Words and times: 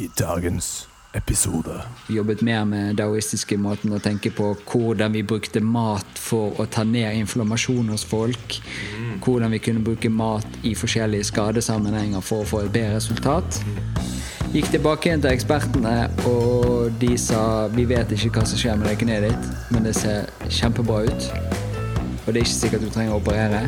i 0.00 0.10
dagens 0.18 0.88
episode. 1.12 1.82
Vi 2.06 2.14
jobbet 2.14 2.42
mer 2.42 2.64
med 2.64 2.96
daoistiske 2.96 3.58
måten 3.60 3.92
å 3.92 3.98
tenke 4.00 4.30
på 4.32 4.52
hvordan 4.70 5.12
vi 5.12 5.24
brukte 5.26 5.60
mat 5.60 6.18
for 6.18 6.56
å 6.62 6.66
ta 6.70 6.86
ned 6.88 7.18
inflammasjon 7.18 7.90
hos 7.92 8.06
folk. 8.08 8.56
Hvordan 9.20 9.52
vi 9.52 9.60
kunne 9.60 9.84
bruke 9.84 10.08
mat 10.08 10.46
i 10.64 10.72
forskjellige 10.78 11.28
skadesammenhenger 11.32 12.24
for 12.24 12.44
å 12.44 12.48
få 12.48 12.62
et 12.64 12.72
bedre 12.72 12.96
resultat. 12.96 13.60
Gikk 14.54 14.70
tilbake 14.72 15.10
igjen 15.10 15.20
til 15.22 15.34
ekspertene, 15.34 16.08
og 16.26 16.96
de 17.02 17.12
sa 17.20 17.68
vi 17.74 17.84
vet 17.90 18.16
ikke 18.16 18.32
hva 18.38 18.46
som 18.48 18.58
skjer 18.58 18.80
med 18.80 18.88
det 18.88 18.96
kneet 19.02 19.28
ditt, 19.28 19.52
men 19.74 19.86
det 19.86 19.94
ser 19.98 20.32
kjempebra 20.48 21.04
ut. 21.10 21.28
Og 22.24 22.32
det 22.32 22.40
er 22.40 22.42
ikke 22.46 22.56
sikkert 22.56 22.86
du 22.86 22.90
trenger 22.94 23.18
å 23.18 23.20
operere. 23.20 23.66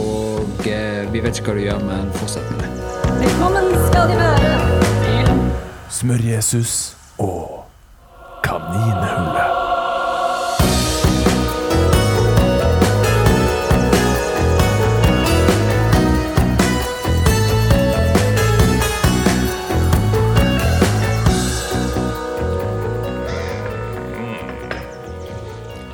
Og 0.00 0.68
eh, 0.68 1.06
vi 1.12 1.22
vet 1.22 1.38
ikke 1.38 1.52
hva 1.52 1.60
du 1.60 1.64
gjør, 1.68 1.86
men 1.86 2.12
fortsett 2.18 2.52
med 2.52 2.66
det. 2.66 2.70
Velkommen 3.20 3.72
skal 3.88 4.12
de 4.12 4.20
være 4.20 4.79
Smør-Jesus 5.90 6.96
og 7.18 7.64
Kaninhullet. 8.44 9.56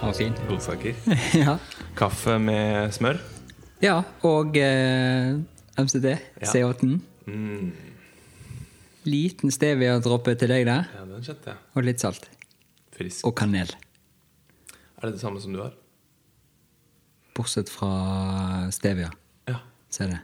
Ja, 0.03 0.13
fin. 0.13 0.33
Godsaker. 0.49 0.95
ja. 1.47 1.57
Kaffe 1.97 2.39
med 2.39 2.93
smør. 2.93 3.17
ja, 3.83 4.01
og 4.23 4.57
eh, 4.57 5.37
MCD. 5.79 6.05
Ja. 6.05 6.17
C8. 6.47 6.87
Mm. 7.27 7.73
Liten 9.07 9.53
stevia-droppe 9.55 10.35
til 10.39 10.51
deg 10.51 10.65
der, 10.67 10.87
Ja, 10.95 11.05
den 11.07 11.23
kjente 11.23 11.53
jeg. 11.53 11.57
og 11.77 11.85
litt 11.87 12.01
salt. 12.03 12.29
Frisk. 12.97 13.25
Og 13.29 13.35
kanel. 13.39 13.71
Er 14.99 15.07
det 15.07 15.13
det 15.15 15.21
samme 15.21 15.41
som 15.41 15.53
du 15.53 15.61
har? 15.63 15.75
Bortsett 17.37 17.69
fra 17.69 18.71
stevia, 18.73 19.11
Ja. 19.47 19.61
så 19.91 20.05
er 20.05 20.09
det. 20.15 20.21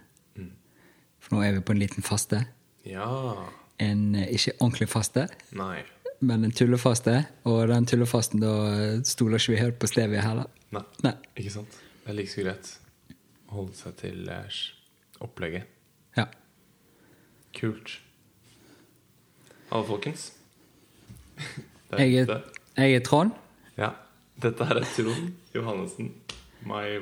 For 1.21 1.37
nå 1.37 1.43
er 1.47 1.53
vi 1.53 1.61
på 1.61 1.73
en 1.73 1.79
liten 1.79 2.03
faste. 2.03 2.47
Ja. 2.85 3.07
En 3.79 4.15
eh, 4.17 4.27
ikke 4.35 4.57
ordentlig 4.61 4.89
faste, 4.89 5.29
Nei. 5.53 5.85
men 6.21 6.45
en 6.45 6.51
tullefaste. 6.51 7.27
Og 7.45 7.69
den 7.69 7.87
tullefasten, 7.87 8.41
da 8.41 8.51
eh, 8.97 9.03
stoler 9.07 9.39
ikke 9.39 9.53
vi 9.55 9.61
helt 9.61 9.79
på 9.79 9.87
stevia 9.87 10.21
heller. 10.25 10.49
Nei. 10.73 10.83
Nei. 11.05 11.15
Ikke 11.37 11.53
sant? 11.53 11.69
Det 12.03 12.11
er 12.11 12.15
like 12.19 12.33
så 12.33 12.43
greit 12.43 12.73
å 13.49 13.53
holde 13.55 13.75
seg 13.79 13.95
til 14.03 14.29
eh, 14.29 14.59
opplegget. 15.21 15.67
Ja. 16.17 16.27
Kult. 17.55 18.01
Hallo, 19.73 19.85
folkens. 19.89 20.33
Jeg 21.99 22.15
er, 22.15 22.41
jeg 22.77 22.95
er 22.95 23.01
Trond. 23.07 23.31
Ja. 23.81 23.89
Dette 24.43 24.67
her 24.69 24.81
er 24.83 24.89
Trond 24.93 25.31
Johannessen. 25.55 26.11
My 26.69 26.99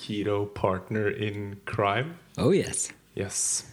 keto 0.00 0.42
partner 0.54 1.08
in 1.16 1.54
crime. 1.64 2.12
Oh 2.38 2.52
yes. 2.56 2.90
Yes. 3.16 3.64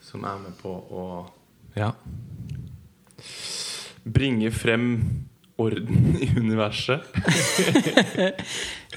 Som 0.00 0.22
er 0.24 0.38
med 0.44 0.54
på 0.62 0.70
å 0.70 1.08
Ja. 1.76 1.90
Bringe 4.08 4.50
frem 4.54 4.86
orden 5.58 6.14
i 6.22 6.30
universet. 6.38 7.02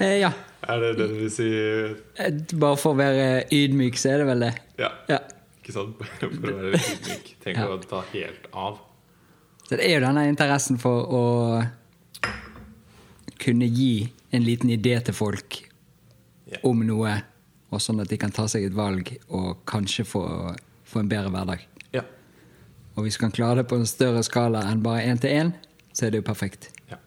Eh, 0.00 0.16
ja. 0.22 0.30
Er 0.64 0.80
det 0.80 0.88
det 0.96 1.04
du 1.10 1.18
vil 1.18 1.28
si? 1.30 1.44
Eh, 1.52 2.30
Bare 2.58 2.78
for 2.80 2.94
å 2.94 2.98
være 2.98 3.42
ydmyk, 3.52 3.98
så 4.00 4.14
er 4.14 4.22
det 4.22 4.26
vel 4.30 4.40
det. 4.46 4.48
Ja. 4.80 4.88
Ja. 5.10 5.18
Ikke 5.72 5.80
sant? 5.80 5.96
For 6.36 6.52
å 6.52 6.56
være 6.60 6.78
ydmyk. 6.78 7.30
Tenk 7.42 7.56
Ja. 7.58 7.68
å 7.72 7.78
ta 7.80 8.02
helt 8.12 8.48
av. 8.52 8.80
Så 9.64 9.78
det 9.78 9.86
er 9.88 9.94
jo 9.96 10.04
denne 10.04 10.26
interessen 10.28 10.76
for 10.78 11.06
å 11.08 11.22
kunne 13.40 13.66
gi 13.66 14.12
en 14.30 14.44
liten 14.44 14.70
idé 14.70 14.98
til 15.04 15.14
folk 15.16 15.62
yeah. 16.50 16.60
om 16.68 16.82
noe, 16.86 17.14
og 17.72 17.80
sånn 17.80 18.02
at 18.04 18.10
de 18.12 18.18
kan 18.20 18.34
ta 18.34 18.44
seg 18.50 18.66
et 18.68 18.76
valg 18.76 19.14
og 19.32 19.62
kanskje 19.68 20.04
få, 20.06 20.22
få 20.84 21.02
en 21.02 21.08
bedre 21.08 21.32
hverdag. 21.32 21.64
Ja. 21.94 22.04
Og 22.96 23.06
hvis 23.06 23.16
vi 23.16 23.24
kan 23.24 23.32
klare 23.32 23.62
det 23.62 23.68
på 23.70 23.78
en 23.80 23.88
større 23.88 24.22
skala 24.26 24.66
enn 24.68 24.82
bare 24.84 25.06
én 25.08 25.20
til 25.22 25.32
én, 25.32 25.54
så 25.96 26.06
er 26.06 26.12
det 26.12 26.20
jo 26.22 26.28
perfekt. 26.28 26.68
ja. 26.90 26.98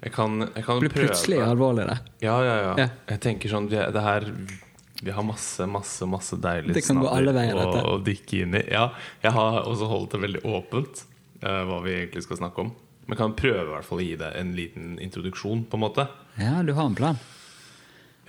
Jeg 0.00 0.14
kan, 0.14 0.40
jeg 0.56 0.64
kan 0.64 0.78
Det 0.80 0.88
blir 0.88 1.04
plutselig 1.04 1.38
alvorlig, 1.44 1.84
det. 1.90 1.98
Ja, 2.24 2.38
ja, 2.40 2.54
ja. 2.56 2.74
Ja. 2.80 2.88
Jeg 3.10 3.20
tenker 3.20 3.52
sånn 3.52 3.66
det, 3.68 3.82
det 3.92 4.00
her 4.00 4.30
Vi 5.00 5.10
har 5.10 5.24
masse, 5.24 5.64
masse, 5.66 6.06
masse 6.06 6.36
deilige 6.36 6.92
veier, 7.32 7.56
å, 7.56 7.82
å 7.94 7.98
dykke 8.04 8.42
inn 8.44 8.56
i. 8.58 8.64
Ja, 8.68 8.90
jeg 9.24 9.32
har 9.32 9.62
også 9.64 9.88
holdt 9.88 10.12
det 10.16 10.20
veldig 10.26 10.42
åpent 10.44 11.04
uh, 11.40 11.62
hva 11.68 11.80
vi 11.86 11.94
egentlig 12.02 12.26
skal 12.26 12.42
snakke 12.42 12.66
om. 12.66 12.72
Men 13.08 13.18
kan 13.18 13.32
prøve 13.34 13.64
i 13.64 13.72
hvert 13.72 13.88
fall 13.88 14.02
å 14.02 14.04
gi 14.04 14.16
deg 14.20 14.36
en 14.36 14.50
liten 14.54 14.98
introduksjon, 15.02 15.64
på 15.70 15.78
en 15.78 15.84
måte. 15.86 16.04
Ja, 16.38 16.60
du 16.66 16.74
har 16.76 16.90
en 16.90 16.98
plan. 16.98 17.20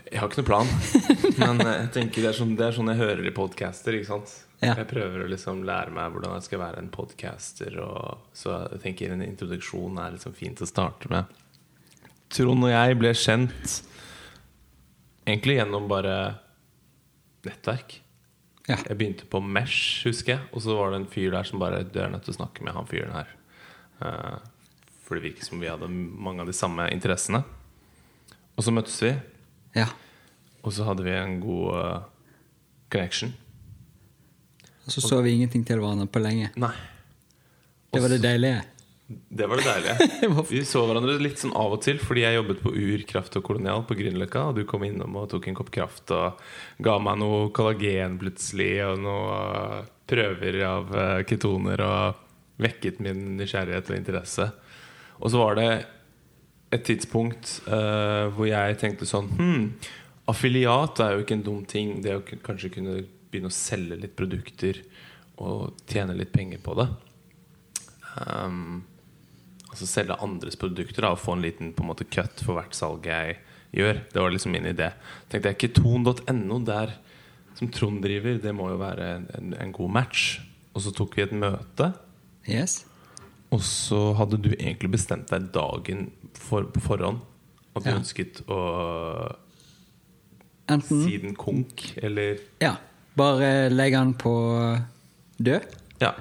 Jeg 0.08 0.20
har 0.20 0.32
ikke 0.32 0.42
noen 0.42 0.48
plan, 0.48 0.72
men 1.44 1.62
eh, 1.66 1.76
jeg 1.84 1.92
tenker 1.98 2.24
det 2.24 2.32
er 2.32 2.38
sånn, 2.40 2.56
det 2.60 2.66
er 2.66 2.74
sånn 2.76 2.90
jeg 2.94 3.00
hører 3.00 3.28
i 3.28 3.36
podcaster. 3.36 3.98
Ikke 4.00 4.10
sant? 4.10 4.34
Ja. 4.62 4.74
Jeg 4.78 4.88
prøver 4.90 5.26
å 5.26 5.30
liksom 5.30 5.64
lære 5.68 5.94
meg 5.94 6.14
hvordan 6.14 6.38
jeg 6.38 6.48
skal 6.48 6.64
være 6.64 6.82
en 6.82 6.90
podcaster. 6.94 7.78
Og, 7.84 8.26
så 8.38 8.56
jeg 8.74 8.82
tenker 8.88 9.14
en 9.14 9.24
introduksjon 9.26 10.00
er 10.02 10.16
liksom 10.16 10.36
fint 10.40 10.64
å 10.64 10.70
starte 10.70 11.12
med. 11.12 11.40
Trond 12.32 12.64
og 12.64 12.72
jeg 12.72 12.98
ble 13.00 13.12
kjent 13.18 13.82
egentlig 15.28 15.58
gjennom 15.60 15.90
bare 15.92 16.16
nettverk. 17.48 18.00
Ja. 18.68 18.78
Jeg 18.78 18.98
begynte 18.98 19.28
på 19.30 19.42
Mesh, 19.44 20.06
husker 20.06 20.36
jeg. 20.36 20.48
Og 20.54 20.64
så 20.64 20.76
var 20.78 20.94
det 20.94 21.02
en 21.02 21.10
fyr 21.12 21.32
der 21.34 21.48
som 21.48 21.62
bare 21.62 21.84
Du 21.88 22.00
er 22.00 22.12
nødt 22.14 22.26
til 22.28 22.36
å 22.36 22.40
snakke 22.40 22.66
med 22.66 22.76
han 22.78 22.90
fyren 22.90 23.16
her. 23.16 23.34
Eh, 24.02 24.38
for 25.02 25.18
det 25.18 25.26
virket 25.26 25.50
som 25.50 25.60
vi 25.60 25.70
hadde 25.70 25.90
mange 25.90 26.44
av 26.44 26.50
de 26.50 26.56
samme 26.56 26.88
interessene. 26.94 27.44
Og 28.56 28.66
så 28.66 28.74
møttes 28.74 29.00
vi. 29.04 29.16
Ja. 29.76 29.90
Og 30.62 30.76
så 30.76 30.86
hadde 30.88 31.06
vi 31.08 31.16
en 31.18 31.40
god 31.42 31.80
eh, 31.80 32.04
connection. 32.94 33.34
Og 34.86 34.94
så 34.94 35.02
så 35.04 35.22
vi 35.26 35.36
ingenting 35.36 35.66
til 35.66 35.82
hverandre 35.82 36.08
på 36.10 36.22
lenge. 36.22 36.52
Nei. 36.60 36.74
Det 37.92 38.00
var 38.02 38.14
det 38.14 38.22
deilige. 38.24 38.62
Det 39.30 39.48
var 39.50 39.58
det 39.62 39.68
deilige. 39.68 40.46
Vi 40.50 40.64
så 40.68 40.84
hverandre 40.88 41.18
litt 41.22 41.42
sånn 41.42 41.56
av 41.58 41.76
og 41.76 41.84
til, 41.86 42.00
fordi 42.02 42.26
jeg 42.26 42.38
jobbet 42.40 42.64
på 42.64 42.74
Ur 42.74 43.06
kraft 43.10 43.38
og 43.40 43.46
kolonial 43.48 43.86
på 43.88 43.98
Grünerløkka. 44.00 44.48
Og 44.50 44.60
du 44.60 44.66
kom 44.70 44.86
innom 44.88 45.18
og 45.20 45.30
tok 45.34 45.50
en 45.50 45.58
kopp 45.58 45.72
kraft 45.74 46.14
og 46.16 46.42
ga 46.84 46.98
meg 47.04 47.22
noe 47.22 47.48
kollagen 47.56 48.20
plutselig. 48.22 48.74
Og 48.90 49.02
noen 49.06 49.56
eh, 49.62 49.90
prøver 50.12 50.60
av 50.68 50.94
eh, 50.98 51.22
ketoner 51.30 51.86
og 51.86 52.28
vekket 52.62 53.02
min 53.04 53.24
nysgjerrighet 53.40 53.90
og 53.92 53.98
interesse. 53.98 54.52
Og 55.22 55.34
så 55.34 55.42
var 55.42 55.58
det 55.58 55.72
et 56.72 56.84
tidspunkt 56.88 57.58
uh, 57.68 58.32
hvor 58.32 58.48
jeg 58.48 58.78
tenkte 58.80 59.08
sånn 59.10 59.28
Hm, 59.36 59.64
affiliat 60.32 61.02
er 61.04 61.16
jo 61.16 61.26
ikke 61.26 61.36
en 61.40 61.46
dum 61.46 61.66
ting. 61.68 61.98
Det 62.04 62.16
å 62.16 62.22
kanskje 62.24 62.72
kunne 62.78 63.02
begynne 63.32 63.52
å 63.52 63.56
selge 63.56 63.98
litt 64.00 64.16
produkter 64.16 64.80
og 65.42 65.82
tjene 65.90 66.16
litt 66.18 66.32
penger 66.36 66.62
på 66.64 66.76
det. 66.80 66.88
Um, 68.28 68.84
altså 69.72 69.88
selge 69.88 70.18
andres 70.24 70.60
produkter 70.60 71.06
da, 71.06 71.14
og 71.16 71.22
få 71.22 71.38
en 71.38 71.46
liten 71.46 71.72
på 71.76 71.84
en 71.86 71.92
måte 71.94 72.08
cut 72.12 72.44
for 72.44 72.60
hvert 72.60 72.76
salg 72.78 73.08
jeg 73.08 73.40
gjør. 73.76 74.04
Det 74.12 74.20
var 74.20 74.34
liksom 74.34 74.54
min 74.56 74.68
idé. 74.68 74.92
tenkte 75.32 75.54
jeg 75.54 75.60
Keton.no, 75.64 76.60
der 76.68 76.96
som 77.56 77.70
Trond 77.72 78.02
driver, 78.04 78.40
det 78.42 78.54
må 78.56 78.70
jo 78.72 78.80
være 78.82 79.10
en, 79.38 79.54
en, 79.54 79.74
god 79.76 79.92
match. 79.92 80.40
Og 80.74 80.84
så 80.86 80.94
tok 80.96 81.18
vi 81.18 81.26
et 81.26 81.36
møte. 81.36 81.92
Yes. 82.50 82.86
Og 83.52 83.62
så 83.64 84.00
hadde 84.18 84.40
du 84.42 84.52
egentlig 84.54 84.94
bestemt 84.94 85.32
deg 85.32 85.52
dagen 85.54 86.10
for, 86.40 86.68
på 86.72 86.84
forhånd 86.84 87.22
at 87.76 87.86
du 87.86 87.92
Ja. 87.92 87.98
ønsket 88.00 88.42
å 88.52 88.60
Enten 90.72 91.04
si 91.04 91.18
den 91.20 91.36
konk, 91.36 91.84
eller 92.02 92.40
Ja. 92.62 92.78
Bare 93.18 93.70
legge 93.70 94.00
den 94.00 94.14
på 94.16 94.32
død. 95.38 95.66
Ja. 96.00 96.14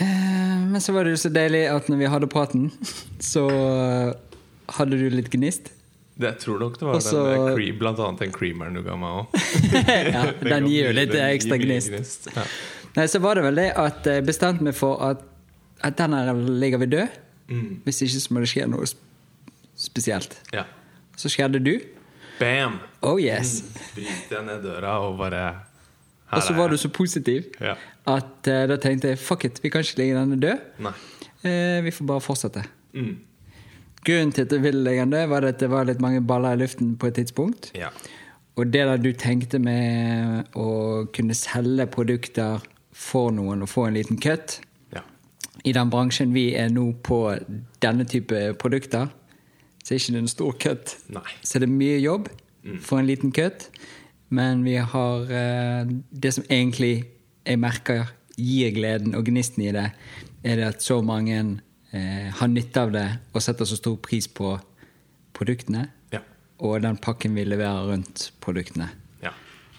Eh, 0.00 0.58
Men 0.72 0.80
så 0.80 0.92
var 0.96 1.04
det 1.04 1.12
jo 1.16 1.20
så 1.20 1.30
deilig 1.32 1.66
at 1.68 1.88
når 1.92 2.00
vi 2.00 2.10
hadde 2.14 2.28
praten, 2.32 2.68
så 3.20 3.46
hadde 4.78 4.98
du 4.98 5.08
litt 5.12 5.30
gnist. 5.32 5.72
Det, 6.12 6.28
jeg 6.28 6.38
tror 6.42 6.60
nok 6.60 6.74
det 6.78 6.86
var 6.86 6.98
Også, 6.98 7.22
den 7.24 7.56
cream, 7.56 7.78
blant 7.80 8.00
annet 8.04 8.20
den 8.26 8.32
creameren 8.34 8.76
du 8.76 8.82
ga 8.84 8.96
meg 9.00 9.22
òg. 9.22 9.36
ja, 10.16 10.24
den 10.44 10.68
gir 10.70 10.90
jo 10.90 10.94
litt 10.96 11.14
ekstra 11.16 11.56
gnist. 11.60 12.28
Ja. 12.36 12.44
Nei, 12.96 13.06
så 13.08 13.20
var 13.24 13.38
det 13.40 13.46
vel 13.46 13.56
det 13.62 13.70
at 13.80 14.04
jeg 14.06 14.24
bestemte 14.28 14.64
meg 14.66 14.76
for 14.76 15.00
at, 15.06 15.22
at 15.80 15.96
den 15.98 16.12
her 16.16 16.32
ligger 16.36 16.82
vi 16.84 16.90
død. 16.92 17.18
Hvis 17.86 17.98
ikke 18.04 18.20
så 18.20 18.32
må 18.36 18.40
det 18.44 18.48
skje 18.52 18.68
noe 18.70 18.86
spesielt. 19.76 20.38
ja. 20.54 20.64
Så 21.20 21.28
skjedde 21.28 21.58
du. 21.60 21.74
Bam! 22.38 22.78
Oh 23.04 23.18
yes. 23.20 23.58
Bryter 23.94 24.38
jeg 24.38 24.44
ned 24.46 24.62
døra 24.64 24.94
og 25.04 25.18
bare 25.20 25.42
Og 26.32 26.42
så 26.42 26.54
var 26.56 26.68
du 26.72 26.76
så 26.80 26.88
positiv 26.88 27.44
Ja. 27.60 27.74
at 28.06 28.48
uh, 28.48 28.62
da 28.70 28.76
tenkte 28.80 29.08
jeg 29.12 29.18
fuck 29.18 29.44
it, 29.44 29.60
vi 29.62 29.68
kan 29.70 29.84
ikke 29.84 29.98
legge 29.98 30.16
denne 30.16 30.38
død. 30.40 30.88
Eh, 31.44 31.82
vi 31.84 31.90
får 31.90 32.06
bare 32.06 32.20
fortsette. 32.20 32.62
Mm. 32.94 33.16
Grunnen 34.04 34.32
til 34.32 34.42
at 34.46 34.52
jeg 34.52 34.62
ville 34.62 34.82
legge 34.84 35.00
den 35.04 35.10
død, 35.14 35.26
var 35.28 35.44
at 35.46 35.60
det 35.60 35.70
var 35.70 35.84
litt 35.84 36.00
mange 36.00 36.20
baller 36.26 36.56
i 36.56 36.60
luften 36.62 36.96
på 36.96 37.06
et 37.10 37.14
tidspunkt. 37.14 37.70
Ja. 37.74 37.88
Og 38.56 38.66
det 38.72 38.84
der 38.86 38.96
du 39.00 39.12
tenkte 39.12 39.58
med 39.58 40.44
å 40.58 41.06
kunne 41.14 41.34
selge 41.34 41.86
produkter 41.86 42.60
for 42.92 43.30
noen 43.32 43.62
å 43.64 43.68
få 43.70 43.86
en 43.88 43.94
liten 43.96 44.18
cut. 44.20 44.60
Ja. 44.92 45.00
I 45.64 45.72
den 45.72 45.90
bransjen 45.90 46.34
vi 46.34 46.52
er 46.58 46.68
nå 46.70 46.92
på 47.02 47.22
denne 47.82 48.04
type 48.04 48.54
produkter, 48.60 49.08
så 49.82 49.94
er 49.94 49.98
det 49.98 50.04
ikke 50.08 50.18
en 50.18 50.28
stor 50.28 50.52
cut. 50.62 50.96
Nei. 51.10 51.24
Så 51.42 51.58
det 51.58 51.68
er 51.68 51.72
mye 51.74 51.98
jobb 51.98 52.28
for 52.80 53.00
en 53.00 53.08
liten 53.08 53.32
cut. 53.34 53.70
Men 54.32 54.62
vi 54.64 54.76
har 54.80 55.28
eh, 55.30 55.84
Det 56.10 56.30
som 56.32 56.44
egentlig 56.48 57.04
jeg 57.44 57.58
merker 57.58 58.06
gir 58.38 58.70
gleden 58.72 59.14
og 59.18 59.26
gnisten 59.28 59.64
i 59.66 59.72
det, 59.74 59.88
er 60.46 60.56
det 60.60 60.66
at 60.70 60.82
så 60.82 61.00
mange 61.04 61.36
eh, 61.92 62.28
har 62.38 62.48
nytte 62.48 62.80
av 62.86 62.92
det 62.94 63.06
og 63.34 63.42
setter 63.44 63.66
så 63.68 63.76
stor 63.76 63.96
pris 64.02 64.28
på 64.30 64.54
produktene 65.36 65.88
Ja. 66.14 66.20
og 66.62 66.80
den 66.84 66.96
pakken 67.02 67.34
vi 67.34 67.44
leverer 67.44 67.90
rundt 67.90 68.30
produktene. 68.40 68.88
ja. 69.22 69.32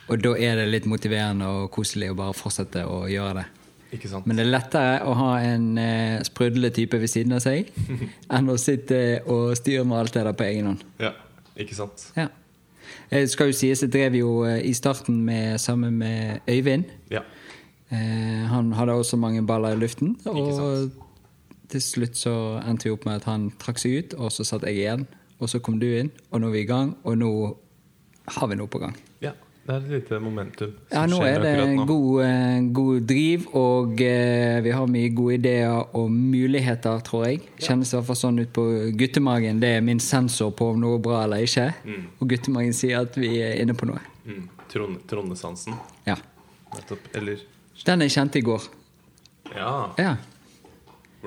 Og 0.09 0.19
da 0.21 0.33
er 0.35 0.55
det 0.59 0.67
litt 0.69 0.85
motiverende 0.91 1.47
og 1.47 1.71
koselig 1.71 2.11
å 2.11 2.15
bare 2.19 2.33
fortsette 2.35 2.83
å 2.85 3.05
gjøre 3.07 3.33
det. 3.39 3.45
Ikke 3.95 4.09
sant? 4.11 4.25
Men 4.27 4.35
det 4.37 4.43
er 4.45 4.51
lettere 4.51 5.01
å 5.07 5.13
ha 5.15 5.31
en 5.39 5.77
eh, 5.77 6.19
sprudlende 6.27 6.73
type 6.75 6.99
ved 6.99 7.07
siden 7.09 7.33
av 7.37 7.43
seg 7.45 7.69
enn 8.35 8.49
å 8.51 8.57
sitte 8.59 9.21
og 9.25 9.55
styre 9.57 9.85
med 9.87 9.99
alt 10.03 10.13
det 10.17 10.23
der 10.27 10.33
på 10.37 10.43
egen 10.49 10.65
hånd. 10.73 10.83
Ja. 10.99 11.13
Ikke 11.55 11.75
sant? 11.77 12.07
Ja. 12.17 12.27
Det 13.13 13.29
skal 13.29 13.51
jo 13.51 13.53
sies, 13.53 13.83
jeg 13.83 13.93
drev 13.93 14.15
jo 14.17 14.29
eh, 14.47 14.59
i 14.65 14.73
starten 14.73 15.19
med, 15.25 15.59
sammen 15.61 15.97
med 16.01 16.39
Øyvind. 16.49 16.85
Ja. 17.11 17.21
Eh, 17.93 18.45
han 18.49 18.71
hadde 18.73 18.93
også 18.97 19.17
mange 19.21 19.45
baller 19.45 19.75
i 19.75 19.79
luften. 19.79 20.15
Og 20.25 20.89
til 21.69 21.81
slutt 21.81 22.17
så 22.17 22.33
endte 22.65 22.89
vi 22.89 22.93
opp 22.93 23.05
med 23.05 23.21
at 23.21 23.27
han 23.29 23.51
trakk 23.61 23.81
seg 23.81 23.99
ut, 23.99 24.15
og 24.17 24.33
så 24.33 24.45
satt 24.47 24.65
jeg 24.65 24.81
igjen. 24.81 25.05
Og 25.39 25.51
så 25.51 25.61
kom 25.61 25.77
du 25.81 25.87
inn, 25.91 26.09
og 26.31 26.41
nå 26.41 26.49
er 26.49 26.55
vi 26.55 26.63
i 26.65 26.69
gang, 26.69 26.95
og 27.03 27.17
nå 27.21 27.31
har 28.37 28.49
vi 28.49 28.57
noe 28.57 28.71
på 28.71 28.81
gang. 28.81 28.97
Det 29.63 29.71
er 29.71 29.77
et 29.79 29.91
lite 29.93 30.17
momentum. 30.19 30.71
som 30.89 30.97
Ja, 30.97 31.05
nå 31.07 31.17
skjer 31.21 31.35
er 31.37 31.39
det 31.43 31.51
akkurat 31.53 31.75
nå. 31.77 31.85
god, 31.87 32.23
eh, 32.25 32.61
god 32.79 33.05
driv, 33.07 33.45
og 33.55 34.01
eh, 34.01 34.57
vi 34.65 34.71
har 34.75 34.87
mye 34.91 35.09
gode 35.15 35.37
ideer 35.37 35.95
og 35.95 36.11
muligheter, 36.11 36.99
tror 37.07 37.25
jeg. 37.29 37.39
Kjennes 37.63 37.93
i 37.93 37.95
hvert 37.95 38.09
fall 38.09 38.19
sånn 38.19 38.41
ut 38.43 38.51
på 38.51 38.65
guttemagen. 38.99 39.61
Det 39.63 39.69
er 39.77 39.81
min 39.81 39.99
sensor 40.03 40.51
på 40.51 40.67
om 40.73 40.81
noe 40.83 40.97
er 40.99 41.05
bra 41.05 41.23
eller 41.23 41.45
ikke. 41.47 41.69
Og 42.19 42.27
guttemagen 42.27 42.75
sier 42.75 43.05
at 43.07 43.15
vi 43.15 43.37
er 43.39 43.55
inne 43.63 43.73
på 43.73 43.87
noe. 43.87 44.03
Mm. 44.27 44.49
Trond, 44.73 44.99
Trondesansen. 45.07 45.79
Ja. 46.05 46.17
Nettopp. 46.75 47.07
Eller 47.15 47.39
Den 47.85 48.01
jeg 48.01 48.11
kjente 48.11 48.39
i 48.39 48.41
går. 48.41 48.67
Ja. 49.55 49.93
Ja. 49.97 50.15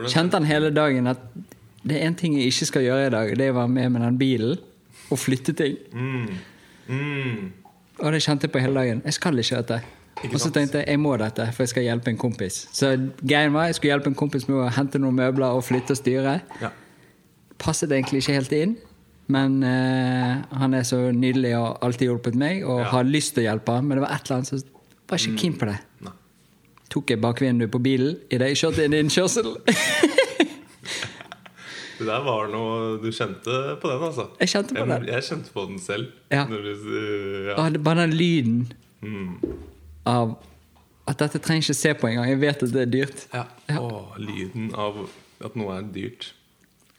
Kjente 0.06 0.37
den 0.37 0.44
hele 0.44 0.71
dagen 0.77 1.06
at 1.06 1.23
det 1.87 1.97
er 2.03 2.11
én 2.11 2.17
ting 2.19 2.35
jeg 2.37 2.50
ikke 2.53 2.67
skal 2.69 2.83
gjøre 2.85 3.06
i 3.06 3.11
dag. 3.15 3.33
Det 3.38 3.47
er 3.47 3.55
å 3.55 3.61
være 3.62 3.73
med 3.73 3.93
med 3.97 4.03
den 4.03 4.19
bilen 4.19 4.59
og 5.09 5.19
flytte 5.23 5.55
ting. 5.56 5.77
Mm. 5.94 7.53
Og 8.02 8.12
det 8.12 8.22
kjente 8.25 8.46
jeg 8.46 8.52
på 8.52 8.60
hele 8.60 8.76
dagen. 8.81 9.02
Jeg 9.04 9.16
skal 9.16 9.38
ikke 9.40 9.60
dette. 9.62 9.78
Og 10.32 10.40
så 10.40 10.48
tenkte 10.52 10.81
jeg 10.81 10.88
jeg 10.94 11.00
må 11.00 11.12
dette, 11.20 11.44
for 11.52 11.62
jeg 11.64 11.69
skal 11.75 11.84
hjelpe 11.84 12.10
en 12.12 12.19
kompis. 12.20 12.62
Så 12.72 12.94
greien 13.20 13.52
var 13.52 13.69
jeg 13.69 13.76
skulle 13.78 13.93
hjelpe 13.94 14.08
en 14.12 14.16
kompis 14.16 14.46
med 14.48 14.56
å 14.64 14.69
hente 14.72 15.00
noen 15.00 15.16
møbler 15.19 15.56
og 15.56 15.64
flytte 15.64 15.93
og 15.93 16.00
styre. 16.00 16.38
Ja. 16.62 16.70
Passet 17.60 17.93
egentlig 17.93 18.22
ikke 18.22 18.37
helt 18.37 18.52
inn, 18.56 18.76
men 19.32 19.58
uh, 19.64 20.44
han 20.60 20.76
er 20.76 20.84
så 20.88 21.02
nydelig 21.12 21.52
og 21.56 21.66
har 21.66 21.78
alltid 21.88 22.08
hjulpet 22.10 22.37
meg 22.38 22.64
og 22.64 22.81
Ja. 22.81 22.84
Mm. 22.87 22.90
har 22.94 23.04
lyst 23.04 23.34
til 23.37 23.44
å 23.44 23.48
hjelpe. 23.50 23.81
Men 23.82 23.96
det 23.99 24.04
var 24.06 24.14
et 24.16 24.25
eller 24.28 24.37
annet 24.40 24.52
som 24.52 24.62
var 25.08 25.22
ikke 25.22 25.40
keen 25.42 25.58
på 25.60 25.69
det. 25.70 25.78
Nei. 26.06 26.12
Tok 26.92 27.10
jeg 27.10 27.20
bakvinduet 27.20 27.72
på 27.72 27.81
bilen 27.82 28.16
idet 28.31 28.52
jeg 28.52 28.62
kjørte 28.64 28.84
inn 28.87 28.94
i 28.96 29.02
en 29.04 29.12
kjørsel. 29.12 29.52
Det 31.96 32.06
der 32.06 32.25
var 32.26 32.48
noe 32.52 32.96
Du 33.00 33.06
kjente 33.12 33.54
på 33.81 33.88
den, 33.88 34.02
altså? 34.08 34.26
Jeg 34.40 34.48
kjente 34.52 34.75
på 34.76 34.84
den. 34.90 35.06
Jeg 35.08 35.22
kjente 35.25 35.52
på 35.54 35.64
den 35.70 35.78
selv. 35.81 36.10
Ja. 36.32 36.44
Du, 36.50 36.56
ja. 37.48 37.54
Og 37.62 37.78
bare 37.84 38.02
den 38.06 38.16
lyden 38.19 38.72
Mm. 39.02 39.37
av 40.06 40.38
at 41.06 41.19
dette 41.20 41.38
trenger 41.38 41.62
ikke 41.62 41.75
se 41.78 41.90
på 41.94 42.08
engang. 42.08 42.28
Jeg 42.31 42.40
vet 42.40 42.62
at 42.64 42.72
det 42.72 42.81
er 42.82 42.90
dyrt. 42.90 43.26
Ja. 43.34 43.43
Ja. 43.69 43.78
Åh, 43.81 44.16
lyden 44.19 44.70
av 44.75 44.96
at 45.44 45.54
noe 45.56 45.76
er 45.76 45.82
dyrt. 45.94 46.32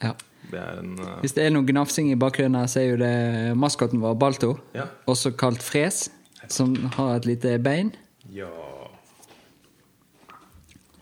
Ja. 0.03 0.11
Det 0.51 0.59
er 0.61 0.77
en 0.79 0.93
uh, 1.01 1.17
Hvis 1.23 1.33
det 1.35 1.43
er 1.43 1.49
noe 1.51 1.65
gnafsing 1.67 2.11
i 2.13 2.15
bakgrunnen, 2.15 2.55
her, 2.61 2.69
så 2.71 2.79
er 2.79 2.85
jo 2.93 2.99
det 3.01 3.57
maskoten 3.59 3.99
vår, 3.99 4.13
Balto. 4.21 4.53
Ja. 4.77 4.85
Også 5.09 5.33
kalt 5.35 5.65
Fres, 5.65 6.05
som 6.47 6.75
har 6.95 7.17
et 7.17 7.25
lite 7.27 7.57
bein. 7.59 7.91
Ja 8.31 8.47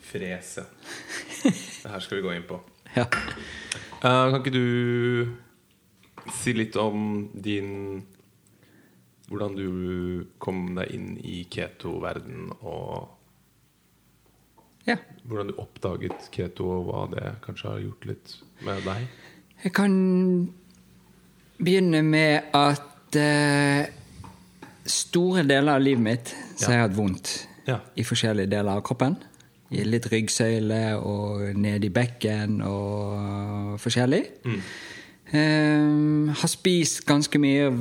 Fres, 0.02 0.58
ja. 0.58 0.64
Det 1.84 1.92
her 1.92 2.00
skal 2.02 2.18
vi 2.18 2.24
gå 2.26 2.34
inn 2.38 2.46
på. 2.48 2.58
Ja. 2.96 3.06
Eh, 4.04 4.26
kan 4.32 4.40
ikke 4.42 4.54
du 4.54 5.32
si 6.34 6.54
litt 6.58 6.76
om 6.80 7.30
din 7.34 8.04
Hvordan 9.26 9.56
du 9.58 9.70
kom 10.38 10.76
deg 10.78 10.92
inn 10.94 11.16
i 11.18 11.40
keto-verden, 11.50 12.52
og 12.62 13.08
ja. 14.86 15.00
hvordan 15.26 15.50
du 15.50 15.56
oppdaget 15.64 16.28
keto, 16.30 16.68
og 16.76 16.84
hva 16.92 17.00
det 17.10 17.32
kanskje 17.42 17.72
har 17.72 17.80
gjort 17.82 18.06
litt 18.06 18.36
med 18.68 18.86
deg? 18.86 19.08
Jeg 19.64 19.74
kan 19.80 19.96
begynne 21.58 22.04
med 22.06 22.54
at 22.54 23.18
uh, 23.18 23.82
store 24.86 25.42
deler 25.50 25.74
av 25.74 25.82
livet 25.82 26.06
mitt 26.06 26.36
så 26.54 26.70
har 26.70 26.78
jeg 26.78 26.86
hatt 26.86 26.98
vondt 27.00 27.34
Ja. 27.66 27.80
i 27.98 28.06
forskjellige 28.06 28.52
deler 28.54 28.78
av 28.78 28.86
kroppen. 28.86 29.18
I 29.72 29.82
litt 29.88 30.06
ryggsøyle 30.12 30.82
og 31.02 31.56
ned 31.58 31.84
i 31.88 31.90
bekken 31.90 32.60
og 32.62 33.80
forskjellig. 33.82 34.22
Eh, 35.34 36.34
har 36.38 36.52
spist 36.52 37.02
ganske 37.10 37.40
mye 37.42 37.72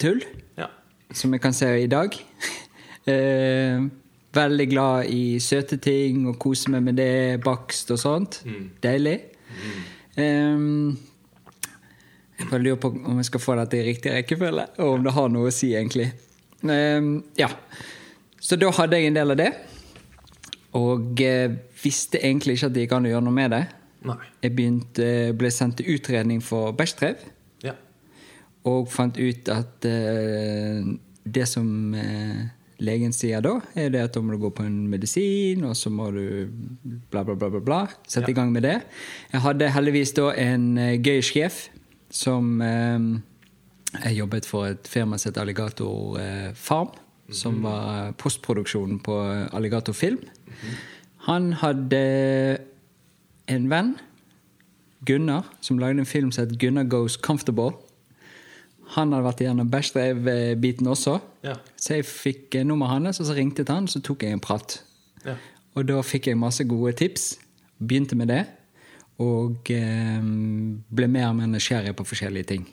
tull, 0.00 0.22
Ja. 0.58 0.68
som 1.12 1.32
jeg 1.32 1.40
kan 1.44 1.52
se 1.52 1.68
i 1.82 1.86
dag. 1.86 2.10
Eh, 3.04 3.82
veldig 4.32 4.64
glad 4.70 5.10
i 5.12 5.36
søte 5.38 5.76
ting 5.76 6.22
og 6.26 6.38
kose 6.40 6.70
meg 6.72 6.82
med 6.86 6.96
det, 6.96 7.42
bakst 7.44 7.90
og 7.92 7.98
sånt. 8.00 8.38
Deilig. 8.80 9.18
Eh, 10.16 10.56
jeg 12.38 12.48
bare 12.48 12.62
lurer 12.64 12.80
på 12.80 12.88
om 12.96 13.20
jeg 13.20 13.28
skal 13.28 13.40
få 13.44 13.58
dette 13.60 13.76
i 13.76 13.84
riktig 13.90 14.14
rekkefølge, 14.14 14.64
og 14.78 14.94
om 14.94 15.04
det 15.04 15.12
har 15.12 15.28
noe 15.28 15.50
å 15.50 15.52
si, 15.52 15.74
egentlig. 15.76 16.08
Um, 16.64 17.22
ja. 17.36 17.50
Så 18.40 18.56
da 18.56 18.70
hadde 18.72 18.96
jeg 18.96 19.10
en 19.12 19.20
del 19.20 19.34
av 19.36 19.36
det. 19.36 19.50
Og 20.74 21.20
eh, 21.22 21.50
visste 21.84 22.18
egentlig 22.18 22.58
ikke 22.58 22.66
at 22.66 22.74
det 22.74 22.84
gikk 22.86 22.96
an 22.96 23.06
å 23.06 23.12
gjøre 23.12 23.26
noe 23.28 23.36
med 23.36 23.50
det. 23.54 23.64
Nei. 24.04 24.18
Jeg 24.44 24.52
begynte, 24.56 25.06
ble 25.38 25.50
sendt 25.52 25.78
til 25.80 25.94
utredning 25.96 26.42
for 26.44 26.74
bæsjstrev, 26.76 27.22
Ja. 27.64 27.72
og 28.68 28.90
fant 28.92 29.16
ut 29.16 29.48
at 29.48 29.86
eh, 29.88 30.84
det 31.24 31.46
som 31.48 31.94
eh, 31.96 32.42
legen 32.84 33.14
sier 33.16 33.40
da, 33.40 33.54
er 33.74 33.88
det 33.94 34.02
at 34.04 34.16
da 34.16 34.20
må 34.20 34.34
du 34.34 34.42
gå 34.42 34.50
på 34.58 34.66
en 34.66 34.82
medisin, 34.92 35.64
og 35.64 35.76
så 35.76 35.88
må 35.90 36.10
du 36.12 36.50
bla, 37.10 37.24
bla, 37.24 37.34
bla, 37.34 37.48
bla, 37.48 37.60
bla. 37.60 37.80
Sette 38.06 38.34
i 38.34 38.36
gang 38.36 38.52
med 38.52 38.66
det. 38.66 38.82
Jeg 39.32 39.40
hadde 39.46 39.72
heldigvis 39.72 40.12
da 40.18 40.32
en 40.36 40.74
eh, 40.76 40.98
gøy 41.00 41.22
sjef 41.24 41.68
som 42.10 42.60
eh, 42.62 42.98
Jeg 43.94 44.16
jobbet 44.18 44.46
for 44.46 44.66
et 44.66 44.88
firma 44.90 45.16
som 45.18 45.30
het 45.30 45.38
Alligator 45.38 46.18
Farm, 46.54 46.88
mm 46.88 46.94
-hmm. 47.28 47.32
som 47.32 47.62
var 47.62 48.12
postproduksjonen 48.12 48.98
på 48.98 49.20
Alligator 49.52 49.92
Film. 49.92 50.18
Han 51.28 51.52
hadde 51.52 52.58
en 53.48 53.70
venn, 53.70 53.94
Gunnar, 55.04 55.44
som 55.60 55.78
lagde 55.78 56.00
en 56.00 56.06
film 56.06 56.32
som 56.32 56.46
het 56.46 56.58
'Gunnar 56.58 56.88
Goes 56.88 57.16
Comfortable'. 57.16 57.76
Han 58.86 59.12
hadde 59.12 59.24
vært 59.24 59.40
igjennom 59.40 59.70
bæsjdrev-biten 59.70 60.86
også. 60.86 61.18
Ja. 61.44 61.54
Så 61.76 61.94
jeg 61.94 62.04
fikk 62.04 62.54
eh, 62.54 62.64
nummeret 62.64 62.90
hans, 62.90 63.20
og 63.20 63.26
så 63.26 63.34
ringte 63.34 63.60
jeg 63.60 63.66
til 63.66 63.74
han, 63.74 63.88
så 63.88 64.00
tok 64.00 64.22
jeg 64.22 64.32
en 64.32 64.40
prat. 64.40 64.84
Ja. 65.24 65.34
Og 65.74 65.88
da 65.88 66.00
fikk 66.00 66.26
jeg 66.26 66.38
masse 66.38 66.64
gode 66.64 66.92
tips. 66.92 67.38
Begynte 67.78 68.16
med 68.16 68.28
det. 68.28 68.46
Og 69.18 69.70
eh, 69.70 70.20
ble 70.94 71.08
mer 71.08 71.28
og 71.28 71.36
mer 71.36 71.46
nysgjerrig 71.46 71.96
på 71.96 72.04
forskjellige 72.04 72.44
ting. 72.44 72.68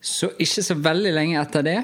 Så 0.00 0.30
ikke 0.38 0.62
så 0.62 0.74
veldig 0.74 1.12
lenge 1.12 1.40
etter 1.40 1.62
det 1.62 1.78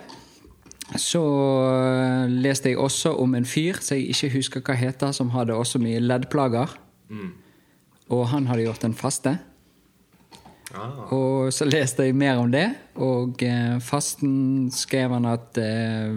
så 0.95 1.23
eh, 1.67 2.31
leste 2.31 2.71
jeg 2.71 2.79
også 2.79 3.17
om 3.19 3.35
en 3.35 3.49
fyr 3.49 3.81
som 3.83 3.99
jeg 3.99 4.15
ikke 4.15 4.31
husker 4.37 4.63
hva 4.63 4.77
heter, 4.79 5.11
som 5.17 5.33
hadde 5.35 5.57
også 5.57 5.81
mye 5.83 6.03
leddplager. 6.03 6.77
Og 8.15 8.29
han 8.31 8.47
hadde 8.47 8.69
gjort 8.69 8.87
en 8.87 8.95
faste. 8.95 9.35
Ah. 10.75 11.11
Og 11.15 11.53
så 11.55 11.67
leste 11.67 12.07
jeg 12.07 12.15
mer 12.19 12.39
om 12.43 12.51
det, 12.53 12.69
og 13.03 13.43
eh, 13.43 13.77
fasten 13.83 14.71
skrev 14.75 15.15
han 15.15 15.27
at 15.31 15.59
eh, 15.63 16.15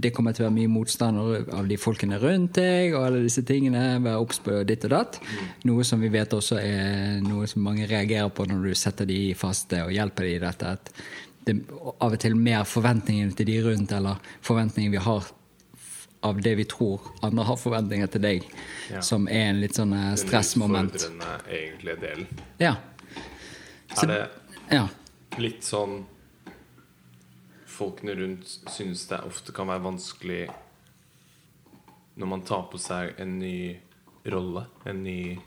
det 0.00 0.12
kommer 0.16 0.32
til 0.32 0.44
å 0.44 0.48
være 0.48 0.56
mye 0.56 0.72
motstand 0.72 1.20
av 1.52 1.66
de 1.68 1.76
folkene 1.80 2.16
rundt 2.22 2.56
deg, 2.56 2.94
og 2.94 3.04
alle 3.04 3.24
disse 3.24 3.44
tingene. 3.44 3.98
Være 4.00 4.20
obs 4.22 4.40
på 4.40 4.62
ditt 4.68 4.86
og 4.88 4.94
datt. 4.94 5.18
Noe 5.68 5.84
som 5.84 6.00
vi 6.00 6.08
vet 6.12 6.32
også 6.32 6.56
er 6.60 7.18
noe 7.24 7.48
som 7.50 7.64
mange 7.66 7.88
reagerer 7.90 8.30
på 8.32 8.46
når 8.48 8.70
du 8.70 8.78
setter 8.78 9.08
de 9.10 9.18
i 9.28 9.34
faste 9.36 9.82
og 9.84 9.92
hjelper 9.92 10.28
de 10.28 10.38
i 10.38 10.40
dette. 10.40 10.72
At 10.78 10.92
det 11.46 11.54
er 11.56 11.92
av 12.00 12.12
og 12.12 12.18
til 12.20 12.34
mer 12.36 12.64
forventningene 12.68 13.34
til 13.36 13.46
de 13.46 13.58
rundt, 13.64 13.92
eller 13.96 14.16
forventninger 14.44 14.90
vi 14.90 15.02
har 15.04 15.24
av 16.22 16.40
det 16.44 16.52
vi 16.58 16.64
tror 16.68 17.00
andre 17.24 17.44
har 17.48 17.56
forventninger 17.56 18.10
til 18.12 18.20
deg, 18.20 18.42
Ja. 18.90 19.00
som 19.00 19.26
er 19.28 19.48
en 19.54 19.60
litt 19.62 19.72
sånn 19.78 19.92
eh, 19.96 20.14
stressmoment. 20.20 20.92
Den 20.92 21.16
utfordrende 21.16 21.58
egentlige 21.58 22.00
delen. 22.00 22.26
Ja. 22.60 22.74
Så- 23.94 24.04
Er 24.04 24.06
det 24.06 24.30
ja. 24.70 24.88
litt 25.38 25.62
sånn 25.62 26.04
Folkene 27.66 28.14
rundt 28.14 28.44
synes 28.68 29.06
det 29.08 29.20
ofte 29.24 29.52
kan 29.56 29.66
være 29.70 29.80
vanskelig 29.80 30.50
når 32.16 32.26
man 32.28 32.42
tar 32.42 32.66
på 32.70 32.78
seg 32.78 33.14
en 33.18 33.38
ny 33.38 33.78
rolle. 34.26 34.66
En 34.84 35.02
ny 35.02 35.38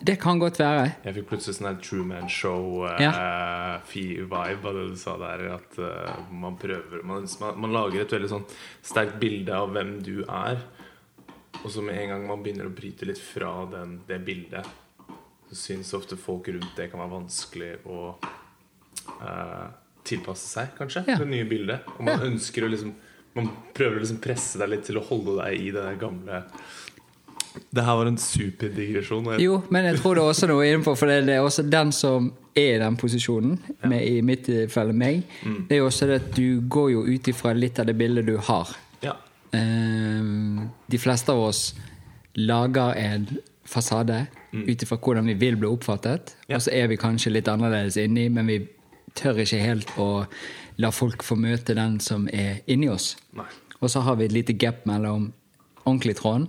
Det 0.00 0.16
kan 0.22 0.38
godt 0.38 0.58
være. 0.60 0.92
Jeg 1.04 1.14
fikk 1.16 1.26
plutselig 1.32 1.56
sånn 1.58 1.68
her 1.72 1.78
Truman 1.82 2.28
Show-vibe 2.30 4.68
av 4.68 4.74
det 4.78 4.84
du 4.92 4.96
sa 4.98 5.16
der. 5.20 5.40
At 5.56 5.78
uh, 5.82 6.20
man 6.30 6.56
prøver 6.60 7.02
man, 7.06 7.26
man, 7.42 7.58
man 7.64 7.72
lager 7.74 8.00
et 8.04 8.12
veldig 8.14 8.30
sånn 8.30 8.44
sterkt 8.86 9.16
bilde 9.22 9.52
av 9.56 9.72
hvem 9.74 9.96
du 10.06 10.16
er. 10.24 10.56
Og 11.64 11.70
så 11.74 11.82
med 11.82 11.98
en 11.98 12.08
gang 12.14 12.22
man 12.28 12.42
begynner 12.44 12.66
å 12.70 12.74
bryte 12.74 13.06
litt 13.08 13.20
fra 13.22 13.50
den, 13.72 13.96
det 14.06 14.20
bildet, 14.26 14.66
så 15.48 15.54
syns 15.58 15.94
ofte 15.96 16.16
folk 16.20 16.48
rundt 16.54 16.76
det 16.78 16.90
kan 16.92 17.00
være 17.02 17.16
vanskelig 17.16 17.72
å 17.88 18.12
uh, 19.18 19.66
tilpasse 20.06 20.46
seg, 20.46 20.66
kanskje. 20.78 21.02
Ja. 21.08 21.16
Det 21.18 21.26
nye 21.32 21.48
bildet. 21.48 21.80
Og 21.96 22.02
man 22.06 22.14
Ja. 22.20 22.26
ønsker 22.30 22.64
å 22.64 22.70
liksom 22.74 22.92
Man 23.36 23.48
prøver 23.76 23.96
å 23.98 24.00
liksom 24.00 24.22
presse 24.24 24.56
deg 24.58 24.68
litt 24.72 24.84
til 24.88 24.96
å 24.98 25.02
holde 25.04 25.34
deg 25.36 25.52
i 25.60 25.68
det 25.70 25.82
der 25.84 25.96
gamle 26.00 26.38
Det 27.74 27.84
her 27.84 27.96
var 27.98 28.06
en 28.10 28.18
superdigresjon. 28.18 29.28
Jo, 29.42 29.62
men 29.70 29.84
jeg 29.88 29.98
tror 30.00 30.14
det 30.18 30.22
er 30.22 30.32
også 30.32 30.48
noe 30.50 30.66
innenfor, 30.68 30.96
for 30.98 31.10
det 31.10 31.34
er 31.34 31.44
også 31.44 31.64
den 31.68 31.92
som 31.92 32.30
er 32.56 32.76
i 32.76 32.80
den 32.82 32.96
posisjonen, 32.98 33.58
med, 33.84 34.02
i 34.02 34.20
mitt 34.26 34.44
tilfelle 34.48 34.92
meg, 34.96 35.22
det 35.68 35.76
er 35.76 35.82
jo 35.82 35.86
også 35.90 36.08
det 36.10 36.20
at 36.22 36.30
du 36.36 36.60
går 36.70 36.90
jo 36.96 37.04
ut 37.06 37.28
ifra 37.30 37.52
litt 37.54 37.78
av 37.78 37.86
det 37.90 37.94
bildet 37.98 38.26
du 38.26 38.36
har. 38.48 38.72
Ja. 39.04 39.14
Um, 39.52 40.68
de 40.90 40.98
fleste 40.98 41.32
av 41.32 41.44
oss 41.48 41.62
lager 42.38 42.94
en 42.98 43.28
fasade 43.68 44.26
ut 44.52 44.82
ifra 44.82 44.96
hvordan 44.96 45.26
vi 45.28 45.34
vil 45.38 45.56
bli 45.60 45.68
oppfattet, 45.68 46.34
Ja. 46.48 46.56
og 46.56 46.62
så 46.64 46.72
er 46.72 46.88
vi 46.88 46.96
kanskje 46.96 47.32
litt 47.34 47.48
annerledes 47.48 47.96
inni, 48.00 48.28
men 48.32 48.46
vi 48.48 48.62
tør 49.18 49.38
ikke 49.44 49.60
helt 49.60 49.90
å 49.98 50.24
la 50.78 50.90
folk 50.94 51.22
få 51.26 51.36
møte 51.36 51.74
den 51.74 51.98
som 52.00 52.28
er 52.32 52.60
inni 52.66 52.88
oss. 52.88 53.16
Nei. 53.36 53.46
Og 53.80 53.90
så 53.90 54.00
har 54.02 54.16
vi 54.18 54.24
et 54.26 54.32
lite 54.34 54.52
gap 54.58 54.86
mellom 54.86 55.32
ordentlig 55.84 56.16
Trond 56.18 56.48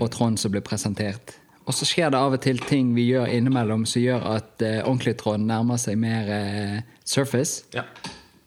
og 0.00 0.10
Trond 0.14 0.38
som 0.38 0.52
blir 0.54 0.64
presentert. 0.66 1.34
Og 1.66 1.74
så 1.74 1.86
skjer 1.88 2.12
det 2.14 2.18
av 2.20 2.32
og 2.36 2.40
til 2.44 2.58
ting 2.62 2.92
vi 2.94 3.08
gjør 3.10 3.26
innimellom 3.34 3.86
som 3.90 4.02
gjør 4.02 4.22
at 4.36 4.62
eh, 4.62 4.80
ordentlig 4.86 5.16
Trond 5.18 5.46
nærmer 5.48 5.80
seg 5.82 5.98
mer 5.98 6.28
eh, 6.30 6.76
surface, 7.04 7.64
Ja. 7.74 7.82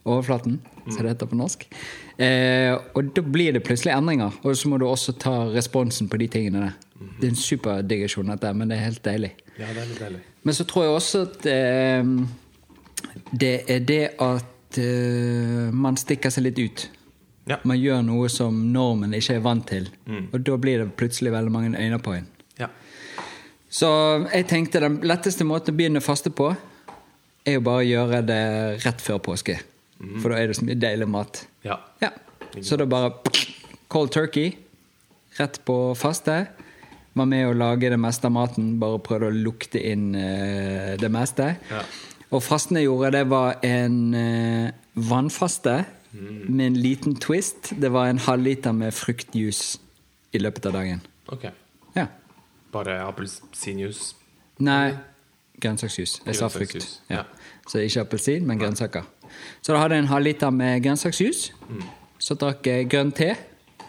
overflaten, 0.06 0.60
som 0.90 1.04
det 1.04 1.12
heter 1.14 1.28
på 1.30 1.36
norsk. 1.38 1.66
Eh, 2.20 2.74
og 2.96 3.12
da 3.16 3.22
blir 3.22 3.54
det 3.54 3.64
plutselig 3.68 3.92
endringer, 3.96 4.32
og 4.44 4.56
så 4.58 4.70
må 4.72 4.80
du 4.80 4.86
også 4.88 5.14
ta 5.20 5.34
responsen 5.54 6.08
på 6.10 6.18
de 6.20 6.28
tingene 6.32 6.62
der. 6.70 6.78
Det 7.20 7.28
er 7.28 7.34
en 7.34 7.36
superdigresjon, 7.40 8.28
dette, 8.32 8.54
men 8.56 8.68
det 8.72 8.78
er 8.80 8.88
helt 8.90 9.04
deilig. 9.06 9.34
ja, 9.60 9.68
det 9.74 9.84
er 9.84 9.88
litt 9.92 10.00
deilig. 10.04 10.22
Men 10.44 10.56
så 10.56 10.64
tror 10.68 10.84
jeg 10.88 10.96
også 10.96 11.22
at 11.28 11.46
eh, 11.52 12.04
det 13.40 13.54
er 13.72 13.80
det 13.88 14.02
at 14.20 14.80
eh, 14.80 15.70
man 15.76 15.98
stikker 16.00 16.32
seg 16.34 16.48
litt 16.48 16.60
ut. 16.60 16.88
Ja. 17.50 17.58
Man 17.66 17.80
gjør 17.82 18.04
noe 18.06 18.30
som 18.30 18.58
normen 18.74 19.14
ikke 19.18 19.40
er 19.40 19.44
vant 19.46 19.66
til. 19.72 19.88
Og 20.32 20.38
da 20.46 20.58
blir 20.62 20.84
det 20.84 20.92
plutselig 21.00 21.32
veldig 21.34 21.52
mange 21.54 21.80
øyne 21.80 21.98
på 22.06 22.14
en. 22.20 22.28
Ja. 22.60 22.68
Så 23.70 23.90
jeg 24.34 24.48
tenkte 24.50 24.82
den 24.84 25.00
letteste 25.06 25.46
måten 25.48 25.74
å 25.74 25.78
begynne 25.78 26.02
å 26.02 26.06
faste 26.06 26.30
på, 26.34 26.52
er 27.48 27.58
jo 27.58 27.64
bare 27.66 27.82
å 27.84 27.88
gjøre 27.88 28.22
det 28.28 28.42
rett 28.86 29.02
før 29.02 29.18
påske. 29.26 29.58
For 30.22 30.32
da 30.32 30.38
er 30.40 30.48
det 30.52 30.56
så 30.60 30.66
mye 30.68 30.78
deilig 30.80 31.08
mat. 31.12 31.44
ja. 31.66 31.80
Ja. 32.02 32.12
Så 32.66 32.78
da 32.80 32.86
bare 32.90 33.12
cold 33.94 34.10
turkey, 34.12 34.56
rett 35.38 35.60
på 35.66 35.76
faste. 35.96 36.48
Var 37.14 37.28
med 37.30 37.46
å 37.46 37.54
lage 37.54 37.90
det 37.92 38.00
meste 38.02 38.26
av 38.26 38.34
maten, 38.34 38.72
bare 38.82 38.98
prøvde 39.06 39.30
å 39.30 39.36
lukte 39.36 39.82
inn 39.86 40.16
eh, 40.18 40.96
det 40.98 41.10
meste. 41.14 41.52
Ja. 41.70 41.84
Og 42.34 42.42
fasten 42.46 42.78
jeg 42.80 42.88
gjorde, 42.88 43.12
det 43.18 43.24
var 43.30 43.60
en 43.66 44.00
eh, 44.18 44.72
vannfaste 46.14 46.52
med 46.52 46.68
en 46.68 46.74
liten 46.82 47.16
twist. 47.16 47.74
Det 47.82 47.92
var 47.92 48.08
en 48.08 48.18
halvliter 48.18 48.72
med 48.72 48.94
fruktjuice 48.94 49.80
i 50.34 50.40
løpet 50.40 50.66
av 50.66 50.74
dagen. 50.74 51.02
Ok. 51.28 51.46
Ja. 51.96 52.08
Bare 52.72 53.02
appelsinjuice. 53.06 54.16
Nei, 54.60 54.98
grønnsaksjuice. 55.62 56.22
Jeg 56.26 56.36
sa 56.36 56.50
frukt. 56.50 57.02
Ja. 57.10 57.24
Så 57.68 57.80
ikke 57.80 58.02
appelsin, 58.02 58.48
men 58.48 58.60
grønnsaker. 58.60 59.04
Så 59.62 59.74
da 59.74 59.80
hadde 59.80 59.96
jeg 59.96 60.04
en 60.04 60.12
halvliter 60.12 60.50
med 60.50 60.84
grønnsaksjuice. 60.84 61.54
Så 62.20 62.36
drakk 62.36 62.66
jeg 62.68 62.90
grønn 62.90 63.12
te. 63.16 63.36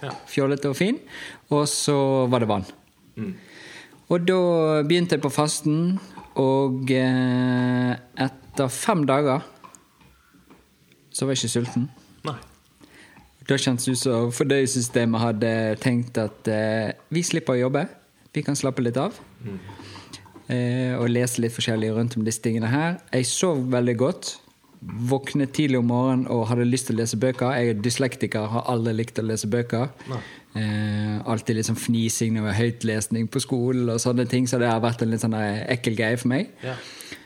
Ja. 0.00 0.15
Fjollete 0.29 0.71
og 0.71 0.77
fin. 0.77 0.99
Og 1.50 1.67
så 1.69 2.27
var 2.31 2.41
det 2.41 2.49
vann. 2.49 2.67
Og 4.11 4.27
da 4.27 4.83
begynte 4.87 5.17
jeg 5.17 5.23
på 5.23 5.31
fasten, 5.31 5.99
og 6.41 6.91
eh, 6.91 7.93
etter 8.19 8.71
fem 8.73 9.05
dager 9.07 9.43
så 11.11 11.27
var 11.27 11.35
jeg 11.35 11.43
ikke 11.43 11.53
sulten. 11.53 11.91
Da 13.50 13.57
kjentes 13.59 13.88
det 13.88 13.97
ut 13.97 13.99
som 13.99 14.28
fordøyelsessystemet 14.30 15.23
hadde 15.25 15.52
tenkt 15.83 16.19
at 16.23 16.47
eh, 16.50 16.92
vi 17.11 17.25
slipper 17.26 17.57
å 17.57 17.64
jobbe. 17.64 17.83
Vi 18.30 18.45
kan 18.47 18.54
slappe 18.54 18.85
litt 18.85 18.99
av. 19.00 19.16
Eh, 20.47 20.95
og 20.95 21.11
lese 21.11 21.42
litt 21.42 21.57
forskjellig 21.57 21.90
rundt 21.97 22.14
om 22.19 22.23
disse 22.26 22.42
tingene 22.45 22.71
her. 22.71 23.00
Jeg 23.11 23.26
sov 23.26 23.64
veldig 23.73 23.97
godt. 23.99 24.37
Våknet 24.80 25.50
tidlig 25.57 25.80
om 25.80 25.90
morgenen 25.90 26.28
og 26.30 26.47
hadde 26.49 26.69
lyst 26.69 26.88
til 26.88 26.97
å 26.97 27.00
lese 27.02 27.19
bøker. 27.21 27.50
Jeg 27.59 27.75
er 27.75 27.83
dyslektiker, 27.83 28.47
har 28.54 28.71
aldri 28.71 28.95
likt 29.00 29.19
å 29.19 29.26
lese 29.26 29.50
bøker. 29.50 29.90
Eh, 30.54 31.19
alltid 31.26 31.59
litt 31.59 31.69
sånn 31.69 31.78
fnising 31.78 32.38
når 32.38 32.54
høytlesning 32.57 33.26
på 33.35 33.42
skolen, 33.42 33.90
og 33.90 33.99
sånne 34.02 34.30
ting, 34.30 34.47
så 34.50 34.62
det 34.62 34.71
har 34.71 34.80
vært 34.83 35.02
en 35.02 35.11
litt 35.11 35.26
sånn 35.26 35.35
der 35.35 35.64
ekkel 35.75 35.99
greie 35.99 36.23
for 36.23 36.30
meg. 36.30 36.54
Ja. 36.62 36.78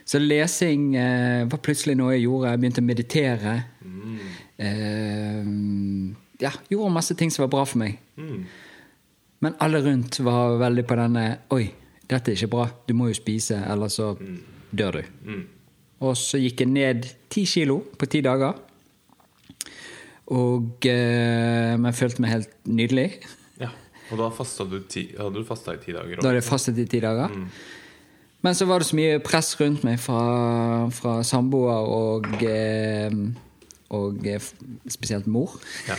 Så 0.08 0.20
lesing 0.20 0.92
eh, 1.00 1.44
var 1.48 1.60
plutselig 1.64 1.96
noe 1.96 2.16
jeg 2.16 2.26
gjorde. 2.26 2.50
Jeg 2.52 2.64
begynte 2.64 2.82
å 2.84 2.88
meditere. 2.88 3.54
Eh, 4.56 5.40
ja, 6.42 6.50
gjorde 6.70 6.92
masse 6.94 7.14
ting 7.18 7.30
som 7.32 7.44
var 7.44 7.52
bra 7.52 7.64
for 7.68 7.80
meg. 7.82 7.98
Men 9.44 9.56
alle 9.60 9.80
rundt 9.84 10.18
var 10.24 10.58
veldig 10.62 10.84
på 10.88 10.96
denne 10.98 11.24
Oi, 11.54 11.66
dette 12.08 12.32
er 12.32 12.38
ikke 12.38 12.52
bra. 12.54 12.68
Du 12.88 12.94
må 12.96 13.10
jo 13.10 13.16
spise, 13.18 13.58
eller 13.70 13.92
så 13.92 14.14
dør 14.74 15.00
du. 15.00 15.34
Og 16.04 16.16
så 16.18 16.40
gikk 16.40 16.64
jeg 16.64 16.72
ned 16.72 17.06
ti 17.32 17.44
kilo 17.48 17.80
på 17.98 18.08
ti 18.10 18.22
dager. 18.24 18.56
Og 20.34 20.86
eh, 20.88 21.74
Men 21.76 21.96
følte 21.96 22.24
meg 22.24 22.32
helt 22.32 22.52
nydelig. 22.64 23.08
ja. 23.60 23.70
Og 24.12 24.20
da 24.20 24.28
du 24.68 24.78
ti, 24.88 25.08
hadde 25.16 25.40
du 25.40 25.44
fasta 25.48 25.74
i 25.74 25.80
ti 25.80 25.92
dager? 25.92 26.20
Da 26.20 26.28
hadde 26.28 26.40
jeg 26.40 26.48
fastet 26.48 26.78
i 26.78 26.86
ti 26.88 27.00
dager. 27.00 27.32
Men 28.44 28.54
så 28.54 28.66
var 28.68 28.80
det 28.80 28.86
så 28.90 28.96
mye 28.96 29.20
press 29.24 29.54
rundt 29.60 29.84
meg 29.84 29.96
fra, 30.00 30.88
fra 30.92 31.22
samboer 31.24 31.86
og 31.88 32.26
eh, 32.44 33.08
Og 33.94 34.26
eh, 34.26 34.42
spesielt 34.90 35.26
mor. 35.30 35.54
Ja. 35.88 35.96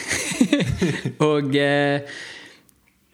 og 1.30 1.56
eh, 1.56 2.16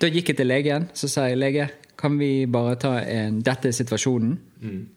da 0.02 0.10
gikk 0.10 0.32
jeg 0.34 0.40
til 0.42 0.50
legen. 0.50 0.88
Så 0.98 1.10
sa 1.12 1.28
jeg 1.30 1.40
lege, 1.42 1.68
kan 2.02 2.16
vi 2.18 2.48
bare 2.50 2.78
ta 2.82 2.96
en 3.06 3.42
Dette 3.46 3.70
er 3.70 3.78
situasjonen. 3.78 4.38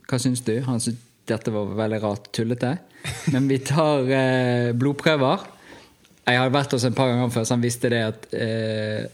Hva 0.08 0.20
syns 0.22 0.40
du? 0.46 0.54
Han 0.64 0.80
syntes 0.80 1.02
dette 1.28 1.52
var 1.52 1.70
veldig 1.76 1.98
rart 2.02 2.26
tullete. 2.36 2.74
Men 3.32 3.46
vi 3.48 3.58
tar 3.64 4.08
eh, 4.12 4.72
blodprøver. 4.76 5.44
Jeg 6.24 6.40
har 6.40 6.52
vært 6.52 6.72
hos 6.76 6.84
en 6.88 6.96
par 6.96 7.10
ganger 7.10 7.32
før, 7.32 7.44
så 7.44 7.56
han 7.56 7.64
visste 7.64 7.90
det 7.92 8.00
at 8.10 8.26
eh, 8.36 9.04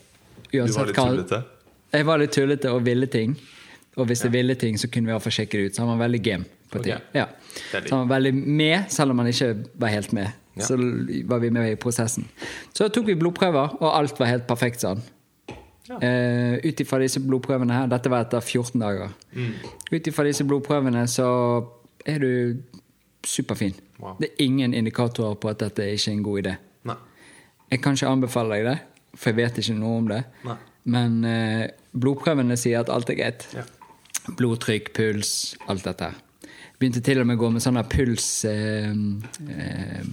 Du 0.50 0.59
var 0.62 0.91
litt 0.91 0.99
tullete? 0.99 1.41
jeg 1.91 2.07
var 2.07 2.21
litt 2.23 2.35
tullete 2.35 2.71
og 2.71 2.85
ville 2.87 3.09
ting. 3.11 3.35
Og 3.99 4.07
hvis 4.07 4.23
jeg 4.23 4.33
ville 4.35 4.55
ting, 4.55 4.79
så 4.79 4.87
kunne 4.91 5.11
vi 5.11 5.33
sjekke 5.35 5.59
det 5.59 5.71
ut. 5.71 5.75
Så 5.77 5.83
han 5.83 5.91
var 5.95 6.05
veldig 6.07 6.21
game 6.23 6.47
på 6.71 6.79
Ok. 6.79 6.85
ting. 6.87 7.00
Ja. 7.15 7.27
Så 7.73 7.83
han 7.97 8.07
var 8.09 8.17
veldig 8.17 8.35
med, 8.35 8.91
selv 8.95 9.11
om 9.11 9.19
han 9.23 9.31
ikke 9.33 9.50
var 9.75 9.95
helt 9.95 10.12
med. 10.15 10.31
Ja. 10.59 10.66
Så 10.66 10.76
var 11.30 11.38
vi 11.38 11.50
med 11.50 11.73
i 11.73 11.78
prosessen. 11.78 12.26
Så 12.75 12.88
tok 12.88 13.07
vi 13.07 13.16
blodprøver, 13.19 13.76
og 13.80 13.88
alt 13.95 14.19
var 14.21 14.33
helt 14.33 14.47
perfekt, 14.49 14.83
sånn. 14.83 15.02
Ja. 15.90 15.99
Uh, 15.99 16.57
Ut 16.62 16.80
ifra 16.83 17.00
disse 17.02 17.19
blodprøvene 17.19 17.75
her 17.75 17.88
Dette 17.90 18.11
var 18.12 18.23
etter 18.23 18.45
14 18.45 18.78
dager. 18.78 19.14
Mm. 19.35 19.57
Ut 19.90 20.11
ifra 20.11 20.26
disse 20.28 20.45
blodprøvene 20.47 21.02
så 21.11 21.30
er 22.07 22.23
du 22.23 22.30
superfin. 23.26 23.75
Wow. 23.99 24.14
Det 24.21 24.30
er 24.30 24.45
ingen 24.45 24.75
indikatorer 24.75 25.35
på 25.40 25.50
at 25.50 25.61
dette 25.64 25.85
er 25.85 25.99
ikke 25.99 26.14
en 26.14 26.23
god 26.25 26.42
idé. 26.45 26.54
Nei. 26.88 26.97
Jeg 27.73 27.83
kan 27.83 27.99
ikke 27.99 28.12
anbefale 28.14 28.57
deg 28.57 28.69
det, 28.71 28.76
for 29.16 29.33
jeg 29.33 29.40
vet 29.40 29.61
ikke 29.62 29.76
noe 29.80 29.99
om 29.99 30.09
det. 30.12 30.23
Nei. 30.47 30.57
Men 30.95 31.21
uh, 31.26 31.66
blodprøvene 31.92 32.57
sier 32.59 32.85
at 32.85 32.92
alt 32.92 33.11
er 33.12 33.19
greit. 33.19 33.47
Ja. 33.57 33.66
Blodtrykk, 34.38 34.92
puls, 34.97 35.35
alt 35.69 35.85
dette 35.88 36.11
her. 36.11 36.23
Begynte 36.80 37.02
til 37.04 37.20
og 37.20 37.26
med 37.28 37.37
å 37.37 37.42
gå 37.42 37.49
med 37.52 37.60
sånne 37.60 37.82
pulsbånd 37.92 39.25
eh, 39.52 40.04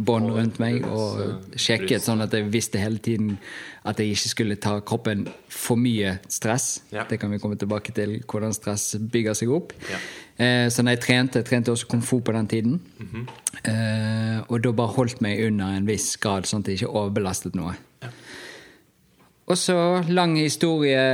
bånd 0.00 0.30
rundt 0.32 0.56
meg 0.58 0.86
og 0.88 1.20
eh, 1.20 1.58
sjekket 1.60 2.02
sånn 2.02 2.24
at 2.24 2.32
jeg 2.34 2.48
visste 2.50 2.80
hele 2.80 2.98
tiden 3.02 3.36
at 3.84 4.00
jeg 4.00 4.14
ikke 4.14 4.30
skulle 4.32 4.56
ta 4.56 4.78
kroppen 4.80 5.26
for 5.52 5.76
mye 5.76 6.16
stress. 6.32 6.80
Ja. 6.94 7.04
Det 7.10 7.20
kan 7.20 7.30
vi 7.30 7.38
komme 7.42 7.58
tilbake 7.60 7.92
til, 7.94 8.16
hvordan 8.24 8.56
stress 8.56 8.94
bygger 8.96 9.36
seg 9.36 9.52
opp. 9.52 9.76
Ja. 9.90 10.00
Eh, 10.40 10.66
så 10.72 10.82
når 10.82 10.96
jeg 10.96 11.04
trente, 11.04 11.42
jeg 11.42 11.50
trente 11.50 11.74
også 11.74 11.92
kung 11.92 12.02
fu 12.02 12.18
på 12.24 12.32
den 12.34 12.48
tiden. 12.50 12.80
Mhm. 12.98 13.28
eh, 13.64 14.40
og 14.48 14.64
da 14.64 14.72
bare 14.72 14.96
holdt 14.96 15.20
meg 15.20 15.44
under 15.44 15.76
en 15.76 15.86
viss 15.86 16.16
grad, 16.16 16.48
sånn 16.48 16.64
at 16.64 16.72
jeg 16.72 16.82
ikke 16.82 16.94
overbelastet 16.96 17.54
noe. 17.54 17.76
Ja. 18.02 18.10
Og 19.44 19.60
så 19.60 19.76
lang 20.08 20.38
historie 20.40 21.04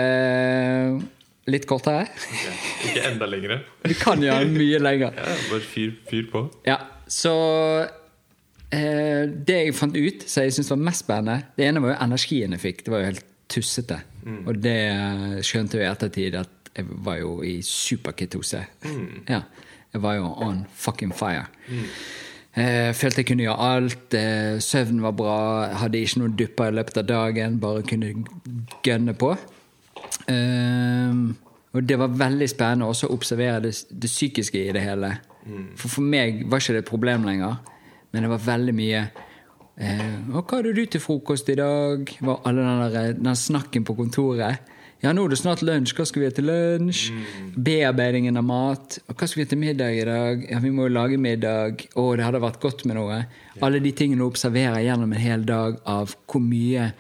litt 1.52 1.66
kortere. 1.71 2.07
Okay. 2.09 2.59
Ikke 2.90 3.07
enda 3.11 3.28
lengre. 3.30 3.61
Vi 3.90 3.97
kan 3.99 4.23
gjøre 4.23 4.45
den 4.47 4.57
mye 4.59 4.83
lenger. 4.83 5.16
Ja, 5.19 5.38
bare 5.50 5.64
fyr, 5.64 5.97
fyr 6.11 6.28
på. 6.33 6.47
Ja, 6.69 6.78
så 7.11 7.35
Eh, 8.71 9.26
det 9.26 9.57
jeg 9.64 9.75
fant 9.75 9.97
ut, 9.99 10.23
som 10.30 10.45
jeg 10.47 10.54
syntes 10.54 10.69
var 10.71 10.78
mest 10.78 11.02
spennende 11.02 11.40
Det 11.59 11.64
ene 11.66 11.80
var 11.83 11.90
jo 11.90 11.97
energien 12.04 12.54
jeg 12.54 12.62
fikk. 12.62 12.85
Det 12.87 12.92
var 12.95 13.02
jo 13.02 13.09
helt 13.09 13.25
tussete. 13.50 13.97
Og 14.47 14.61
det 14.62 14.76
skjønte 15.47 15.80
jeg 15.80 15.88
i 15.88 15.90
ettertid 15.90 16.37
at 16.38 16.71
jeg 16.76 16.87
var 17.02 17.19
jo 17.19 17.40
i 17.42 17.57
superketose. 17.66 18.62
Ja. 19.26 19.40
Jeg 19.90 20.02
var 20.04 20.21
jo 20.21 20.28
on 20.47 20.61
fucking 20.78 21.11
fire. 21.16 21.49
Eh, 22.54 22.92
følte 22.95 23.25
jeg 23.25 23.26
kunne 23.33 23.47
gjøre 23.49 23.71
alt. 23.75 24.14
Eh, 24.14 24.61
søvnen 24.62 25.02
var 25.02 25.16
bra. 25.19 25.38
Hadde 25.83 25.99
ikke 25.99 26.23
noen 26.23 26.37
dupper 26.38 26.71
i 26.71 26.76
løpet 26.78 27.00
av 27.02 27.09
dagen. 27.11 27.59
Bare 27.62 27.83
kunne 27.83 28.12
gønne 28.87 29.16
på. 29.19 29.33
Eh, 30.30 31.22
og 31.70 31.86
det 31.86 31.98
var 31.98 32.14
veldig 32.18 32.48
spennende 32.50 32.88
også 32.90 33.08
å 33.08 33.14
observere 33.14 33.60
det, 33.68 33.74
det 33.90 34.10
psykiske 34.10 34.58
i 34.58 34.72
det 34.74 34.82
hele. 34.84 35.14
For 35.78 35.88
for 35.88 36.04
meg 36.04 36.44
var 36.50 36.62
ikke 36.62 36.76
det 36.76 36.84
et 36.84 36.90
problem 36.90 37.24
lenger, 37.28 37.60
men 38.12 38.26
det 38.26 38.30
var 38.32 38.42
veldig 38.44 38.74
mye 38.76 39.04
eh, 39.80 40.18
og 40.34 40.42
'Hva 40.44 40.58
hadde 40.58 40.74
du 40.76 40.84
til 40.84 41.00
frokost 41.00 41.48
i 41.48 41.54
dag?' 41.54 42.10
var 42.20 42.42
alle 42.44 42.60
den, 42.60 42.92
der, 42.92 43.12
den 43.12 43.36
snakken 43.36 43.84
på 43.84 43.94
kontoret. 43.94 44.58
Ja, 45.00 45.14
nå 45.16 45.22
er 45.24 45.32
det 45.32 45.38
snart 45.40 45.62
lunsj. 45.64 45.94
Hva 45.96 46.04
skal 46.04 46.20
vi 46.20 46.26
ha 46.28 46.32
til 46.36 46.44
lunsj? 46.44 47.06
Bearbeidingen 47.56 48.36
av 48.36 48.44
mat. 48.44 48.98
Og 49.08 49.14
hva 49.16 49.28
skal 49.28 49.40
vi 49.40 49.46
ha 49.46 49.48
til 49.48 49.60
middag 49.62 49.96
i 49.96 50.04
dag? 50.04 50.42
Ja, 50.50 50.58
vi 50.60 50.72
må 50.76 50.84
jo 50.84 50.92
lage 50.92 51.16
middag. 51.16 51.86
Å, 51.96 52.04
det 52.20 52.26
hadde 52.26 52.42
vært 52.44 52.60
godt 52.60 52.84
med 52.84 52.98
noe. 52.98 53.22
Alle 53.64 53.80
de 53.80 53.94
tingene 53.96 54.20
du 54.20 54.26
observerer 54.26 54.84
gjennom 54.84 55.14
en 55.16 55.24
hel 55.24 55.46
dag 55.48 55.80
av 55.88 56.12
hvor 56.28 56.44
mye 56.44 56.90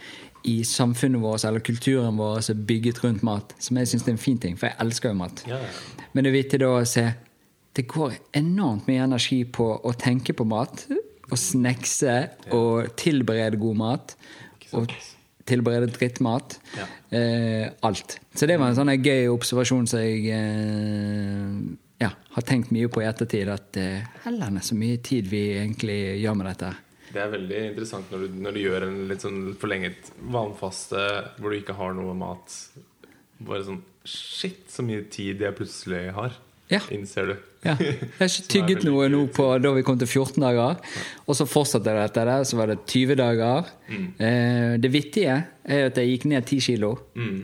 i 0.42 0.60
samfunnet 0.64 1.20
vårt 1.22 1.44
eller 1.44 1.60
kulturen 1.64 2.16
vår 2.16 2.40
som 2.46 2.56
er 2.56 2.66
bygget 2.68 3.02
rundt 3.04 3.24
mat, 3.26 3.54
som 3.58 3.76
jeg 3.76 3.90
syns 3.90 4.06
er 4.06 4.14
en 4.14 4.22
fin 4.22 4.38
ting, 4.40 4.56
for 4.58 4.70
jeg 4.70 4.78
elsker 4.80 5.12
jo 5.12 5.18
mat. 5.20 5.42
Ja, 5.48 5.60
ja. 5.60 6.06
Men 6.12 6.24
det 6.24 6.32
er 6.32 6.38
viktig 6.40 6.62
da 6.62 6.70
å 6.78 6.86
se 6.88 7.10
Det 7.70 7.84
går 7.86 8.16
enormt 8.34 8.88
mye 8.90 9.04
energi 9.04 9.44
på 9.46 9.64
å 9.86 9.92
tenke 9.94 10.34
på 10.34 10.42
mat. 10.44 10.82
Å 11.30 11.36
snekse 11.38 12.16
og 12.50 12.88
tilberede 12.98 13.60
god 13.62 13.78
mat. 13.78 14.14
Og 14.74 14.90
tilberede 15.46 15.86
drittmat. 15.94 16.58
Ja. 16.74 16.88
Eh, 17.18 17.68
alt. 17.86 18.18
Så 18.34 18.48
det 18.50 18.58
var 18.58 18.72
en 18.72 18.78
sånn 18.78 18.90
gøy 18.96 19.30
observasjon 19.30 19.86
som 19.90 20.02
jeg 20.02 20.34
eh, 20.34 21.54
ja, 22.02 22.10
har 22.34 22.46
tenkt 22.48 22.74
mye 22.74 22.90
på 22.90 23.04
i 23.04 23.08
ettertid. 23.08 23.50
At 23.54 23.78
eh, 23.80 24.06
hellene 24.24 24.62
så 24.66 24.78
mye 24.78 24.98
tid 25.04 25.30
vi 25.30 25.44
egentlig 25.60 26.00
gjør 26.24 26.38
med 26.40 26.50
dette. 26.50 26.74
Det 27.10 27.22
er 27.22 27.32
veldig 27.32 27.62
interessant 27.70 28.12
når 28.12 28.26
du, 28.26 28.36
når 28.46 28.56
du 28.56 28.60
gjør 28.62 28.86
en 28.86 28.98
litt 29.10 29.24
sånn 29.24 29.40
forlenget 29.60 30.12
vannfaste 30.32 31.04
hvor 31.38 31.50
du 31.50 31.58
ikke 31.58 31.78
har 31.78 31.96
noe 31.98 32.14
mat. 32.18 32.58
Bare 33.40 33.64
sånn 33.66 33.82
Shit, 34.10 34.62
så 34.72 34.80
mye 34.80 35.02
tid 35.12 35.42
jeg 35.44 35.52
plutselig 35.58 36.06
har. 36.16 36.32
Ja. 36.70 36.78
Innser 36.94 37.26
du. 37.28 37.34
Ja. 37.66 37.74
Jeg 37.80 37.98
har 38.16 38.30
ikke 38.30 38.46
tygget 38.48 38.84
noe 38.86 39.10
nå 39.12 39.26
på 39.34 39.44
da 39.60 39.72
vi 39.76 39.82
kom 39.84 39.98
til 40.00 40.08
14 40.08 40.40
dager. 40.40 40.78
Og 41.26 41.36
så 41.36 41.44
fortsatte 41.44 41.92
det 41.92 42.06
etter 42.06 42.30
det, 42.30 42.36
så 42.48 42.56
var 42.56 42.70
det 42.72 42.78
20 42.88 43.18
dager. 43.20 43.68
Mm. 43.90 44.06
Eh, 44.16 44.70
det 44.80 44.92
vittige 44.94 45.34
er 45.60 45.90
at 45.90 46.00
jeg 46.00 46.14
gikk 46.14 46.24
ned 46.30 46.46
10 46.46 46.64
kilo. 46.70 46.94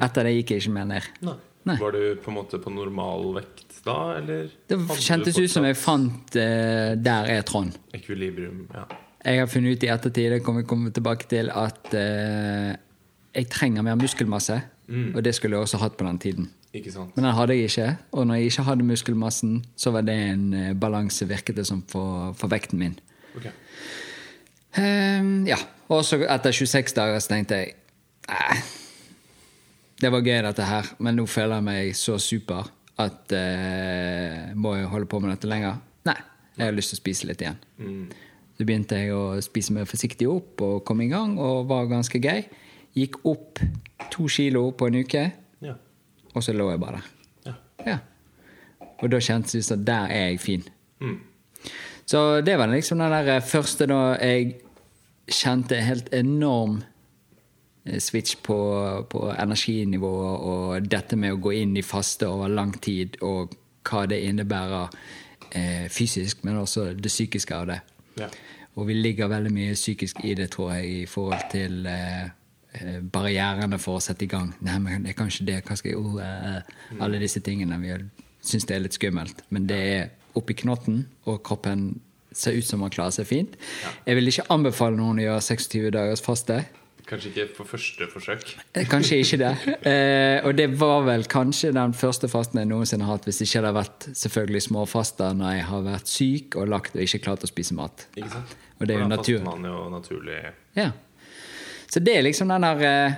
Etter 0.06 0.30
det 0.30 0.38
gikk 0.38 0.54
jeg 0.54 0.64
ikke 0.64 0.76
mer 0.78 0.88
ned. 0.94 1.10
Nei. 1.26 1.36
Nei. 1.66 1.74
Var 1.80 1.96
du 1.98 2.02
på 2.22 2.30
en 2.30 2.36
måte 2.36 2.60
på 2.62 2.70
normal 2.70 3.32
vekt 3.40 3.80
da, 3.82 3.96
eller? 4.20 4.46
Det 4.70 4.78
kjentes 5.02 5.38
ut 5.38 5.50
som 5.50 5.66
jeg 5.66 5.74
fant 5.78 6.38
eh, 6.38 6.94
Der 6.94 7.30
er 7.32 7.42
Trond. 7.46 7.74
Ekvilibrium, 7.96 8.68
ja. 8.74 8.86
Jeg 9.26 9.40
har 9.42 9.48
funnet 9.50 9.74
ut 9.74 9.84
i 9.84 9.90
ettertid 9.90 10.36
det 10.36 10.42
kommer 10.46 10.62
komme 10.62 10.92
tilbake 10.94 11.26
til, 11.26 11.50
at 11.50 11.94
eh, 11.98 12.76
jeg 13.34 13.48
trenger 13.50 13.82
mer 13.82 13.98
muskelmasse. 13.98 14.60
Og 15.14 15.24
det 15.24 15.34
skulle 15.34 15.56
jeg 15.56 15.66
også 15.66 15.80
hatt 15.82 15.96
på 15.98 16.06
den 16.06 16.18
tiden. 16.22 16.50
Men 17.16 17.24
den 17.24 17.32
hadde 17.34 17.54
jeg 17.56 17.70
ikke. 17.70 17.96
Og 18.12 18.26
når 18.26 18.34
jeg 18.34 18.44
ikke 18.52 18.62
hadde 18.62 18.84
muskelmassen, 18.84 19.64
så 19.76 19.90
var 19.90 20.06
det 20.06 20.14
en 20.14 20.54
eh, 20.54 20.74
balanse, 20.78 21.26
virket 21.28 21.56
det 21.56 21.66
som, 21.66 21.82
for, 21.90 22.32
for 22.38 22.52
vekten 22.52 22.78
min. 22.78 22.94
Ok. 23.36 23.48
Um, 24.78 25.46
ja. 25.48 25.56
Og 25.88 26.04
så 26.04 26.20
etter 26.22 26.52
26 26.52 26.94
dager 26.96 27.18
så 27.18 27.32
tenkte 27.32 27.60
jeg 27.62 27.74
eh, 28.28 28.62
det 30.02 30.10
var 30.12 30.20
gøy, 30.20 30.42
dette 30.44 30.64
her, 30.68 30.88
men 31.00 31.16
nå 31.16 31.24
føler 31.30 31.56
jeg 31.56 31.64
meg 31.64 31.94
så 31.96 32.18
super 32.20 32.66
at 33.00 33.32
eh, 33.32 34.52
Må 34.56 34.74
jeg 34.76 34.88
holde 34.92 35.08
på 35.08 35.20
med 35.20 35.32
dette 35.34 35.48
lenger? 35.48 35.80
Nei. 36.08 36.16
Jeg 36.56 36.64
har 36.64 36.76
lyst 36.76 36.92
til 36.92 36.96
å 36.96 37.00
spise 37.00 37.28
litt 37.28 37.42
igjen. 37.44 37.58
Så 38.56 38.64
begynte 38.64 38.96
jeg 38.96 39.12
å 39.12 39.36
spise 39.44 39.72
mer 39.76 39.84
forsiktig 39.84 40.28
opp 40.32 40.62
og 40.64 40.84
kom 40.88 41.00
i 41.04 41.08
gang, 41.12 41.34
og 41.38 41.66
var 41.68 41.86
ganske 41.90 42.20
gøy. 42.22 42.44
Gikk 42.96 43.18
opp 43.28 43.60
to 44.10 44.28
kilo 44.32 44.70
på 44.72 44.86
en 44.88 44.94
uke, 45.02 45.32
Ja. 45.62 45.74
og 46.34 46.42
så 46.42 46.52
lå 46.56 46.70
jeg 46.70 46.80
bare 46.80 47.00
der. 47.00 47.10
ja. 47.50 47.54
Ja. 47.86 47.98
Og 49.02 49.10
da 49.12 49.18
kjentes 49.20 49.52
det 49.52 49.58
ut 49.58 49.64
som 49.64 49.84
der 49.84 50.06
er 50.08 50.28
jeg 50.30 50.40
fin. 50.40 50.62
Mm. 51.00 51.18
Så 52.06 52.40
det 52.40 52.56
var 52.58 52.66
liksom 52.72 52.98
den 52.98 53.10
der 53.12 53.40
første 53.40 53.86
da 53.86 54.16
jeg 54.22 54.54
kjente 55.28 55.74
helt 55.82 56.08
enorm 56.14 56.82
eh, 57.84 57.98
switch 58.00 58.36
på, 58.42 58.56
på 59.10 59.34
energinivået 59.34 60.40
og 60.40 60.88
dette 60.88 61.16
med 61.16 61.32
å 61.34 61.40
gå 61.42 61.52
inn 61.60 61.76
i 61.76 61.82
faste 61.82 62.26
over 62.28 62.48
lang 62.48 62.72
tid, 62.80 63.18
og 63.22 63.52
hva 63.86 64.06
det 64.06 64.22
innebærer 64.30 64.88
eh, 65.52 65.88
fysisk, 65.90 66.44
men 66.44 66.56
også 66.56 66.94
det 66.94 67.10
psykiske 67.12 67.54
av 67.54 67.66
det. 67.66 67.80
Ja. 68.20 68.28
Og 68.76 68.88
vi 68.90 68.96
ligger 68.96 69.30
veldig 69.32 69.52
mye 69.52 69.76
psykisk 69.76 70.20
i 70.24 70.34
det, 70.36 70.50
tror 70.52 70.74
jeg, 70.76 70.90
i 71.02 71.06
forhold 71.08 71.46
til 71.52 71.86
eh, 71.88 72.26
eh, 72.76 72.98
barrierene 73.00 73.78
for 73.80 73.96
å 73.96 74.04
sette 74.04 74.26
i 74.26 74.30
gang. 74.30 74.50
Nei, 74.66 74.76
men 74.84 75.06
det 75.06 75.14
er 75.14 75.18
kanskje 75.20 75.46
det. 75.48 75.62
Hva 75.64 75.78
skal 75.80 75.94
jeg 75.94 76.00
oh, 76.00 76.18
eh, 76.20 76.58
eh, 76.58 76.98
Alle 77.00 77.20
disse 77.22 77.40
tingene. 77.44 77.78
Vi 77.80 77.96
syns 78.44 78.68
det 78.68 78.76
er 78.76 78.84
litt 78.84 78.98
skummelt. 78.98 79.40
Men 79.48 79.68
det 79.70 79.80
er 79.94 80.10
oppi 80.36 80.58
knotten, 80.60 81.06
og 81.24 81.40
kroppen 81.46 81.88
ser 82.36 82.58
ut 82.58 82.68
som 82.68 82.82
man 82.84 82.92
klarer 82.92 83.14
seg 83.16 83.28
fint. 83.30 83.56
Jeg 84.04 84.18
vil 84.18 84.28
ikke 84.28 84.44
anbefale 84.52 84.98
noen 84.98 85.22
å 85.22 85.24
gjøre 85.24 85.46
26 85.48 85.94
dagers 85.96 86.24
faste. 86.24 86.60
Kanskje 87.06 87.30
ikke 87.30 87.44
på 87.54 87.64
første 87.68 88.06
forsøk. 88.10 88.40
Eh, 88.74 88.86
Kanskje 88.90 89.20
ikke 89.22 89.36
det. 89.38 89.50
Eh, 89.86 90.40
og 90.46 90.56
det 90.58 90.66
var 90.80 91.04
vel 91.06 91.22
kanskje 91.30 91.70
den 91.76 91.92
første 91.94 92.26
fasten 92.28 92.58
jeg 92.58 92.66
noensinne 92.66 93.06
har 93.06 93.14
hatt, 93.20 93.28
hvis 93.28 93.38
ikke 93.44 93.60
det 93.62 93.70
har 93.70 93.76
vært 93.76 94.06
selvfølgelig 94.18 94.62
småfaster 94.66 95.36
når 95.38 95.52
jeg 95.54 95.64
har 95.68 95.84
vært 95.86 96.10
syk 96.10 96.56
og 96.58 96.66
lagt 96.72 96.96
og 96.98 97.04
ikke 97.04 97.20
klart 97.28 97.46
å 97.46 97.50
spise 97.50 97.76
mat. 97.78 98.08
Ikke 98.16 98.32
sant? 98.32 98.56
Og 98.80 98.86
det 98.90 98.96
er 98.96 99.04
jo 99.04 99.08
natur. 99.08 99.38
man 99.46 99.62
jo 99.64 99.84
naturlig 99.94 100.40
Ja. 100.76 100.90
Så 101.88 102.00
det 102.02 102.16
er 102.18 102.22
liksom 102.26 102.48
den 102.50 102.62
der 102.66 102.82
eh, 102.82 103.12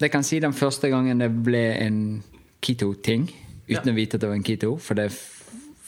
Det 0.00 0.08
kan 0.10 0.22
si 0.24 0.40
den 0.40 0.52
første 0.56 0.88
gangen 0.90 1.18
det 1.20 1.28
ble 1.44 1.60
en 1.84 2.22
keto-ting, 2.64 3.28
uten 3.68 3.86
Ja. 3.86 3.92
å 3.92 3.94
vite 3.94 4.14
at 4.16 4.20
det 4.24 4.28
var 4.28 4.34
en 4.40 4.42
keto, 4.42 4.76
for 4.78 4.94
det 4.94 5.10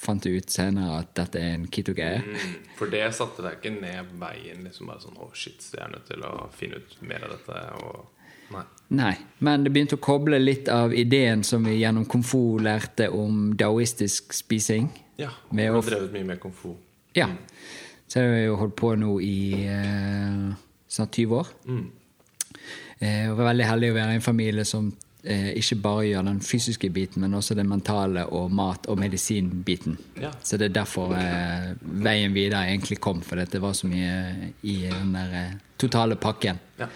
fant 0.05 0.27
ut 0.27 0.51
senere 0.53 1.01
at 1.03 1.13
dette 1.19 1.41
er 1.41 1.55
en 1.59 1.67
keto-greie. 1.73 2.23
mm, 2.25 2.57
For 2.79 2.93
det 2.93 3.05
satte 3.17 3.45
deg 3.45 3.59
ikke 3.59 3.75
ned 3.81 4.13
veien 4.21 4.65
liksom 4.67 4.91
bare 4.91 5.03
sånn 5.05 5.19
Å, 5.21 5.31
shit, 5.37 5.63
så 5.65 5.79
jeg 5.79 5.85
er 5.87 5.95
nødt 5.97 6.09
til 6.11 6.27
å 6.29 6.35
finne 6.55 6.81
ut 6.83 6.97
mer 7.07 7.25
av 7.27 7.37
dette. 7.37 7.63
Og 7.85 8.11
Nei. 8.55 8.65
Nei, 8.95 9.15
men 9.39 9.65
det 9.65 9.73
begynte 9.73 9.97
å 9.97 10.03
koble 10.05 10.39
litt 10.39 10.69
av 10.69 10.93
ideen 10.95 11.43
som 11.47 11.65
vi 11.65 11.79
gjennom 11.81 12.05
komfort 12.07 12.63
lærte 12.63 13.09
om 13.11 13.55
daoistisk 13.59 14.35
spising. 14.37 14.91
Ja. 15.17 15.31
Med 15.51 15.73
Du 15.73 15.79
har 15.79 15.89
drevet 15.89 16.13
mye 16.13 16.29
med 16.29 16.41
kung 16.43 16.53
fu. 16.55 16.75
Ja. 17.17 17.31
Så 18.07 18.21
jeg 18.21 18.31
har 18.35 18.45
jo 18.45 18.59
holdt 18.61 18.77
på 18.79 18.93
nå 19.01 19.17
i 19.25 19.65
eh, 19.65 20.53
snart 20.91 21.17
20 21.17 21.39
år. 21.41 21.51
Mm. 21.65 21.87
Eh, 23.01 23.25
og 23.31 23.39
var 23.41 23.51
veldig 23.51 23.69
heldig 23.71 23.91
å 23.91 23.97
være 23.97 24.15
i 24.15 24.21
en 24.21 24.25
familie 24.29 24.67
som 24.69 24.91
eh, 24.93 25.04
ikke 25.57 25.77
bare 25.83 26.07
gjør 26.07 26.23
den 26.27 26.41
fysiske 26.45 26.91
biten, 26.93 27.23
men 27.23 27.35
også 27.35 27.55
den 27.57 27.69
mentale 27.69 28.27
og 28.27 28.51
mat- 28.53 28.87
og 28.93 28.99
medisinbiten. 28.99 29.97
Ja. 30.21 30.31
Så 30.43 30.57
det 30.61 30.67
er 30.71 30.75
derfor 30.83 31.15
eh, 31.17 31.71
veien 31.83 32.35
videre 32.35 32.67
egentlig 32.69 32.99
kom, 33.01 33.23
for 33.23 33.37
det 33.41 33.61
var 33.63 33.73
så 33.73 33.87
mye 33.89 34.51
i 34.63 34.77
den 34.91 35.15
der 35.15 35.33
eh, 35.39 35.55
totale 35.79 36.17
pakken. 36.17 36.59
Ja. 36.79 36.87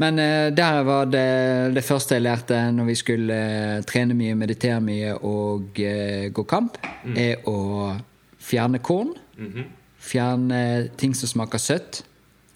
Men 0.00 0.18
eh, 0.18 0.48
der 0.56 0.80
var 0.82 1.04
det 1.04 1.74
det 1.76 1.84
første 1.84 2.14
jeg 2.16 2.22
lærte 2.24 2.56
når 2.72 2.84
vi 2.88 2.94
skulle 2.94 3.34
eh, 3.36 3.82
trene 3.86 4.14
mye, 4.16 4.34
meditere 4.34 4.80
mye 4.80 5.12
og 5.20 5.78
eh, 5.80 6.30
gå 6.32 6.42
kamp, 6.48 6.78
Mm. 7.04 7.16
er 7.18 7.36
å 7.50 7.96
fjerne 8.38 8.78
korn. 8.78 9.12
Mhm. 9.36 9.64
Fjerne 9.98 10.88
ting 10.98 11.14
som 11.16 11.28
smaker 11.28 11.58
søtt. 11.58 12.02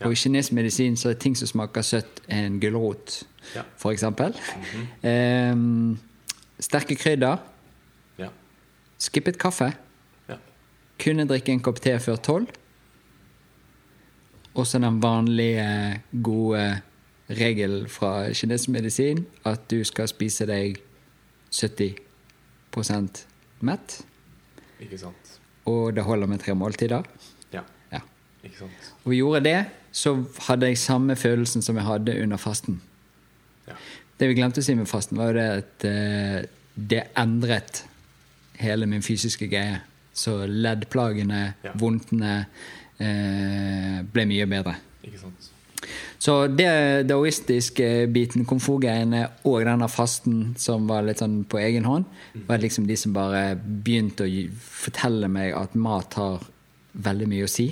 Og 0.04 0.12
i 0.12 0.18
kinesisk 0.18 0.52
medisin 0.52 0.96
så 0.96 1.10
er 1.10 1.14
ting 1.18 1.34
som 1.38 1.48
smaker 1.48 1.82
søtt, 1.82 2.20
en 2.28 2.58
gulrot, 2.60 3.22
Ja. 3.54 3.62
for 3.76 3.92
eksempel. 3.92 4.34
eh, 5.02 5.54
sterke 6.60 6.96
krydder. 6.96 7.36
Ja. 8.18 8.28
Skippet 8.98 9.38
kaffe. 9.38 9.72
Ja. 10.28 10.36
Kunne 10.98 11.26
drikke 11.28 11.52
en 11.52 11.60
kopp 11.60 11.80
te 11.80 11.98
før 12.00 12.16
tolv. 12.16 12.46
Også 14.56 14.78
den 14.80 15.02
vanlige, 15.02 16.00
gode 16.22 16.80
regelen 17.28 17.88
fra 17.90 18.28
kinesisk 18.32 18.68
medisin 18.72 19.26
at 19.44 19.66
du 19.70 19.82
skal 19.84 20.08
spise 20.08 20.46
deg 20.48 20.78
70 21.52 23.26
mett. 23.60 24.00
Ikke 24.80 24.98
sant. 25.00 25.38
Og 25.66 25.94
det 25.96 26.04
holder 26.04 26.26
med 26.30 26.38
tre 26.44 26.54
måltider. 26.54 27.02
Ja. 27.52 27.62
Ja. 27.92 28.00
Ikke 28.44 28.58
sant. 28.58 28.90
Og 29.04 29.12
gjorde 29.16 29.40
det, 29.44 29.58
så 29.92 30.14
hadde 30.48 30.66
jeg 30.70 30.78
samme 30.78 31.16
følelsen 31.16 31.62
som 31.62 31.76
jeg 31.76 31.84
hadde 31.84 32.22
under 32.22 32.36
fasten. 32.36 32.80
Ja. 33.68 33.74
Det 34.18 34.28
vi 34.30 34.34
glemte 34.38 34.62
å 34.62 34.64
si 34.64 34.74
med 34.74 34.88
fasten, 34.88 35.18
var 35.18 35.32
jo 35.32 35.38
det 35.40 35.48
at 35.58 35.84
eh, 35.84 36.46
det 36.76 37.02
endret 37.16 37.82
hele 38.60 38.86
min 38.88 39.02
fysiske 39.04 39.48
greie. 39.52 39.80
Så 40.16 40.46
leddplagene, 40.48 41.54
Ja. 41.64 41.72
vondtene, 41.76 42.46
eh, 42.98 44.02
ble 44.12 44.24
mye 44.26 44.46
bedre. 44.48 44.76
Ikke 45.04 45.20
sant. 45.20 45.50
Så 46.18 46.48
det 46.56 47.06
daoistiske 47.06 48.06
biten, 48.10 48.46
komfortgreiene 48.48 49.26
og 49.44 49.60
denne 49.68 49.86
fasten 49.92 50.54
som 50.58 50.86
var 50.88 51.02
litt 51.06 51.20
sånn 51.20 51.44
på 51.46 51.60
egen 51.60 51.84
hånd, 51.84 52.06
var 52.48 52.58
liksom 52.58 52.86
de 52.88 52.96
som 52.96 53.12
bare 53.12 53.54
begynte 53.56 54.24
å 54.24 54.48
fortelle 54.58 55.28
meg 55.30 55.52
at 55.54 55.74
mat 55.78 56.14
har 56.18 56.40
veldig 56.98 57.28
mye 57.28 57.44
å 57.44 57.52
si. 57.52 57.68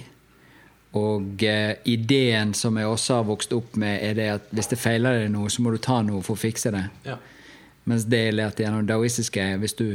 Og 0.94 1.42
eh, 1.42 1.74
ideen 1.90 2.52
som 2.54 2.76
jeg 2.78 2.86
også 2.86 3.16
har 3.18 3.24
vokst 3.26 3.52
opp 3.56 3.74
med, 3.80 3.98
er 4.04 4.14
det 4.14 4.28
at 4.36 4.50
hvis 4.54 4.68
det 4.70 4.78
feiler 4.78 5.24
deg 5.24 5.32
noe, 5.34 5.50
så 5.50 5.62
må 5.64 5.72
du 5.74 5.78
ta 5.82 6.00
noe 6.06 6.22
for 6.22 6.36
å 6.36 6.42
fikse 6.44 6.70
det. 6.74 6.84
Ja. 7.08 7.16
Mens 7.90 8.06
det 8.08 8.20
jeg 8.28 8.36
lærte 8.38 8.62
gjennom 8.62 8.86
daoistiske, 8.88 9.42
er 9.42 9.58
hvis 9.60 9.74
du 9.76 9.88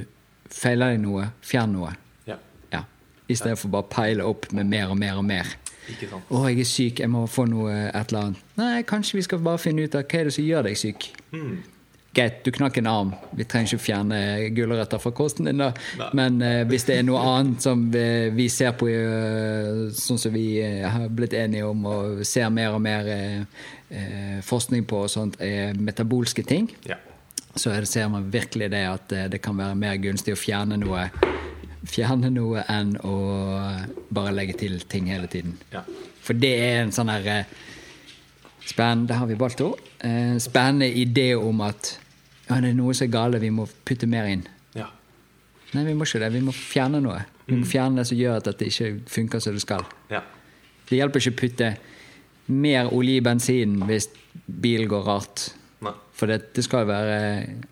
feiler 0.51 0.93
deg 0.93 1.01
noe, 1.05 1.29
fjern 1.45 1.71
noe. 1.77 1.93
ja. 2.27 2.35
Ja. 2.73 2.83
I 3.29 3.35
stedet 3.39 3.57
for 3.61 3.71
bare 3.73 3.87
peile 3.89 4.25
opp 4.27 4.51
med 4.51 4.67
mer 4.69 4.91
og 4.91 4.97
mer 4.99 5.17
og 5.21 5.25
mer. 5.25 5.55
Ikke 5.89 6.09
sant. 6.11 6.27
Å, 6.29 6.43
jeg 6.51 6.59
er 6.61 6.67
syk, 6.69 6.99
jeg 7.01 7.09
må 7.09 7.23
få 7.31 7.47
noe 7.49 7.71
et 7.87 8.11
eller 8.11 8.27
annet. 8.27 8.43
Nei, 8.59 8.83
kanskje 8.85 9.17
vi 9.17 9.23
skal 9.25 9.39
bare 9.45 9.57
finne 9.61 9.87
ut 9.87 9.95
av 9.97 10.03
hva 10.05 10.19
er 10.19 10.29
det 10.29 10.35
som 10.35 10.45
gjør 10.45 10.67
deg 10.67 10.77
syk. 10.77 11.07
Greit, 12.13 12.39
du 12.43 12.49
knakk 12.51 12.79
en 12.81 12.87
arm. 12.89 13.11
Vi 13.37 13.45
trenger 13.45 13.75
ikke 13.75 13.83
fjerne 13.85 14.19
gulrøtter 14.57 15.01
fra 15.01 15.11
kosten 15.13 15.45
din, 15.45 15.61
da. 15.61 15.69
Nei. 15.99 16.07
Men 16.17 16.39
eh, 16.41 16.63
hvis 16.67 16.87
det 16.87 16.97
er 16.97 17.05
noe 17.05 17.21
annet 17.21 17.61
som 17.61 17.83
vi, 17.93 18.05
vi 18.33 18.47
ser 18.49 18.73
på, 18.79 18.89
uh, 18.89 19.89
sånn 19.93 20.17
som 20.17 20.33
vi 20.33 20.47
uh, 20.63 20.87
har 20.89 21.05
blitt 21.13 21.37
enige 21.37 21.69
om 21.69 21.85
og 21.85 22.23
ser 22.25 22.49
mer 22.49 22.73
og 22.73 22.81
mer 22.81 23.11
uh, 23.13 23.67
eh, 23.89 24.41
forskning 24.41 24.85
på, 24.85 25.07
sånt, 25.07 25.39
er 25.41 25.73
metabolske 25.73 26.43
ting, 26.43 26.69
Ja. 26.85 26.95
så 27.55 27.69
det, 27.69 27.87
ser 27.87 28.07
man 28.07 28.31
virkelig 28.31 28.69
det 28.71 28.85
at 28.87 29.11
eh, 29.11 29.29
det 29.29 29.41
kan 29.41 29.57
være 29.57 29.75
mer 29.75 29.95
gunstig 29.95 30.33
å 30.33 30.39
fjerne 30.39 30.77
noe 30.77 31.09
Fjerne 31.89 32.27
noe 32.29 32.59
enn 32.67 32.97
å 33.07 33.13
bare 34.11 34.33
legge 34.35 34.57
til 34.59 34.81
ting 34.91 35.05
hele 35.07 35.29
tiden. 35.31 35.53
Ja. 35.71 35.79
For 36.21 36.35
det 36.35 36.51
er 36.59 36.81
en 36.81 36.91
sånn 36.91 37.07
her 37.07 37.23
eh, 37.31 37.53
Spennende, 38.69 39.15
har 39.17 39.25
vi 39.29 39.37
valgt 39.39 39.61
ord. 39.65 39.79
Eh, 40.05 40.35
spennende 40.43 40.89
idé 40.93 41.31
om 41.39 41.61
at 41.65 41.95
ja, 42.49 42.57
det 42.61 42.71
er 42.71 42.77
noe 42.77 42.93
som 42.97 43.07
er 43.07 43.13
gale, 43.13 43.39
vi 43.41 43.49
må 43.53 43.65
putte 43.85 44.07
mer 44.09 44.29
inn. 44.29 44.43
ja. 44.77 44.87
Nei, 45.73 45.83
vi 45.85 45.93
må 45.93 46.05
ikke 46.07 46.19
det. 46.23 46.31
Vi 46.33 46.39
må 46.41 46.53
fjerne 46.55 46.97
noe. 47.01 47.19
Vi 47.45 47.57
må 47.59 47.65
fjerne 47.69 48.01
det 48.01 48.07
som 48.09 48.17
gjør 48.17 48.39
at 48.39 48.47
det 48.57 48.67
ikke 48.71 48.87
funker 49.09 49.41
som 49.43 49.53
det 49.57 49.61
skal. 49.65 49.85
ja. 50.13 50.21
Det 50.89 50.97
hjelper 50.97 51.21
ikke 51.21 51.35
å 51.35 51.37
putte 51.37 51.67
mer 52.49 52.87
olje 52.97 53.19
i 53.19 53.21
bensinen 53.21 53.83
hvis 53.85 54.07
bilen 54.49 54.87
går 54.89 55.03
rart. 55.05 55.43
Nei. 55.85 55.91
For 56.17 56.25
det, 56.31 56.39
det 56.57 56.63
skal 56.65 56.87
være 56.89 57.19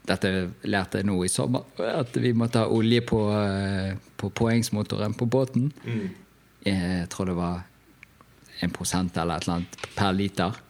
Dette 0.05 0.29
lærte 0.69 1.01
jeg 1.01 1.07
nå 1.09 1.15
i 1.25 1.31
sommer. 1.33 1.65
At 1.81 2.13
vi 2.21 2.35
måtte 2.37 2.61
ha 2.61 2.69
olje 2.69 3.01
på, 3.01 3.23
eh, 3.33 3.95
på 4.21 4.29
påhengsmotoren 4.37 5.17
på 5.17 5.25
båten. 5.25 5.71
Jeg 6.67 7.09
tror 7.09 7.31
det 7.31 7.35
var 7.39 7.65
en 8.61 8.71
prosent 8.77 9.17
eller 9.17 9.41
et 9.41 9.47
eller 9.47 9.55
annet 9.57 9.81
per 9.97 10.13
liter. 10.13 10.61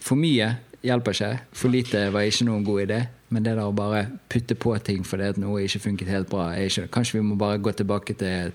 For 0.00 0.18
mye 0.18 0.50
hjelper 0.84 1.16
ikke. 1.16 1.30
For 1.52 1.72
lite 1.72 2.06
var 2.14 2.26
ikke 2.28 2.46
noen 2.48 2.64
god 2.66 2.84
idé. 2.86 3.00
Men 3.30 3.44
det 3.46 3.54
der 3.54 3.62
å 3.62 3.74
bare 3.76 4.06
putte 4.32 4.56
på 4.58 4.72
ting 4.82 5.04
fordi 5.06 5.28
at 5.30 5.38
noe 5.38 5.62
ikke 5.62 5.82
funket 5.84 6.08
helt 6.10 6.30
bra 6.30 6.48
ikke, 6.58 6.88
Kanskje 6.90 7.20
vi 7.20 7.26
må 7.28 7.36
bare 7.38 7.60
gå 7.62 7.70
tilbake 7.78 8.16
til, 8.18 8.50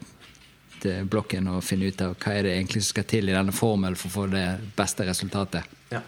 til 0.83 1.07
blokken 1.07 1.47
og 1.53 1.63
finne 1.63 1.87
ut 1.87 2.01
av 2.03 2.17
hva 2.19 2.33
er 2.35 2.43
det 2.43 2.57
egentlig 2.57 2.83
som 2.83 2.91
skal 2.91 3.07
til 3.07 3.31
i 3.31 3.35
denne 3.37 3.55
formelen 3.55 3.95
for 3.95 4.11
å 4.11 4.15
få 4.17 4.25
det 4.33 4.47
beste 4.75 5.07
resultatet. 5.07 5.63
ja. 5.93 6.03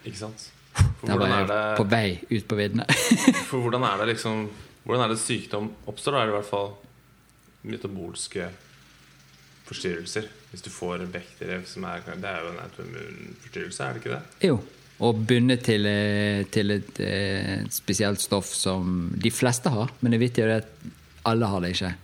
Ikke 0.00 0.16
sant. 0.16 0.46
For 0.72 1.10
Der 1.10 1.18
var 1.20 1.28
jeg 1.28 1.44
er 1.44 1.76
på 1.76 1.84
det, 1.84 1.90
vei 1.92 2.38
ut 2.38 2.46
på 2.48 2.56
viddene. 2.56 2.86
for 3.50 3.60
hvordan 3.60 3.84
er 3.84 3.98
det 4.00 4.14
liksom 4.14 4.48
Hvordan 4.80 5.04
er 5.04 5.10
det 5.12 5.18
sykdom 5.20 5.66
oppstår? 5.90 6.14
Da 6.14 6.20
er 6.22 6.30
det 6.30 6.32
i 6.32 6.36
hvert 6.38 6.48
fall 6.48 6.70
metabolske 7.68 8.46
forstyrrelser. 9.70 10.28
Hvis 10.50 10.66
du 10.66 10.70
får 10.74 11.06
vekterrev 11.14 11.64
som 11.70 11.86
er 11.86 12.02
Det 12.10 12.26
er 12.26 12.42
jo 12.42 12.52
en 12.52 12.62
autoimmunforstyrrelse, 12.64 13.84
er 13.84 13.92
det 13.94 14.02
ikke 14.02 14.14
det? 14.16 14.48
Jo. 14.48 14.60
Og 15.00 15.20
bundet 15.24 15.62
til, 15.64 15.86
eh, 15.86 16.44
til 16.52 16.70
et 16.74 17.00
et, 17.00 17.72
spesielt 17.72 18.20
stoff 18.20 18.50
som 18.52 19.10
de 19.16 19.30
fleste 19.30 19.70
har. 19.70 19.92
Men 20.00 20.12
det 20.12 20.20
vittige 20.20 20.44
er 20.44 20.60
at 20.60 20.68
alle 21.24 21.46
har 21.46 21.60
det 21.60 21.74
ikke. 21.74 21.94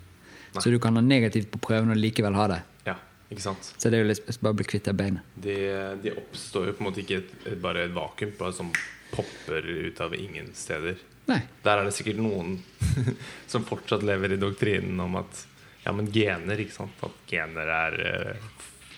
Så 0.57 0.71
du 0.71 0.79
kan 0.79 0.97
ha 0.97 1.03
negativt 1.03 1.51
på 1.51 1.59
prøven 1.59 1.91
og 1.91 1.97
likevel 2.01 2.35
ha 2.35 2.47
det. 2.49 2.63
Ja, 2.87 2.95
ikke 3.31 3.43
sant? 3.43 3.75
Så 3.77 3.91
det 3.91 3.99
er 3.99 4.05
jo 4.05 4.13
litt 4.13 4.41
bare 4.41 4.55
å 4.55 4.57
bli 4.57 4.65
kvitt 4.65 4.89
det 4.89 4.95
beinet. 4.97 5.35
De, 5.35 5.57
de 6.03 6.15
oppstår 6.17 6.71
jo 6.71 6.77
på 6.79 6.85
en 6.85 6.89
måte 6.89 7.03
ikke 7.03 7.19
et, 7.19 7.59
bare 7.61 7.85
et 7.85 7.93
vakuum, 7.93 8.33
bare 8.39 8.57
som 8.57 8.71
popper 9.13 9.67
ut 9.67 10.01
av 10.01 10.15
ingen 10.17 10.49
steder. 10.55 10.97
Nei. 11.27 11.43
Der 11.65 11.81
er 11.81 11.85
det 11.85 11.93
sikkert 11.97 12.23
noen 12.23 12.57
som 13.53 13.67
fortsatt 13.67 14.07
lever 14.07 14.37
i 14.37 14.41
doktrinen 14.41 15.01
om 15.03 15.19
at 15.21 15.45
ja, 15.87 15.93
men 15.95 16.09
gener, 16.11 16.59
ikke 16.59 16.75
sant? 16.75 16.99
At 17.07 17.15
gener 17.31 17.69
er 17.71 17.95
eh, 18.03 18.37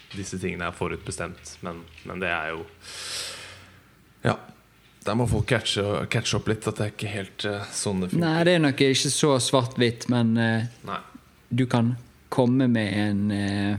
Disse 0.08 0.38
tingene 0.40 0.70
er 0.70 0.72
forutbestemt. 0.72 1.58
Men, 1.60 1.82
men 2.08 2.22
det 2.22 2.30
er 2.32 2.54
jo 2.54 2.62
Ja. 4.24 4.38
Der 5.04 5.14
må 5.16 5.26
folk 5.30 5.46
catche, 5.48 6.06
catch 6.12 6.34
opp 6.36 6.48
litt. 6.48 6.66
At 6.68 6.76
det 6.80 6.84
er 6.86 6.90
ikke 6.94 7.08
helt 7.12 7.44
eh, 7.48 7.64
sånn 7.76 8.00
det 8.02 8.08
funker. 8.10 8.24
Nei, 8.24 8.44
det 8.48 8.52
er 8.56 8.60
nok 8.64 8.80
ikke 8.88 9.10
så 9.12 9.30
svart-hvitt, 9.40 10.08
men 10.12 10.26
Nei. 10.34 11.00
du 11.48 11.66
kan 11.70 11.96
komme 12.28 12.68
med 12.68 12.92
en 12.92 13.30
eh, 13.32 13.76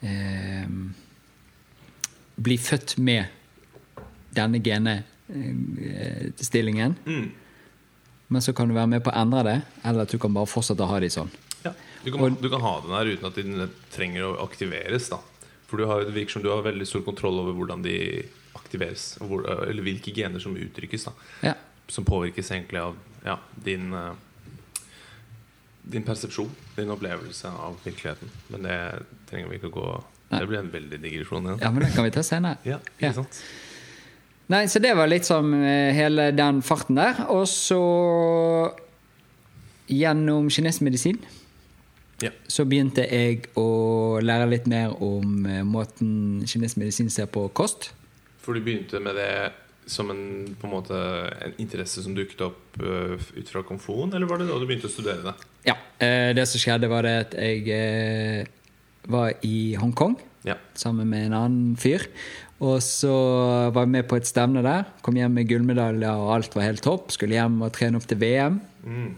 eh, 0.00 0.66
Bli 2.38 2.54
født 2.62 2.98
med 3.02 3.24
denne 4.36 4.58
genestillingen. 4.62 6.94
Mm. 7.04 7.30
Men 8.28 8.42
så 8.44 8.52
kan 8.52 8.68
du 8.68 8.74
være 8.76 8.86
med 8.92 9.02
på 9.02 9.10
å 9.10 9.14
endre 9.18 9.42
det, 9.46 9.60
eller 9.82 10.00
at 10.04 10.12
du 10.12 10.18
kan 10.22 10.34
bare 10.36 10.46
fortsette 10.46 10.82
å 10.84 10.90
ha 10.92 11.00
de 11.02 11.10
sånn. 11.10 11.30
Du, 12.04 12.12
kan, 12.14 12.36
du 12.40 12.48
kan 12.52 12.60
ha 12.62 12.74
den 12.84 12.94
her 12.94 13.10
uten 13.14 13.26
at 13.28 13.34
de 13.38 13.68
trenger 13.94 14.24
å 14.28 14.34
aktiveres. 14.44 15.08
Da. 15.12 15.18
For 15.68 15.80
du 15.80 15.86
har, 15.90 16.04
det 16.06 16.14
virker 16.14 16.36
som 16.38 16.44
du 16.44 16.50
har 16.52 16.62
veldig 16.64 16.86
stor 16.88 17.02
kontroll 17.06 17.40
over 17.42 17.56
hvordan 17.58 17.82
de 17.84 17.96
aktiveres. 18.56 19.16
Hvor, 19.20 19.44
eller 19.66 19.82
hvilke 19.84 20.14
gener 20.16 20.40
som 20.42 20.56
uttrykkes. 20.56 21.08
Da. 21.10 21.12
Ja. 21.50 21.54
Som 21.90 22.06
påvirkes 22.08 22.50
egentlig 22.54 22.80
av 22.84 22.96
ja, 23.26 23.38
din 23.64 23.92
eh, 23.96 24.12
Din 25.88 26.02
persepsjon, 26.04 26.50
din 26.76 26.90
opplevelse 26.92 27.48
av 27.48 27.78
virkeligheten. 27.84 28.28
Men 28.52 28.66
det 28.68 28.78
trenger 29.30 29.48
vi 29.48 29.56
ikke 29.56 29.70
å 29.70 29.76
gå 29.78 29.86
Nei. 30.28 30.42
Det 30.42 30.48
blir 30.50 30.58
en 30.60 30.68
veldig 30.68 30.98
digresjon 31.00 31.46
igjen. 31.46 31.60
ja, 31.64 31.70
men 31.72 31.80
det 31.86 31.94
kan 31.94 32.04
vi 32.04 32.10
ta 32.12 32.20
senere. 32.26 32.58
Ja, 32.68 32.76
ikke 32.98 33.06
Ja. 33.06 33.12
sant? 33.16 33.38
Nei, 34.52 34.62
så 34.68 34.80
det 34.80 34.90
var 34.96 35.08
litt 35.08 35.24
som 35.28 35.48
eh, 35.56 35.92
hele 35.96 36.26
den 36.36 36.60
farten 36.64 36.96
der. 37.00 37.22
Og 37.32 37.46
så 37.48 37.80
gjennom 39.88 40.50
kinesisk 40.52 40.84
medisin 40.84 41.18
Ja. 42.22 42.30
så 42.50 42.64
begynte 42.66 43.04
jeg 43.06 43.44
å 43.58 44.18
lære 44.24 44.48
litt 44.50 44.66
mer 44.66 44.96
om 45.04 45.46
eh, 45.46 45.62
måten 45.62 46.42
kinesisk 46.46 46.80
medisin 46.82 47.10
ser 47.14 47.28
på 47.30 47.44
kost. 47.54 47.92
For 48.42 48.56
du 48.56 48.62
begynte 48.64 48.98
med 49.04 49.14
det 49.20 49.30
som 49.88 50.10
en, 50.12 50.22
på 50.58 50.66
en 50.66 50.72
måte 50.74 50.98
en 51.46 51.54
interesse 51.62 52.02
som 52.04 52.16
dukket 52.16 52.42
opp 52.44 52.80
øh, 52.82 53.14
ut 53.38 53.48
fra 53.48 53.62
komfoen, 53.64 54.10
eller 54.12 54.26
var 54.28 54.42
det 54.42 54.48
da 54.50 54.58
du 54.60 54.66
begynte 54.68 54.90
å 54.90 54.92
studere 54.92 55.22
det? 55.30 55.36
Ja, 55.70 55.76
eh, 56.02 56.32
Det 56.36 56.44
som 56.50 56.60
skjedde, 56.60 56.90
var 56.90 57.06
det 57.06 57.14
at 57.22 57.38
jeg 57.38 57.64
eh, 57.72 58.50
var 59.08 59.32
i 59.46 59.74
Hongkong 59.80 60.18
Ja. 60.44 60.58
sammen 60.74 61.08
med 61.08 61.26
en 61.30 61.38
annen 61.38 61.76
fyr. 61.80 62.04
Og 62.60 62.80
så 62.82 63.14
var 63.70 63.84
jeg 63.86 63.92
med 63.94 64.08
på 64.10 64.16
et 64.18 64.26
stevne 64.26 64.64
der. 64.66 64.88
Kom 65.06 65.14
hjem 65.14 65.30
med 65.38 65.46
gullmedaljer, 65.48 66.10
og 66.18 66.32
alt 66.34 66.56
var 66.58 66.66
helt 66.66 66.82
topp. 66.82 67.12
Skulle 67.14 67.38
hjem 67.38 67.60
og 67.62 67.70
trene 67.76 67.96
opp 68.00 68.06
til 68.10 68.18
VM. 68.18 68.58
Mm. 68.82 69.12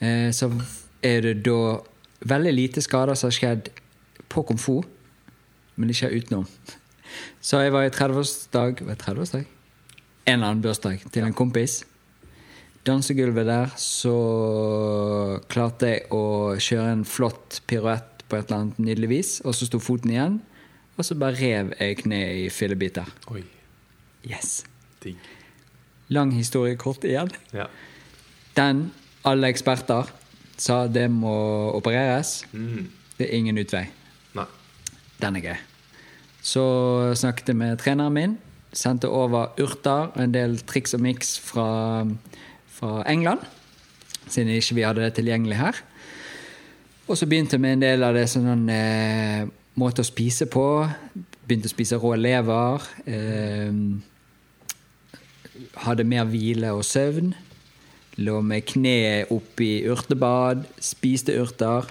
Eh, 0.00 0.30
så 0.32 0.48
er 1.02 1.24
det 1.26 1.36
da 1.46 1.80
veldig 2.28 2.52
lite 2.54 2.82
skader 2.84 3.18
som 3.18 3.30
har 3.30 3.36
skjedd 3.36 3.70
på 4.32 4.44
komfort, 4.48 4.88
men 5.76 5.90
ikke 5.90 6.12
utenom. 6.12 6.46
Så 7.42 7.60
jeg 7.60 7.72
var 7.74 7.84
i 7.84 7.92
30-årsdag 7.92 8.84
Var 8.86 8.94
det 8.94 9.02
30-årsdag? 9.02 9.48
En 10.24 10.38
eller 10.38 10.46
annen 10.46 10.62
bursdag 10.62 11.02
til 11.12 11.26
en 11.26 11.34
kompis. 11.34 11.82
Dansegulvet 12.86 13.46
der, 13.46 13.74
så 13.78 14.14
klarte 15.50 15.90
jeg 15.90 16.06
å 16.14 16.54
kjøre 16.58 16.94
en 16.96 17.04
flott 17.06 17.60
piruett 17.70 18.24
på 18.26 18.38
et 18.38 18.48
eller 18.48 18.58
annet 18.58 18.80
nydelig 18.82 19.10
vis, 19.10 19.32
og 19.44 19.54
så 19.54 19.68
sto 19.68 19.78
foten 19.82 20.14
igjen, 20.14 20.40
og 20.96 21.06
så 21.06 21.16
bare 21.18 21.38
rev 21.38 21.74
jeg 21.76 22.00
kneet 22.02 22.40
i 22.42 22.48
fillebiter. 22.50 23.06
Oi. 23.34 23.44
Yes. 24.26 24.64
Digg. 25.02 25.18
Lang 26.12 26.32
historie 26.34 26.78
kort 26.78 27.06
igjen. 27.06 27.30
Ja. 27.54 27.68
Den 28.58 28.88
alle 29.26 29.50
eksperter 29.52 30.10
sa 30.60 30.86
det 30.88 31.08
må 31.10 31.34
opereres. 31.76 32.42
Mm. 32.52 32.90
Det 33.18 33.28
er 33.28 33.36
ingen 33.36 33.60
utvei. 33.62 33.86
Nei. 34.36 34.46
Den 35.22 35.38
er 35.38 35.46
gøy. 35.46 35.60
Så 36.42 36.64
snakket 37.18 37.52
jeg 37.52 37.58
med 37.60 37.78
treneren 37.78 38.16
min. 38.16 38.38
Sendte 38.72 39.10
over 39.12 39.52
urter 39.60 40.08
og 40.10 40.20
en 40.22 40.34
del 40.34 40.56
triks 40.66 40.94
og 40.96 41.02
miks 41.04 41.36
fra, 41.40 42.04
fra 42.72 43.02
England. 43.10 43.44
Siden 44.26 44.48
ikke 44.54 44.78
vi 44.78 44.86
hadde 44.86 45.04
det 45.04 45.14
tilgjengelig 45.18 45.58
her. 45.60 45.82
Og 47.08 47.18
så 47.18 47.26
begynte 47.26 47.58
jeg 47.58 47.60
med 47.60 47.76
en 47.76 47.84
del 47.84 48.06
av 48.06 48.14
det 48.16 48.28
sånn 48.30 48.68
eh, 48.72 49.44
måte 49.78 50.02
å 50.02 50.08
spise 50.08 50.46
på. 50.50 50.66
Begynte 51.46 51.68
å 51.68 51.74
spise 51.74 51.98
rå 52.00 52.14
lever. 52.16 52.86
Eh, 53.04 53.72
hadde 55.84 56.08
mer 56.08 56.24
hvile 56.30 56.72
og 56.74 56.84
søvn. 56.86 57.34
Lå 58.22 58.38
med 58.46 58.66
kneet 58.70 59.32
oppi 59.34 59.82
urtebad, 59.90 60.66
spiste 60.82 61.34
urter. 61.42 61.90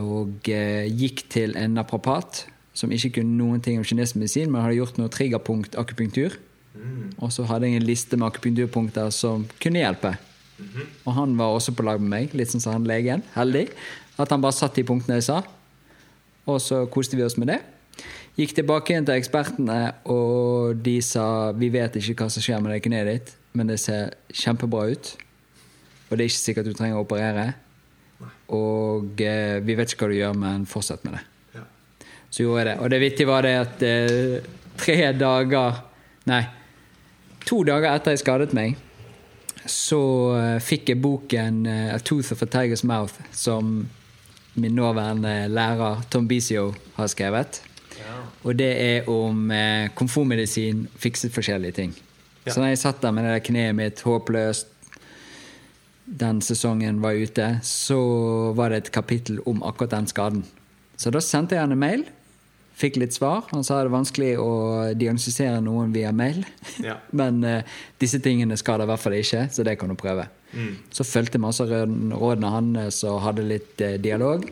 Og 0.00 0.50
eh, 0.50 0.90
gikk 0.90 1.26
til 1.30 1.54
en 1.60 1.76
naprapat 1.78 2.44
som 2.74 2.90
ikke 2.90 3.20
kunne 3.20 3.38
noen 3.38 3.62
ting 3.62 3.78
om 3.78 3.86
kinesisk 3.86 4.18
medisin, 4.18 4.50
men 4.50 4.64
hadde 4.64 4.80
gjort 4.80 4.98
noe 4.98 5.12
triggerpunkt-akupunktur. 5.14 6.34
Og 7.22 7.30
så 7.32 7.44
hadde 7.46 7.68
jeg 7.70 7.78
en 7.78 7.86
liste 7.86 8.18
med 8.18 8.26
akupunkturpunkter 8.32 9.12
som 9.14 9.46
kunne 9.62 9.82
hjelpe. 9.82 10.16
Og 11.04 11.12
han 11.14 11.36
var 11.38 11.54
også 11.54 11.74
på 11.74 11.86
lag 11.86 12.00
med 12.02 12.10
meg, 12.10 12.34
litt 12.34 12.50
sånn 12.50 12.62
som 12.62 12.74
han 12.76 12.88
legen. 12.88 13.22
Heldig. 13.34 13.68
At 14.18 14.30
han 14.34 14.42
bare 14.42 14.56
satt 14.56 14.74
de 14.78 14.86
punktene 14.86 15.18
jeg 15.20 15.28
sa. 15.28 15.40
Og 16.50 16.60
så 16.62 16.84
koste 16.92 17.18
vi 17.18 17.24
oss 17.26 17.38
med 17.40 17.52
det. 17.52 17.60
Gikk 18.34 18.56
tilbake 18.58 18.90
igjen 18.90 19.06
til 19.06 19.14
ekspertene, 19.14 19.94
og 20.10 20.80
de 20.82 20.96
sa 21.06 21.52
vi 21.54 21.70
vet 21.70 21.94
ikke 22.00 22.24
hva 22.24 22.32
som 22.32 22.42
skjer 22.42 22.62
med 22.62 22.74
det 22.74 22.80
kneet 22.82 23.10
ditt, 23.10 23.30
men 23.54 23.70
det 23.70 23.78
ser 23.78 24.16
kjempebra 24.34 24.88
ut. 24.90 25.12
Og 26.08 26.16
det 26.16 26.24
er 26.24 26.30
ikke 26.30 26.40
sikkert 26.40 26.68
du 26.68 26.74
trenger 26.76 27.00
å 27.00 27.04
operere. 27.04 27.46
Og 28.54 29.22
eh, 29.24 29.58
vi 29.64 29.76
vet 29.76 29.92
ikke 29.92 30.06
hva 30.06 30.12
du 30.12 30.18
gjør, 30.18 30.36
men 30.38 30.66
fortsett 30.68 31.04
med 31.06 31.16
det. 31.18 31.22
Ja. 31.56 31.64
Så 32.28 32.44
gjorde 32.44 32.60
jeg 32.62 32.68
det. 32.70 32.76
Og 32.80 32.92
det 32.92 33.00
vittige 33.02 33.30
var 33.30 33.46
det 33.46 33.54
at 33.60 33.84
eh, 33.88 34.52
tre 34.80 34.98
dager 35.18 35.82
Nei, 36.24 36.40
to 37.44 37.58
dager 37.68 37.90
etter 37.90 38.14
jeg 38.14 38.22
skadet 38.22 38.54
meg, 38.56 38.78
så 39.68 40.00
eh, 40.38 40.54
fikk 40.64 40.94
jeg 40.94 41.02
boken 41.04 41.66
eh, 41.68 41.92
'A 41.92 41.98
Tooth 42.00 42.32
of 42.32 42.40
a 42.40 42.48
Tiger's 42.48 42.80
Mouth', 42.80 43.20
som 43.32 43.82
min 44.54 44.72
nåværende 44.72 45.50
lærer 45.52 46.00
Tom 46.10 46.28
Bisio 46.28 46.72
har 46.96 47.10
skrevet. 47.12 47.60
Og 48.44 48.58
det 48.58 48.72
er 48.80 49.08
om 49.08 49.50
eh, 49.50 49.88
komfortmedisin, 49.96 50.86
fikset 51.00 51.32
forskjellige 51.32 51.72
ting. 51.72 51.94
Ja. 52.44 52.52
Så 52.52 52.60
når 52.60 52.74
jeg 52.74 52.78
satt 52.78 53.02
der 53.02 53.10
med 53.10 53.24
det 53.24 53.32
der 53.32 53.44
kneet 53.46 53.76
mitt 53.76 54.02
håpløst, 54.04 54.68
den 56.04 56.42
sesongen 56.44 57.00
var 57.00 57.16
ute, 57.16 57.58
så 57.64 57.98
var 58.56 58.70
det 58.70 58.82
et 58.82 58.92
kapittel 58.92 59.40
om 59.48 59.62
akkurat 59.64 59.96
den 59.96 60.08
skaden. 60.10 60.44
Så 61.00 61.10
da 61.10 61.22
sendte 61.24 61.56
jeg 61.56 61.64
han 61.64 61.74
en 61.74 61.80
mail. 61.80 62.04
Fikk 62.74 62.98
litt 62.98 63.14
svar. 63.14 63.44
Han 63.52 63.64
sa 63.64 63.78
det 63.78 63.88
er 63.88 63.94
vanskelig 63.94 64.30
å 64.42 64.50
diagnostisere 64.98 65.62
noen 65.64 65.94
via 65.94 66.10
mail. 66.14 66.42
Ja. 66.82 66.98
Men 67.18 67.40
uh, 67.46 67.60
disse 68.02 68.20
tingene 68.22 68.58
skader 68.58 68.86
i 68.86 68.90
hvert 68.90 69.02
fall 69.02 69.18
ikke, 69.18 69.46
så 69.54 69.66
det 69.66 69.76
kan 69.80 69.92
du 69.92 69.98
prøve. 69.98 70.26
Så 70.94 71.02
fulgte 71.06 71.40
masse 71.42 71.64
rådene 71.66 72.50
hans 72.52 73.00
og 73.08 73.22
hadde 73.24 73.46
litt 73.46 73.80
uh, 73.82 73.96
dialog. 74.02 74.46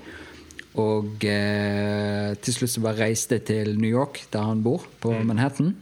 Og 0.78 1.26
uh, 1.26 2.32
til 2.40 2.56
slutt 2.56 2.72
så 2.72 2.82
bare 2.84 3.10
reiste 3.10 3.38
jeg 3.38 3.46
til 3.50 3.74
New 3.76 3.90
York, 3.90 4.24
der 4.32 4.48
han 4.48 4.64
bor, 4.64 4.86
på 5.02 5.12
Manhattan. 5.26 5.74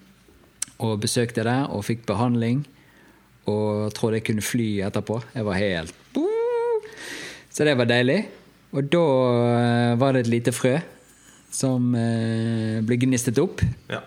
Og 0.80 0.98
besøkte 1.04 1.44
der 1.44 1.68
og 1.68 1.85
fikk 1.87 2.06
behandling. 2.09 2.64
Og 3.48 3.94
trodde 3.96 4.18
jeg 4.18 4.26
kunne 4.29 4.44
fly 4.44 4.68
etterpå. 4.85 5.20
Jeg 5.35 5.46
var 5.46 5.59
helt 5.59 5.94
Så 7.50 7.64
det 7.64 7.79
var 7.79 7.88
deilig. 7.88 8.20
Og 8.70 8.87
da 8.87 9.05
eh, 9.59 9.98
var 9.98 10.14
det 10.14 10.24
et 10.24 10.31
lite 10.31 10.53
frø 10.55 10.76
som 11.50 11.90
eh, 11.98 12.79
ble 12.87 12.98
gnistet 13.03 13.40
opp. 13.42 13.64
Ja. 13.90 14.05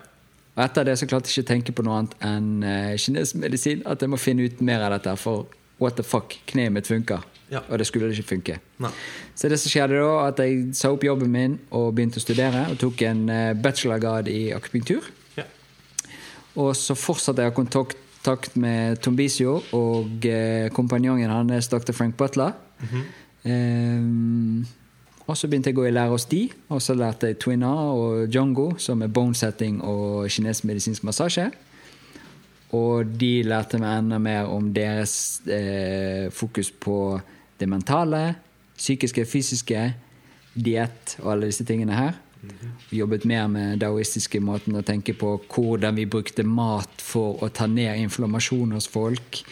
Og 0.54 0.62
etter 0.64 0.86
det 0.88 0.96
så 0.96 1.08
klarte 1.10 1.28
jeg 1.28 1.42
ikke 1.42 1.44
å 1.44 1.50
tenke 1.50 1.74
på 1.76 1.84
noe 1.84 1.98
annet 1.98 2.12
enn 2.22 2.50
uh, 2.62 2.92
kinesisk 2.94 3.40
medisin. 3.42 3.82
At 3.90 4.04
jeg 4.04 4.12
må 4.12 4.20
finne 4.22 4.46
ut 4.46 4.60
mer 4.62 4.84
av 4.86 4.94
dette, 4.94 5.16
for 5.18 5.48
what 5.82 5.98
the 5.98 6.04
fuck, 6.06 6.36
kneet 6.46 6.70
mitt 6.72 6.86
funker. 6.86 7.24
Ja. 7.50 7.64
Og 7.66 7.82
det 7.82 7.88
skulle 7.88 8.12
ikke 8.14 8.36
funke. 8.36 8.60
Nei. 8.82 8.92
Så 9.34 9.50
det 9.50 9.58
som 9.60 9.72
skjedde 9.72 9.98
da, 9.98 10.12
at 10.28 10.38
jeg 10.40 10.70
sa 10.78 10.92
opp 10.94 11.02
jobben 11.04 11.34
min 11.34 11.58
og 11.74 11.90
begynte 11.98 12.22
å 12.22 12.24
studere. 12.24 12.68
Og 12.70 12.78
tok 12.80 13.02
en 13.10 13.26
bachelorgrad 13.66 14.30
i 14.30 14.46
akupunktur. 14.54 15.10
Ja. 15.34 15.48
Og 16.62 16.70
så 16.78 16.94
fortsatte 16.94 17.42
jeg 17.42 17.50
å 17.50 17.52
ha 17.52 17.58
kontakt 17.58 17.98
med 18.54 19.00
Tom 19.04 19.16
Bisio 19.16 19.58
og 19.76 20.24
eh, 20.26 20.70
kompanjongen 20.72 21.30
hans, 21.30 21.68
dr. 21.68 21.92
Frank 21.92 22.16
Butler. 22.16 22.52
Ehm, 23.44 24.64
og 25.26 25.36
så 25.36 25.48
begynte 25.48 25.70
jeg 25.70 25.76
å 25.76 25.80
gå 25.82 25.86
i 25.88 25.92
lære 25.92 26.12
hos 26.12 26.26
de, 26.28 26.42
og 26.68 26.82
så 26.84 26.96
lærte 26.96 27.30
jeg 27.30 27.38
Twina 27.40 27.70
og 27.92 28.32
Jongo, 28.32 28.74
som 28.80 29.02
er 29.04 29.12
bonesetting 29.12 29.80
og 29.82 30.28
kinesisk 30.28 30.68
medisinsk 30.68 31.04
massasje. 31.04 31.50
Og 32.74 33.12
de 33.20 33.44
lærte 33.46 33.78
meg 33.80 34.00
enda 34.02 34.18
mer 34.18 34.50
om 34.50 34.72
deres 34.74 35.40
eh, 35.46 36.30
fokus 36.34 36.72
på 36.72 37.20
det 37.60 37.68
mentale, 37.70 38.34
psykiske, 38.76 39.24
fysiske, 39.30 39.86
diett 40.54 41.16
og 41.22 41.34
alle 41.34 41.52
disse 41.52 41.64
tingene 41.66 41.96
her. 41.96 42.18
Vi 42.90 42.98
jobbet 42.98 43.24
mer 43.28 43.48
med 43.48 43.80
daoistiske 43.82 44.40
måten 44.44 44.76
å 44.78 44.84
tenke 44.86 45.14
på 45.18 45.36
hvordan 45.50 45.96
vi 45.98 46.06
brukte 46.10 46.44
mat 46.46 47.02
for 47.02 47.42
å 47.42 47.50
ta 47.54 47.66
ned 47.70 48.02
inflammasjon 48.04 48.74
hos 48.76 48.88
folk. 48.90 49.42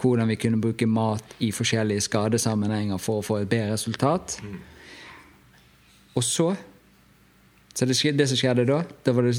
Hvordan 0.00 0.30
vi 0.32 0.38
kunne 0.40 0.60
bruke 0.62 0.86
mat 0.86 1.36
i 1.44 1.50
forskjellige 1.54 2.06
skadesammenhenger 2.08 3.00
for 3.02 3.20
å 3.20 3.26
få 3.26 3.42
et 3.42 3.50
bedre 3.50 3.76
resultat. 3.76 4.38
Og 6.14 6.24
så 6.24 6.54
Så 7.78 7.86
det, 7.86 7.94
det 8.18 8.24
som 8.26 8.34
skjedde 8.34 8.64
da, 8.66 8.80
da 9.06 9.12
var 9.14 9.22
det 9.22 9.36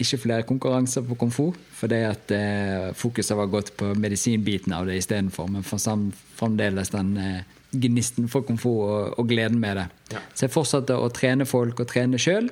ikke 0.00 0.16
flere 0.22 0.44
konkurranser 0.48 1.02
på 1.04 1.16
komfort, 1.20 1.58
fordi 1.76 1.98
at 2.08 2.30
eh, 2.32 2.86
fokuset 2.96 3.36
var 3.36 3.50
gått 3.52 3.74
på 3.76 3.90
medisinbiten 4.00 4.72
av 4.72 4.86
det 4.88 4.96
istedenfor. 4.96 5.50
Men 5.52 5.60
fremdeles 5.60 6.88
den 6.94 7.10
eh, 7.20 7.42
gnisten 7.72 8.28
for 8.30 8.44
komfort 8.46 8.84
og, 8.84 9.18
og 9.20 9.28
gleden 9.30 9.60
med 9.62 9.80
det. 9.80 9.88
Ja. 10.14 10.22
Så 10.34 10.46
jeg 10.46 10.54
fortsatte 10.54 10.98
å 10.98 11.10
trene 11.14 11.48
folk 11.48 11.80
og 11.82 11.88
trene 11.90 12.20
sjøl, 12.20 12.50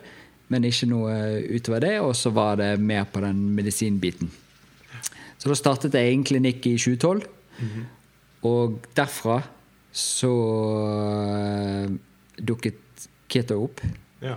men 0.50 0.66
ikke 0.66 0.88
noe 0.90 1.14
utover 1.46 1.84
det. 1.84 1.94
Og 2.02 2.14
så 2.18 2.32
var 2.34 2.58
det 2.60 2.72
mer 2.82 3.06
på 3.10 3.22
den 3.24 3.50
medisinbiten. 3.56 4.32
Så 5.40 5.48
da 5.48 5.56
startet 5.56 5.96
jeg 5.96 6.12
en 6.12 6.26
klinikk 6.26 6.66
i 6.68 6.76
2012. 6.76 7.24
Og 8.48 8.78
derfra 8.96 9.40
så 9.92 10.32
eh, 11.28 11.90
dukket 12.40 13.08
keto 13.30 13.58
opp. 13.64 13.82
Ja. 14.24 14.36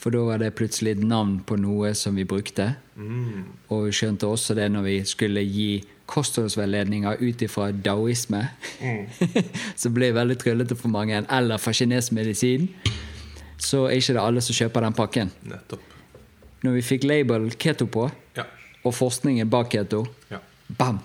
For 0.00 0.12
da 0.12 0.20
var 0.26 0.42
det 0.42 0.54
plutselig 0.58 0.98
et 0.98 1.04
navn 1.04 1.38
på 1.48 1.56
noe 1.60 1.94
som 1.96 2.16
vi 2.18 2.26
brukte. 2.28 2.74
Mm. 2.96 3.44
Og 3.72 3.86
vi 3.88 3.96
skjønte 3.96 4.28
også 4.28 4.56
det 4.58 4.68
når 4.72 4.86
vi 4.88 4.96
skulle 5.08 5.44
gi 5.48 5.70
kostholdsveiledninger 6.10 7.16
ut 7.20 7.42
ifra 7.42 7.70
daoisme. 7.72 8.42
mm. 8.80 9.06
ble 9.84 9.92
blir 9.94 10.12
veldig 10.16 10.36
tryllete 10.38 10.76
for 10.76 10.88
mange. 10.92 11.22
Eller 11.30 11.58
fra 11.58 11.72
kinesisk 11.72 12.12
medisin. 12.12 12.68
Så 13.58 13.86
er 13.88 13.96
ikke 14.00 14.16
det 14.18 14.22
alle 14.22 14.40
som 14.44 14.56
kjøper 14.56 14.84
den 14.84 14.96
pakken. 14.96 15.32
Nettopp. 15.48 15.80
Når 16.64 16.78
vi 16.78 16.82
fikk 16.82 17.04
label 17.04 17.50
keto 17.60 17.86
på, 17.86 18.10
Ja. 18.36 18.44
og 18.84 18.94
forskningen 18.94 19.50
bak 19.50 19.70
keto, 19.70 20.06
ja. 20.30 20.38
bam! 20.78 20.98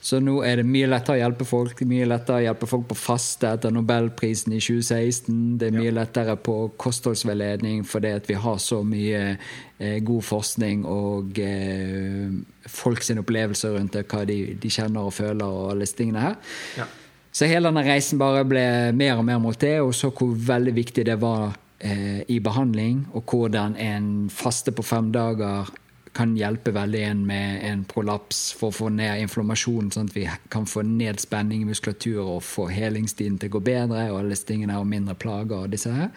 Så 0.00 0.20
nå 0.22 0.36
er 0.46 0.60
det 0.60 0.66
mye 0.68 0.86
lettere 0.86 1.16
å 1.16 1.20
hjelpe 1.24 1.46
folk. 1.48 1.80
Mye 1.88 2.06
lettere 2.06 2.38
å 2.38 2.44
hjelpe 2.44 2.68
folk 2.70 2.86
på 2.92 2.96
faste 2.98 3.50
etter 3.50 3.72
Nobelprisen 3.74 4.54
i 4.54 4.60
2016. 4.62 5.40
Det 5.58 5.70
er 5.70 5.74
mye 5.74 5.94
lettere 5.94 6.36
på 6.38 6.54
kostholdsveiledning 6.78 7.82
fordi 7.88 8.12
vi 8.28 8.38
har 8.44 8.60
så 8.62 8.80
mye 8.86 9.24
eh, 9.32 9.98
god 10.06 10.26
forskning 10.28 10.84
og 10.86 11.40
eh, 11.42 12.30
folks 12.70 13.10
opplevelser 13.10 13.74
rundt 13.74 13.98
det, 13.98 14.06
hva 14.10 14.22
de, 14.28 14.38
de 14.60 14.70
kjenner 14.70 15.08
og 15.08 15.16
føler 15.18 15.44
og 15.46 15.72
alle 15.72 15.88
disse 15.88 15.98
tingene 15.98 16.28
her. 16.28 16.38
Ja. 16.78 16.86
Så 17.34 17.46
hele 17.50 17.70
denne 17.70 17.86
reisen 17.86 18.18
bare 18.22 18.46
ble 18.46 18.64
mer 18.94 19.18
og 19.18 19.26
mer 19.26 19.42
mot 19.42 19.58
det, 19.58 19.80
og 19.82 19.92
så 19.94 20.10
hvor 20.14 20.30
veldig 20.34 20.74
viktig 20.78 21.06
det 21.06 21.18
var 21.22 21.56
eh, 21.78 22.22
i 22.30 22.38
behandling, 22.42 23.04
og 23.14 23.26
hvordan 23.30 23.76
en 23.78 24.10
faste 24.30 24.74
på 24.74 24.86
fem 24.86 25.10
dager 25.14 25.70
kan 26.12 26.36
hjelpe 26.36 26.72
veldig 26.74 27.02
en 27.06 27.24
med 27.26 27.64
en 27.68 27.82
prolaps 27.88 28.50
for 28.58 28.70
å 28.70 28.76
få 28.76 28.88
ned 28.94 29.22
inflammasjonen, 29.24 29.90
sånn 29.94 30.08
at 30.10 30.16
vi 30.16 30.24
kan 30.52 30.66
få 30.66 30.82
ned 30.86 31.20
spenning 31.22 31.62
i 31.62 31.68
muskulatur 31.68 32.22
og 32.24 32.40
få 32.46 32.68
helingstiden 32.72 33.38
til 33.38 33.52
å 33.52 33.58
gå 33.58 33.64
bedre, 33.70 34.06
og 34.10 34.20
alle 34.20 34.34
disse 34.34 34.48
tingene 34.48 34.78
og 34.80 34.88
mindre 34.90 35.14
plager 35.14 35.66
og 35.66 35.74
disse 35.74 35.92
her. 35.94 36.10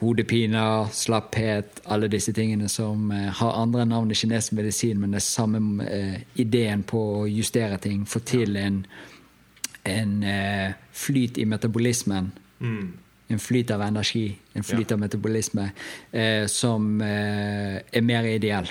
Hodepiner, 0.00 0.90
slapphet, 0.92 1.80
alle 1.90 2.10
disse 2.12 2.34
tingene 2.36 2.68
som 2.68 3.10
eh, 3.14 3.30
har 3.38 3.58
andre 3.60 3.86
navn 3.88 4.10
i 4.12 4.18
kinesisk 4.18 4.56
medisin, 4.58 5.00
men 5.00 5.14
det 5.14 5.22
er 5.22 5.26
samme 5.26 5.86
eh, 5.86 6.16
ideen 6.42 6.82
på 6.86 7.02
å 7.22 7.26
justere 7.30 7.78
ting, 7.82 8.02
få 8.06 8.22
til 8.26 8.58
en 8.60 8.82
en 9.84 10.22
eh, 10.22 10.72
flyt 10.92 11.38
i 11.38 11.44
metabolismen. 11.44 12.32
Mm. 12.60 12.92
En 13.28 13.38
flyt 13.38 13.70
av 13.70 13.82
energi, 13.82 14.36
en 14.52 14.64
flyt 14.64 14.92
av 14.92 14.98
metabolisme, 15.00 15.70
eh, 16.12 16.46
som 16.46 17.00
eh, 17.00 17.80
er 17.92 18.04
mer 18.04 18.28
ideell. 18.28 18.68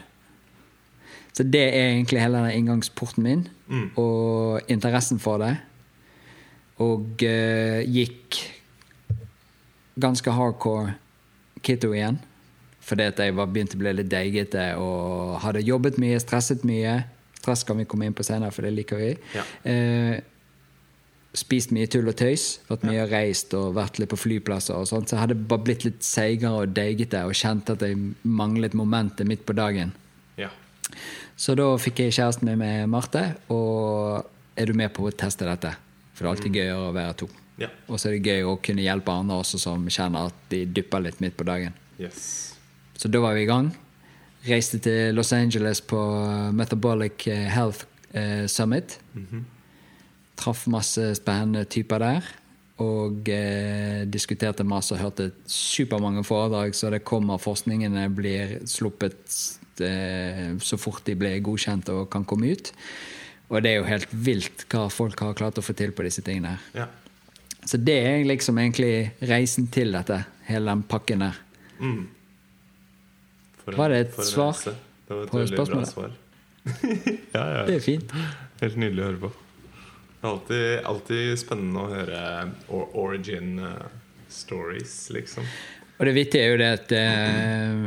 Så 1.33 1.43
det 1.49 1.63
er 1.73 1.87
egentlig 1.95 2.21
hele 2.21 2.37
den 2.45 2.57
inngangsporten 2.61 3.23
min, 3.23 3.47
Mm. 3.67 3.89
og 3.97 4.61
interessen 4.69 5.17
for 5.19 5.37
det. 5.41 5.57
Og 6.83 7.23
uh, 7.23 7.79
gikk 7.89 8.37
ganske 9.99 10.31
hardcore 10.33 10.93
keto 11.63 11.93
igjen. 11.93 12.19
Fordi 12.83 13.05
at 13.07 13.19
jeg 13.23 13.35
var 13.37 13.47
begynt 13.47 13.73
å 13.73 13.79
bli 13.79 13.93
litt 13.95 14.09
deigete 14.11 14.65
og 14.77 15.37
hadde 15.45 15.63
jobbet 15.63 15.97
mye, 16.01 16.19
stresset 16.19 16.65
mye. 16.67 16.97
Stress 17.39 17.63
kan 17.67 17.79
vi 17.79 17.85
komme 17.89 18.05
inn 18.09 18.13
på 18.17 18.25
senere, 18.27 18.51
for 18.51 18.61
det 18.67 18.73
liker 18.75 18.99
vi. 18.99 19.09
Ja. 19.33 19.45
Uh, 19.65 20.19
spist 21.33 21.71
mye 21.73 21.87
tull 21.89 22.11
og 22.11 22.17
tøys, 22.19 22.59
vært 22.69 22.83
mye 22.85 23.07
reist 23.09 23.55
og 23.57 23.71
vært 23.79 23.97
litt 23.97 24.11
på 24.11 24.19
flyplasser. 24.21 24.75
og 24.77 24.85
sånt, 24.87 25.09
Så 25.09 25.15
jeg 25.15 25.21
hadde 25.23 25.39
bare 25.49 25.63
blitt 25.65 25.83
litt 25.87 26.03
seigere 26.05 26.61
og 26.67 26.75
deigete 26.75 27.23
og 27.25 27.33
kjente 27.33 27.73
at 27.73 27.81
jeg 27.81 27.97
manglet 28.23 28.75
momentet 28.77 29.25
midt 29.27 29.45
på 29.47 29.55
dagen. 29.57 29.93
Ja. 30.37 30.49
Så 31.35 31.55
da 31.57 31.65
fikk 31.81 32.03
jeg 32.03 32.15
kjæresten 32.15 32.47
min 32.47 32.61
med 32.61 32.89
Marte, 32.91 33.23
og 33.53 34.29
er 34.55 34.69
du 34.69 34.77
med 34.77 34.93
på 34.93 35.07
å 35.07 35.13
teste 35.17 35.47
dette? 35.47 35.73
For 36.13 36.23
det 36.23 36.29
er 36.29 36.35
alltid 36.35 36.59
gøyere 36.59 36.89
å 36.89 36.93
være 36.95 37.15
to. 37.23 37.29
Ja. 37.61 37.69
Og 37.87 37.99
så 38.01 38.09
er 38.09 38.17
det 38.17 38.33
gøy 38.33 38.45
å 38.49 38.57
kunne 38.61 38.85
hjelpe 38.85 39.13
andre 39.13 39.39
også 39.41 39.59
som 39.61 39.85
kjenner 39.91 40.29
at 40.29 40.43
de 40.53 40.63
dypper 40.69 41.05
litt 41.05 41.21
midt 41.23 41.37
på 41.37 41.45
dagen. 41.47 41.73
Yes. 42.01 42.53
Så 42.97 43.09
da 43.11 43.21
var 43.23 43.37
vi 43.37 43.45
i 43.45 43.49
gang. 43.49 43.71
Reiste 44.43 44.79
til 44.83 45.15
Los 45.15 45.31
Angeles 45.35 45.81
på 45.85 45.99
Metabolic 46.53 47.25
Health 47.29 47.85
eh, 48.11 48.45
Summit. 48.51 48.97
Traff 50.39 50.65
masse 50.67 51.13
spennende 51.19 51.65
typer 51.69 52.03
der. 52.03 52.31
Og 52.83 53.29
eh, 53.29 54.03
diskuterte 54.09 54.65
masse 54.65 54.95
og 54.95 55.01
hørte 55.01 55.29
supermange 55.47 56.25
foredrag, 56.25 56.73
så 56.75 56.89
det 56.91 57.03
kommer 57.07 57.41
forskningene 57.41 58.07
blir 58.13 58.57
sluppet 58.67 59.21
eh, 59.21 59.62
så 59.81 60.77
fort 60.77 61.05
de 61.07 61.15
ble 61.17 61.31
godkjent 61.43 61.89
og 61.89 62.09
kan 62.13 62.25
komme 62.25 62.51
ut. 62.53 62.73
Og 63.49 63.61
det 63.63 63.71
er 63.71 63.79
jo 63.79 63.87
helt 63.87 64.11
vilt 64.13 64.65
hva 64.71 64.87
folk 64.93 65.19
har 65.19 65.33
klart 65.37 65.57
å 65.57 65.63
få 65.65 65.73
til 65.77 65.91
på 65.95 66.05
disse 66.05 66.21
tingene. 66.25 66.55
her. 66.55 66.83
Ja. 66.83 66.87
Så 67.65 67.77
det 67.79 67.95
er 68.05 68.25
liksom 68.27 68.57
egentlig 68.59 69.11
reisen 69.23 69.67
til 69.71 69.93
dette, 69.95 70.23
hele 70.49 70.73
den 70.73 70.83
pakken 70.83 71.23
der. 71.23 71.39
For 73.63 73.77
Var 73.79 73.93
det 73.93 73.99
et 74.07 74.17
svar. 74.27 74.57
Det 74.63 75.15
var 75.15 75.23
et 75.23 75.31
på 75.31 75.45
spørsmålet? 75.47 75.87
svar. 75.93 76.11
ja, 77.35 77.43
ja. 77.43 77.65
Det 77.67 77.75
er 77.77 77.83
fint. 77.83 78.11
Helt 78.61 78.77
nydelig 78.79 79.03
å 79.03 79.07
høre 79.11 79.21
på. 79.23 79.31
Det 80.23 80.27
er 80.27 80.31
alltid, 80.31 80.67
alltid 80.87 81.39
spennende 81.39 81.83
å 81.83 81.89
høre 81.91 82.19
origin 82.99 83.57
eh, 83.59 83.87
stories, 84.31 84.93
liksom. 85.15 85.47
Og 85.99 86.05
det 86.07 86.13
vittige 86.15 86.45
er 86.45 86.53
jo 86.53 86.59
det 86.61 86.69
at 86.77 86.93
eh, 86.95 87.83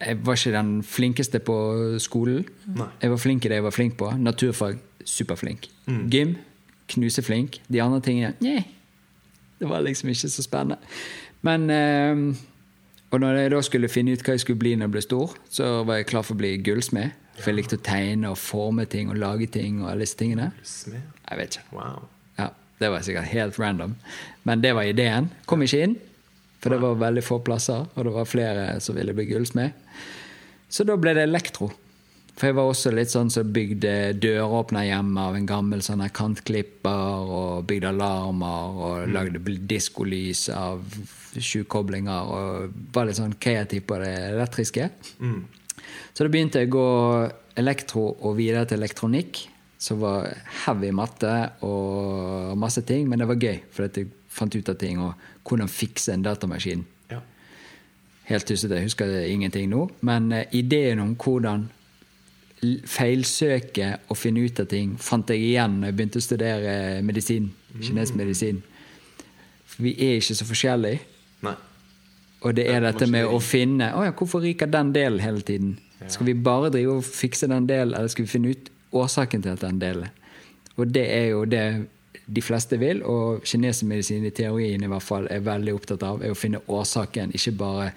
jeg 0.00 0.20
var 0.26 0.38
ikke 0.38 0.52
den 0.56 0.70
flinkeste 0.82 1.38
på 1.44 1.56
skolen. 2.00 2.44
Nei. 2.66 2.86
Jeg 3.02 3.10
var 3.10 3.20
flink 3.20 3.44
i 3.44 3.48
det 3.52 3.58
jeg 3.60 3.64
var 3.66 3.74
flink 3.76 3.96
på. 4.00 4.10
Naturfag 4.18 4.78
superflink. 5.04 5.68
Gym 6.12 6.36
knuseflink. 6.90 7.60
De 7.70 7.78
andre 7.82 8.00
tingene 8.02 8.34
Nei. 8.42 8.64
Det 9.60 9.68
var 9.68 9.82
liksom 9.84 10.08
ikke 10.10 10.28
så 10.32 10.42
spennende. 10.42 10.78
Men 11.46 11.70
eh, 11.70 12.36
Og 13.12 13.20
når 13.20 13.36
jeg 13.40 13.50
da 13.52 13.60
skulle 13.66 13.88
finne 13.90 14.12
ut 14.14 14.22
hva 14.24 14.34
jeg 14.36 14.40
skulle 14.44 14.58
bli 14.60 14.72
når 14.76 14.86
jeg 14.88 14.94
ble 14.94 15.02
stor, 15.04 15.32
så 15.50 15.70
var 15.84 15.98
jeg 16.00 16.06
klar 16.12 16.22
for 16.22 16.36
å 16.36 16.40
bli 16.40 16.54
gullsmed. 16.64 17.10
For 17.40 17.50
jeg 17.50 17.56
likte 17.60 17.78
å 17.78 17.82
tegne 17.84 18.30
og 18.30 18.38
forme 18.38 18.84
ting 18.90 19.10
og 19.10 19.18
lage 19.18 19.48
ting 19.50 19.80
og 19.82 19.90
alle 19.90 20.04
disse 20.04 20.18
tingene. 20.20 20.50
Jeg 20.62 21.38
vet 21.40 21.56
ikke. 21.58 21.74
Wow. 21.76 22.04
Ja, 22.38 22.50
Det 22.80 22.90
var 22.92 23.02
sikkert 23.04 23.28
helt 23.32 23.58
random. 23.58 23.96
Men 24.44 24.60
det 24.62 24.74
var 24.76 24.86
ideen. 24.88 25.30
Kom 25.46 25.62
ikke 25.62 25.82
inn, 25.86 25.96
for 26.60 26.72
det 26.74 26.80
var 26.82 26.98
veldig 27.00 27.22
få 27.24 27.38
plasser, 27.44 27.86
og 27.94 28.04
det 28.04 28.12
var 28.14 28.28
flere 28.28 28.64
som 28.84 28.96
ville 28.98 29.14
bli 29.16 29.24
gullsmed. 29.30 29.72
Så 30.70 30.84
da 30.86 30.96
ble 31.00 31.14
det 31.16 31.24
elektro. 31.26 31.70
For 32.36 32.48
jeg 32.48 32.56
var 32.56 32.70
også 32.70 32.92
litt 32.94 33.10
sånn 33.12 33.28
som 33.32 33.48
bygde 33.52 34.14
døråpner 34.22 34.86
hjemme 34.86 35.24
av 35.28 35.34
en 35.36 35.48
gammel 35.48 35.82
sånn 35.84 36.00
her 36.04 36.12
kantklipper, 36.16 37.32
og 37.36 37.66
bygde 37.68 37.90
alarmer 37.90 38.78
og 38.86 39.08
lagde 39.12 39.42
bl- 39.44 39.60
diskolys 39.68 40.46
av 40.54 40.80
sjukoblinger, 41.36 42.30
og 42.32 42.78
var 42.94 43.08
litt 43.08 43.18
sånn 43.20 43.36
kreativ 43.40 43.84
på 43.90 43.98
det 44.00 44.12
elektriske. 44.30 44.88
Så 46.14 46.24
da 46.24 46.30
begynte 46.32 46.62
jeg 46.62 46.70
å 46.70 46.76
gå 46.76 46.88
elektro 47.60 48.06
og 48.20 48.36
videre 48.38 48.64
til 48.68 48.80
elektronikk, 48.80 49.42
som 49.80 50.00
var 50.02 50.28
heavy 50.66 50.90
matte 50.92 51.34
og 51.64 52.56
masse 52.60 52.82
ting, 52.88 53.08
men 53.08 53.20
det 53.22 53.28
var 53.30 53.40
gøy, 53.40 53.60
for 53.72 53.88
jeg 53.88 54.10
fant 54.30 54.54
ut 54.54 54.68
av 54.68 54.76
ting 54.80 55.00
og 55.02 55.14
hvordan 55.48 55.68
fikse 55.68 56.14
en 56.14 56.24
datamaskin. 56.24 56.84
Ja. 57.10 57.20
Helt 58.30 58.46
tussete, 58.46 58.78
jeg 58.78 58.90
husker 58.90 59.12
ingenting 59.24 59.70
nå, 59.70 59.86
men 60.06 60.32
eh, 60.32 60.48
ideen 60.52 61.02
om 61.02 61.14
hvordan 61.18 61.68
feilsøke 62.60 63.94
og 64.12 64.18
finne 64.20 64.44
ut 64.44 64.60
av 64.60 64.68
ting, 64.68 64.92
fant 65.00 65.30
jeg 65.32 65.40
igjen 65.40 65.78
når 65.80 65.90
jeg 65.90 65.96
begynte 65.96 66.20
å 66.20 66.24
studere 66.24 66.74
medisin, 67.06 67.48
kinesisk 67.78 68.18
medisin. 68.20 68.60
For 69.70 69.86
vi 69.86 69.94
er 69.96 70.18
ikke 70.18 70.36
så 70.36 70.46
forskjellige. 70.48 71.00
Nei. 71.46 71.54
Og 72.40 72.56
det 72.56 72.66
er 72.72 72.84
dette 72.84 73.08
med 73.08 73.28
å 73.28 73.38
finne 73.44 73.90
oh 73.96 74.04
ja, 74.04 74.12
hvorfor 74.16 74.44
ryker 74.44 74.68
den 74.68 74.92
delen 74.96 75.20
hele 75.24 75.44
tiden? 75.44 75.78
Skal 76.08 76.30
vi 76.30 76.34
bare 76.34 76.70
drive 76.72 76.98
og 76.98 77.04
fikse 77.04 77.48
den 77.50 77.66
delen, 77.68 77.94
eller 77.94 78.08
skal 78.08 78.24
vi 78.24 78.32
finne 78.32 78.52
ut 78.54 78.70
årsaken 78.96 79.44
til 79.44 79.56
at 79.56 79.64
den 79.64 79.80
delen? 79.80 80.12
Og 80.80 80.88
det 80.88 81.04
er 81.12 81.26
jo 81.34 81.42
det 81.48 81.64
de 82.30 82.42
fleste 82.44 82.78
vil, 82.78 83.02
og 83.02 83.42
kinesisk 83.48 83.88
medisin 83.90 84.26
i 84.28 84.30
teorien 84.34 84.82
i 84.82 84.90
hvert 84.90 85.02
fall 85.06 85.26
er 85.30 85.42
veldig 85.46 85.74
opptatt 85.74 86.04
av, 86.06 86.22
er 86.22 86.30
å 86.34 86.38
finne 86.38 86.60
årsaken, 86.70 87.32
ikke 87.34 87.56
bare 87.58 87.90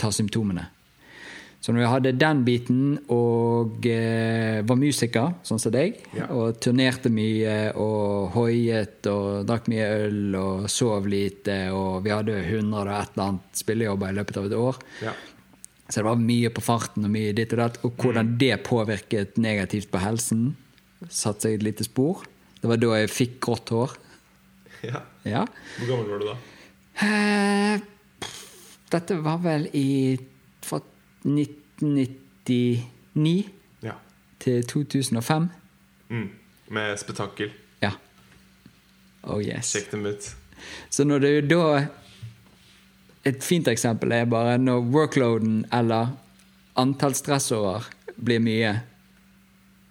ta 0.00 0.08
symptomene. 0.12 0.66
Så 1.60 1.72
når 1.74 1.82
jeg 1.82 1.90
hadde 1.90 2.10
den 2.20 2.42
biten 2.46 2.80
og 3.10 3.86
eh, 3.90 4.60
var 4.68 4.78
musiker, 4.78 5.32
sånn 5.42 5.58
som 5.58 5.72
deg, 5.74 5.96
Ja. 6.14 6.28
og 6.30 6.60
turnerte 6.62 7.10
mye 7.10 7.72
og 7.74 8.30
hoiet 8.36 9.08
og 9.10 9.46
drakk 9.48 9.66
mye 9.72 9.88
øl 10.04 10.36
og 10.38 10.68
sov 10.70 11.08
lite, 11.10 11.56
og 11.74 12.04
vi 12.04 12.12
hadde 12.14 12.36
100 12.38 12.84
og 12.84 12.92
et 12.92 13.16
eller 13.16 13.24
annet 13.26 13.58
spillejobber 13.64 14.12
i 14.12 14.18
løpet 14.20 14.36
av 14.38 14.46
et 14.46 14.52
år, 14.60 14.78
Ja. 15.02 15.12
så 15.88 15.94
det 16.00 16.04
var 16.04 16.22
mye 16.22 16.50
på 16.54 16.62
farten 16.62 17.04
og 17.04 17.10
mye 17.10 17.34
ditt 17.34 17.52
og 17.56 17.58
datt, 17.64 17.80
og 17.84 17.96
hvordan 17.96 18.36
det 18.38 18.62
påvirket 18.62 19.36
negativt 19.36 19.90
på 19.90 19.98
helsen, 20.04 20.54
satte 21.08 21.48
seg 21.48 21.54
et 21.58 21.62
lite 21.66 21.84
spor. 21.84 22.22
Det 22.66 22.70
var 22.72 22.80
da 22.82 22.96
jeg 22.98 23.10
fikk 23.14 23.34
grått 23.46 23.70
hår. 23.70 23.92
ja. 24.90 24.98
Ja. 25.22 25.44
Hvor 25.78 25.86
gammel 25.86 26.08
var 26.10 26.18
du 26.18 26.26
da? 26.26 26.34
Eh, 27.06 27.78
dette 28.90 29.14
var 29.22 29.38
vel 29.44 29.68
i 29.78 30.18
fra 30.66 30.80
1999 31.22 33.46
Ja. 33.86 33.94
til 34.42 34.66
2005. 34.66 35.46
Mm. 36.10 36.26
Med 36.74 36.98
spetakkel. 36.98 37.54
Ja. 37.84 37.92
Oh 39.22 39.38
yes. 39.38 39.70
Sjekk 39.76 39.94
dem 39.94 40.02
ut. 40.10 40.26
Så 40.90 41.06
når 41.06 41.18
det 41.22 41.30
er 41.36 41.46
da 41.54 41.62
Et 43.26 43.38
fint 43.42 43.66
eksempel 43.70 44.10
er 44.12 44.24
bare 44.30 44.58
når 44.58 44.82
workloaden 44.90 45.64
eller 45.74 46.06
antall 46.78 47.14
stressårer 47.14 47.82
blir 48.18 48.38
mye, 48.42 48.74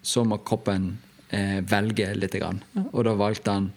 så 0.03 0.23
må 0.27 0.38
kroppen 0.43 0.97
eh, 1.29 1.61
velge 1.61 2.11
litt. 2.15 2.35
Grann. 2.35 2.61
Og 2.91 3.03
da 3.07 3.15
valgte 3.15 3.51
han 3.51 3.71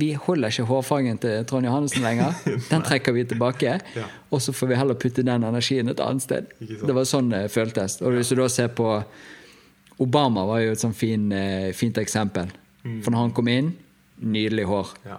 vi 0.00 0.14
holder 0.16 0.48
ikke 0.50 0.64
hårfargen 0.66 1.18
til 1.20 1.44
Trond 1.46 1.66
Johannessen 1.68 2.02
lenger. 2.02 2.32
Den 2.72 2.82
trekker 2.82 3.14
vi 3.14 3.26
tilbake. 3.28 3.74
Ja. 3.94 4.06
Og 4.32 4.40
så 4.42 4.54
får 4.56 4.70
vi 4.72 4.78
heller 4.80 4.98
putte 4.98 5.22
den 5.22 5.44
energien 5.44 5.92
et 5.92 6.00
annet 6.02 6.24
sted. 6.24 6.48
Det 6.58 6.94
var 6.96 7.04
sånn 7.06 7.28
det 7.30 7.44
føltes. 7.52 7.98
Og 8.02 8.16
hvis 8.16 8.32
du 8.32 8.38
da 8.40 8.48
ser 8.50 8.72
på 8.74 8.88
Obama 10.02 10.46
var 10.48 10.62
jo 10.64 10.72
et 10.72 10.80
sånn 10.80 10.96
fin, 10.96 11.28
eh, 11.36 11.70
fint 11.76 12.00
eksempel. 12.00 12.48
Mm. 12.82 13.02
For 13.04 13.12
når 13.14 13.26
han 13.26 13.34
kom 13.36 13.48
inn, 13.52 13.74
nydelig 14.22 14.64
hår 14.66 14.94
Ja. 15.06 15.18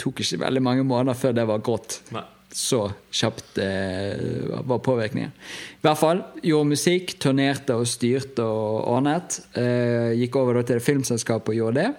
tok 0.00 0.22
ikke 0.22 0.38
veldig 0.46 0.62
mange 0.62 0.84
måneder 0.86 1.18
før 1.18 1.34
det 1.34 1.46
var 1.50 1.58
grått. 1.58 2.00
Nei. 2.14 2.22
Så 2.50 2.82
kjapt 3.14 3.58
eh, 3.62 4.50
var 4.66 4.82
påvirkningen. 4.82 5.30
I 5.78 5.84
hvert 5.86 6.00
fall 6.00 6.22
gjorde 6.42 6.72
musikk, 6.72 7.14
turnerte 7.22 7.76
og 7.78 7.86
styrte 7.86 8.42
og 8.42 8.88
ordnet. 8.90 9.38
Eh, 9.54 10.16
gikk 10.18 10.38
over 10.40 10.62
til 10.62 10.80
det 10.80 10.86
filmselskapet 10.86 11.54
og 11.54 11.60
gjorde 11.60 11.84
det. 11.84 11.90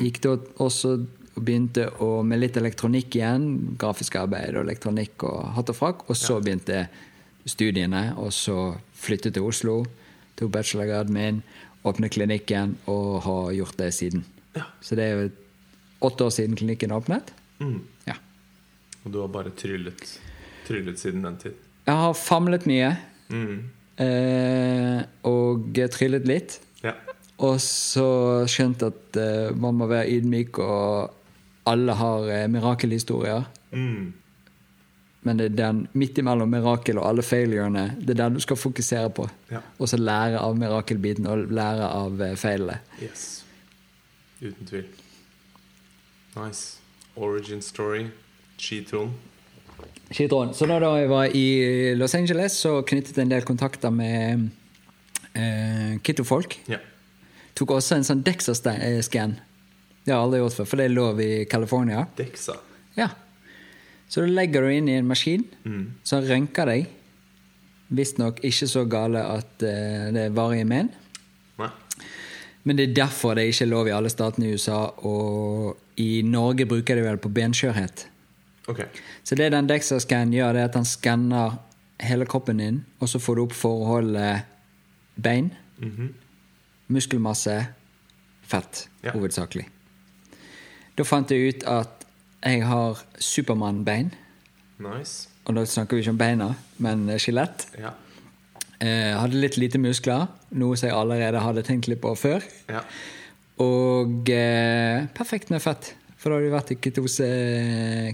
Gikk 0.00 0.20
da 0.24 0.34
også 0.64 0.98
og 1.34 1.42
begynte 1.42 1.88
å, 2.02 2.22
med 2.26 2.40
litt 2.40 2.56
elektronikk 2.58 3.16
igjen. 3.18 3.46
Grafisk 3.80 4.18
arbeid 4.20 4.54
og 4.54 4.66
elektronikk 4.68 5.24
og 5.26 5.40
hatt 5.56 5.72
og 5.72 5.78
frakk. 5.78 6.04
Og 6.06 6.18
så 6.18 6.38
begynte 6.42 6.86
studiene, 7.48 8.12
og 8.20 8.30
så 8.34 8.74
flyttet 8.98 9.34
til 9.36 9.48
Oslo. 9.48 9.80
Tok 10.38 10.52
bachelorgraden 10.54 11.14
min, 11.14 11.40
åpnet 11.86 12.14
klinikken 12.14 12.76
og 12.90 13.24
har 13.26 13.50
gjort 13.58 13.80
det 13.82 13.90
siden. 13.96 14.24
Ja. 14.54 14.68
Så 14.82 14.98
det 14.98 15.08
er 15.08 15.18
jo 15.18 15.32
åtte 16.06 16.28
år 16.28 16.36
siden 16.36 16.56
klinikken 16.58 16.94
åpnet. 16.94 17.34
Mm. 17.58 17.82
Og 19.04 19.12
du 19.12 19.20
har 19.20 19.28
bare 19.28 19.50
tryllet, 19.56 20.18
tryllet 20.66 20.98
siden 20.98 21.22
den 21.26 21.36
tid. 21.42 21.52
Jeg 21.86 21.94
har 22.00 22.14
famlet 22.16 22.66
mye 22.66 22.94
Mm. 23.30 23.70
eh, 23.98 25.02
og 25.24 25.72
tryllet 25.92 26.26
litt. 26.28 26.58
Ja. 26.82 26.92
Og 27.38 27.56
så 27.60 28.44
skjønt 28.48 28.82
at 28.86 29.16
eh, 29.16 29.50
man 29.56 29.74
må 29.74 29.86
være 29.90 30.08
ydmyk, 30.18 30.58
og 30.58 31.10
alle 31.66 31.92
har 31.96 32.28
eh, 32.30 32.46
mirakelhistorier. 32.52 33.44
Mm. 33.72 34.12
Men 35.24 35.36
det 35.40 35.46
er 35.46 35.56
den 35.56 35.78
midt 35.96 36.18
imellom 36.20 36.50
mirakel 36.52 36.98
og 37.00 37.08
alle 37.08 37.22
failurene, 37.24 37.96
det 37.98 38.10
er 38.12 38.20
den 38.26 38.34
du 38.36 38.40
skal 38.44 38.56
fokusere 38.60 39.08
på. 39.16 39.24
Ja. 39.50 39.62
Og 39.80 39.88
så 39.88 39.96
lære 39.96 40.38
av 40.38 40.56
mirakelbiten 40.60 41.26
og 41.26 41.46
lære 41.50 41.88
av 41.88 42.20
eh, 42.20 42.36
feilene. 42.36 42.78
Yes. 43.02 43.42
Uten 44.42 44.66
tvil. 44.68 44.84
Nice. 46.36 46.76
Origin 47.16 47.62
story. 47.62 48.06
Skitroen. 48.58 49.12
Skitron. 50.14 50.52
Så 50.54 50.66
da, 50.70 50.76
da 50.82 50.90
jeg 51.00 51.08
var 51.10 51.32
i 51.34 51.46
Los 51.98 52.14
Angeles, 52.14 52.54
så 52.60 52.76
knyttet 52.86 53.16
jeg 53.16 53.24
en 53.26 53.32
del 53.32 53.42
kontakter 53.48 53.90
med 53.90 54.44
eh, 55.34 55.96
Kitto-folk. 56.04 56.58
Ja. 56.70 56.78
Tok 57.58 57.72
også 57.78 57.96
en 57.98 58.06
sånn 58.06 58.22
Dexa-scan. 58.26 59.36
Det 60.04 60.12
har 60.12 60.18
jeg 60.20 60.26
aldri 60.26 60.40
gjort 60.42 60.58
før, 60.58 60.68
for 60.70 60.80
det 60.80 60.86
er 60.88 60.94
lov 60.94 61.20
i 61.24 61.30
California. 61.50 62.04
Dexa. 62.18 62.58
Ja. 62.98 63.08
Så 64.10 64.22
da 64.22 64.30
legger 64.30 64.62
du 64.66 64.70
inn 64.74 64.90
i 64.92 64.98
en 65.00 65.08
maskin 65.08 65.46
Mm. 65.64 65.84
som 66.04 66.22
rønker 66.22 66.68
deg. 66.68 66.86
Visstnok 67.94 68.42
ikke 68.44 68.68
så 68.68 68.84
gale 68.88 69.22
at 69.24 69.62
uh, 69.64 70.10
det 70.14 70.26
er 70.28 70.34
varige 70.36 70.66
men. 70.68 70.90
Nei. 71.58 71.70
Men 72.64 72.76
det 72.78 72.90
er 72.90 72.94
derfor 73.02 73.34
det 73.36 73.44
er 73.44 73.52
ikke 73.52 73.68
lov 73.70 73.88
i 73.88 73.94
alle 73.96 74.10
statene 74.12 74.46
i 74.48 74.54
USA, 74.56 74.84
og 75.04 75.76
i 76.00 76.22
Norge 76.24 76.66
bruker 76.68 76.96
de 76.96 77.02
vel 77.04 77.18
på 77.20 77.32
benskjørhet. 77.32 78.06
Ok. 78.68 78.80
Så 79.24 79.36
det 79.36 79.50
den 79.52 79.66
DEXA-scan 79.68 80.32
gjør, 80.32 80.52
det 80.56 80.60
er 80.62 80.70
at 80.70 80.74
han 80.78 80.84
skanner 80.88 81.58
hele 82.00 82.24
kroppen 82.26 82.58
din, 82.58 82.84
og 83.00 83.08
så 83.08 83.18
får 83.20 83.36
du 83.36 83.42
opp 83.44 83.52
forholdet 83.52 84.42
bein, 85.20 85.50
muskelmasse, 86.88 87.66
fett, 88.42 88.88
Ja. 89.02 89.12
hovedsakelig. 89.12 89.66
Da 90.96 91.02
fant 91.04 91.30
jeg 91.30 91.54
ut 91.54 91.64
at 91.66 92.04
jeg 92.44 92.62
har 92.66 92.98
Supermann-bein. 93.18 94.12
Nice. 94.78 95.28
Og 95.46 95.54
da 95.54 95.64
snakker 95.64 95.96
vi 95.96 96.02
ikke 96.02 96.10
om 96.10 96.18
beina, 96.18 96.54
men 96.78 97.06
skjelett. 97.18 97.66
Ja. 97.78 97.90
Eh, 98.80 99.14
hadde 99.18 99.34
litt 99.40 99.56
lite 99.56 99.78
muskler, 99.78 100.26
noe 100.52 100.76
som 100.76 100.88
jeg 100.88 100.96
allerede 100.96 101.40
hadde 101.40 101.62
tenkt 101.62 101.88
litt 101.88 102.00
på 102.00 102.14
før. 102.16 102.42
ja. 102.68 102.80
Og 103.56 104.28
eh, 104.30 105.06
perfekt 105.14 105.48
med 105.50 105.62
fett, 105.62 105.94
for 106.24 106.32
da 106.32 106.38
har 106.38 106.46
du 106.46 106.54
vært 106.54 106.72
i 106.72 106.78
ketose, 106.80 107.26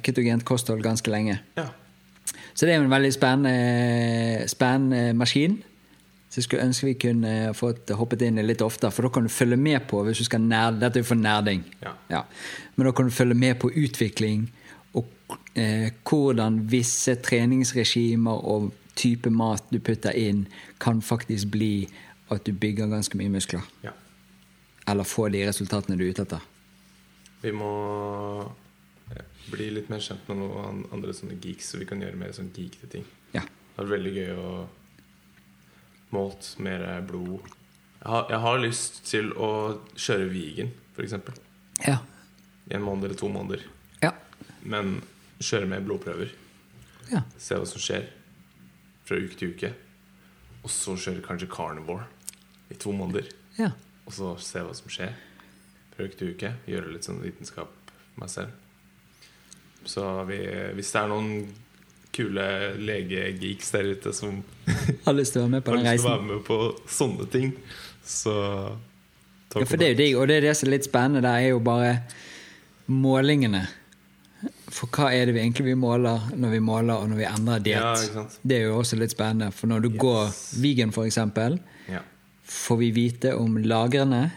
ketogent 0.03 0.43
kosthold 0.43 0.83
ganske 0.83 1.13
lenge. 1.15 1.39
ja. 1.55 1.69
Så 2.55 2.67
det 2.67 2.75
er 2.75 2.81
jo 2.81 2.89
en 2.89 2.93
veldig 2.93 3.11
spennende, 3.15 4.49
spennende 4.51 5.15
maskin. 5.17 5.61
Så 6.29 6.41
jeg 6.41 6.45
skulle 6.45 6.65
ønske 6.67 6.89
vi 6.89 6.97
kunne 7.07 7.31
fått 7.55 7.91
hoppet 7.95 8.25
inn 8.27 8.43
litt 8.43 8.63
oftere, 8.63 8.91
for 8.95 9.07
da 9.07 9.13
kan 9.15 9.27
du 9.27 9.33
følge 9.33 9.57
med 9.57 9.87
på 9.91 10.03
hvis 10.05 10.21
du 10.21 10.27
skal 10.27 10.43
nerde, 10.43 10.83
Dette 10.83 11.01
er 11.01 11.07
for 11.07 11.19
nerding. 11.19 11.63
Ja. 12.11 12.25
Men 12.75 12.91
da 12.91 12.93
kan 12.93 13.09
du 13.09 13.15
følge 13.15 13.39
med 13.39 13.57
på 13.63 13.71
utvikling 13.71 14.49
og 14.99 15.09
eh, 15.55 15.89
hvordan 16.05 16.61
visse 16.71 17.15
treningsregimer 17.23 18.45
og 18.53 18.73
type 18.99 19.31
mat 19.31 19.71
du 19.71 19.79
putter 19.79 20.15
inn, 20.19 20.45
kan 20.83 21.01
faktisk 21.03 21.55
bli 21.55 21.89
at 22.31 22.45
du 22.47 22.53
bygger 22.53 22.91
ganske 22.91 23.19
mye 23.19 23.33
muskler. 23.33 23.63
ja. 23.87 23.95
Eller 24.91 25.07
får 25.07 25.29
de 25.31 25.47
resultatene 25.47 25.97
du 25.97 26.03
er 26.03 26.11
ute 26.11 26.25
etter. 26.27 26.50
Vi 27.41 27.53
må 27.57 27.71
eh, 29.15 29.25
bli 29.53 29.71
litt 29.75 29.89
mer 29.93 30.03
kjent 30.05 30.27
med 30.29 30.43
noen 30.43 30.83
andre 30.93 31.15
sånne 31.17 31.39
geeks, 31.41 31.73
så 31.73 31.81
vi 31.81 31.89
kan 31.89 32.03
gjøre 32.03 32.19
mer 32.21 32.35
sånn 32.37 32.53
geekete 32.57 32.91
ting. 32.99 33.07
Ja. 33.35 33.45
Det 33.47 33.81
vært 33.85 33.95
veldig 33.97 34.13
gøy 34.19 34.31
å 34.37 34.53
målt 36.15 36.55
mer 36.59 36.85
blod. 37.07 37.47
Jeg 38.01 38.09
har, 38.11 38.25
jeg 38.33 38.41
har 38.45 38.63
lyst 38.65 39.03
til 39.09 39.31
å 39.37 39.51
kjøre 39.95 40.31
vegan, 40.33 40.73
f.eks. 40.97 41.15
Ja. 41.87 41.99
I 42.71 42.77
en 42.77 42.85
måned 42.85 43.09
eller 43.09 43.19
to 43.21 43.29
måneder. 43.33 43.63
Ja. 44.03 44.15
Men 44.63 44.99
kjøre 45.41 45.69
med 45.71 45.87
blodprøver. 45.87 46.33
ja. 47.13 47.23
Se 47.41 47.57
hva 47.57 47.69
som 47.69 47.81
skjer 47.83 48.09
fra 49.07 49.19
uke 49.21 49.39
til 49.39 49.55
uke. 49.55 49.73
Og 50.61 50.73
så 50.73 50.97
kjøre 51.01 51.25
kanskje 51.25 51.49
carnivore 51.51 52.05
i 52.71 52.77
to 52.77 52.93
måneder. 52.93 53.31
ja. 53.59 53.73
Og 54.09 54.15
så 54.17 54.33
se 54.43 54.59
hva 54.65 54.73
som 54.75 54.91
skjer 54.91 55.13
uke 56.09 56.17
til 56.21 56.33
uke. 56.35 56.53
Gjøre 56.71 56.93
litt 56.95 57.05
sånn 57.09 57.21
vitenskap 57.23 57.93
meg 58.21 58.29
selv. 58.33 58.51
Så 59.89 60.05
vi, 60.29 60.39
hvis 60.77 60.91
det 60.93 61.01
er 61.01 61.09
noen 61.09 61.31
kule 62.13 62.45
legegeeks 62.83 63.71
der 63.73 63.87
ute 63.95 64.13
som 64.13 64.41
Har 65.07 65.15
lyst 65.15 65.33
til 65.37 65.43
å 65.43 65.47
være 65.47 65.55
med 65.57 65.65
på 65.65 65.71
har 65.73 65.79
den 65.79 65.87
lyst 65.87 66.03
til 66.03 66.11
å 66.11 66.11
reisen. 66.11 66.11
være 66.11 66.29
med 66.31 66.45
på 66.47 66.59
sånne 66.91 67.29
ting, 67.33 67.53
så 68.05 68.35
Ja, 69.55 69.65
for 69.67 69.77
det 69.81 69.87
er 69.87 69.95
jo 69.95 69.99
digg, 70.03 70.17
og 70.21 70.29
det 70.31 70.41
det 70.45 70.57
som 70.59 70.69
er 70.69 70.75
litt 70.77 70.87
spennende 70.87 71.23
der, 71.25 71.39
er 71.47 71.55
jo 71.55 71.61
bare 71.65 71.93
målingene. 72.91 73.65
For 74.71 74.87
hva 74.95 75.09
er 75.13 75.27
det 75.29 75.35
vi 75.37 75.41
egentlig 75.43 75.67
vi 75.73 75.75
måler 75.79 76.29
når 76.39 76.53
vi 76.55 76.61
måler 76.65 77.03
og 77.03 77.09
når 77.11 77.19
vi 77.19 77.27
endrer 77.29 77.65
diett? 77.65 78.05
Ja, 78.15 78.23
det 78.47 78.57
er 78.61 78.69
jo 78.69 78.77
også 78.81 78.99
litt 79.01 79.13
spennende, 79.15 79.51
for 79.55 79.71
når 79.71 79.83
du 79.87 79.91
går 80.01 80.31
vegan, 80.63 80.93
for 80.95 81.05
eksempel, 81.09 81.59
Ja. 81.91 82.01
får 82.47 82.79
vi 82.79 82.91
vite 82.95 83.35
om 83.37 83.57
lagrene, 83.59 84.31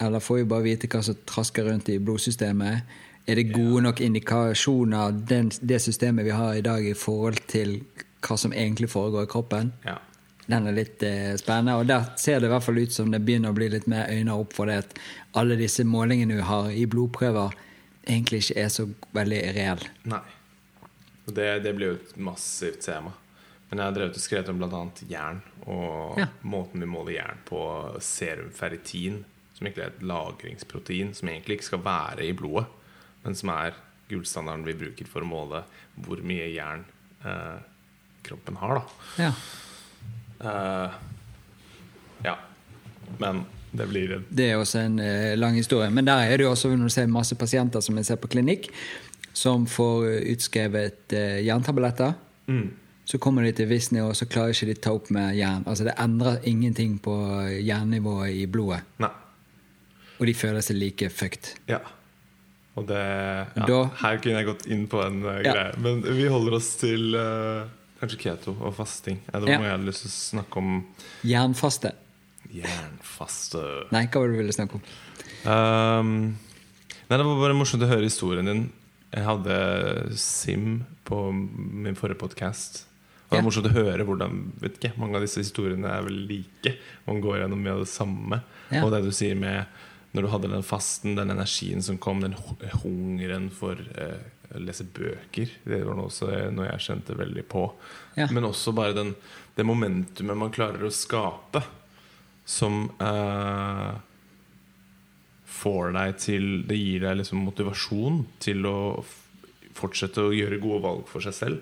eller 0.00 0.20
får 0.20 0.36
vi 0.36 0.44
bare 0.44 0.62
vite 0.66 0.88
hva 0.90 1.02
som 1.02 1.16
trasker 1.26 1.64
rundt 1.64 1.88
i 1.88 1.98
blodsystemet? 1.98 2.82
Er 3.28 3.34
det 3.36 3.52
gode 3.52 3.82
nok 3.84 4.00
indikasjoner, 4.00 5.12
den, 5.28 5.50
det 5.60 5.78
systemet 5.84 6.24
vi 6.26 6.30
har 6.34 6.54
i 6.54 6.62
dag, 6.64 6.86
i 6.86 6.94
forhold 6.94 7.38
til 7.50 7.80
hva 8.26 8.36
som 8.40 8.52
egentlig 8.52 8.90
foregår 8.90 9.28
i 9.28 9.32
kroppen? 9.36 9.72
ja. 9.86 9.98
Den 10.50 10.64
er 10.66 10.72
litt 10.74 11.02
eh, 11.06 11.36
spennende, 11.38 11.76
og 11.78 11.86
der 11.86 12.08
ser 12.18 12.40
det 12.42 12.48
i 12.48 12.50
hvert 12.50 12.64
fall 12.64 12.78
ut 12.82 12.90
som 12.90 13.12
det 13.12 13.20
begynner 13.22 13.52
å 13.52 13.54
bli 13.54 13.68
litt 13.70 13.84
mer 13.86 14.08
øyne 14.10 14.34
opp 14.34 14.56
for 14.56 14.66
det 14.66 14.80
at 14.82 14.96
alle 15.38 15.54
disse 15.54 15.84
målingene 15.86 16.40
du 16.40 16.42
har 16.42 16.72
i 16.74 16.88
blodprøver, 16.90 17.52
egentlig 18.02 18.40
ikke 18.42 18.56
er 18.64 18.72
så 18.74 18.88
veldig 19.14 19.38
reelle. 19.54 19.92
Nei. 20.10 20.18
Og 21.28 21.36
det, 21.36 21.46
det 21.62 21.74
blir 21.76 21.92
jo 21.92 21.98
et 22.00 22.16
massivt 22.18 22.80
tema. 22.82 23.12
Men 23.70 23.78
jeg 23.78 23.86
har 23.92 23.94
drevet 24.00 24.18
og 24.18 24.24
skrevet 24.24 24.50
om 24.50 24.58
bl.a. 24.64 24.82
jern. 25.12 25.38
Og 25.70 26.18
Ja. 26.18 26.26
måten 26.42 26.82
vi 26.82 26.90
måler 26.96 27.14
jern 27.20 27.38
på 27.46 27.60
serumferritin, 28.02 29.20
som 29.60 29.66
egentlig 29.68 29.84
er 29.84 29.92
et 29.92 30.04
lagringsprotein 30.08 31.10
som 31.12 31.28
egentlig 31.28 31.58
ikke 31.58 31.68
skal 31.68 31.82
være 31.84 32.24
i 32.24 32.32
blodet, 32.32 32.64
men 33.24 33.34
som 33.36 33.52
er 33.52 33.74
gullstandarden 34.08 34.64
vi 34.64 34.72
bruker 34.80 35.06
for 35.06 35.20
å 35.20 35.28
måle 35.28 35.60
hvor 36.00 36.22
mye 36.24 36.46
jern 36.48 36.86
eh, 37.28 37.60
kroppen 38.24 38.56
har. 38.56 38.80
da 38.80 39.26
Ja. 39.26 39.32
Eh, 40.40 40.98
Ja. 42.24 42.36
Men 43.18 43.44
det 43.72 43.86
blir 43.88 44.12
en 44.16 44.24
Det 44.30 44.50
er 44.50 44.56
også 44.56 44.78
en 44.78 44.98
eh, 44.98 45.36
lang 45.36 45.54
historie. 45.54 45.90
Men 45.90 46.04
der 46.04 46.24
er 46.24 46.36
det 46.36 46.44
jo 46.44 46.50
også 46.50 46.68
når 46.72 46.88
du 46.88 46.94
ser 46.94 47.06
masse 47.06 47.34
pasienter 47.34 47.80
som 47.80 47.96
jeg 47.96 48.06
ser 48.06 48.16
på 48.16 48.28
klinikk, 48.28 48.68
som 49.32 49.66
får 49.66 50.06
eh, 50.08 50.32
utskrevet 50.32 51.12
eh, 51.12 51.44
jerntabletter. 51.44 52.14
Så 53.04 53.18
kommer 53.18 53.42
de 53.42 53.52
til 53.52 53.72
et 53.72 53.92
og 54.02 54.14
så 54.16 54.26
klarer 54.26 54.48
ikke 54.54 54.66
de 54.66 54.74
ta 54.74 54.92
opp 54.92 55.10
med 55.10 55.34
jern. 55.36 55.64
Altså 55.66 55.84
Det 55.84 55.94
endrer 55.98 56.38
ingenting 56.44 56.98
på 56.98 57.14
jernnivået 57.58 58.30
i 58.34 58.46
blodet. 58.46 58.82
Nei. 58.98 59.10
Og 60.20 60.26
de 60.28 60.34
føler 60.36 60.60
seg 60.64 60.76
like 60.76 61.08
fucked. 61.10 61.54
Ja. 61.70 61.78
Og 62.76 62.86
det 62.86 63.00
ja, 63.00 63.66
Da- 63.66 63.90
Her 64.02 64.18
kunne 64.22 64.36
jeg 64.42 64.46
gått 64.46 64.66
inn 64.70 64.86
på 64.86 65.00
en 65.04 65.22
uh, 65.24 65.40
Ja. 65.42 65.52
greie. 65.52 65.78
Men 65.80 66.02
vi 66.04 66.28
holder 66.28 66.54
oss 66.60 66.74
til 66.80 67.14
uh, 67.16 67.64
kanskje 68.00 68.18
keto 68.20 68.54
og 68.60 68.74
fasting. 68.76 69.18
Ja, 69.32 69.40
da 69.40 69.46
Ja. 69.50 69.58
må 69.58 69.64
jeg 69.66 69.74
ha 69.74 69.80
lyst 69.84 70.04
til 70.04 70.10
å 70.12 70.18
snakke 70.42 70.56
om 70.60 70.86
Jernfaste. 71.24 71.94
jernfaste. 72.52 73.62
Nei, 73.92 74.06
hva 74.06 74.20
var 74.20 74.28
det 74.28 74.36
du 74.36 74.42
ville 74.42 74.54
snakke 74.56 74.78
om? 74.78 74.84
Um, 75.50 76.12
nei, 77.08 77.16
det 77.18 77.24
var 77.26 77.40
bare 77.40 77.56
morsomt 77.56 77.82
å 77.84 77.88
høre 77.90 78.06
historien 78.08 78.46
din. 78.48 78.64
Jeg 79.14 79.24
hadde 79.26 80.16
Sim 80.20 80.84
på 81.08 81.32
min 81.34 81.96
forrige 81.98 82.18
podkast. 82.20 82.84
Det 83.30 83.38
er 83.38 83.44
morsomt 83.46 83.66
å 83.70 83.74
høre 83.74 84.02
hvordan 84.06 84.40
vet 84.60 84.78
ikke, 84.80 84.96
Mange 84.98 85.16
av 85.18 85.22
disse 85.22 85.38
historiene 85.42 85.86
er 85.86 86.02
vel 86.02 86.16
like. 86.26 86.76
Man 87.06 87.20
går 87.22 87.40
gjennom 87.44 87.60
mye 87.62 87.76
av 87.76 87.84
det 87.84 87.90
samme. 87.92 88.40
Og 88.82 88.90
det 88.90 89.04
du 89.06 89.10
sier 89.14 89.36
med 89.38 89.66
når 90.12 90.22
du 90.22 90.28
hadde 90.32 90.48
den 90.50 90.62
fasten, 90.66 91.14
den 91.18 91.30
energien 91.30 91.82
som 91.86 91.98
kom, 92.02 92.20
den 92.24 92.34
hungeren 92.82 93.46
for 93.54 93.74
eh, 93.94 94.18
å 94.50 94.58
lese 94.58 94.84
bøker, 94.90 95.48
det 95.62 95.84
var 95.86 95.94
noe, 95.94 96.06
også, 96.10 96.26
noe 96.50 96.66
jeg 96.66 96.80
kjente 96.88 97.14
veldig 97.18 97.44
på. 97.50 97.62
Ja. 98.18 98.26
Men 98.34 98.44
også 98.48 98.72
bare 98.74 98.96
den, 98.96 99.14
det 99.54 99.64
momentumet 99.68 100.36
man 100.40 100.50
klarer 100.54 100.82
å 100.88 100.90
skape, 100.94 101.60
som 102.50 102.88
eh, 102.98 103.94
får 105.60 105.92
deg 105.94 106.10
til 106.18 106.44
Det 106.66 106.74
gir 106.78 107.00
deg 107.04 107.16
liksom 107.20 107.38
motivasjon 107.46 108.24
til 108.42 108.66
å 108.66 109.04
fortsette 109.78 110.20
å 110.24 110.32
gjøre 110.34 110.58
gode 110.62 110.80
valg 110.82 111.04
for 111.10 111.20
seg 111.22 111.34
selv. 111.36 111.58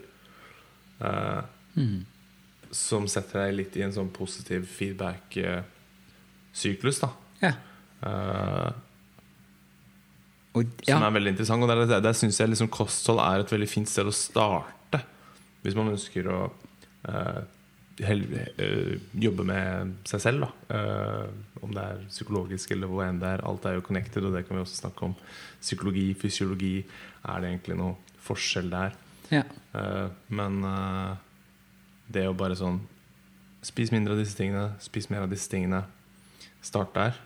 Eh, 1.05 1.43
Som 2.73 3.09
setter 3.09 3.41
deg 3.45 3.55
litt 3.59 3.77
i 3.77 3.83
en 3.85 3.93
sånn 3.95 4.09
positiv 4.13 4.65
feedback-syklus, 4.73 7.01
da. 7.05 7.09
Ja. 7.45 7.53
Eh, 8.07 8.71
Og, 10.59 10.73
som 10.87 11.05
er 11.05 11.15
veldig 11.15 11.35
interessant. 11.35 11.63
Og 11.63 11.71
der, 11.71 11.85
der, 11.87 12.03
der 12.03 12.17
syns 12.17 12.41
jeg 12.41 12.51
liksom 12.51 12.71
kosthold 12.73 13.21
er 13.23 13.45
et 13.45 13.53
veldig 13.53 13.69
fint 13.71 13.91
sted 13.91 14.09
å 14.09 14.15
starte. 14.15 15.03
Hvis 15.63 15.77
man 15.79 15.93
ønsker 15.93 16.27
å 16.33 16.39
uh, 16.49 17.41
hel, 18.03 18.25
uh, 18.59 18.95
jobbe 19.19 19.47
med 19.47 19.93
seg 20.09 20.25
selv. 20.25 20.47
Da. 20.47 20.81
Om 21.63 21.77
det 21.77 21.85
er 21.85 22.03
psykologisk 22.09 22.75
eller 22.75 22.91
hvor 22.91 23.05
enn 23.07 23.21
det 23.23 23.33
er. 23.37 23.45
Alt 23.47 23.69
er 23.69 23.79
jo 23.79 23.87
connected, 23.87 24.27
og 24.27 24.35
det 24.35 24.45
kan 24.49 24.59
vi 24.59 24.65
også 24.65 24.81
snakke 24.81 25.11
om. 25.11 25.15
Psykologi, 25.61 26.09
fysiologi. 26.19 26.75
Er 27.23 27.43
det 27.43 27.53
egentlig 27.53 27.79
noe 27.79 28.19
forskjell 28.27 28.71
der? 28.73 28.99
ja. 29.29 29.45
Men 30.33 30.63
det 32.09 32.25
å 32.31 32.37
bare 32.37 32.57
sånn 32.57 32.81
Spis 33.67 33.91
mindre 33.91 34.15
av 34.15 34.21
disse 34.21 34.37
tingene, 34.39 34.77
spis 34.81 35.09
mer 35.11 35.25
av 35.27 35.33
disse 35.33 35.51
tingene. 35.51 35.83
Start 36.63 36.95
der. 36.95 37.17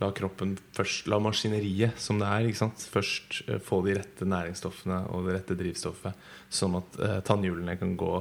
La 0.00 0.10
kroppen 0.12 0.56
først 0.76 1.06
La 1.08 1.18
maskineriet 1.22 1.96
som 2.00 2.18
det 2.20 2.28
er, 2.28 2.48
ikke 2.50 2.60
sant? 2.66 2.84
først 2.92 3.40
eh, 3.46 3.60
få 3.62 3.80
de 3.86 3.96
rette 3.96 4.28
næringsstoffene 4.28 5.06
og 5.14 5.28
det 5.28 5.38
rette 5.38 5.56
drivstoffet, 5.56 6.26
sånn 6.52 6.76
at 6.80 6.98
eh, 7.00 7.18
tannhjulene 7.24 7.78
kan 7.80 7.94
gå 7.96 8.12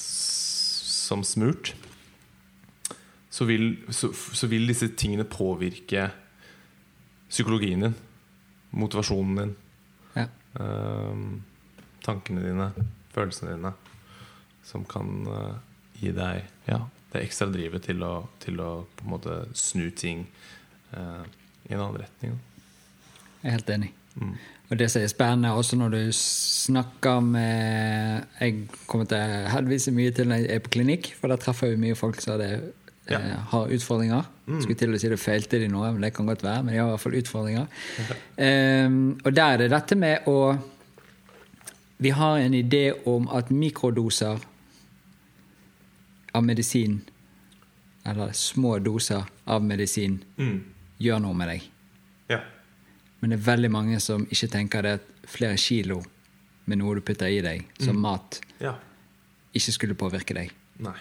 som 0.00 1.24
smurt. 1.26 1.74
Så 3.30 3.46
vil, 3.46 3.74
så, 3.94 4.10
så 4.14 4.48
vil 4.50 4.66
disse 4.70 4.90
tingene 4.98 5.26
påvirke 5.28 6.08
psykologien 7.30 7.84
din, 7.84 7.98
motivasjonen 8.74 9.42
din, 9.42 9.52
ja. 10.16 10.26
eh, 10.56 11.26
tankene 12.06 12.46
dine, 12.46 12.70
følelsene 13.12 13.58
dine, 13.58 13.74
som 14.66 14.86
kan 14.88 15.12
eh, 15.28 15.52
gi 16.00 16.14
deg 16.16 16.48
ja, 16.70 16.80
det 17.12 17.26
ekstra 17.26 17.50
drivet 17.52 17.84
til 17.86 18.02
å, 18.06 18.14
til 18.42 18.60
å 18.62 18.70
på 18.96 19.06
en 19.06 19.12
måte 19.12 19.36
snu 19.58 19.90
ting 19.92 20.24
eh, 20.96 21.24
i 21.68 21.74
en 21.74 21.80
annen 21.80 22.00
retning. 22.02 22.38
Jeg 23.42 23.48
er 23.48 23.56
helt 23.58 23.70
enig. 23.70 23.92
Og 24.70 24.78
det 24.78 24.90
som 24.90 25.02
er 25.02 25.10
spennende, 25.10 25.52
også 25.56 25.76
når 25.78 25.88
du 25.94 26.00
snakker 26.12 27.20
med 27.24 28.26
Jeg 28.40 28.68
kommer 28.86 29.06
til 29.08 29.18
å 29.18 29.48
henvise 29.54 29.92
mye 29.94 30.10
til 30.14 30.28
når 30.28 30.42
jeg 30.42 30.50
er 30.54 30.62
på 30.64 30.72
klinikk, 30.76 31.14
for 31.18 31.28
der 31.32 31.40
treffer 31.42 31.72
jeg 31.72 31.80
mye 31.82 31.96
folk 31.98 32.20
som 32.20 32.38
det, 32.38 32.50
eh, 33.08 33.36
har 33.50 33.72
utfordringer. 33.74 34.28
Skulle 34.60 34.74
til 34.78 34.94
å 34.94 34.98
si 34.98 35.08
det 35.08 35.18
feilte 35.22 35.58
de 35.62 35.68
noe, 35.70 35.92
men 35.92 36.02
det 36.02 36.12
kan 36.14 36.26
godt 36.26 36.42
være. 36.42 36.64
Men 36.64 36.74
de 36.74 36.78
har 36.80 36.88
i 36.88 36.90
hvert 36.90 37.00
fall 37.04 37.18
utfordringer. 37.20 37.66
Ehm, 38.36 39.20
og 39.24 39.34
der 39.34 39.52
er 39.52 39.56
det 39.58 39.70
dette 39.70 39.96
med 39.96 40.26
å 40.26 40.58
Vi 42.00 42.08
har 42.16 42.38
en 42.38 42.54
idé 42.54 42.92
om 43.06 43.28
at 43.28 43.50
mikrodoser 43.50 44.40
av 46.34 46.42
medisin, 46.42 47.02
eller 48.06 48.32
små 48.32 48.78
doser 48.82 49.26
av 49.46 49.62
medisin, 49.62 50.22
Mm. 50.38 50.62
Gjør 51.00 51.22
noe 51.24 51.36
med 51.36 51.52
deg. 51.54 51.68
Ja. 52.30 52.40
Men 53.20 53.32
det 53.32 53.40
er 53.40 53.46
veldig 53.50 53.70
mange 53.72 54.00
som 54.00 54.24
ikke 54.28 54.48
tenker 54.52 54.86
det 54.86 54.96
at 55.00 55.08
flere 55.30 55.58
kilo 55.60 56.00
med 56.70 56.80
noe 56.80 56.98
du 56.98 57.04
putter 57.04 57.32
i 57.32 57.40
deg, 57.44 57.64
som 57.82 57.98
mat, 58.00 58.38
ja. 58.62 58.74
ikke 59.56 59.74
skulle 59.74 59.98
påvirke 59.98 60.36
deg. 60.36 60.52
Nei. 60.84 60.96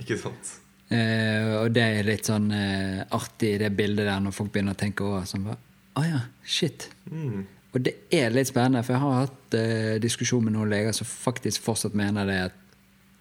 Ikke 0.00 0.18
sant? 0.20 0.54
Eh, 0.92 1.50
og 1.62 1.72
det 1.74 1.82
er 1.82 2.06
litt 2.06 2.28
sånn 2.28 2.50
eh, 2.54 3.02
artig, 3.16 3.56
det 3.62 3.72
bildet 3.76 4.06
der, 4.06 4.20
når 4.22 4.34
folk 4.36 4.52
begynner 4.54 4.76
å 4.76 4.80
tenke 4.80 5.06
over 5.06 5.24
sånn 5.28 5.46
bare, 5.48 5.60
Å 5.94 6.02
ja, 6.02 6.20
shit. 6.42 6.88
Mm. 7.06 7.44
Og 7.74 7.82
det 7.86 7.94
er 8.14 8.34
litt 8.34 8.50
spennende, 8.50 8.82
for 8.86 8.96
jeg 8.96 9.02
har 9.02 9.24
hatt 9.24 9.56
eh, 9.58 9.94
diskusjon 10.02 10.44
med 10.46 10.54
noen 10.56 10.70
leger 10.70 10.94
som 10.94 11.08
faktisk 11.08 11.64
fortsatt 11.64 11.96
mener 11.98 12.28
det 12.28 12.38
at 12.50 12.60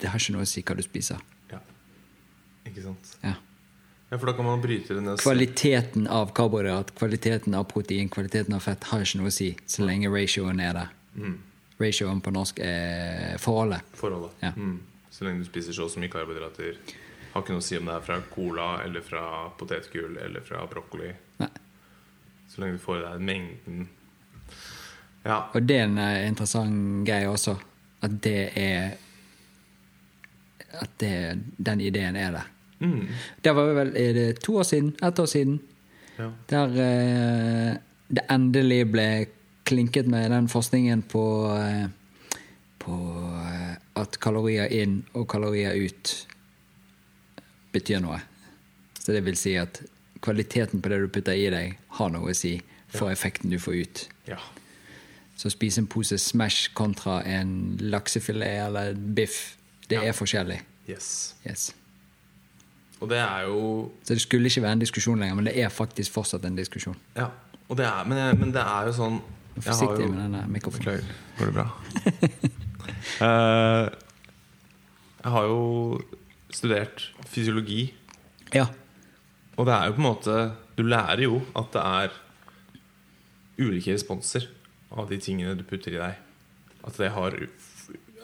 det 0.01 0.11
har 0.11 0.21
ikke 0.21 0.35
noe 0.35 0.45
å 0.45 0.49
si 0.49 0.63
hva 0.65 0.75
du 0.77 0.83
spiser. 0.85 1.21
Ja. 1.51 1.61
Ikke 2.69 2.83
sant? 2.85 3.15
Ja. 3.23 3.37
Ja, 4.13 4.19
for 4.19 4.25
da 4.29 4.33
kan 4.33 4.45
man 4.45 4.61
bryte 4.61 4.93
det 4.93 5.01
ned. 5.01 5.19
Kvaliteten 5.19 6.07
av 6.07 6.29
karbohydrat, 6.37 6.91
kvaliteten 6.95 7.53
av 7.53 7.63
protein, 7.63 8.09
kvaliteten 8.09 8.53
av 8.53 8.59
fett 8.61 8.83
har 8.91 9.01
ikke 9.01 9.17
noe 9.17 9.31
å 9.31 9.33
si 9.33 9.47
så 9.65 9.87
lenge 9.87 10.11
ratioen 10.13 10.61
er 10.61 10.75
der. 10.77 10.91
Mm. 11.17 11.39
Ratioen 11.79 12.21
på 12.21 12.33
norsk 12.35 12.61
er 12.61 13.41
forholdet. 13.41 13.89
Forholdet. 13.97 14.37
Ja. 14.45 14.51
Mm. 14.53 14.77
Så 15.09 15.25
lenge 15.25 15.41
du 15.41 15.49
spiser 15.49 15.73
så 15.73 15.87
og 15.87 15.89
så 15.95 16.03
mye 16.03 16.13
karbohydrater. 16.13 16.77
Har 17.33 17.41
ikke 17.41 17.57
noe 17.57 17.65
å 17.65 17.67
si 17.71 17.81
om 17.81 17.89
det 17.89 17.97
er 17.97 18.05
fra 18.05 18.19
cola 18.35 18.69
eller 18.85 19.09
fra 19.09 19.25
potetgull 19.57 20.21
eller 20.27 20.45
fra 20.45 20.61
brokkoli. 20.69 21.09
Nei. 21.41 21.51
Så 22.53 22.61
lenge 22.61 22.77
du 22.77 22.85
får 22.85 23.01
i 23.01 23.03
deg 23.07 23.27
mengden 23.33 23.83
Ja. 25.25 25.39
Og 25.55 25.61
det 25.65 25.81
er 25.81 25.87
en 25.89 25.97
eh, 26.05 26.27
interessant 26.29 27.01
greie 27.09 27.33
også. 27.33 27.57
At 28.05 28.21
det 28.21 28.39
er 28.61 28.99
At 30.85 30.99
det, 31.01 31.15
den 31.57 31.81
ideen 31.81 32.15
er 32.15 32.35
der. 32.37 32.52
Mm. 32.83 33.07
Det 33.41 33.53
var 33.55 33.73
vel 33.77 33.93
er 33.97 34.13
det 34.17 34.27
to 34.43 34.57
år 34.59 34.67
siden, 34.67 34.91
ett 35.01 35.19
år 35.19 35.25
siden, 35.31 35.59
ja. 36.19 36.29
der 36.51 36.77
eh, 36.83 37.77
det 38.13 38.25
endelig 38.29 38.81
ble 38.91 39.07
klinket 39.65 40.07
med 40.11 40.31
den 40.31 40.49
forskningen 40.51 41.01
på 41.09 41.23
eh, 41.57 41.85
På 42.83 42.95
eh, 43.47 43.77
at 43.95 44.17
kalorier 44.19 44.67
inn 44.75 44.97
og 45.15 45.29
kalorier 45.31 45.71
ut 45.79 46.11
betyr 47.71 48.01
noe. 48.03 48.17
Så 48.99 49.13
det 49.15 49.21
vil 49.23 49.37
si 49.39 49.53
at 49.55 49.79
kvaliteten 50.23 50.81
på 50.83 50.91
det 50.91 50.97
du 50.99 51.07
putter 51.07 51.33
i 51.39 51.47
deg, 51.53 51.77
har 51.95 52.11
noe 52.11 52.33
å 52.33 52.35
si 52.35 52.57
for 52.91 53.07
effekten 53.11 53.49
du 53.53 53.59
får 53.59 53.73
ut. 53.79 54.03
ja. 54.27 54.37
Så 55.35 55.49
spise 55.49 55.81
en 55.81 55.87
pose 55.89 56.17
Smash 56.21 56.73
kontra 56.77 57.21
en 57.25 57.77
laksefilet 57.81 58.67
eller 58.67 58.93
biff, 58.93 59.57
det 59.89 59.95
Ja. 59.95 60.03
er 60.09 60.11
forskjellig. 60.13 60.59
Yes. 60.87 61.35
Yes. 61.47 61.73
Og 63.03 63.09
det 63.11 63.19
er 63.19 63.41
jo 63.49 63.91
Så 64.07 64.15
det 64.15 64.21
skulle 64.23 64.47
ikke 64.47 64.61
være 64.63 64.77
en 64.77 64.83
diskusjon 64.83 65.19
lenger, 65.19 65.35
men 65.35 65.47
det 65.49 65.57
er 65.59 65.71
faktisk 65.73 66.13
fortsatt 66.15 66.45
en 66.47 66.55
diskusjon. 66.59 66.95
Ja. 67.19 67.27
Det 67.73 67.85
er, 67.87 68.03
men, 68.05 68.17
jeg, 68.19 68.37
men 68.37 68.51
det 68.53 68.61
er 68.61 68.85
jo 68.89 68.91
sånn 68.93 69.15
Forsiktig 69.57 70.05
jo- 70.05 70.11
med 70.13 70.19
denne 70.23 70.43
mikrofonen. 70.49 71.07
Går 71.39 71.49
det 71.49 71.53
bra? 71.55 71.65
uh, 73.23 73.89
jeg 75.23 75.31
har 75.35 75.47
jo 75.49 76.01
studert 76.53 77.07
fysiologi, 77.31 77.93
Ja. 78.53 78.67
og 79.57 79.65
det 79.65 79.73
er 79.73 79.87
jo 79.89 79.95
på 79.97 80.01
en 80.03 80.07
måte 80.09 80.35
Du 80.77 80.83
lærer 80.83 81.23
jo 81.25 81.41
at 81.55 81.71
det 81.73 81.81
er 81.81 82.13
ulike 83.63 83.93
responser 83.93 84.47
av 84.91 85.09
de 85.09 85.17
tingene 85.21 85.55
du 85.57 85.63
putter 85.63 85.93
i 85.93 85.99
deg. 86.01 86.15
At 86.85 86.97
det, 86.97 87.11
har, 87.13 87.33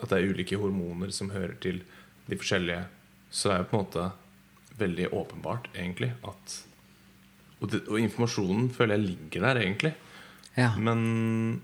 at 0.01 0.09
det 0.09 0.17
er 0.17 0.29
ulike 0.33 0.57
hormoner 0.57 1.11
som 1.13 1.29
hører 1.33 1.53
til 1.61 1.81
de 2.29 2.37
forskjellige. 2.37 2.85
Så 3.29 3.49
det 3.49 3.55
er 3.55 3.61
jo 3.63 3.67
på 3.69 3.77
en 3.77 3.83
måte 3.85 4.07
veldig 4.79 5.07
åpenbart, 5.13 5.69
egentlig, 5.75 6.11
at 6.23 6.57
Og, 7.61 7.71
det, 7.71 7.81
og 7.91 7.99
informasjonen 7.99 8.69
føler 8.71 8.95
jeg 8.95 9.03
ligger 9.09 9.41
der, 9.41 9.57
egentlig. 9.65 9.93
ja. 10.57 10.69
Men 10.77 11.61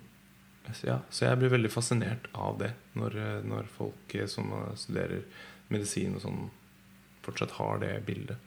ja, 0.84 0.98
Så 1.10 1.26
jeg 1.26 1.38
blir 1.40 1.50
veldig 1.54 1.70
fascinert 1.72 2.26
av 2.34 2.58
det 2.60 2.72
når, 2.96 3.16
når 3.46 3.68
folk 3.78 4.16
eh, 4.16 4.26
som 4.28 4.52
eh, 4.52 4.76
studerer 4.76 5.22
medisin 5.70 6.16
og 6.18 6.22
sånn, 6.26 6.50
fortsatt 7.26 7.52
har 7.58 7.80
det 7.82 7.94
bildet. 8.06 8.38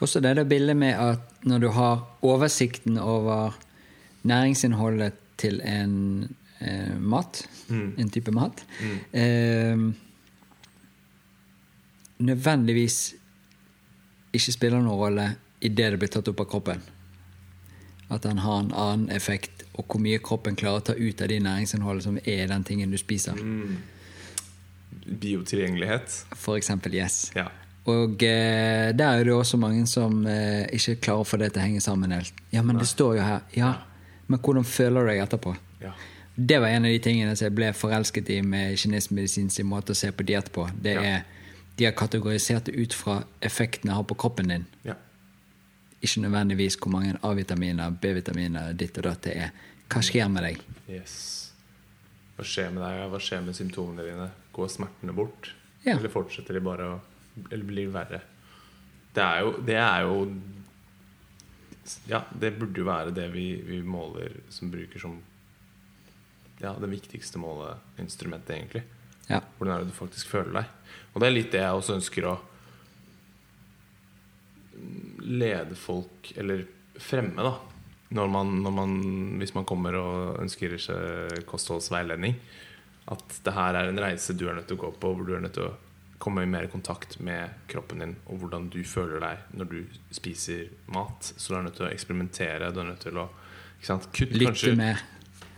Også 0.00 0.20
det 0.20 0.34
der 0.36 0.44
bildet 0.44 0.76
med 0.76 0.96
at 0.98 1.44
når 1.46 1.58
du 1.62 1.68
har 1.72 2.02
oversikten 2.22 2.98
over 2.98 3.54
næringsinnholdet 4.24 5.14
til 5.40 5.60
en 5.64 6.34
eh, 6.60 6.96
mat, 6.98 7.46
Mm. 7.68 7.94
en 7.98 8.10
type 8.14 8.30
mat, 8.30 8.60
eh, 9.12 9.74
nødvendigvis 12.18 13.14
ikke 14.38 14.52
spiller 14.54 14.80
noen 14.82 14.98
rolle 15.00 15.26
i 15.60 15.68
det 15.72 15.90
blir 15.98 16.08
tatt 16.12 16.28
opp 16.28 16.40
av 16.44 16.48
kroppen. 16.50 16.80
At 18.12 18.22
den 18.22 18.38
har 18.38 18.60
en 18.62 18.72
annen 18.72 19.08
effekt, 19.10 19.64
og 19.74 19.86
hvor 19.90 20.00
mye 20.00 20.18
kroppen 20.22 20.54
klarer 20.56 20.78
å 20.82 20.86
ta 20.90 20.94
ut 20.94 21.22
av 21.24 21.28
de 21.32 21.40
næringsinnholdet 21.42 22.04
som 22.06 22.18
er 22.22 22.46
den 22.52 22.64
tingen 22.64 22.90
du 22.94 22.98
spiser. 23.00 23.34
Biotilgjengelighet. 25.06 26.24
For 26.38 26.56
eksempel 26.58 26.94
yes. 26.98 27.30
Ja. 27.36 27.48
Og 27.86 28.22
eh, 28.26 28.90
der 28.98 29.20
er 29.20 29.24
det 29.28 29.34
også 29.34 29.58
mange 29.62 29.84
som 29.86 30.24
eh, 30.26 30.64
ikke 30.74 30.96
klarer 31.06 31.22
å 31.22 31.28
få 31.28 31.38
det 31.38 31.52
til 31.54 31.62
å 31.62 31.66
henge 31.68 31.82
sammen 31.84 32.14
helt. 32.14 32.34
Ja, 32.50 32.62
men 32.66 32.80
det 32.80 32.88
står 32.90 33.18
jo 33.20 33.26
her. 33.26 33.44
Ja, 33.54 33.72
men 34.26 34.40
hvordan 34.42 34.66
føler 34.66 35.06
du 35.06 35.12
deg 35.12 35.22
etterpå? 35.26 35.56
ja. 35.84 35.94
Det 36.36 36.58
var 36.60 36.68
en 36.68 36.84
av 36.84 36.90
de 36.92 36.98
tingene 37.00 37.32
som 37.32 37.46
jeg 37.46 37.54
ble 37.56 37.70
forelsket 37.72 38.26
i 38.34 38.42
med 38.44 38.74
kinesisk 38.76 39.14
medisins 39.16 39.54
måte 39.64 39.94
å 39.94 39.96
se 39.96 40.10
på 40.12 40.20
diett 40.28 40.50
på. 40.52 40.66
Det 40.84 40.92
Ja. 40.92 41.00
er, 41.00 41.22
De 41.76 41.84
har 41.84 41.92
kategorisert 41.96 42.64
det 42.68 42.72
ut 42.72 42.94
fra 42.96 43.22
effekten 43.44 43.90
det 43.90 43.96
har 43.96 44.04
på 44.08 44.14
kroppen 44.14 44.48
din. 44.48 44.66
ja. 44.86 44.94
Ikke 46.04 46.20
nødvendigvis 46.20 46.76
hvor 46.76 46.92
mange 46.92 47.16
A-vitaminer, 47.24 47.90
B-vitaminer, 47.90 48.74
ditt 48.76 48.98
og 49.00 49.06
datt 49.08 49.22
det 49.24 49.32
er. 49.40 49.52
Hva 49.90 50.02
skjer 50.04 50.28
med 50.28 50.44
deg? 50.44 50.60
Yes. 50.92 51.14
Hva 52.36 52.44
skjer 52.44 52.68
med 52.74 52.84
deg? 52.84 52.98
Hva 53.10 53.20
skjer 53.22 53.40
med 53.46 53.56
symptomene 53.56 54.04
dine? 54.04 54.26
Går 54.54 54.68
smertene 54.74 55.14
bort? 55.16 55.54
Ja. 55.86 55.96
Eller 55.96 56.12
fortsetter 56.12 56.58
de 56.58 56.62
bare 56.66 56.90
å 56.90 56.98
Eller 57.50 57.64
blir 57.64 57.90
verre? 57.94 58.20
Det 59.16 59.24
er 59.24 59.40
jo, 59.44 59.52
det 59.64 59.76
er 59.80 60.04
jo 60.04 60.20
Ja, 62.10 62.24
det 62.32 62.54
burde 62.58 62.80
jo 62.80 62.86
være 62.86 63.14
det 63.16 63.28
vi, 63.32 63.46
vi 63.64 63.80
måler 63.82 64.40
som 64.52 64.70
bruker 64.70 65.00
som 65.00 65.20
Ja, 66.60 66.74
det 66.80 66.88
viktigste 66.92 67.40
måleinstrumentet, 67.40 68.54
egentlig. 68.56 68.82
Ja. 69.28 69.40
Hvordan 69.56 69.74
er 69.74 69.84
det 69.84 69.92
du 69.92 69.96
faktisk 69.96 70.28
føler 70.32 70.60
deg? 70.60 70.75
Og 71.16 71.22
det 71.22 71.30
er 71.30 71.32
litt 71.32 71.54
det 71.54 71.62
jeg 71.62 71.78
også 71.80 71.96
ønsker 71.96 72.28
å 72.28 72.34
lede 75.26 75.78
folk, 75.80 76.28
eller 76.36 76.66
fremme, 77.00 77.40
da. 77.40 77.54
Når 78.16 78.28
man, 78.30 78.52
når 78.62 78.74
man, 78.76 78.92
hvis 79.40 79.54
man 79.56 79.64
kommer 79.66 79.96
og 79.98 80.42
ønsker 80.44 80.76
seg 80.78 81.40
kostholdsveiledning. 81.48 82.36
At 83.10 83.40
det 83.46 83.54
her 83.56 83.78
er 83.80 83.88
en 83.88 84.02
reise 84.02 84.36
du 84.36 84.44
er 84.46 84.58
nødt 84.58 84.68
til 84.70 84.78
å 84.78 84.84
gå 84.84 84.92
på, 85.00 85.10
hvor 85.16 85.26
du 85.26 85.34
er 85.34 85.42
nødt 85.42 85.56
til 85.56 85.70
å 85.70 85.74
komme 86.22 86.44
i 86.44 86.50
mer 86.50 86.68
kontakt 86.72 87.18
med 87.24 87.66
kroppen 87.70 88.00
din 88.02 88.14
og 88.26 88.40
hvordan 88.40 88.70
du 88.72 88.78
føler 88.88 89.20
deg 89.20 89.58
når 89.58 89.68
du 89.72 89.98
spiser 90.16 90.68
mat. 90.92 91.32
Så 91.32 91.52
du 91.52 91.58
er 91.58 91.66
nødt 91.66 91.76
til 91.80 91.88
å 91.88 91.92
eksperimentere. 91.92 92.70
Du 92.72 92.80
er 92.82 92.88
nødt 92.92 93.04
til 93.08 93.20
å 93.20 93.28
sant? 93.84 94.08
kutte 94.12 94.36
Lytte 94.36 94.52
kanskje 94.52 94.72
mer. 94.78 95.04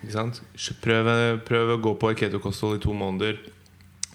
ikke 0.00 0.16
sant? 0.16 0.42
Prøv, 0.84 1.12
prøv 1.48 1.76
å 1.76 1.80
gå 1.88 1.94
på 2.00 2.12
ketokosthold 2.24 2.80
i 2.80 2.84
to 2.84 2.96
måneder. 2.96 3.40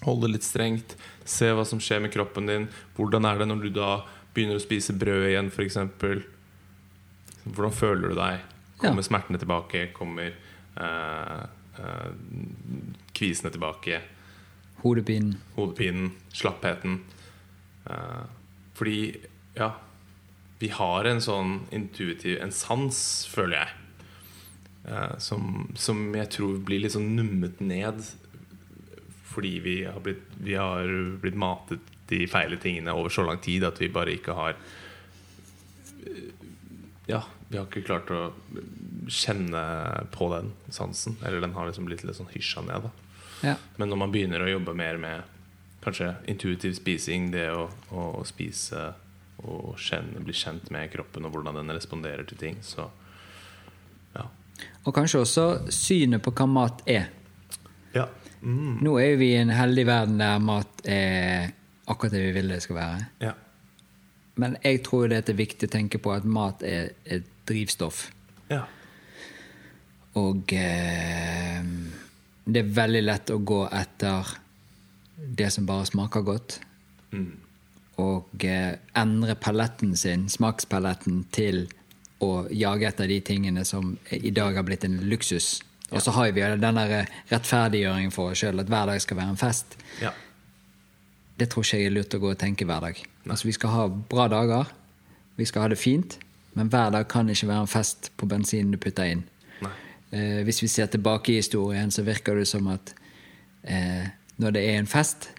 Hold 0.04 0.26
det 0.26 0.34
litt 0.34 0.46
strengt. 0.46 0.96
Se 1.24 1.48
hva 1.56 1.64
som 1.64 1.80
skjer 1.80 2.02
med 2.04 2.12
kroppen 2.12 2.46
din. 2.50 2.66
Hvordan 2.96 3.24
er 3.28 3.38
det 3.40 3.48
når 3.48 3.62
du 3.64 3.70
da 3.76 3.90
begynner 4.34 4.58
å 4.58 4.62
spise 4.62 4.92
brød 4.98 5.28
igjen, 5.30 5.50
f.eks.? 5.52 5.78
Hvordan 7.44 7.76
føler 7.76 8.08
du 8.12 8.18
deg? 8.18 8.42
Kommer 8.80 9.02
Ja. 9.02 9.08
smertene 9.08 9.38
tilbake? 9.40 9.86
Kommer 9.96 10.32
uh, 10.76 11.44
uh, 11.78 12.10
kvisene 13.14 13.52
tilbake? 13.54 14.00
Hodepinen. 14.82 15.38
Hodepinen? 15.56 16.10
Slappheten? 16.32 17.00
Uh, 17.88 18.24
fordi, 18.74 19.20
ja 19.56 19.74
Vi 20.58 20.68
har 20.72 21.04
en 21.04 21.20
sånn 21.20 21.66
intuitiv 21.70 22.38
En 22.40 22.52
sans, 22.52 22.96
føler 23.28 23.58
jeg. 23.58 23.68
Som, 25.20 25.70
som 25.76 26.00
jeg 26.16 26.28
tror 26.32 26.58
blir 26.64 26.80
litt 26.82 26.92
sånn 26.92 27.14
nummet 27.16 27.60
ned 27.64 28.02
fordi 29.34 29.58
vi 29.64 29.76
har, 29.84 30.00
blitt, 30.02 30.24
vi 30.38 30.56
har 30.58 30.88
blitt 31.22 31.38
matet 31.38 31.92
de 32.08 32.24
feile 32.30 32.58
tingene 32.60 32.94
over 32.94 33.12
så 33.12 33.24
lang 33.26 33.40
tid 33.42 33.64
at 33.66 33.80
vi 33.80 33.90
bare 33.92 34.14
ikke 34.14 34.36
har 34.36 34.58
Ja, 37.08 37.20
vi 37.48 37.58
har 37.58 37.66
ikke 37.68 37.84
klart 37.84 38.10
å 38.14 38.30
kjenne 39.12 39.62
på 40.14 40.30
den 40.32 40.52
sansen. 40.72 41.18
Eller 41.20 41.42
den 41.44 41.52
har 41.52 41.68
liksom 41.68 41.84
blitt 41.84 42.04
litt 42.04 42.16
sånn 42.16 42.30
hysja 42.32 42.62
ned. 42.64 42.88
Ja. 43.44 43.58
Men 43.76 43.92
når 43.92 44.00
man 44.00 44.14
begynner 44.14 44.44
å 44.44 44.48
jobbe 44.48 44.72
mer 44.76 44.96
med 45.00 45.34
kanskje 45.84 46.14
intuitiv 46.32 46.72
spising, 46.78 47.28
det 47.34 47.50
å, 47.52 47.66
å 47.92 48.24
spise 48.24 48.94
og 49.44 49.74
kjenne, 49.80 50.22
bli 50.24 50.32
kjent 50.36 50.70
med 50.72 50.88
kroppen 50.92 51.26
og 51.26 51.34
hvordan 51.34 51.58
den 51.60 51.74
responderer 51.76 52.24
til 52.28 52.40
ting, 52.40 52.62
så 52.64 52.88
ja. 54.14 54.24
Og 54.86 54.94
kanskje 54.96 55.20
også 55.24 55.46
synet 55.74 56.24
på 56.24 56.32
hva 56.32 56.46
mat 56.48 56.80
er. 56.88 57.10
Mm. 58.44 58.78
Nå 58.84 58.98
er 59.00 59.16
vi 59.20 59.32
i 59.32 59.40
en 59.40 59.52
heldig 59.54 59.86
verden 59.88 60.20
der 60.20 60.42
mat 60.44 60.84
er 60.84 61.50
akkurat 61.88 62.12
det 62.12 62.22
vi 62.26 62.32
vil 62.36 62.52
det 62.52 62.62
skal 62.64 62.80
være. 62.80 63.08
ja. 63.24 63.32
Men 64.34 64.56
jeg 64.64 64.80
tror 64.82 65.06
det 65.06 65.28
er 65.30 65.36
viktig 65.38 65.68
å 65.68 65.70
tenke 65.70 66.00
på 66.02 66.10
at 66.10 66.24
mat 66.26 66.62
er 66.66 66.90
et 67.04 67.28
drivstoff. 67.48 68.08
ja. 68.50 68.64
Og 70.14 70.52
eh, 70.54 71.62
det 72.44 72.60
er 72.60 72.74
veldig 72.76 73.00
lett 73.02 73.30
å 73.34 73.38
gå 73.42 73.64
etter 73.66 74.28
det 75.16 75.48
som 75.50 75.66
bare 75.66 75.88
smaker 75.88 76.22
godt. 76.26 76.60
Mm. 77.10 77.32
Og 78.02 78.46
eh, 78.46 78.76
endre 78.94 79.34
paletten 79.34 79.96
sin, 79.98 80.28
smakspaletten, 80.30 81.24
til 81.34 81.64
å 82.22 82.44
jage 82.52 82.88
etter 82.88 83.10
de 83.10 83.20
tingene 83.26 83.64
som 83.66 83.96
i 84.10 84.30
dag 84.34 84.54
har 84.54 84.66
blitt 84.66 84.86
en 84.86 85.00
luksus. 85.10 85.56
Og 85.94 86.02
så 86.02 86.10
har 86.16 86.30
vi 86.34 86.40
den 86.40 86.78
der 86.78 87.06
rettferdiggjøringen 87.30 88.12
for 88.14 88.32
oss 88.32 88.42
sjøl, 88.42 88.60
at 88.60 88.66
hver 88.70 88.86
dag 88.90 89.00
skal 89.00 89.16
være 89.16 89.34
en 89.36 89.40
fest. 89.40 89.76
ja. 90.02 90.10
Det 91.38 91.48
tror 91.50 91.64
ikke 91.66 91.78
jeg 91.80 91.86
er 91.86 91.90
lurt 91.90 92.14
å 92.14 92.18
gå 92.22 92.28
og 92.30 92.38
tenke 92.38 92.64
hver 92.64 92.80
dag. 92.84 92.98
Altså 93.26 93.48
Vi 93.48 93.52
skal 93.56 93.70
ha 93.74 93.86
bra 93.88 94.28
dager, 94.30 94.68
vi 95.36 95.44
skal 95.44 95.64
ha 95.64 95.68
det 95.72 95.78
fint, 95.80 96.18
men 96.54 96.68
hver 96.70 96.92
dag 96.94 97.08
kan 97.10 97.26
ikke 97.28 97.48
være 97.48 97.64
en 97.66 97.70
fest 97.72 98.12
på 98.16 98.28
bensinen 98.30 98.70
du 98.70 98.78
putter 98.78 99.10
inn. 99.10 99.24
Eh, 100.14 100.44
hvis 100.46 100.62
vi 100.62 100.68
ser 100.70 100.86
tilbake 100.86 101.32
i 101.32 101.40
historien, 101.40 101.90
så 101.90 102.04
virker 102.06 102.38
det 102.38 102.46
som 102.46 102.68
at 102.70 102.92
eh, 103.64 104.06
når 104.38 104.54
det 104.54 104.62
er 104.68 104.78
en 104.78 104.86
fest, 104.86 105.32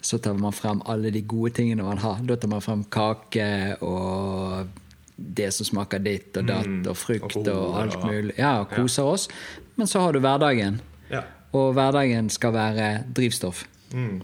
så 0.00 0.16
tar 0.18 0.32
man 0.40 0.52
frem 0.56 0.80
alle 0.88 1.10
de 1.12 1.20
gode 1.20 1.52
tingene 1.58 1.84
man 1.84 1.98
har. 2.00 2.22
Da 2.24 2.36
tar 2.40 2.48
man 2.48 2.64
frem 2.64 2.84
kake 2.88 3.76
og 3.84 4.68
det 5.16 5.50
som 5.54 5.68
smaker 5.68 6.00
ditt 6.02 6.36
og 6.40 6.48
datt, 6.48 6.66
Mm, 6.66 6.86
og 6.88 6.96
frukt 6.96 7.36
og, 7.36 7.76
alt 7.82 8.00
mulig. 8.04 8.32
Ja, 8.38 8.60
og 8.64 8.72
koser 8.72 9.02
oss. 9.12 9.28
Men 9.76 9.90
så 9.90 10.00
har 10.04 10.12
du 10.14 10.20
hverdagen, 10.22 10.80
ja. 11.10 11.22
og 11.52 11.72
hverdagen 11.74 12.28
skal 12.30 12.52
være 12.54 12.88
drivstoff. 13.14 13.64
Mm. 13.92 14.20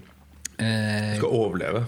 Eh, 0.59 1.15
Du 1.15 1.23
skal 1.25 1.29
overleve. 1.45 1.85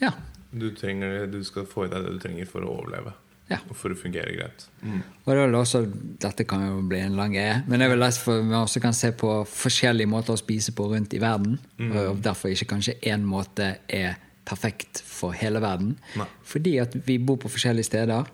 ja. 0.00 0.12
Du, 0.52 0.66
trenger, 0.74 1.28
du 1.30 1.44
skal 1.46 1.62
få 1.70 1.84
i 1.86 1.90
deg 1.92 2.02
det 2.02 2.16
du 2.16 2.22
trenger 2.22 2.46
for 2.50 2.64
å 2.66 2.72
overleve. 2.80 3.12
Ja. 3.50 3.58
Og 3.70 3.74
for 3.78 3.90
å 3.94 3.98
fungere 3.98 4.32
greit. 4.34 4.64
Mm. 4.82 5.00
Og 5.26 5.30
det 5.34 5.58
også, 5.58 5.80
Dette 6.22 6.42
kan 6.46 6.62
jo 6.64 6.80
bli 6.90 6.98
en 7.02 7.14
lang 7.18 7.34
greie, 7.34 7.60
men 7.70 7.82
jeg 7.82 7.90
vil 7.92 8.02
lese 8.02 8.22
for 8.22 8.42
vi 8.46 8.54
også 8.58 8.82
kan 8.82 8.94
se 8.94 9.10
på 9.14 9.30
forskjellige 9.46 10.10
måter 10.10 10.34
å 10.34 10.40
spise 10.40 10.74
på 10.74 10.86
rundt 10.90 11.14
i 11.14 11.22
verden. 11.22 11.58
Og 11.90 12.18
derfor 12.22 12.50
ikke 12.50 12.68
kanskje 12.74 12.96
én 13.10 13.22
måte 13.26 13.76
er 13.86 14.18
perfekt 14.46 15.02
for 15.06 15.34
hele 15.38 15.62
verden. 15.62 15.96
Nei. 16.18 16.26
Fordi 16.46 16.76
at 16.82 16.94
vi 17.06 17.18
bor 17.22 17.38
på 17.42 17.50
forskjellige 17.50 17.90
steder. 17.90 18.30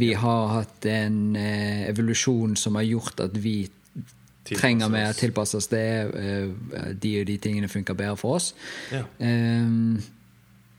Vi 0.00 0.12
har 0.14 0.48
hatt 0.54 0.86
en 0.88 1.36
eh, 1.36 1.88
evolusjon 1.90 2.56
som 2.56 2.76
har 2.78 2.86
gjort 2.88 3.20
at 3.26 3.36
vi 3.36 3.58
trenger 4.56 4.88
vi 4.88 5.02
å 5.06 5.12
tilpasse 5.14 5.56
oss 5.56 5.66
det. 5.68 5.84
eh, 6.14 6.94
de 6.94 7.20
og 7.20 7.26
de 7.26 7.36
tingene 7.38 7.68
funker 7.68 7.94
bedre 7.94 8.16
for 8.16 8.34
oss. 8.36 8.54
Ja. 8.92 9.04
Ehm, 9.20 10.02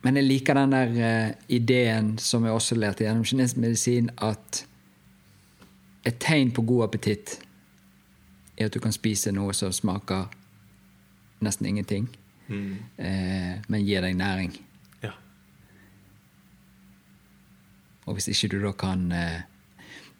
men 0.04 0.16
jeg 0.16 0.24
liker 0.26 0.54
den 0.58 0.72
der 0.72 0.88
eh, 1.28 1.34
ideen 1.50 2.18
som 2.18 2.44
jeg 2.46 2.54
også 2.54 2.76
lærte 2.76 3.04
gjennom 3.06 3.24
kinesisk 3.24 3.58
medisin, 3.58 4.10
at 4.18 4.66
et 6.06 6.18
tegn 6.20 6.52
på 6.52 6.62
god 6.66 6.84
appetitt 6.90 7.40
er 8.58 8.66
at 8.66 8.74
du 8.74 8.80
kan 8.80 8.92
spise 8.92 9.32
noe 9.32 9.54
som 9.54 9.72
smaker 9.72 10.28
nesten 11.42 11.66
ingenting, 11.68 12.10
Mm. 12.52 12.78
eh, 12.98 13.62
men 13.70 13.86
gir 13.86 14.02
deg 14.02 14.16
næring. 14.18 14.52
ja. 15.04 15.12
Og 18.06 18.14
hvis 18.18 18.28
ikke 18.28 18.50
du 18.52 18.62
da 18.66 18.72
kan 18.72 19.12
eh, 19.12 19.42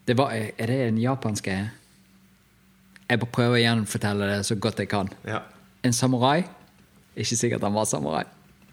det 0.08 0.18
var, 0.18 0.32
Er 0.34 0.66
det 0.68 0.88
en 0.88 0.98
japansk 0.98 1.44
greie? 1.44 1.70
Jeg 3.12 3.20
prøver 3.28 3.58
å 3.58 3.62
gjenfortelle 3.62 4.28
det 4.30 4.42
så 4.48 4.56
godt 4.62 4.80
jeg 4.80 4.90
kan. 4.92 5.10
ja. 5.28 5.42
En 5.84 5.94
samurai 5.98 6.44
Ikke 7.18 7.36
sikkert 7.36 7.64
han 7.66 7.74
var 7.74 7.88
samurai. 7.90 8.24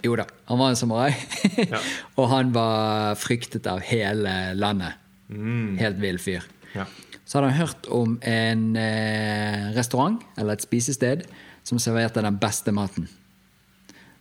Jo 0.04 0.12
da, 0.20 0.26
han 0.46 0.58
var 0.60 0.70
en 0.74 0.76
samurai. 0.78 1.10
Ja. 1.72 1.80
og 2.20 2.28
han 2.30 2.52
var 2.54 3.16
fryktet 3.18 3.66
av 3.66 3.80
hele 3.82 4.34
landet. 4.54 4.94
Mm. 5.32 5.72
Helt 5.80 5.98
vill 6.00 6.20
fyr. 6.22 6.44
ja. 6.76 6.84
Så 7.28 7.38
hadde 7.40 7.50
han 7.50 7.58
hørt 7.60 7.88
om 7.92 8.14
en 8.24 8.62
eh, 8.80 9.66
restaurant 9.76 10.22
eller 10.40 10.54
et 10.56 10.62
spisested 10.64 11.26
som 11.66 11.80
serverte 11.82 12.22
den 12.24 12.38
beste 12.40 12.72
maten. 12.72 13.08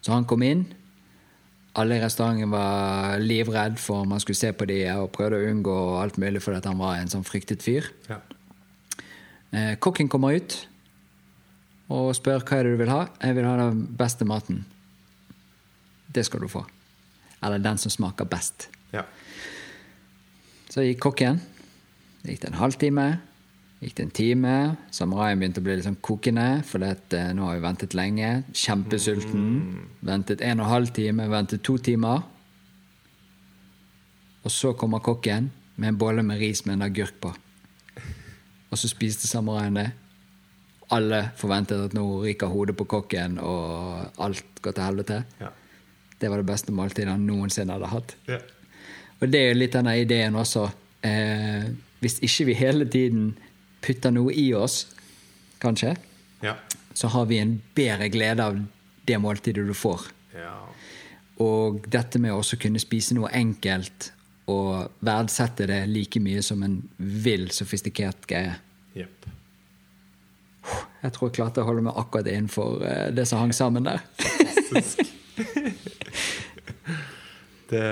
Så 0.04 0.12
han 0.12 0.26
kom 0.28 0.44
inn. 0.44 0.66
Alle 1.78 1.96
i 2.00 2.02
restauranten 2.04 2.52
var 2.52 3.20
livredd 3.24 3.78
for 3.80 4.04
om 4.04 4.12
han 4.16 4.20
skulle 4.24 4.40
se 4.42 4.52
på 4.52 4.68
de 4.68 4.82
og 4.98 5.12
prøvde 5.16 5.40
å 5.40 5.48
unngå 5.54 5.78
alt 6.02 6.18
mulig 6.20 6.42
fordi 6.44 6.60
han 6.68 6.82
var 6.82 6.98
en 7.00 7.08
sånn 7.14 7.24
fryktet 7.28 7.64
fyr. 7.64 7.88
ja. 8.10 8.20
Eh, 9.54 9.76
kokken 9.80 10.10
kommer 10.12 10.36
ut 10.36 10.58
og 11.94 12.12
spør 12.18 12.44
hva 12.44 12.58
er 12.58 12.68
det 12.68 12.74
du 12.76 12.82
vil 12.82 12.92
ha. 12.92 13.06
Jeg 13.24 13.38
vil 13.38 13.48
ha 13.48 13.56
den 13.62 13.86
beste 13.98 14.26
maten. 14.28 14.66
Det 16.14 16.26
skal 16.28 16.44
du 16.44 16.50
få. 16.52 16.66
Eller 17.44 17.62
den 17.64 17.78
som 17.78 17.94
smaker 17.94 18.26
best. 18.26 18.70
ja. 18.92 19.04
Så 20.68 20.84
gikk 20.84 21.00
kokken. 21.00 21.40
Det 22.22 22.34
gikk 22.34 22.42
det 22.42 22.50
en 22.52 22.60
halvtime. 22.60 23.06
Gikk 23.80 23.94
det 23.96 24.04
en 24.04 24.12
time. 24.12 24.54
Samuraien 24.92 25.40
begynte 25.40 25.62
å 25.62 25.66
bli 25.66 25.78
litt 25.78 25.86
sånn 25.88 25.96
kokende, 26.04 26.64
for 26.68 26.84
det, 26.84 27.14
eh, 27.16 27.32
nå 27.34 27.46
har 27.48 27.56
vi 27.56 27.64
ventet 27.64 27.96
lenge. 27.96 28.44
Kjempesulten. 28.52 29.46
Ventet 30.04 30.42
en 30.42 30.60
og 30.60 30.66
en 30.66 30.72
halv 30.74 30.92
time, 30.94 31.30
ventet 31.32 31.64
to 31.64 31.78
timer. 31.78 32.22
Og 34.44 34.52
så 34.52 34.74
kommer 34.78 35.00
kokken 35.00 35.52
med 35.78 35.88
en 35.88 35.98
bolle 35.98 36.24
med 36.24 36.40
ris 36.40 36.66
med 36.66 36.74
en 36.76 36.82
agurk 36.92 37.16
på. 37.22 37.34
Og 38.72 38.80
så 38.80 38.90
spiste 38.92 39.28
samuraien 39.28 39.78
det. 39.80 39.88
Alle 40.96 41.22
forventet 41.40 41.90
at 41.90 41.96
nå 41.96 42.04
ryker 42.24 42.52
hodet 42.52 42.78
på 42.80 42.88
kokken, 42.88 43.40
og 43.44 44.22
alt 44.24 44.62
går 44.62 44.76
til 44.76 44.84
helvete. 44.84 45.24
ja. 45.42 45.54
Det 46.18 46.32
var 46.32 46.42
det 46.42 46.48
beste 46.50 46.74
måltidet 46.74 47.12
han 47.12 47.28
noensinne 47.28 47.76
hadde 47.76 47.92
hatt. 47.92 48.16
ja. 48.28 48.40
Og 49.20 49.30
det 49.30 49.40
er 49.40 49.48
jo 49.52 49.58
litt 49.58 49.74
denne 49.74 49.96
ideen 49.98 50.36
også. 50.38 50.68
Eh, 51.06 51.70
hvis 52.00 52.20
ikke 52.22 52.46
vi 52.46 52.54
hele 52.54 52.86
tiden 52.86 53.32
putter 53.82 54.14
noe 54.14 54.34
i 54.34 54.54
oss, 54.54 54.88
kanskje, 55.62 55.96
ja. 56.42 56.54
så 56.94 57.10
har 57.14 57.26
vi 57.26 57.40
en 57.42 57.56
bedre 57.76 58.10
glede 58.14 58.46
av 58.46 58.60
det 59.08 59.18
måltidet 59.22 59.66
du 59.68 59.74
får. 59.74 60.10
ja. 60.36 60.54
Og 61.38 61.86
dette 61.86 62.18
med 62.18 62.34
å 62.34 62.40
også 62.42 62.58
kunne 62.58 62.80
spise 62.82 63.14
noe 63.14 63.30
enkelt 63.30 64.12
og 64.48 64.94
verdsette 65.04 65.68
det 65.68 65.82
like 65.92 66.22
mye 66.24 66.44
som 66.46 66.64
en 66.64 66.80
vill, 66.98 67.50
sofistikert 67.52 68.28
greie. 68.30 68.56
Yep. 68.96 69.28
Jeg 71.04 71.14
tror 71.16 71.30
jeg 71.30 71.36
klarte 71.38 71.64
å 71.64 71.68
holde 71.68 71.84
meg 71.86 72.00
akkurat 72.00 72.30
innenfor 72.32 72.82
eh, 72.88 73.10
det 73.16 73.28
som 73.30 73.44
hang 73.44 73.54
sammen 73.56 73.88
der. 73.88 74.02
Fantastisk. 74.20 75.04
det 77.72 77.86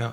Ja. 0.00 0.10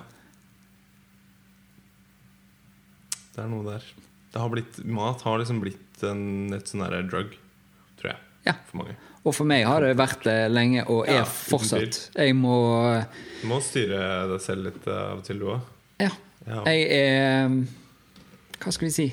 Det 3.32 3.44
er 3.44 3.50
noe 3.52 3.64
der. 3.64 3.84
Det 4.32 4.40
har 4.42 4.50
blitt, 4.52 4.80
mat 4.84 5.22
har 5.24 5.38
liksom 5.40 5.60
blitt 5.62 6.02
en, 6.04 6.52
et 6.52 6.68
sånn 6.68 6.84
drug, 7.08 7.36
tror 8.00 8.12
jeg. 8.12 8.24
Ja. 8.48 8.58
For 8.68 8.82
mange. 8.82 8.96
Og 9.26 9.34
for 9.34 9.44
meg 9.48 9.64
har 9.66 9.82
det 9.84 9.96
vært 9.98 10.22
det 10.24 10.36
lenge, 10.52 10.84
og 10.88 11.08
er 11.08 11.20
Ja, 11.20 11.24
fortsatt. 11.26 12.10
Jeg 12.16 12.34
må 12.38 12.54
Du 13.42 13.46
må 13.50 13.58
styre 13.64 14.26
deg 14.30 14.40
selv 14.44 14.68
litt 14.70 14.86
eh, 14.86 15.00
av 15.12 15.18
og 15.18 15.24
til, 15.26 15.38
du 15.42 15.48
òg. 15.52 15.60
Ja. 16.00 16.10
Ja. 16.48 16.62
Jeg 16.70 16.86
er 16.96 17.48
Hva 18.62 18.72
skal 18.72 18.88
vi 18.88 18.92
si? 18.94 19.08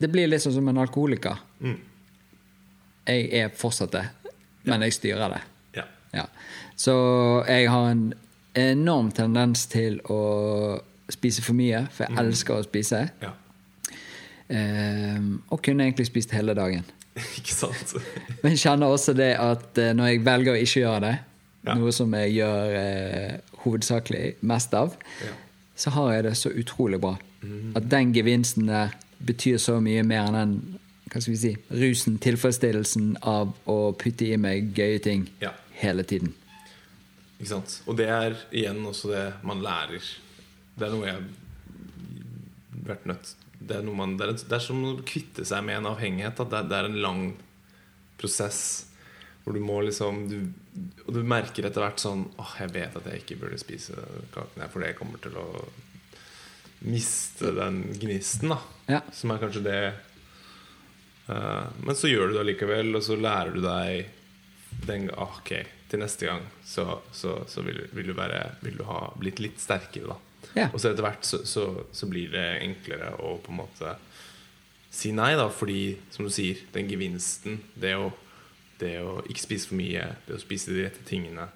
Det 0.00 0.08
blir 0.10 0.26
litt 0.30 0.42
sånn 0.42 0.54
som 0.56 0.68
en 0.68 0.78
alkoholiker. 0.82 1.38
Mm. 1.60 1.76
Jeg 3.06 3.28
er 3.42 3.52
fortsatt 3.54 3.92
det, 3.92 4.04
men 4.64 4.82
jeg 4.86 4.96
styrer 4.96 5.30
det. 5.34 5.42
Ja. 5.76 5.84
Ja. 6.14 6.24
Så 6.76 6.94
jeg 7.48 7.68
har 7.70 7.90
en 7.92 8.12
enorm 8.58 9.10
tendens 9.14 9.66
til 9.70 10.00
å 10.10 10.80
spise 11.12 11.42
for 11.44 11.54
mye, 11.58 11.84
for 11.92 12.06
jeg 12.08 12.18
elsker 12.24 12.58
å 12.60 12.66
spise. 12.66 13.08
ja. 13.22 13.32
Um, 14.44 15.38
og 15.48 15.62
kunne 15.64 15.86
egentlig 15.86 16.04
spist 16.10 16.30
hele 16.36 16.52
dagen. 16.54 16.84
Ikke 17.38 17.54
sant? 17.54 17.94
Men 18.42 18.56
kjenner 18.58 18.90
også 18.90 19.14
det 19.16 19.32
at 19.38 19.78
eh, 19.78 19.92
når 19.94 20.10
jeg 20.12 20.24
velger 20.26 20.52
å 20.56 20.60
ikke 20.62 20.80
gjøre 20.84 21.00
det, 21.08 21.14
Ja. 21.64 21.74
noe 21.80 21.92
som 21.96 22.12
jeg 22.12 22.34
gjør 22.36 22.74
eh, 22.76 23.36
hovedsakelig 23.64 24.34
mest 24.44 24.74
av, 24.76 24.96
Ja. 25.24 25.30
så 25.76 25.90
har 25.94 26.10
jeg 26.12 26.24
det 26.26 26.32
så 26.36 26.50
utrolig 26.52 27.00
bra. 27.00 27.14
At 27.76 27.86
den 27.92 28.12
gevinsten 28.14 28.66
der 28.68 28.92
betyr 29.24 29.56
så 29.60 29.78
mye 29.80 30.02
mer 30.04 30.26
enn 30.28 30.34
den 30.38 30.78
hva 31.12 31.20
skal 31.22 31.32
vi 31.34 31.38
si, 31.38 31.50
rusen, 31.70 32.16
tilfredsstillelsen 32.18 33.14
av 33.22 33.52
å 33.70 33.76
putte 33.96 34.26
i 34.26 34.36
meg 34.40 34.72
gøye 34.76 34.98
ting 35.02 35.28
Ja. 35.40 35.52
hele 35.80 36.02
tiden. 36.02 36.32
Ikke 37.40 37.48
sant? 37.54 37.80
Og 37.86 37.96
det 37.96 38.08
er 38.08 38.34
igjen 38.52 38.80
også 38.86 39.10
det 39.12 39.24
man 39.44 39.60
lærer. 39.62 40.02
Det 40.78 40.86
er 40.88 40.90
noe 40.92 41.06
jeg 41.06 41.14
har 41.14 41.24
vært 42.88 43.06
nødt 43.06 43.34
Det 43.64 43.78
er, 43.78 43.86
man, 43.88 44.16
det 44.20 44.26
er, 44.26 44.34
det 44.38 44.56
er 44.58 44.64
som 44.64 44.82
å 44.84 44.96
kvitte 45.06 45.46
seg 45.48 45.64
med 45.66 45.80
en 45.80 45.92
avhengighet. 45.94 46.42
Det, 46.42 46.58
er, 46.60 46.68
det 46.70 46.80
er 46.80 46.90
en 46.90 47.00
lang 47.04 47.22
prosess 48.20 48.60
hvor 49.44 49.52
du 49.52 49.60
må 49.60 49.80
liksom 49.84 50.22
du, 50.28 50.38
Og 51.04 51.12
du 51.16 51.20
merker 51.26 51.66
etter 51.68 51.84
hvert 51.84 52.00
sånn 52.00 52.26
Åh, 52.40 52.54
jeg 52.62 52.72
vet 52.74 52.96
at 52.96 53.08
jeg 53.10 53.22
ikke 53.22 53.40
burde 53.42 53.60
spise 53.60 53.96
kakene, 54.34 54.70
for 54.72 54.84
det 54.84 54.94
kommer 54.98 55.20
til 55.22 55.36
å 55.36 55.48
miste 56.84 57.54
den 57.56 57.78
gnisten, 57.96 58.50
da. 58.52 58.58
Ja. 58.90 59.00
Som 59.14 59.32
er 59.32 59.40
kanskje 59.40 59.62
det 59.64 59.78
uh, 61.28 61.70
Men 61.84 61.96
så 61.96 62.10
gjør 62.10 62.28
du 62.28 62.36
det 62.36 62.42
allikevel, 62.44 62.92
og 62.96 63.04
så 63.06 63.16
lærer 63.16 63.54
du 63.54 63.62
deg 63.64 64.10
den, 64.88 65.08
Ok, 65.20 65.54
til 65.88 66.02
neste 66.02 66.28
gang 66.28 66.44
så, 66.66 66.98
så, 67.14 67.38
så 67.48 67.64
vil, 67.64 67.84
vil, 67.94 68.10
du 68.10 68.16
være, 68.18 68.42
vil 68.64 68.80
du 68.80 68.84
ha 68.88 69.06
blitt 69.20 69.40
litt 69.44 69.62
sterkere, 69.62 70.16
da. 70.16 70.33
Ja. 70.54 70.68
Og 70.70 70.80
så 70.80 70.92
etter 70.92 71.04
hvert 71.06 71.26
så, 71.26 71.42
så, 71.48 71.66
så 71.92 72.08
blir 72.10 72.30
det 72.34 72.44
enklere 72.62 73.14
å 73.18 73.36
på 73.42 73.52
en 73.52 73.60
måte 73.64 73.96
si 74.94 75.10
nei, 75.14 75.32
da, 75.38 75.48
fordi, 75.50 75.96
som 76.14 76.26
du 76.26 76.30
sier, 76.30 76.60
den 76.74 76.86
gevinsten, 76.90 77.58
det 77.74 77.96
å, 77.98 78.12
det 78.78 78.96
å 79.02 79.16
ikke 79.26 79.42
spise 79.42 79.70
for 79.70 79.78
mye, 79.80 80.04
det 80.28 80.36
å 80.36 80.42
spise 80.42 80.70
de 80.70 80.84
rette 80.84 81.02
tingene, 81.08 81.48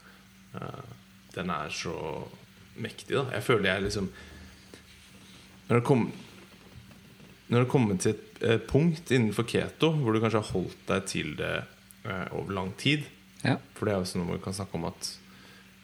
uh, 0.56 0.88
den 1.36 1.52
er 1.54 1.70
så 1.70 1.94
mektig, 2.78 3.14
da. 3.14 3.28
Jeg 3.36 3.46
føler 3.46 3.72
jeg 3.72 3.86
liksom 3.88 4.08
Når 5.68 5.80
det 5.80 5.84
kommer 5.86 6.26
Når 7.48 7.64
det 7.64 7.70
kommer 7.70 7.98
til 8.00 8.14
et, 8.14 8.66
punkt 8.70 9.10
innenfor 9.10 9.46
keto 9.50 9.90
hvor 9.98 10.14
du 10.14 10.20
kanskje 10.22 10.42
har 10.42 10.52
holdt 10.54 10.82
deg 10.86 11.06
til 11.10 11.32
det 11.38 11.54
eh, 12.06 12.26
over 12.38 12.52
lang 12.54 12.68
tid 12.78 13.02
Ja. 13.42 13.56
For 13.74 13.86
det 13.86 13.94
er 13.94 14.04
også 14.04 14.20
noe 14.20 14.36
vi 14.36 14.44
kan 14.44 14.54
snakke 14.54 14.78
om 14.78 14.86
at 14.86 15.08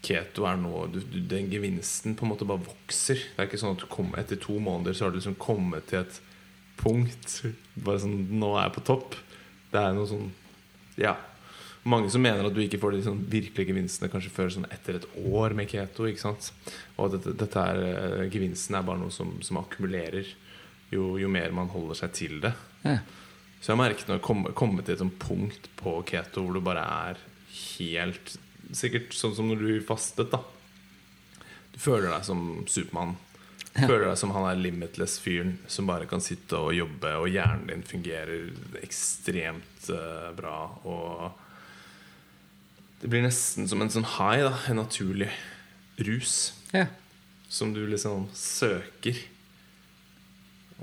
keto 0.04 0.46
er 0.48 0.58
noe 0.60 0.86
du, 0.92 1.00
du, 1.00 1.18
Den 1.30 1.50
gevinsten 1.52 2.16
på 2.16 2.26
en 2.26 2.32
måte 2.34 2.48
bare 2.48 2.64
vokser. 2.66 3.20
Det 3.34 3.40
er 3.40 3.50
ikke 3.50 3.60
sånn 3.62 3.76
at 3.76 3.84
du 3.84 3.90
kommer 3.90 4.20
etter 4.22 4.40
to 4.40 4.58
måneder 4.62 4.96
så 4.96 5.06
har 5.06 5.14
du 5.14 5.20
liksom 5.20 5.38
kommet 5.40 5.88
til 5.90 6.02
et 6.02 6.20
punkt 6.80 7.40
Bare 7.84 8.02
sånn 8.02 8.18
Nå 8.40 8.54
er 8.56 8.68
jeg 8.68 8.76
på 8.78 8.88
topp. 8.90 9.16
Det 9.72 9.80
er 9.80 9.96
noe 9.96 10.10
sånn 10.10 10.28
Ja. 11.00 11.16
Mange 11.84 12.08
som 12.08 12.22
mener 12.24 12.46
at 12.46 12.54
du 12.56 12.62
ikke 12.62 12.80
får 12.80 12.94
de 12.94 13.02
sånn 13.04 13.24
virkelige 13.28 13.74
gevinstene 13.74 14.08
kanskje 14.08 14.32
før 14.32 14.52
sånn 14.54 14.70
etter 14.72 14.96
et 14.96 15.08
år 15.20 15.52
med 15.56 15.68
keto. 15.68 16.06
Ikke 16.08 16.22
sant? 16.22 16.46
Og 16.96 17.10
at 17.10 17.18
dette, 17.18 17.34
dette 17.42 17.64
er, 17.74 17.80
eh, 17.90 18.22
gevinsten 18.32 18.78
er 18.78 18.86
bare 18.86 19.02
noe 19.02 19.12
som, 19.12 19.34
som 19.44 19.58
akkumulerer 19.60 20.30
jo, 20.94 21.18
jo 21.20 21.28
mer 21.28 21.52
man 21.52 21.68
holder 21.68 21.98
seg 21.98 22.14
til 22.16 22.40
det. 22.40 22.54
Ja. 22.86 23.02
Så 23.60 23.72
jeg 23.72 23.76
har 23.76 23.82
merket 23.82 24.08
når 24.08 24.18
jeg 24.18 24.24
kom, 24.26 24.42
kommet 24.56 24.88
til 24.88 24.96
et 24.96 25.02
sånt 25.02 25.20
punkt 25.20 25.68
på 25.80 25.98
keto 26.08 26.42
hvor 26.44 26.56
du 26.56 26.64
bare 26.64 26.84
er 27.10 27.20
helt 27.54 28.34
Sikkert 28.74 29.14
sånn 29.14 29.36
som 29.36 29.48
når 29.50 29.62
du 29.62 29.70
fastet, 29.86 30.34
da. 30.34 30.42
Du 31.74 31.78
føler 31.82 32.10
deg 32.10 32.26
som 32.26 32.64
Supermann. 32.70 33.16
Ja. 33.74 33.88
Føler 33.88 34.06
deg 34.06 34.18
som 34.20 34.30
han 34.36 34.44
er 34.46 34.60
limitless-fyren 34.60 35.56
som 35.66 35.88
bare 35.90 36.06
kan 36.06 36.22
sitte 36.22 36.60
og 36.62 36.76
jobbe, 36.76 37.10
og 37.18 37.30
hjernen 37.32 37.66
din 37.72 37.82
fungerer 37.86 38.52
ekstremt 38.84 39.88
uh, 39.90 40.30
bra. 40.38 40.58
Og 40.86 41.32
det 43.02 43.10
blir 43.10 43.24
nesten 43.26 43.66
som 43.70 43.82
en 43.82 43.90
sånn 43.90 44.06
high, 44.16 44.46
da. 44.46 44.54
En 44.70 44.78
naturlig 44.78 45.30
rus 46.06 46.54
ja. 46.74 46.86
som 47.50 47.74
du 47.74 47.82
liksom 47.90 48.28
søker. 48.38 49.18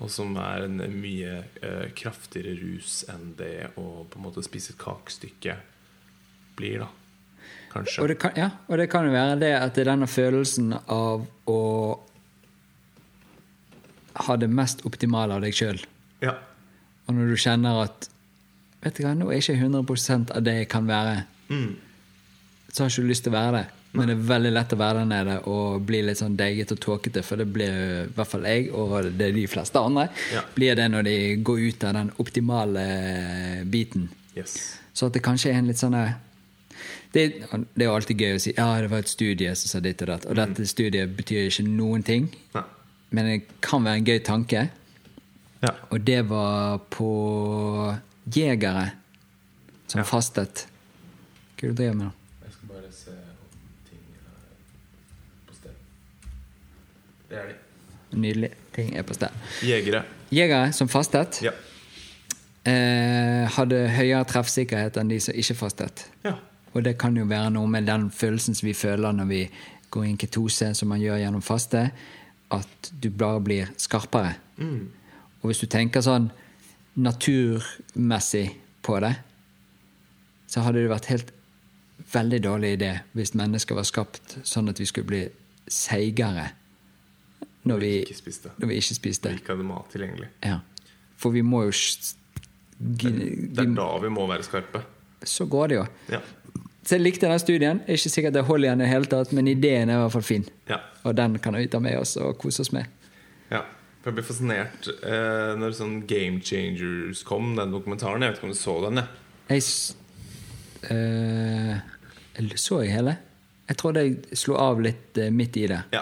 Og 0.01 0.11
som 0.11 0.35
er 0.39 0.67
en 0.67 0.83
mye 0.99 1.43
uh, 1.63 1.87
kraftigere 1.95 2.57
rus 2.59 3.05
enn 3.11 3.35
det 3.39 3.71
å 3.79 4.03
på 4.03 4.19
en 4.19 4.27
måte 4.27 4.43
spise 4.43 4.75
et 4.75 4.83
kakestykke 4.83 5.55
blir, 6.59 6.83
da. 6.83 6.91
Kanskje. 7.71 8.01
Og 8.03 8.07
det, 8.11 8.17
kan, 8.19 8.31
ja, 8.35 8.49
og 8.67 8.77
det 8.77 8.89
kan 8.91 9.05
jo 9.07 9.11
være 9.15 9.39
det 9.39 9.51
at 9.55 9.73
det 9.75 9.85
er 9.85 9.91
denne 9.93 10.07
følelsen 10.11 10.73
av 10.91 11.25
å 11.47 11.59
ha 14.27 14.35
det 14.37 14.49
mest 14.51 14.83
optimale 14.87 15.37
av 15.37 15.43
deg 15.45 15.55
sjøl. 15.55 15.79
Ja. 16.23 16.33
Og 17.07 17.15
når 17.15 17.31
du 17.33 17.37
kjenner 17.41 17.83
at 17.87 18.07
Vet 18.81 18.95
du 18.97 19.03
hva, 19.05 19.11
nå 19.13 19.27
er 19.29 19.35
jeg 19.37 19.43
ikke 19.59 19.59
100 19.61 20.31
av 20.33 20.41
det 20.41 20.53
jeg 20.55 20.67
kan 20.71 20.87
være, 20.89 21.19
Mm. 21.53 21.75
så 22.73 22.81
har 22.81 22.89
jeg 22.89 22.97
ikke 22.97 23.09
lyst 23.11 23.23
til 23.27 23.31
å 23.31 23.35
være 23.35 23.51
det. 23.59 23.67
Men 23.93 24.07
det 24.07 24.15
er 24.15 24.23
veldig 24.31 24.51
lett 24.55 24.73
å 24.73 24.77
være 24.79 24.97
der 25.03 25.05
nede 25.05 25.35
og 25.51 25.85
bli 25.85 25.99
litt 26.01 26.17
sånn 26.17 26.35
deigete 26.35 26.71
og 26.73 26.79
tåkete, 26.79 27.21
for 27.23 27.35
det 27.37 27.45
blir 27.53 27.69
i 27.69 28.07
hvert 28.15 28.27
fall 28.31 28.41
jeg, 28.49 28.71
og 28.73 29.03
det 29.19 29.27
er 29.27 29.31
de 29.35 29.45
fleste 29.51 29.77
andre, 29.77 30.09
Ja. 30.33 30.41
blir 30.55 30.75
det 30.75 30.89
når 30.89 31.03
de 31.03 31.35
går 31.43 31.59
ut 31.67 31.83
av 31.83 31.93
den 31.93 32.11
optimale 32.17 33.63
biten. 33.69 34.09
Yes. 34.35 34.79
Så 34.95 35.05
at 35.05 35.13
det 35.13 35.21
kanskje 35.21 35.51
er 35.51 35.57
en 35.59 35.67
litt 35.67 35.77
sånn 35.77 35.91
der- 35.91 36.15
det, 37.13 37.23
det 37.75 37.83
er 37.83 37.89
jo 37.89 37.95
alltid 37.95 38.17
gøy 38.23 38.35
å 38.37 38.39
si 38.41 38.53
ja, 38.55 38.67
det 38.81 38.89
var 38.91 38.99
et 39.03 39.09
studie 39.11 39.51
som 39.55 39.67
sa 39.73 39.79
ditt 39.83 40.01
og 40.01 40.07
datt. 40.13 40.25
Og 40.31 40.35
dette 40.39 40.65
studiet 40.69 41.11
betyr 41.17 41.49
ikke 41.49 41.65
noen 41.67 42.03
ting, 42.07 42.29
Nei. 42.55 42.63
men 43.11 43.25
det 43.27 43.39
kan 43.61 43.83
være 43.83 43.99
en 44.01 44.05
gøy 44.07 44.19
tanke. 44.23 44.69
Ja. 45.61 45.73
Og 45.91 45.99
det 46.07 46.21
var 46.29 46.79
på 46.89 47.09
jegere 48.33 48.91
som 49.87 49.99
Ja. 49.99 50.05
fastet. 50.07 50.65
Hva 51.59 51.67
er 51.67 51.67
det 51.67 51.75
du 51.75 51.81
driver 51.83 51.93
med 51.99 52.05
nå? 52.07 52.11
Jeg 52.45 52.53
skal 52.53 52.67
bare 52.71 52.91
se 52.91 53.11
om 53.11 53.49
ting 53.89 53.99
er 54.15 55.49
på 55.49 55.53
sted. 55.59 55.75
Det 57.29 57.37
er 57.37 57.51
de. 57.51 58.17
Nydelig. 58.17 58.51
Ting 58.73 58.95
er 58.97 59.03
på 59.03 59.13
sted. 59.13 59.29
Jegere. 59.63 60.03
Jegere 60.31 60.71
som 60.73 60.87
fastet, 60.87 61.41
Ja. 61.43 61.51
eh, 62.65 63.45
hadde 63.51 63.83
høyere 63.97 64.25
treffsikkerhet 64.25 64.97
enn 64.97 65.09
de 65.09 65.19
som 65.19 65.35
ikke 65.35 65.55
fastet. 65.55 66.05
ja. 66.23 66.37
Og 66.73 66.83
det 66.83 66.97
kan 66.97 67.15
jo 67.17 67.25
være 67.25 67.51
noe 67.51 67.67
med 67.67 67.85
den 67.85 68.09
følelsen 68.11 68.55
som 68.55 68.67
vi 68.67 68.73
føler 68.73 69.11
når 69.13 69.27
vi 69.27 69.41
går 69.91 70.05
i 70.05 70.09
en 70.13 70.17
ketose, 70.17 70.73
som 70.75 70.87
man 70.89 71.01
gjør 71.01 71.17
gjennom 71.19 71.41
faste, 71.43 71.91
at 72.51 72.91
du 73.01 73.09
bare 73.11 73.41
blir 73.43 73.71
skarpere. 73.77 74.35
Og 74.61 75.49
hvis 75.49 75.59
du 75.59 75.67
tenker 75.67 76.01
sånn 76.05 76.29
naturmessig 76.95 78.45
på 78.85 78.99
det, 79.03 79.13
så 80.51 80.63
hadde 80.65 80.81
det 80.83 80.91
vært 80.91 81.09
helt 81.11 81.29
veldig 82.11 82.39
dårlig 82.43 82.73
idé 82.77 82.89
hvis 83.15 83.33
mennesker 83.39 83.77
var 83.77 83.85
skapt 83.87 84.37
sånn 84.47 84.67
at 84.71 84.79
vi 84.81 84.87
skulle 84.89 85.07
bli 85.07 85.21
seigere 85.71 86.49
når 87.69 87.79
vi 87.83 87.91
Ikke 88.01 88.17
spiste. 88.17 88.51
når 88.57 88.67
vi 88.71 88.79
ikke 88.81 88.97
spiste. 88.97 89.29
Vi 89.31 89.39
ikke 89.43 89.53
hadde 89.53 89.67
mat 89.69 89.91
tilgjengelig. 89.93 90.27
Ja. 90.43 90.57
For 91.21 91.31
vi 91.31 91.43
må 91.45 91.63
jo 91.67 91.71
s- 91.75 92.15
Det 92.81 93.59
er 93.59 93.65
da 93.75 93.97
vi 94.01 94.09
må 94.09 94.25
være 94.27 94.43
skarpe. 94.43 94.81
Så 95.23 95.45
går 95.45 95.67
det 95.69 95.75
jo. 95.77 95.85
Ja. 96.09 96.19
Så 96.81 96.97
jeg 96.97 97.03
likte 97.03 97.29
den 97.29 97.41
studien. 97.41 97.81
Ikke 97.85 98.09
sikkert 98.09 98.33
det 98.33 98.45
holder 98.47 98.69
igjen 98.69 98.81
i 98.81 98.85
det 98.87 98.91
hele 98.91 99.09
tatt, 99.09 99.33
men 99.37 99.49
ideen 99.49 99.91
er 99.91 99.99
i 99.99 100.01
hvert 100.01 100.15
fall 100.15 100.25
fin. 100.25 100.47
Ja. 100.69 100.79
Og 101.05 101.15
den 101.17 101.37
kan 101.43 101.57
vi 101.57 101.67
ta 101.69 101.81
med 101.83 101.99
oss 101.99 102.15
og 102.17 102.39
kose 102.41 102.65
oss 102.65 102.71
med. 102.73 102.89
Ja. 103.53 103.61
Jeg 104.01 104.15
ble 104.17 104.23
fascinert 104.25 104.87
eh, 104.89 105.51
når 105.61 105.75
sånn 105.77 105.99
Game 106.09 106.41
Changers 106.41 107.21
kom, 107.27 107.53
den 107.59 107.73
dokumentaren. 107.73 108.25
Jeg 108.25 108.33
vet 108.33 108.39
ikke 108.39 108.49
om 108.49 108.55
du 108.55 108.57
så 108.57 108.77
den? 108.87 109.03
jeg 109.51 109.61
Jeg 110.89 110.95
eh, 112.49 112.55
Så 112.57 112.81
jeg 112.81 112.95
hele? 112.95 113.17
Jeg 113.69 113.77
trodde 113.77 114.01
jeg 114.07 114.39
slo 114.41 114.57
av 114.57 114.81
litt 114.81 115.21
eh, 115.21 115.29
midt 115.29 115.61
i 115.61 115.67
det. 115.69 115.83
Ja. 115.93 116.01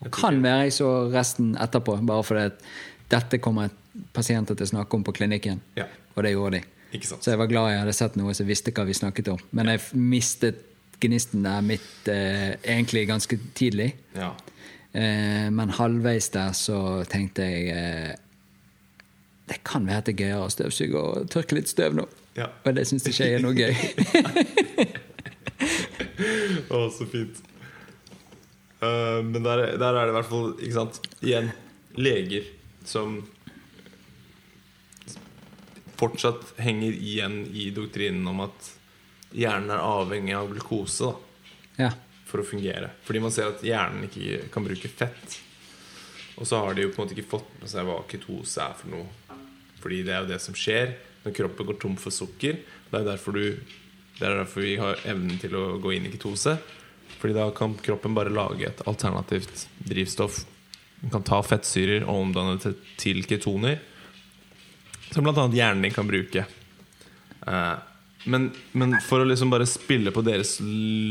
det 0.00 0.12
kan 0.16 0.40
være 0.42 0.64
jeg 0.64 0.78
så 0.78 0.88
resten 1.12 1.52
etterpå, 1.60 1.98
bare 2.08 2.24
fordi 2.24 2.46
at 2.48 2.64
dette 3.12 3.42
kommer 3.44 3.68
pasienter 4.16 4.56
til 4.56 4.64
å 4.64 4.72
snakke 4.72 4.96
om 4.96 5.04
på 5.04 5.12
klinikken. 5.20 5.60
Ja. 5.76 5.84
Og 6.16 6.24
det 6.24 6.32
gjorde 6.32 6.56
de. 6.56 6.73
Så 7.02 7.32
jeg 7.32 7.40
var 7.40 7.50
glad 7.50 7.72
jeg 7.72 7.80
hadde 7.82 7.96
sett 7.96 8.16
noe 8.20 8.34
som 8.36 8.46
visste 8.48 8.72
hva 8.74 8.84
vi 8.86 8.94
snakket 8.96 9.26
om. 9.34 9.40
Men 9.56 9.64
jeg 9.72 9.78
mistet 9.98 10.56
gnisten 11.02 11.44
der 11.44 11.60
mitt 11.64 12.08
eh, 12.08 12.54
egentlig 12.62 13.08
ganske 13.08 13.38
tidlig. 13.56 13.94
Ja. 14.14 14.34
Eh, 14.94 15.50
men 15.50 15.70
halvveis 15.74 16.30
der 16.34 16.52
så 16.56 17.04
tenkte 17.10 17.42
jeg 17.42 17.68
eh, 17.74 18.14
Det 19.48 19.64
kan 19.66 19.86
være 19.86 19.98
at 20.04 20.06
det 20.06 20.12
er 20.14 20.20
gøyere 20.22 20.46
å 20.46 20.52
støvsuge 20.52 20.98
og 21.00 21.30
tørke 21.34 21.54
litt 21.58 21.68
støv 21.68 21.94
nå. 21.98 22.04
Ja. 22.38 22.46
Og 22.64 22.74
det 22.76 22.86
syns 22.88 23.06
ikke 23.10 23.24
jeg 23.26 23.34
er 23.38 23.42
noe 23.44 23.54
gøy. 23.54 23.74
Å, 26.74 26.76
så 26.94 27.04
fint. 27.10 27.36
Uh, 28.80 29.20
men 29.24 29.44
der, 29.44 29.58
der 29.80 29.92
er 29.96 30.02
det 30.06 30.12
i 30.12 30.16
hvert 30.16 30.28
fall, 30.28 30.48
ikke 30.60 30.76
sant 30.76 30.96
Igjen, 31.24 31.48
leger 31.96 32.44
som 32.84 33.26
fortsatt 36.00 36.54
henger 36.62 36.92
igjen 36.94 37.40
i 37.54 37.68
doktrinen 37.74 38.26
om 38.30 38.40
at 38.46 38.70
hjernen 39.34 39.70
er 39.74 39.82
avhengig 39.82 40.34
av 40.38 40.50
glukose 40.52 41.14
Ja. 41.78 41.90
for 42.26 42.38
å 42.42 42.46
fungere. 42.46 42.90
Fordi 43.04 43.20
man 43.20 43.30
ser 43.34 43.48
at 43.50 43.62
hjernen 43.66 44.06
ikke 44.08 44.50
kan 44.54 44.64
bruke 44.66 44.88
fett. 44.88 45.38
Og 46.38 46.46
så 46.46 46.58
har 46.64 46.74
de 46.74 46.82
jo 46.82 46.90
på 46.90 47.02
en 47.02 47.06
måte 47.08 47.14
ikke 47.16 47.30
fått 47.30 47.50
med 47.60 47.70
seg 47.70 47.86
hva 47.86 48.00
ketose 48.10 48.58
er 48.62 48.74
for 48.78 48.90
noe. 48.90 49.06
Fordi 49.82 50.02
det 50.02 50.14
er 50.14 50.22
jo 50.24 50.30
det 50.32 50.40
som 50.42 50.54
skjer 50.54 50.94
når 51.24 51.34
kroppen 51.36 51.66
går 51.68 51.78
tom 51.82 51.96
for 52.00 52.10
sukker. 52.14 52.58
Det 52.90 53.00
er 53.00 53.04
derfor, 53.06 53.32
du, 53.38 53.60
det 54.18 54.26
er 54.26 54.38
derfor 54.40 54.64
vi 54.64 54.76
har 54.80 54.98
evnen 55.06 55.38
til 55.42 55.54
å 55.58 55.78
gå 55.82 55.92
inn 55.94 56.06
i 56.08 56.10
ketose. 56.14 56.56
Fordi 57.20 57.34
da 57.36 57.46
kan 57.54 57.76
kroppen 57.78 58.14
bare 58.16 58.32
lage 58.34 58.66
et 58.66 58.82
alternativt 58.90 59.68
drivstoff. 59.86 60.42
Den 61.00 61.10
kan 61.14 61.22
ta 61.26 61.38
fettsyrer 61.44 62.02
og 62.08 62.22
omdanne 62.26 62.58
det 62.62 62.74
til 63.00 63.22
ketoner. 63.28 63.78
Som 65.14 65.26
bl.a. 65.26 65.48
hjernen 65.54 65.84
din 65.86 65.94
kan 65.94 66.08
bruke. 66.10 66.42
Uh, 67.46 67.76
men, 68.24 68.48
men 68.72 68.96
for 69.04 69.22
å 69.22 69.28
liksom 69.28 69.52
bare 69.52 69.68
spille 69.68 70.10
på 70.10 70.24
deres 70.26 70.56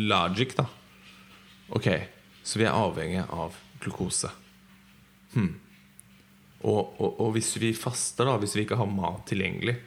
logic, 0.09 0.57
da. 0.57 0.65
Ok, 1.73 1.87
så 2.43 2.59
vi 2.59 2.65
er 2.67 2.75
avhengig 2.75 3.21
av 3.31 3.55
glukose. 3.79 4.27
Hmm. 5.37 5.53
Og, 6.63 6.99
og, 6.99 7.21
og 7.23 7.31
hvis 7.37 7.53
vi 7.61 7.71
faster, 7.77 8.27
da, 8.27 8.35
hvis 8.41 8.57
vi 8.57 8.65
ikke 8.65 8.79
har 8.81 8.91
mat 8.91 9.23
tilgjengelig, 9.29 9.77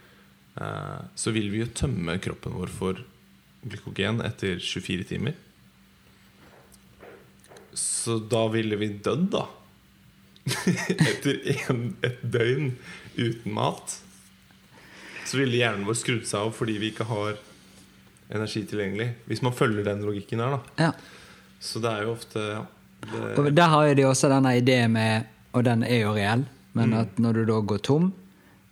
uh, 0.63 1.05
så 1.13 1.35
vil 1.37 1.51
vi 1.53 1.61
jo 1.65 1.75
tømme 1.77 2.17
kroppen 2.23 2.57
vår 2.57 2.73
for 2.73 3.05
glykogen 3.67 4.23
etter 4.25 4.57
24 4.63 5.11
timer. 5.13 5.37
Så 7.77 8.17
da 8.33 8.47
ville 8.55 8.81
vi 8.81 8.95
dødd, 8.97 9.29
da. 9.37 9.45
etter 11.11 11.41
en, 11.69 11.87
et 12.07 12.21
døgn 12.25 12.77
uten 13.19 13.57
mat. 13.57 13.99
Så 15.27 15.41
ville 15.41 15.59
hjernen 15.59 15.87
vår 15.89 15.99
skrudd 15.99 16.27
seg 16.29 16.47
av 16.47 16.53
fordi 16.55 16.79
vi 16.83 16.93
ikke 16.93 17.07
har 17.09 17.37
energi 18.31 18.65
tilgjengelig. 18.67 19.09
Hvis 19.27 19.43
man 19.43 19.55
følger 19.55 19.87
den 19.87 20.05
logikken 20.07 20.43
her, 20.43 20.57
da. 20.57 20.87
Ja. 20.89 20.93
Så 21.61 21.81
det 21.83 21.91
er 21.91 22.07
jo 22.07 22.13
ofte 22.13 22.43
ja, 22.43 22.63
det, 23.07 23.23
Og 23.41 23.49
der 23.57 23.73
har 23.73 23.89
jo 23.89 23.97
de 23.97 24.05
også 24.07 24.29
denne 24.31 24.53
ideen 24.59 24.93
med, 24.93 25.27
og 25.53 25.65
den 25.65 25.83
er 25.87 26.03
jo 26.05 26.15
reell, 26.17 26.45
men 26.77 26.95
at 26.95 27.19
når 27.23 27.41
du 27.41 27.45
da 27.49 27.59
går 27.73 27.83
tom, 27.87 28.11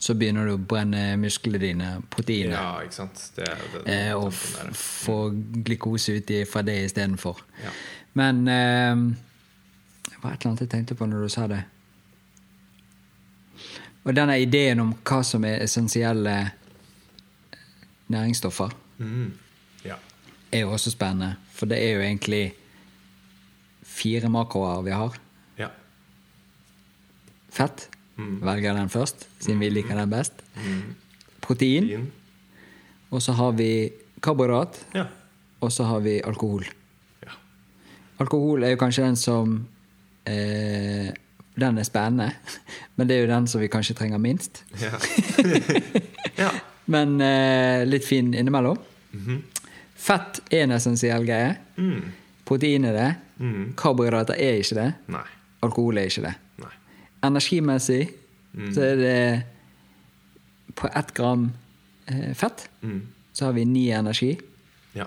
så 0.05 0.15
begynner 0.19 0.49
du 0.49 0.57
å 0.57 0.61
brenne 0.61 1.15
musklene 1.17 1.61
dine, 1.63 1.91
proteinet, 2.13 2.57
Ja, 2.59 2.83
ikke 2.85 2.99
sant. 2.99 3.21
Det 3.37 3.47
er 3.47 3.63
det, 3.63 3.85
det, 3.87 3.95
eh, 3.95 4.11
og 4.13 4.35
få 4.77 5.31
glukose 5.65 6.19
ut 6.19 6.33
fra 6.51 6.65
det 6.67 6.77
istedenfor. 6.91 7.41
Ja. 7.63 7.73
Men 8.21 8.43
eh, 8.51 9.05
det 10.11 10.19
var 10.21 10.35
et 10.35 10.43
eller 10.43 10.51
annet 10.51 10.67
jeg 10.67 10.73
tenkte 10.75 10.99
på 10.99 11.09
når 11.09 11.25
du 11.25 11.33
sa 11.33 11.47
det. 11.49 11.63
Og 14.05 14.13
denne 14.17 14.37
ideen 14.43 14.81
om 14.81 14.95
hva 15.05 15.23
som 15.25 15.45
er 15.49 15.63
essensielle 15.65 16.51
næringsstoffer, 18.13 18.71
Mm. 18.99 19.33
Ja. 19.85 19.95
er 20.53 20.61
jo 20.61 20.71
også 20.73 20.91
spennende. 20.91 21.37
For 21.53 21.67
det 21.67 21.79
er 21.83 21.95
jo 21.95 22.01
egentlig 22.01 22.53
fire 23.83 24.29
makroer 24.29 24.83
vi 24.83 24.91
har. 24.91 25.17
ja. 25.59 25.69
Fett. 27.51 27.89
Velger 28.17 28.75
den 28.75 28.89
først, 28.89 29.29
siden 29.41 29.61
vi 29.61 29.69
liker 29.71 29.95
den 29.99 30.11
best. 30.11 30.33
Mm. 30.57 30.95
Protein. 31.41 31.83
Protein. 31.83 32.13
Og 33.11 33.23
så 33.23 33.33
har 33.33 33.53
vi 33.53 33.91
karbohydrat. 34.23 34.87
Ja. 34.95 35.05
Og 35.61 35.73
så 35.73 35.85
har 35.85 35.99
vi 36.01 36.21
alkohol. 36.25 36.65
ja. 37.23 37.31
Alkohol 38.21 38.63
er 38.63 38.71
jo 38.71 38.77
kanskje 38.77 39.05
den 39.05 39.17
som 39.17 39.67
eh, 40.27 41.11
Den 41.61 41.79
er 41.79 41.87
spennende, 41.87 42.33
men 42.97 43.07
det 43.09 43.17
er 43.17 43.21
jo 43.27 43.31
den 43.31 43.47
som 43.47 43.61
vi 43.63 43.69
kanskje 43.71 43.95
trenger 43.95 44.19
minst. 44.19 44.65
Ja. 44.81 44.91
ja. 46.43 46.51
Men 46.91 47.15
eh, 47.23 47.85
litt 47.87 48.05
fin 48.09 48.33
innimellom. 48.35 48.79
Fett 49.95 50.41
er 50.51 50.65
en 50.67 50.75
essensiell 50.77 51.25
greie. 51.29 51.55
Mm. 51.79 52.11
Protein 52.45 52.85
er 52.91 52.97
det. 52.99 53.07
Mm. 53.39 53.71
Karbohydrater 53.79 54.35
er 54.37 54.59
ikke 54.61 54.77
det. 54.81 54.89
Nei. 55.15 55.23
Alkohol 55.65 55.99
er 56.03 56.11
ikke 56.11 56.27
det. 56.27 56.35
Nei. 56.61 56.73
Energimessig 57.31 58.03
så 58.75 58.83
er 58.85 58.99
det 59.01 59.17
på 60.79 60.91
ett 60.91 61.15
gram 61.17 61.49
eh, 62.11 62.35
fett 62.39 62.69
Mm. 62.85 63.01
så 63.33 63.47
har 63.49 63.55
vi 63.57 63.65
ni 63.65 63.87
energi. 63.97 64.35
Ja. 64.95 65.07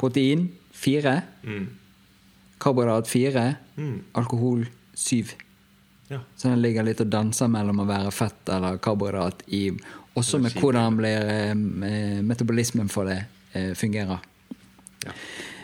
Protein 0.00 0.48
fire. 0.74 1.20
Mm. 1.44 1.68
Karbohydrat 2.60 3.06
fire. 3.08 3.44
Mm. 3.76 4.00
Alkohol 4.18 4.64
syv. 4.94 5.32
Ja. 6.12 6.20
Så 6.36 6.48
den 6.48 6.62
ligger 6.62 6.84
litt 6.84 7.00
og 7.00 7.08
danser 7.12 7.48
mellom 7.48 7.80
å 7.82 7.88
være 7.88 8.10
fett 8.12 8.50
eller 8.52 8.80
karbohydrat 8.82 9.46
i 9.48 9.70
Også 10.12 10.36
med 10.44 10.52
hvordan 10.60 10.98
blir, 10.98 11.24
eh, 11.24 11.54
metabolismen 12.20 12.90
for 12.92 13.08
det 13.08 13.22
eh, 13.56 13.70
fungerer. 13.72 14.18
Ja. 15.06 15.14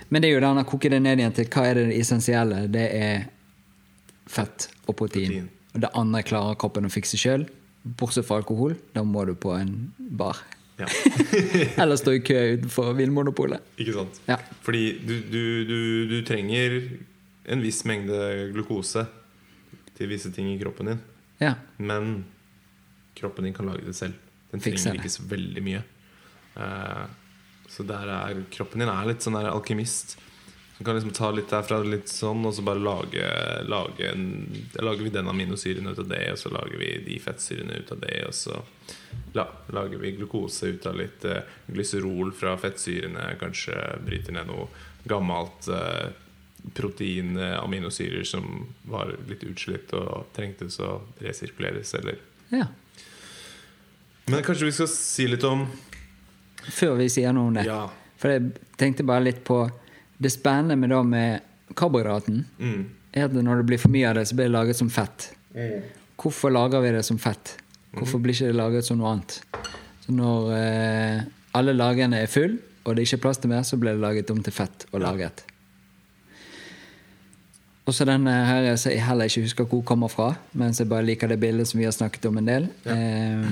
Men 0.09 0.23
det 0.23 0.31
er 0.31 0.39
jo 0.39 0.41
den 0.41 0.61
å 0.63 0.65
koke 0.65 0.89
det 0.89 1.03
ned 1.05 1.21
igjen 1.21 1.35
til 1.37 1.51
hva 1.53 1.67
er 1.69 1.77
det 1.77 1.99
essensielle. 1.99 2.63
Det 2.73 2.87
er 2.97 3.27
fett 4.25 4.71
og 4.87 4.97
protein. 4.97 5.35
Protein. 5.35 5.51
Og 5.75 5.83
det 5.85 5.91
andre 6.01 6.23
klarer 6.25 6.57
kroppen 6.57 6.89
å 6.89 6.93
fikse 6.93 7.21
sjøl. 7.21 7.45
Bortsett 7.85 8.25
fra 8.25 8.41
alkohol. 8.41 8.79
Da 8.97 9.05
må 9.05 9.27
du 9.29 9.35
på 9.37 9.53
en 9.53 9.93
bar. 9.99 10.41
ja. 10.81 10.89
Eller 11.83 12.01
stå 12.01 12.17
i 12.17 12.25
kø 12.25 12.39
utenfor 12.57 12.95
Vinmonopolet. 12.97 13.69
Ikke 13.77 13.99
sant? 14.01 14.23
Ja. 14.31 14.41
Fordi 14.65 14.95
du, 15.05 15.15
du, 15.29 15.43
du, 15.69 15.79
du 16.09 16.19
trenger 16.25 16.81
en 17.53 17.61
viss 17.65 17.85
mengde 17.89 18.49
glukose 18.57 19.05
til 19.99 20.11
visse 20.11 20.31
ting 20.35 20.53
i 20.53 20.59
kroppen 20.61 20.93
din. 20.93 21.05
Ja. 21.43 21.55
Men 21.77 22.25
kroppen 23.19 23.49
din 23.49 23.57
kan 23.57 23.67
lage 23.67 23.87
det 23.87 23.97
selv. 23.99 24.15
Den 24.53 24.63
Fikser 24.63 24.91
trenger 24.91 25.03
det. 25.03 25.05
ikke 25.05 25.17
så 25.19 25.27
veldig 25.29 25.65
mye. 25.67 25.83
Eh, 26.57 27.05
så 27.69 27.85
der 27.87 28.15
er 28.15 28.43
kroppen 28.55 28.83
din 28.83 28.91
er 28.91 29.11
litt 29.11 29.25
sånn 29.25 29.37
der 29.37 29.51
alkymist. 29.51 30.17
Du 30.79 30.85
kan 30.85 30.95
liksom 30.95 31.11
ta 31.11 31.33
litt 31.35 31.51
derfra 31.51 31.81
litt 31.83 32.07
sånn, 32.07 32.45
og 32.47 32.53
så 32.55 32.63
bare 32.63 32.79
lage, 32.79 33.25
lage 33.67 34.13
lager 34.79 35.03
vi 35.03 35.11
den 35.11 35.27
aminosyren 35.27 35.91
ut 35.91 35.99
av 35.99 36.07
det, 36.07 36.23
og 36.31 36.39
så 36.39 36.53
lager 36.55 36.79
vi 36.79 36.93
de 37.03 37.17
fettsyrene 37.19 37.81
ut 37.83 37.91
av 37.97 37.99
det, 38.05 38.21
og 38.29 38.37
så 38.39 38.61
la, 39.35 39.49
lager 39.75 39.99
vi 39.99 40.15
glukose 40.21 40.71
ut 40.71 40.87
av 40.87 40.95
litt 41.01 41.27
eh, 41.27 41.43
glyserol 41.67 42.31
fra 42.31 42.55
fettsyrene. 42.63 43.27
Kanskje 43.43 43.75
bryter 44.07 44.39
ned 44.39 44.47
noe 44.53 44.69
gammelt 45.11 45.67
eh, 45.75 46.15
protein, 46.75 47.37
aminosyrer 47.39 48.25
som 48.27 48.67
var 48.89 49.15
litt 49.29 49.45
utslitt 49.47 49.93
og 49.97 50.29
trengtes 50.37 50.81
å 50.85 50.99
resirkuleres, 51.23 51.95
eller 51.99 52.19
ja. 52.53 52.67
Men 54.29 54.45
kanskje 54.45 54.69
vi 54.69 54.75
skal 54.77 54.89
si 54.93 55.27
litt 55.29 55.45
om 55.45 55.67
Før 56.69 56.99
vi 57.01 57.09
sier 57.13 57.33
noe 57.33 57.49
om 57.49 57.57
det. 57.57 57.65
Ja. 57.69 57.87
For 58.21 58.35
jeg 58.35 58.51
tenkte 58.81 59.07
bare 59.09 59.25
litt 59.25 59.41
på 59.47 59.63
Det 60.19 60.33
spennende 60.35 60.77
med, 60.77 60.91
da 60.93 61.03
med 61.07 61.75
karbohydraten 61.79 62.43
mm, 62.59 62.83
er 63.13 63.29
at 63.29 63.35
når 63.37 63.61
det 63.61 63.67
blir 63.69 63.81
for 63.81 63.93
mye 63.93 64.09
av 64.09 64.17
det, 64.19 64.25
så 64.29 64.37
blir 64.37 64.49
det 64.49 64.55
laget 64.57 64.79
som 64.79 64.89
fett. 64.91 65.29
Hvorfor 66.19 66.51
lager 66.51 66.83
vi 66.83 66.91
det 66.97 67.05
som 67.07 67.21
fett? 67.23 67.53
Hvorfor 67.95 68.19
blir 68.23 68.35
ikke 68.35 68.49
det 68.51 68.57
laget 68.59 68.89
som 68.89 68.99
noe 68.99 69.13
annet? 69.13 69.37
Så 70.03 70.15
når 70.17 70.49
eh, 70.57 71.21
alle 71.61 71.77
lagene 71.77 72.25
er 72.25 72.33
full, 72.33 72.57
og 72.83 72.97
det 72.97 73.05
ikke 73.07 73.21
er 73.21 73.23
plass 73.29 73.41
til 73.43 73.53
mer, 73.53 73.63
så 73.69 73.79
blir 73.79 73.95
det 73.95 74.03
laget 74.03 74.33
om 74.35 74.41
til 74.43 74.57
fett 74.57 74.89
og 74.91 75.05
lagret. 75.05 75.45
Og 77.89 77.95
så 77.97 78.05
denne 78.05 78.33
her 78.45 78.67
som 78.77 78.93
jeg 78.93 79.01
heller 79.01 79.31
ikke 79.31 79.47
husker 79.47 79.69
hvor 79.69 79.81
kommer 79.89 80.13
fra, 80.13 80.35
mens 80.53 80.81
jeg 80.83 80.91
bare 80.91 81.07
liker 81.09 81.31
det 81.31 81.39
bildet 81.41 81.71
som 81.71 81.81
vi 81.81 81.87
har 81.89 81.95
snakket 81.97 82.29
om 82.29 82.37
en 82.37 82.51
del. 82.51 82.69
Eh, 82.85 83.47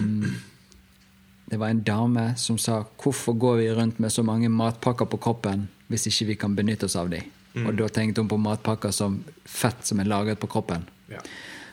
det 1.47 1.61
var 1.63 1.73
en 1.73 1.81
dame 1.81 2.35
som 2.37 2.59
sa 2.59 2.85
'Hvorfor 2.85 3.33
går 3.33 3.57
vi 3.57 3.71
rundt 3.73 4.01
med 4.01 4.13
så 4.13 4.23
mange 4.23 4.49
matpakker 4.49 5.07
på 5.07 5.17
kroppen 5.17 5.69
hvis 5.89 6.07
ikke 6.07 6.27
vi 6.27 6.35
kan 6.35 6.57
benytte 6.57 6.85
oss 6.85 6.97
av 6.97 7.09
dem?' 7.11 7.33
Og 7.67 7.77
da 7.77 7.89
tenkte 7.89 8.21
hun 8.21 8.29
på 8.29 8.37
matpakker 8.37 8.91
som 8.91 9.25
fett 9.45 9.87
som 9.87 10.01
er 10.01 10.05
lagret 10.05 10.39
på 10.39 10.47
kroppen. 10.47 10.85
ja. 11.11 11.19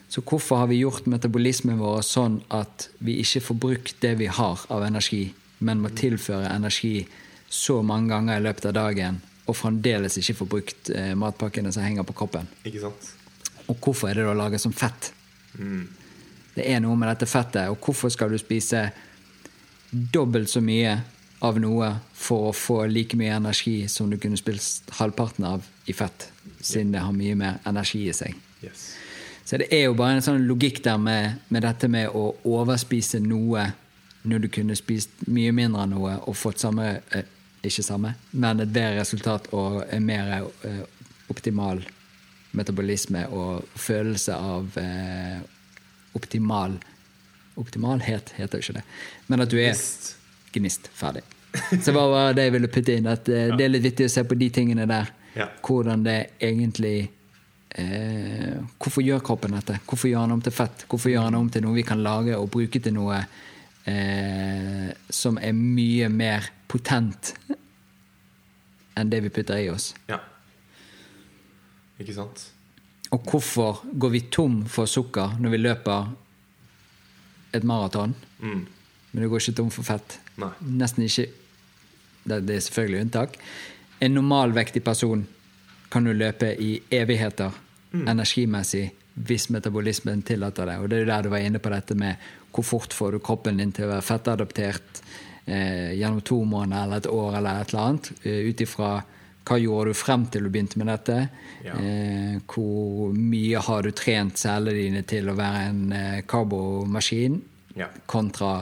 Så 0.09 0.21
hvorfor 0.21 0.57
har 0.57 0.67
vi 0.67 0.75
gjort 0.75 1.07
metabolismen 1.07 1.79
vår 1.79 2.01
sånn 2.05 2.41
at 2.51 2.89
vi 2.99 3.15
ikke 3.23 3.41
får 3.41 3.55
brukt 3.55 4.01
det 4.01 4.17
vi 4.19 4.25
har 4.25 4.59
av 4.69 4.83
energi, 4.83 5.33
men 5.59 5.81
må 5.81 5.89
tilføre 5.89 6.55
energi 6.55 7.07
så 7.49 7.81
mange 7.81 8.09
ganger 8.09 8.37
i 8.37 8.43
løpet 8.43 8.65
av 8.65 8.73
dagen, 8.73 9.21
og 9.43 9.57
fremdeles 9.57 10.17
ikke 10.19 10.37
får 10.39 10.49
brukt 10.55 10.93
eh, 10.95 11.13
matpakkene 11.19 11.71
som 11.73 11.83
henger 11.85 12.07
på 12.07 12.15
kroppen? 12.23 12.47
Ikke 12.63 12.85
sant? 12.85 13.09
Og 13.67 13.75
hvorfor 13.79 14.09
er 14.09 14.19
det 14.19 14.27
da 14.27 14.35
laget 14.37 14.61
som 14.61 14.75
fett? 14.75 15.11
Det 16.53 16.65
er 16.69 16.81
noe 16.83 16.97
med 16.99 17.09
dette 17.11 17.29
fettet, 17.29 17.69
og 17.71 17.79
hvorfor 17.83 18.11
skal 18.13 18.33
du 18.33 18.39
spise 18.41 18.85
dobbelt 19.91 20.49
så 20.49 20.61
mye 20.63 20.95
av 21.43 21.59
noe 21.59 21.89
for 22.15 22.49
å 22.49 22.55
få 22.55 22.83
like 22.87 23.17
mye 23.19 23.35
energi 23.35 23.83
som 23.91 24.09
du 24.11 24.17
kunne 24.21 24.39
spist 24.39 24.91
halvparten 24.99 25.47
av 25.47 25.65
i 25.89 25.95
fett, 25.95 26.29
siden 26.59 26.93
det 26.95 27.03
har 27.03 27.15
mye 27.15 27.35
mer 27.39 27.59
energi 27.69 28.05
i 28.07 28.15
seg? 28.15 28.37
Yes. 28.63 28.93
Så 29.43 29.59
det 29.59 29.67
er 29.75 29.89
jo 29.89 29.97
bare 29.99 30.17
en 30.17 30.23
sånn 30.25 30.45
logikk 30.47 30.79
der 30.85 30.99
med, 31.01 31.41
med 31.51 31.65
dette 31.65 31.89
med 31.91 32.13
å 32.15 32.31
overspise 32.47 33.19
noe 33.19 33.67
når 34.23 34.45
du 34.45 34.47
kunne 34.55 34.75
spist 34.79 35.25
mye 35.27 35.51
mindre 35.51 35.83
av 35.83 35.89
noe 35.91 36.13
og 36.23 36.37
fått 36.39 36.63
samme 36.63 36.85
eh, 37.11 37.27
Ikke 37.63 37.83
samme, 37.85 38.13
men 38.31 38.59
et 38.59 38.71
bedre 38.75 38.99
resultat 38.99 39.47
og 39.55 39.83
en 39.87 40.03
mer 40.05 40.33
eh, 40.67 40.81
optimal 41.31 41.79
metabolisme 42.53 43.23
og 43.33 43.63
følelse 43.79 44.35
av 44.35 44.75
eh, 44.81 45.39
optimal 46.17 46.79
Optimalhet 47.53 48.31
heter 48.33 48.57
jo 48.57 48.63
ikke 48.63 48.73
det. 48.79 48.81
Men 49.29 49.43
at 49.43 49.51
du 49.51 49.59
er 49.61 49.67
Gnist. 49.75 50.07
gnist. 50.55 50.87
Ferdig. 50.97 51.21
Så 51.69 51.91
det 51.91 51.93
var 51.93 52.33
det 52.33 52.47
jeg 52.47 52.53
ville 52.55 52.69
putte 52.73 52.95
inn. 52.97 53.05
At 53.11 53.29
eh, 53.29 53.51
det 53.53 53.67
er 53.67 53.69
litt 53.75 53.83
viktig 53.85 54.07
å 54.09 54.13
se 54.15 54.23
på 54.25 54.37
de 54.41 54.47
tingene 54.49 54.87
der. 54.89 55.11
Ja. 55.37 55.45
Hvordan 55.61 56.01
det 56.05 56.15
egentlig 56.41 57.11
eh, 57.77 58.57
Hvorfor 58.81 59.05
gjør 59.05 59.21
kroppen 59.25 59.53
dette? 59.53 59.77
Hvorfor 59.85 60.09
gjør 60.09 60.25
han 60.25 60.33
om 60.33 60.41
til 60.41 60.55
fett? 60.57 60.87
Hvorfor 60.89 61.13
gjør 61.13 61.27
han 61.29 61.37
om 61.43 61.51
til 61.53 61.61
noe 61.67 61.77
vi 61.77 61.85
kan 61.85 62.01
lage 62.01 62.37
og 62.41 62.49
bruke 62.57 62.81
til 62.81 62.97
noe 62.97 63.21
eh, 63.85 64.91
som 65.09 65.37
er 65.37 65.53
mye 65.57 66.09
mer 66.09 66.49
potent 66.71 67.33
enn 68.97 69.09
det 69.09 69.21
vi 69.25 69.31
putter 69.33 69.57
i 69.63 69.69
oss? 69.73 69.91
Ja. 70.09 70.19
Ikke 72.01 72.15
sant? 72.15 72.47
Og 73.13 73.25
hvorfor 73.29 73.83
går 74.01 74.13
vi 74.15 74.21
tom 74.33 74.63
for 74.69 74.89
sukker 74.89 75.35
når 75.41 75.53
vi 75.53 75.61
løper 75.61 76.11
et 77.53 77.63
maraton, 77.63 78.15
Mm. 78.41 78.65
men 79.13 79.23
du 79.23 79.29
går 79.29 79.39
ikke 79.43 79.55
tom 79.55 79.69
for 79.71 79.83
fett? 79.85 80.19
Nei. 80.41 80.49
Nesten 80.61 81.03
ikke. 81.05 81.27
Det, 82.25 82.39
det 82.47 82.55
er 82.55 82.59
selvfølgelig 82.65 83.01
unntak. 83.05 83.37
En 84.01 84.13
normalvektig 84.15 84.83
person 84.83 85.27
kan 85.91 86.05
jo 86.07 86.13
løpe 86.13 86.55
i 86.59 86.81
evigheter 86.91 87.51
energimessig 87.93 88.87
hvis 89.13 89.49
metabolismen 89.53 90.23
tillater 90.25 90.65
det. 90.65 90.77
Og 90.81 90.89
det 90.89 91.01
er 91.03 91.05
der 91.05 91.21
du 91.21 91.29
var 91.29 91.43
inne 91.45 91.59
på 91.61 91.69
dette 91.69 91.93
med 91.95 92.15
hvor 92.53 92.65
fort 92.67 92.93
får 92.93 93.15
du 93.15 93.19
kroppen 93.23 93.57
din 93.57 93.71
til 93.75 93.87
å 93.87 93.93
være 93.95 94.05
fettadaptert 94.05 95.01
eh, 95.45 95.93
gjennom 95.97 96.21
to 96.25 96.43
måneder 96.45 96.85
eller 96.85 97.01
et 97.03 97.09
år 97.11 97.39
eller 97.39 97.61
et 97.63 97.73
eller 97.73 97.87
annet. 97.87 98.11
Eh, 98.23 98.49
Ut 98.49 98.61
ifra 98.61 98.91
hva 99.43 99.57
gjorde 99.59 99.91
du 99.91 99.97
frem 99.99 100.21
til 100.31 100.45
du 100.45 100.49
begynte 100.53 100.79
med 100.79 100.87
dette? 100.87 101.17
Ja. 101.65 101.73
Eh, 101.75 102.37
hvor 102.47 103.11
mye 103.17 103.59
har 103.65 103.83
du 103.83 103.91
trent 103.91 104.37
cellene 104.39 104.77
dine 104.77 105.01
til 105.07 105.27
å 105.27 105.35
være 105.35 105.65
en 105.71 105.81
eh, 105.97 106.21
karbomaskin? 106.29 107.41
Ja. 107.73 107.87
kontra 108.05 108.59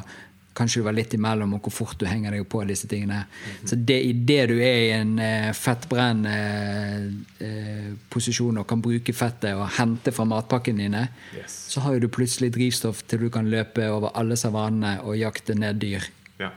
kanskje 0.54 0.82
du 0.82 0.86
var 0.86 0.96
litt 0.98 1.14
imellom, 1.16 1.54
og 1.56 1.62
hvor 1.64 1.72
fort 1.72 2.00
du 2.02 2.06
henger 2.10 2.36
deg 2.36 2.44
på 2.52 2.62
disse 2.68 2.88
tingene. 2.92 3.22
Så 3.64 3.78
det, 3.80 3.98
i 4.04 4.12
det 4.14 4.40
du 4.52 4.58
er 4.60 4.80
i 4.84 4.92
en 4.98 5.14
eh, 5.24 5.50
fettbrennende 5.56 6.36
eh, 7.40 8.60
og 8.60 8.68
kan 8.68 8.82
bruke 8.84 9.14
fettet 9.16 9.56
og 9.56 9.70
hente 9.78 10.12
fra 10.12 10.26
matpakken 10.28 10.78
dine, 10.82 11.08
Yes. 11.36 11.56
så 11.72 11.82
har 11.86 11.94
jo 11.96 12.00
du 12.06 12.08
plutselig 12.12 12.52
drivstoff 12.54 13.04
til 13.08 13.20
du 13.26 13.30
kan 13.30 13.48
løpe 13.50 13.88
over 13.90 14.12
alle 14.16 14.36
savannene 14.36 15.00
og 15.06 15.18
jakte 15.18 15.56
ned 15.56 15.80
dyr. 15.80 16.04
Ja. 16.40 16.52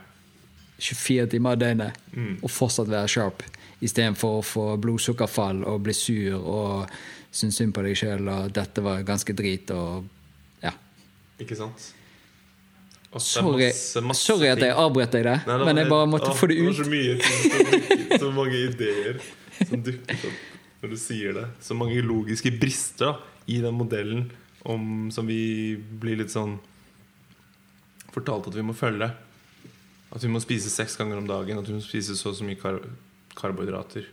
24 0.79 1.27
timer 1.31 1.55
i 1.55 1.61
døgnet 1.63 1.99
og 2.43 2.51
fortsatt 2.51 2.91
være 2.91 3.07
sharp. 3.07 3.43
Istedenfor 3.81 4.39
å 4.39 4.45
få 4.45 4.65
blodsukkerfall 4.81 5.63
og 5.67 5.83
bli 5.85 5.93
sur 5.95 6.35
og 6.39 6.89
synes 7.31 7.55
synd 7.59 7.73
på 7.75 7.83
deg 7.83 7.95
sjøl 7.99 8.27
og 8.31 8.51
dette 8.55 8.83
var 8.83 9.03
ganske 9.07 9.33
drit 9.35 9.71
og 9.75 10.05
ja. 10.63 10.71
Ikke 11.39 11.55
sant? 11.59 11.93
Sorry, 13.23 13.67
masse- 13.69 14.01
masse 14.03 14.25
sorry 14.27 14.47
at 14.51 14.59
jeg 14.59 14.73
avbrøt 14.75 15.11
deg 15.15 15.23
der, 15.23 15.39
Nei, 15.47 15.57
det 15.61 15.65
men 15.69 15.77
jeg 15.77 15.89
bare 15.89 16.07
måtte 16.11 16.29
ah, 16.31 16.35
få 16.35 16.47
det 16.51 16.57
var 16.59 16.71
ut. 16.71 16.75
så 16.75 16.85
mye 16.91 17.15
ting 17.21 17.37
som 17.43 17.69
dukker- 17.71 18.19
Så 18.19 18.31
mange 18.35 18.57
ideer 18.69 19.19
som 19.69 19.83
dukker 19.85 20.25
opp 20.29 20.81
når 20.83 20.89
du 20.91 20.97
sier 20.99 21.33
det. 21.33 21.45
Så 21.63 21.73
mange 21.79 22.01
logiske 22.03 22.51
brister 22.59 23.05
da, 23.05 23.13
i 23.47 23.61
den 23.63 23.73
modellen 23.77 24.25
om, 24.65 25.09
som 25.11 25.25
vi 25.27 25.75
blir 25.77 26.17
litt 26.19 26.33
sånn 26.33 26.57
fortalt 28.13 28.47
at 28.51 28.55
vi 28.55 28.63
må 28.65 28.73
følge. 28.77 29.09
At 30.15 30.23
vi 30.23 30.29
må 30.31 30.39
spise 30.43 30.69
seks 30.71 30.95
ganger 30.99 31.17
om 31.19 31.27
dagen, 31.27 31.57
at 31.59 31.67
vi 31.67 31.75
må 31.75 31.81
spise 31.83 32.15
så 32.15 32.29
og 32.31 32.37
så 32.37 32.45
mye 32.47 32.59
kar 32.59 32.77
karbohydrater. 33.35 34.05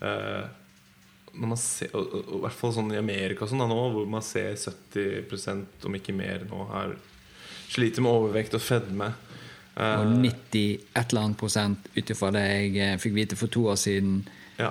Eh, 0.00 0.46
når 1.36 1.50
man 1.50 1.58
ser, 1.60 1.90
og, 1.92 2.06
og, 2.06 2.22
og, 2.22 2.36
I 2.38 2.42
hvert 2.46 2.56
fall 2.56 2.72
sånn 2.72 2.92
i 2.94 3.00
Amerika 3.00 3.44
sånn 3.48 3.60
da, 3.60 3.66
nå, 3.68 3.76
hvor 3.92 4.06
man 4.08 4.24
ser 4.24 4.54
70% 4.56 5.84
om 5.88 5.98
ikke 5.98 6.14
mer 6.16 6.46
nå 6.48 6.62
her 6.70 6.94
sliter 7.68 8.02
med 8.02 8.10
overvekt 8.12 8.54
og 8.54 8.62
fedme. 8.62 9.12
Eh, 9.76 10.00
Og 10.00 10.12
90 10.22 10.80
et 10.96 11.10
eller 11.10 11.22
annet 11.22 11.38
prosent 11.40 11.88
ut 11.96 12.10
ifra 12.10 12.30
det 12.32 12.44
jeg 12.46 12.76
eh, 12.76 12.98
fikk 12.98 13.14
vite 13.14 13.36
for 13.36 13.52
to 13.52 13.66
år 13.68 13.78
siden, 13.80 14.28
ja, 14.58 14.70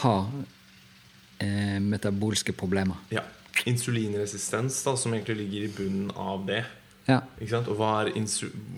har 0.00 0.28
eh, 1.40 1.80
metabolske 1.80 2.52
problemer. 2.52 2.96
ja. 3.10 3.24
Insulinresistens, 3.66 4.82
da, 4.84 4.92
som 4.96 5.14
egentlig 5.14 5.36
ligger 5.36 5.62
i 5.64 5.68
bunnen 5.72 6.10
av 6.14 6.42
det. 6.46 6.64
Ja. 7.08 7.20
Og 7.40 8.10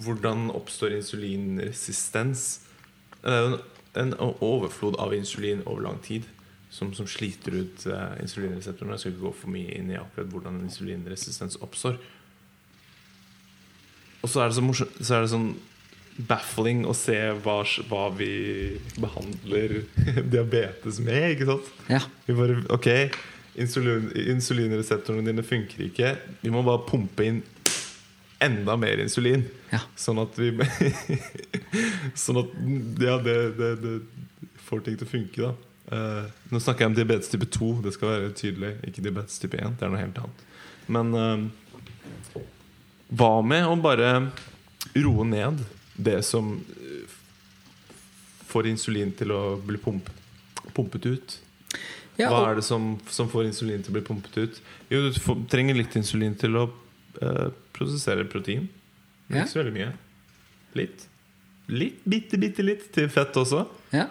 hvordan 0.05 0.51
oppstår 0.55 0.95
insulinresistens? 0.97 2.61
Det 3.23 3.33
er 3.33 3.41
jo 3.41 3.59
en, 3.99 4.15
overflod 4.41 4.97
av 4.99 5.15
insulin 5.15 5.63
over 5.67 5.83
lang 5.83 5.99
tid 6.03 6.29
som, 6.71 6.93
som 6.95 7.09
sliter 7.09 7.57
ut 7.59 7.87
eh, 7.87 8.23
insulinreseptorene. 8.23 8.95
Jeg 8.95 9.01
skal 9.01 9.13
ikke 9.13 9.27
gå 9.27 9.35
for 9.41 9.53
mye 9.53 9.75
inn 9.75 9.91
i 9.91 9.99
akkurat 9.99 10.31
hvordan 10.31 10.61
insulinresistens 10.63 11.59
oppstår. 11.65 11.99
Og 14.23 14.31
så 14.31 14.43
er 14.43 14.51
det 14.51 14.59
så 14.59 14.65
morsomt 14.65 14.97
Så 14.99 15.17
er 15.17 15.25
det 15.25 15.33
sånn 15.33 15.51
baffling 16.29 16.83
å 16.89 16.95
se 16.99 17.15
hva, 17.45 17.61
hva 17.87 18.09
vi 18.11 18.33
behandler 18.99 19.77
diabetes 20.35 20.99
med, 20.99 21.37
ikke 21.37 21.47
sant? 21.47 21.69
ja. 21.87 22.01
Vi 22.27 22.35
bare, 22.35 22.57
ok, 22.75 22.89
insulin, 23.63 24.09
insulinreseptorene 24.35 25.31
dine 25.31 25.45
funker 25.47 25.85
ikke. 25.87 26.11
Vi 26.43 26.51
må 26.51 26.65
bare 26.67 26.83
pumpe 26.89 27.29
inn 27.29 27.39
enda 28.43 28.75
mer 28.79 28.99
insulin. 29.03 29.47
Ja. 29.71 29.85
Sånn 29.95 30.19
at 30.23 30.35
vi 30.39 30.51
Sånn 32.25 32.43
at 32.43 32.59
ja, 33.03 33.15
det, 33.23 33.39
det, 33.59 33.71
det 33.83 33.95
får 34.67 34.85
ting 34.87 34.99
til 34.99 35.07
å 35.07 35.13
funke, 35.13 35.47
da. 35.47 35.55
Uh, 35.89 36.27
nå 36.53 36.61
snakker 36.61 36.85
jeg 36.85 36.93
om 36.93 36.99
diabetes 36.99 37.31
type 37.33 37.49
2. 37.55 37.71
Det 37.87 37.95
skal 37.95 38.13
være 38.17 38.35
tydelig. 38.37 38.75
Ikke 38.91 39.05
diabetes 39.05 39.41
type 39.41 39.59
1. 39.59 39.79
Det 39.79 39.87
er 39.87 39.95
noe 39.95 40.03
helt 40.03 40.19
annet. 40.21 40.45
Men 40.89 41.13
eh, 41.13 41.43
hva 43.09 43.39
med 43.45 43.67
å 43.67 43.77
bare 43.81 44.13
roe 44.99 45.27
ned 45.29 45.63
det 45.97 46.21
som 46.27 46.57
eh, 46.77 47.15
får 48.49 48.69
insulin 48.71 49.13
til 49.17 49.33
å 49.35 49.43
bli 49.65 49.81
pump, 49.81 50.11
pumpet 50.77 51.09
ut? 51.09 51.39
Ja, 52.19 52.33
Hva 52.33 52.51
er 52.51 52.59
det 52.59 52.67
som, 52.67 52.97
som 53.13 53.31
får 53.31 53.47
insulin 53.49 53.85
til 53.85 53.93
å 53.93 53.99
bli 53.99 54.05
pumpet 54.07 54.39
ut? 54.39 54.61
Jo, 54.91 55.05
du 55.07 55.21
får, 55.23 55.45
trenger 55.51 55.79
litt 55.79 55.95
insulin 55.99 56.35
til 56.39 56.59
å 56.59 56.67
eh, 57.23 57.49
prosessere 57.77 58.27
protein. 58.29 58.67
Ja. 59.29 59.45
Ikke 59.45 59.53
så 59.53 59.61
veldig 59.63 59.77
mye. 59.77 59.93
Litt. 60.79 61.07
Litt, 61.69 62.01
bitte, 62.09 62.41
bitte 62.41 62.65
litt 62.65 62.89
til 62.95 63.11
fett 63.13 63.37
også. 63.39 63.67
ja. 63.95 64.09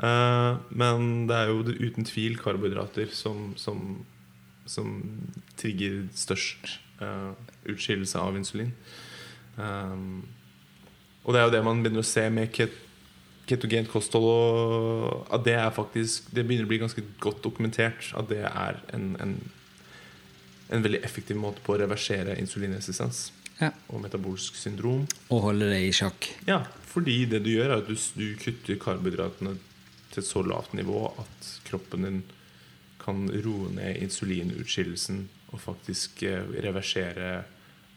Eh, 0.00 0.52
men 0.80 1.26
det 1.28 1.36
er 1.36 1.50
jo 1.50 1.60
uten 1.68 2.06
tvil 2.08 2.38
karbohydrater 2.40 3.10
som, 3.12 3.50
som, 3.60 3.98
som 4.64 4.94
trigger 5.60 6.06
størst 6.16 6.78
uh, 7.02 7.34
utskillelse 7.74 8.20
av 8.20 8.36
insulin. 8.38 8.72
Um, 9.56 10.22
og 11.24 11.34
det 11.34 11.40
er 11.40 11.48
jo 11.48 11.54
det 11.54 11.64
man 11.66 11.82
begynner 11.82 12.04
å 12.04 12.10
se 12.10 12.24
med 12.32 12.52
ket 12.54 12.76
ketogent 13.50 13.90
kosthold. 13.90 14.28
Og 14.30 15.34
at 15.34 15.44
det 15.46 15.56
er 15.58 15.72
faktisk 15.74 16.30
Det 16.34 16.44
begynner 16.46 16.68
å 16.68 16.70
bli 16.70 16.82
ganske 16.82 17.04
godt 17.22 17.42
dokumentert 17.44 18.12
at 18.18 18.28
det 18.30 18.44
er 18.46 18.80
en, 18.94 19.12
en, 19.22 19.34
en 20.70 20.84
veldig 20.86 21.02
effektiv 21.06 21.38
måte 21.40 21.62
på 21.66 21.74
å 21.74 21.80
reversere 21.82 22.38
insulinresistens 22.38 23.30
ja. 23.60 23.72
og 23.88 24.04
metabolsk 24.04 24.56
syndrom. 24.58 25.06
Og 25.28 25.48
holde 25.48 25.70
det 25.72 25.80
i 25.88 25.94
sjakk. 25.94 26.30
Ja, 26.48 26.62
fordi 26.90 27.24
det 27.30 27.42
du 27.44 27.52
gjør 27.52 27.74
er 27.74 27.82
at 27.82 27.90
du, 27.90 27.96
du 27.96 28.28
kutter 28.40 28.78
karbohydratene 28.80 29.56
til 30.10 30.22
et 30.22 30.26
så 30.26 30.42
lavt 30.42 30.74
nivå 30.74 31.04
at 31.22 31.50
kroppen 31.68 32.06
din 32.06 32.22
kan 33.00 33.28
roe 33.44 33.70
ned 33.72 34.00
insulinutskillelsen 34.04 35.22
og 35.50 35.62
faktisk 35.62 36.22
eh, 36.26 36.44
reversere 36.62 37.30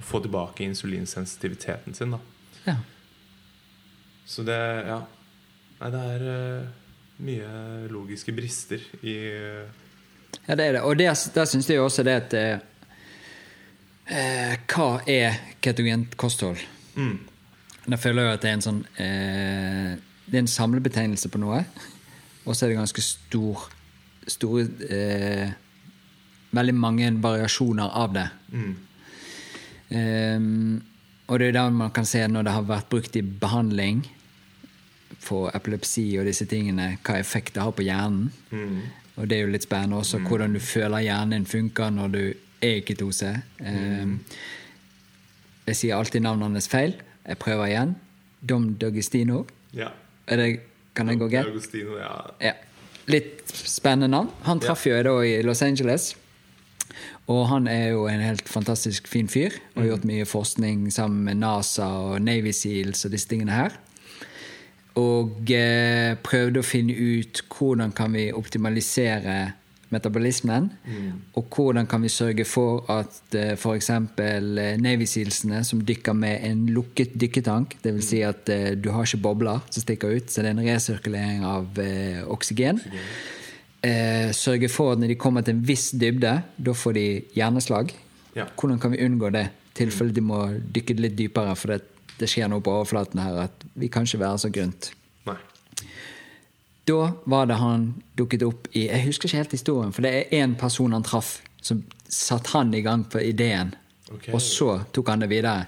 få 0.04 0.20
tilbake 0.24 0.64
insulinsensitiviteten 0.68 1.94
sin. 1.98 2.12
Da. 2.12 2.20
Ja. 2.68 2.76
Så 4.26 4.44
det 4.48 4.60
Ja. 4.88 5.02
Nei, 5.82 5.90
det 5.92 6.00
er 6.00 6.22
uh, 6.24 6.68
mye 7.26 7.48
logiske 7.92 8.32
brister 8.36 8.80
i 9.04 9.16
uh... 9.34 9.66
Ja, 10.48 10.56
det 10.56 10.66
er 10.68 10.72
det. 10.78 10.82
Og 10.82 10.96
der, 10.98 11.12
der 11.36 11.46
syns 11.50 11.68
jeg 11.70 11.82
også 11.82 12.04
det 12.08 12.14
at 12.22 12.34
eh, 12.34 12.60
Hva 14.68 14.88
er 15.08 15.36
ketogent 15.62 16.16
kosthold? 16.18 16.58
mm, 16.96 17.20
Da 17.88 17.96
føler 18.00 18.24
jeg 18.24 18.34
at 18.34 18.42
det 18.42 18.50
er 18.50 18.54
en 18.58 18.66
sånn 18.66 18.82
Det 18.98 20.34
er 20.38 20.40
en 20.42 20.48
samlebetegnelse 20.48 21.30
på 21.30 21.40
noe. 21.44 21.62
Og 22.46 22.56
så 22.56 22.66
er 22.66 22.70
det 22.74 22.80
ganske 22.80 23.02
stor 23.06 23.68
store 24.28 24.66
Veldig 26.54 26.76
mange 26.76 27.12
variasjoner 27.24 27.90
av 28.04 28.14
det. 28.14 28.28
mm, 28.52 28.74
Ehm, 29.92 30.82
og 31.28 31.40
det 31.40 31.48
er 31.48 31.52
der 31.58 31.70
man 31.72 31.92
kan 31.92 32.06
se 32.06 32.28
når 32.28 32.44
det 32.44 32.52
har 32.54 32.66
vært 32.68 32.90
brukt 32.90 33.16
i 33.16 33.22
behandling 33.22 34.04
for 35.24 35.52
epilepsi 35.56 36.18
og 36.20 36.26
disse 36.28 36.46
tingene, 36.46 36.98
hva 37.06 37.18
effekt 37.20 37.54
det 37.56 37.64
har 37.64 37.72
på 37.72 37.86
hjernen. 37.86 38.32
mm, 38.52 38.82
Og 39.16 39.30
det 39.30 39.38
er 39.38 39.42
jo 39.46 39.52
litt 39.54 39.64
spennende 39.64 40.00
også 40.02 40.20
hvordan 40.26 40.54
du 40.54 40.60
føler 40.60 41.04
hjernen 41.06 41.30
din 41.38 41.46
funker 41.46 41.90
når 41.94 42.08
du 42.12 42.22
er 42.62 42.78
i 42.80 42.82
ketose. 42.82 43.42
Ehm, 43.62 44.20
jeg 45.68 45.76
sier 45.76 45.96
alltid 45.96 46.22
navnet 46.26 46.50
hans 46.52 46.68
feil. 46.68 46.96
Jeg 47.28 47.38
prøver 47.40 47.66
igjen. 47.68 47.96
Dom 48.50 48.76
D'Agostino. 48.76 49.46
Ja. 49.74 49.88
Det, 50.28 50.60
kan 50.96 51.08
det 51.08 51.20
gå 51.20 51.28
greit? 51.32 51.74
Ja. 52.00 52.16
Ja. 52.42 52.54
Litt 53.08 53.48
spennende 53.48 54.08
navn. 54.08 54.30
Han 54.44 54.60
traff 54.60 54.86
jo 54.88 54.94
jeg 54.96 55.06
da 55.06 55.14
i 55.24 55.42
Los 55.44 55.62
Angeles. 55.62 56.16
Og 57.32 57.48
han 57.48 57.68
er 57.72 57.94
jo 57.94 58.08
en 58.12 58.24
helt 58.24 58.50
fantastisk 58.52 59.08
fin 59.08 59.30
fyr 59.32 59.56
og 59.74 59.82
har 59.82 59.90
gjort 59.94 60.08
mye 60.10 60.28
forskning 60.28 60.90
sammen 60.92 61.24
med 61.24 61.40
NASA 61.40 61.88
og 61.88 62.22
Navy 62.22 62.52
Seals 62.52 63.06
og 63.06 63.14
disse 63.16 63.30
tingene 63.32 63.56
her. 63.56 63.78
Og 65.00 65.50
eh, 65.50 66.14
prøvde 66.22 66.62
å 66.62 66.68
finne 66.68 66.94
ut 66.94 67.42
hvordan 67.56 67.94
kan 67.96 68.14
vi 68.14 68.28
optimalisere 68.36 69.54
metabolismen. 69.94 70.72
Og 71.38 71.46
hvordan 71.56 71.88
kan 71.90 72.04
vi 72.04 72.12
sørge 72.12 72.46
for 72.46 72.84
at 72.92 73.38
eh, 73.38 73.54
f.eks. 73.58 73.90
Eh, 73.90 74.74
Navy 74.82 75.08
Sealsene 75.10 75.64
som 75.68 75.84
dykker 75.86 76.18
med 76.18 76.44
en 76.48 76.66
lukket 76.74 77.16
dykketank, 77.22 77.78
dvs. 77.84 78.10
Si 78.10 78.22
at 78.26 78.50
eh, 78.54 78.74
du 78.78 78.92
har 78.94 79.08
ikke 79.08 79.24
bobler 79.24 79.64
som 79.70 79.86
stikker 79.86 80.18
ut, 80.18 80.32
så 80.32 80.42
det 80.44 80.52
er 80.52 80.58
en 80.58 80.68
resirkulering 80.68 81.46
av 81.48 81.82
eh, 81.84 82.22
oksygen. 82.28 82.82
Eh, 83.84 84.32
sørge 84.32 84.70
for 84.72 84.94
at 84.94 85.02
når 85.02 85.12
de 85.12 85.20
kommer 85.20 85.44
til 85.44 85.58
en 85.58 85.66
viss 85.68 85.92
dybde, 85.92 86.38
da 86.56 86.76
får 86.78 86.96
de 86.96 87.08
hjerneslag. 87.36 87.92
Ja. 88.36 88.46
Hvordan 88.56 88.80
kan 88.80 88.94
vi 88.94 89.04
unngå 89.04 89.30
det? 89.36 89.50
I 89.74 89.78
tilfelle 89.82 90.16
de 90.16 90.24
må 90.24 90.40
dykke 90.76 90.96
litt 91.02 91.18
dypere, 91.18 91.56
for 91.60 91.74
det, 91.74 91.82
det 92.20 92.30
skjer 92.32 92.48
noe 92.52 92.64
på 92.64 92.72
overflaten 92.72 93.20
her 93.20 93.42
at 93.48 93.66
vi 93.76 93.90
kan 93.92 94.08
ikke 94.08 94.22
være 94.22 94.40
så 94.46 94.52
grunt. 94.54 94.92
Nei. 95.28 95.38
Da 96.88 97.12
var 97.26 97.50
det 97.50 97.60
han 97.60 97.90
dukket 98.16 98.44
opp 98.48 98.68
i 98.72 98.88
Jeg 98.88 99.08
husker 99.08 99.28
ikke 99.28 99.42
helt 99.42 99.58
historien, 99.58 99.94
for 99.96 100.06
det 100.06 100.14
er 100.16 100.44
én 100.44 100.56
person 100.60 100.96
han 100.96 101.04
traff, 101.04 101.42
som 101.62 101.84
satte 102.08 102.56
han 102.56 102.74
i 102.74 102.84
gang 102.86 103.04
på 103.10 103.20
ideen. 103.20 103.76
Okay. 104.14 104.34
Og 104.36 104.42
så 104.46 104.78
tok 104.94 105.10
han 105.10 105.24
det 105.24 105.32
videre. 105.32 105.66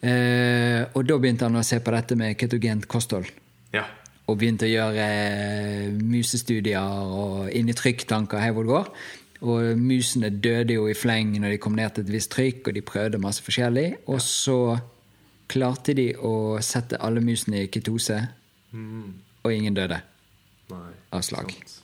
Eh, 0.00 0.82
og 0.96 1.02
da 1.06 1.18
begynte 1.20 1.46
han 1.46 1.58
å 1.60 1.66
se 1.66 1.78
på 1.78 1.92
dette 1.94 2.16
med 2.18 2.38
ketogent 2.40 2.86
kosthold. 2.90 3.28
Og 4.26 4.40
begynte 4.40 4.66
å 4.66 4.72
gjøre 4.72 5.04
eh, 5.06 5.92
musestudier 5.94 6.82
og 6.82 7.46
inn 7.54 7.70
i 7.70 7.76
trykktanker 7.76 8.42
her 8.42 8.54
hvor 8.56 8.66
det 8.66 8.74
går. 8.74 8.90
Og 9.46 9.78
musene 9.78 10.32
døde 10.32 10.78
jo 10.78 10.88
i 10.90 10.96
fleng 10.96 11.36
når 11.38 11.54
de 11.54 11.62
kom 11.62 11.76
ned 11.78 11.94
til 11.94 12.06
et 12.06 12.12
visst 12.14 12.32
trykk, 12.34 12.66
og 12.66 12.76
de 12.76 12.82
prøvde 12.82 13.22
masse 13.22 13.44
forskjellig. 13.44 13.88
Og 14.10 14.18
så 14.24 14.58
klarte 15.50 15.94
de 15.94 16.10
å 16.18 16.58
sette 16.64 16.98
alle 16.98 17.22
musene 17.22 17.64
i 17.64 17.70
ketose, 17.70 18.18
og 19.46 19.52
ingen 19.52 19.76
døde 19.76 20.00
Nei. 20.72 20.92
av 21.14 21.22
slag. 21.22 21.52
sant. 21.52 21.82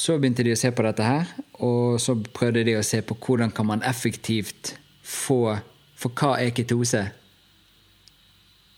Så 0.00 0.16
begynte 0.16 0.44
de 0.46 0.54
å 0.54 0.58
se 0.58 0.70
på 0.72 0.84
dette 0.86 1.04
her, 1.04 1.32
og 1.60 1.98
så 2.00 2.14
prøvde 2.16 2.62
de 2.64 2.78
å 2.78 2.84
se 2.86 3.02
på 3.04 3.16
hvordan 3.20 3.50
kan 3.52 3.66
man 3.68 3.82
effektivt 3.82 4.76
få 5.02 5.58
For 6.00 6.16
hva 6.16 6.38
er 6.40 6.54
ketose? 6.56 7.02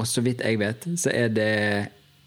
Og 0.02 0.08
så 0.10 0.24
vidt 0.26 0.40
jeg 0.42 0.58
vet, 0.58 0.88
så 0.98 1.12
er 1.14 1.28
det 1.30 1.52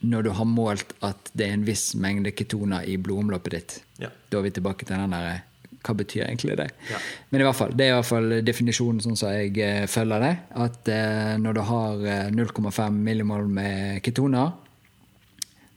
når 0.09 0.27
du 0.27 0.31
har 0.37 0.47
målt 0.49 0.93
at 1.05 1.31
det 1.33 1.47
er 1.47 1.57
en 1.57 1.65
viss 1.67 1.93
mengde 1.99 2.33
ketoner 2.35 2.85
i 2.89 2.97
blodomloppet 3.01 3.55
ditt. 3.55 3.75
Ja. 4.01 4.11
Da 4.29 4.39
er 4.39 4.47
vi 4.47 4.55
tilbake 4.57 4.87
til 4.87 4.97
den 4.97 5.15
der 5.15 5.43
Hva 5.85 5.93
betyr 5.93 6.23
egentlig 6.25 6.55
det? 6.57 6.71
Ja. 6.89 6.97
Men 7.29 7.41
i 7.41 7.45
hvert 7.45 7.57
fall, 7.59 7.73
det 7.77 7.85
er 7.85 7.91
i 7.91 7.93
hvert 7.93 8.07
fall 8.09 8.31
definisjonen 8.41 9.03
sånn 9.03 9.19
som 9.19 9.35
jeg 9.35 9.51
eh, 9.61 9.83
følger 9.85 10.23
det. 10.23 10.31
At 10.65 10.89
eh, 10.89 11.35
når 11.37 11.57
du 11.57 11.61
har 11.67 12.05
eh, 12.09 12.31
0,5 12.33 12.97
millimol 13.05 13.45
med 13.53 13.99
ketoner, 14.01 14.49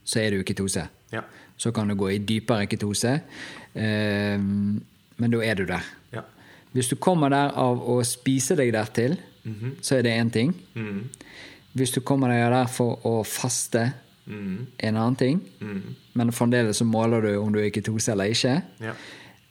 så 0.09 0.23
er 0.23 0.33
du 0.33 0.41
i 0.41 0.47
ketose. 0.49 0.87
Ja. 1.13 1.27
Så 1.61 1.75
kan 1.77 1.93
du 1.93 1.97
gå 1.99 2.09
i 2.15 2.23
dypere 2.25 2.65
ketose, 2.73 3.19
eh, 3.77 4.41
men 4.41 5.35
da 5.35 5.45
er 5.45 5.61
du 5.61 5.67
der. 5.69 5.93
Ja. 6.15 6.25
Hvis 6.73 6.89
du 6.89 6.97
kommer 6.97 7.29
der 7.35 7.53
av 7.61 7.85
å 7.85 8.01
spise 8.01 8.57
deg 8.57 8.73
dertil, 8.73 9.19
så 9.81 9.99
er 9.99 10.05
det 10.05 10.17
én 10.17 10.31
ting. 10.33 10.55
Mm. 10.75 11.09
Hvis 11.77 11.93
du 11.95 12.01
kommer 12.01 12.33
deg 12.33 12.49
der 12.53 12.71
for 12.73 13.05
å 13.07 13.21
faste, 13.27 13.91
Mm. 14.29 14.67
en 14.79 14.97
annen 14.97 15.17
ting. 15.17 15.41
Men 16.13 16.33
fremdeles 16.33 16.77
så 16.77 16.85
måler 16.85 17.23
du 17.25 17.37
om 17.41 17.53
du 17.53 17.59
er 17.63 17.71
ketose 17.73 18.13
eller 18.13 18.29
ikke. 18.35 18.63
Ja. 18.85 18.93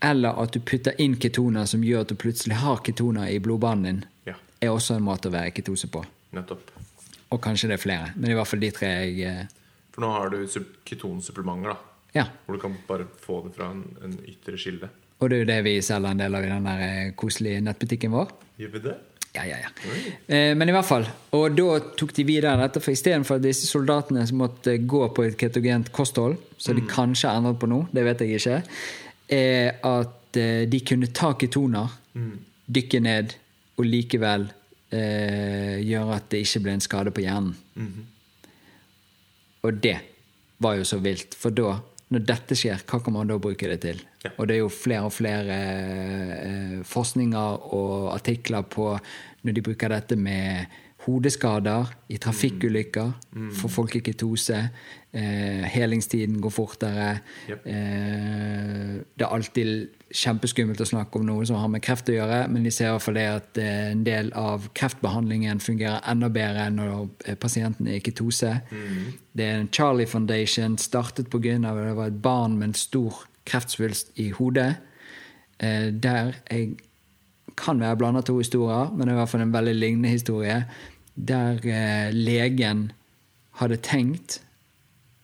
Eller 0.06 0.38
at 0.44 0.54
du 0.54 0.60
putter 0.62 0.94
inn 1.02 1.16
ketoner 1.18 1.66
som 1.66 1.82
gjør 1.82 2.04
at 2.06 2.12
du 2.14 2.16
plutselig 2.16 2.60
har 2.62 2.78
ketoner 2.86 3.32
i 3.34 3.40
blodbanen 3.42 3.84
din, 3.84 4.06
Ja. 4.28 4.34
er 4.62 4.70
også 4.70 4.96
en 4.96 5.04
måte 5.08 5.30
å 5.30 5.34
være 5.34 5.52
ketose 5.58 5.88
på. 5.90 6.04
Nettopp. 6.34 6.70
Og 7.32 7.42
kanskje 7.42 7.68
det 7.72 7.80
er 7.80 7.84
flere, 7.84 8.12
men 8.16 8.32
i 8.32 8.34
hvert 8.38 8.48
fall 8.48 8.60
de 8.60 8.70
tre 8.72 8.88
jeg 8.88 9.20
eh, 9.26 9.46
For 9.92 10.02
nå 10.06 10.12
har 10.14 10.30
du 10.30 10.38
ketonsupplementer, 10.86 11.74
da. 11.74 11.78
Ja. 12.14 12.26
Hvor 12.46 12.56
du 12.56 12.62
kan 12.62 12.78
bare 12.88 13.08
få 13.20 13.42
det 13.48 13.56
fra 13.58 13.72
en, 13.72 13.84
en 14.04 14.14
ytre 14.30 14.58
kilde. 14.58 14.90
Og 15.20 15.30
det 15.30 15.38
er 15.38 15.42
jo 15.42 15.50
det 15.50 15.64
vi 15.66 15.82
selger 15.82 16.12
en 16.14 16.22
del 16.22 16.36
av 16.38 16.46
i 16.46 16.50
den 16.52 16.64
der 16.70 16.82
eh, 16.86 17.12
koselige 17.18 17.62
nettbutikken 17.66 18.14
vår. 18.14 18.30
Gjør 18.62 18.72
vi 18.76 18.80
det? 18.86 18.96
Ja, 19.38 19.46
ja, 19.46 19.58
ja. 19.62 19.72
Eh, 20.26 20.52
men 20.58 20.70
i 20.70 20.74
hvert 20.74 20.88
fall. 20.88 21.06
Og 21.38 21.56
da 21.58 21.78
tok 22.00 22.14
de 22.18 22.26
videre 22.26 22.58
dette, 22.62 22.82
for 22.82 22.96
istedenfor 22.96 23.42
disse 23.44 23.70
soldatene 23.70 24.26
som 24.28 24.42
måtte 24.42 24.78
gå 24.82 25.04
på 25.14 25.28
et 25.28 25.38
ketogent 25.40 25.92
kosthold, 25.94 26.38
som 26.58 26.78
de 26.78 26.86
kanskje 26.90 27.30
har 27.30 27.42
endret 27.42 27.60
på 27.62 27.70
nå, 27.70 27.84
det 27.94 28.06
vet 28.08 28.24
jeg 28.26 28.42
ikke, 28.42 28.60
er 29.38 29.78
at 29.86 30.40
eh, 30.42 30.64
de 30.70 30.82
kunne 30.88 31.12
ta 31.14 31.34
ketoner, 31.38 31.94
dykke 32.68 33.02
ned, 33.06 33.36
og 33.78 33.86
likevel 33.86 34.48
eh, 34.90 35.78
gjøre 35.86 36.16
at 36.18 36.32
det 36.34 36.42
ikke 36.42 36.64
ble 36.66 36.74
en 36.74 36.82
skade 36.84 37.14
på 37.14 37.22
hjernen. 37.22 37.54
Og 39.68 39.84
det 39.84 40.00
var 40.64 40.80
jo 40.80 40.88
så 40.88 40.98
vilt, 41.04 41.38
for 41.38 41.54
da, 41.54 41.76
når 42.14 42.24
dette 42.24 42.56
skjer, 42.56 42.84
hva 42.88 43.02
kan 43.04 43.16
man 43.16 43.28
da 43.28 43.36
bruke 43.42 43.68
det 43.68 43.82
til? 43.84 44.02
Ja. 44.24 44.32
Og 44.38 44.48
det 44.48 44.58
er 44.58 44.62
jo 44.62 44.72
flere 44.72 45.08
og 45.10 45.16
flere 45.16 45.58
eh, 46.38 46.76
forskninger 46.88 47.72
og 47.76 48.14
artikler 48.14 48.64
på 48.64 48.94
når 49.44 49.56
de 49.58 49.64
bruker 49.66 49.92
dette 49.92 50.16
med 50.20 50.78
hodeskader 51.08 51.88
i 52.12 52.18
trafikkulykker, 52.20 53.12
for 53.56 53.72
folk 53.72 53.96
i 53.96 54.02
ketose, 54.04 54.58
eh, 55.16 55.64
helingstiden 55.72 56.42
går 56.44 56.52
fortere. 56.52 57.20
yep. 57.48 57.66
Eh, 57.66 58.98
det 59.16 59.24
er 59.24 59.32
alltid 59.32 59.88
kjempeskummelt 60.14 60.80
å 60.82 60.88
snakke 60.88 61.20
om 61.20 61.26
noe 61.28 61.46
som 61.48 61.58
har 61.60 61.70
med 61.72 61.84
kreft 61.84 62.10
å 62.10 62.16
gjøre, 62.16 62.40
men 62.52 62.64
de 62.64 62.72
ser 62.72 62.90
i 62.90 62.94
hvert 62.96 63.04
fall 63.04 63.18
det 63.18 63.26
at 63.28 63.60
eh, 63.60 63.92
en 63.92 64.04
del 64.08 64.32
av 64.40 64.70
kreftbehandlingen 64.78 65.60
fungerer 65.64 66.04
enda 66.08 66.30
bedre 66.34 66.70
når 66.72 66.94
eh, 67.26 67.38
pasienten 67.40 67.90
er 67.90 68.00
i 68.00 68.04
ketose. 68.06 68.54
Det 69.38 69.46
er 69.46 69.60
en 69.60 69.72
Charlie 69.74 70.08
Foundation, 70.08 70.78
startet 70.80 71.32
pga. 71.34 71.58
det 71.60 71.96
var 72.00 72.08
et 72.08 72.22
barn 72.22 72.58
med 72.58 72.70
en 72.70 72.78
stor 72.80 73.26
kreftsvulst 73.48 74.16
i 74.16 74.30
hodet. 74.32 74.78
Eh, 75.60 75.90
der 75.92 76.38
jeg 76.50 76.78
kan 77.58 77.80
være 77.82 77.98
blanda 77.98 78.22
to 78.22 78.38
historier, 78.38 78.92
men 78.94 79.08
det 79.08 79.14
er 79.14 79.18
i 79.18 79.22
hvert 79.24 79.34
fall 79.34 79.44
en 79.44 79.56
veldig 79.56 79.76
lignende 79.76 80.14
historie. 80.14 80.62
Der 81.16 81.60
legen 82.14 82.92
hadde 83.58 83.80
tenkt 83.82 84.40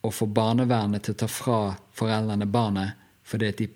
å 0.04 0.12
få 0.12 0.26
barnevernet 0.26 1.06
til 1.06 1.16
å 1.16 1.20
ta 1.22 1.30
fra 1.30 1.60
foreldrene 1.96 2.50
barnet 2.50 3.00
fordi 3.24 3.52
de 3.62 3.68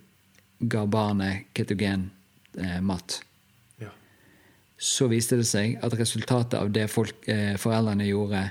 ga 0.59 0.85
barnet 0.89 1.49
ketogen 1.53 2.09
eh, 2.57 2.79
mat. 2.81 3.19
Ja. 3.81 3.91
Så 4.77 5.09
viste 5.11 5.39
det 5.39 5.47
seg 5.49 5.77
at 5.83 5.95
resultatet 5.99 6.57
av 6.59 6.71
det 6.73 6.87
folk, 6.91 7.27
eh, 7.29 7.55
foreldrene 7.61 8.07
gjorde, 8.09 8.43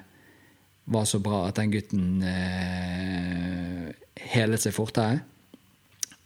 var 0.86 1.04
så 1.04 1.18
bra 1.18 1.46
at 1.48 1.58
den 1.58 1.72
gutten 1.74 2.22
eh, 2.22 3.90
helet 4.34 4.62
seg 4.62 4.74
fortere. 4.76 5.24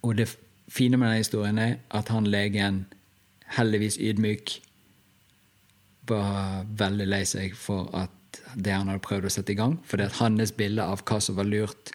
Og 0.04 0.16
det 0.18 0.28
fine 0.70 1.00
med 1.00 1.10
den 1.10 1.22
historien 1.22 1.60
er 1.60 1.78
at 1.96 2.12
han 2.12 2.28
legen, 2.28 2.84
heldigvis 3.56 3.98
ydmyk, 3.98 4.60
var 6.10 6.66
veldig 6.78 7.06
lei 7.06 7.22
seg 7.28 7.54
for 7.58 7.88
at 7.96 8.40
det 8.54 8.74
han 8.74 8.90
hadde 8.90 9.02
prøvd 9.04 9.28
å 9.28 9.32
sette 9.32 9.54
i 9.54 9.58
gang. 9.58 9.78
For 9.86 9.98
det 9.98 10.10
at 10.10 10.20
hans 10.20 10.52
bilde 10.56 10.84
av 10.84 11.02
hva 11.06 11.20
som 11.22 11.38
var 11.38 11.48
lurt, 11.48 11.92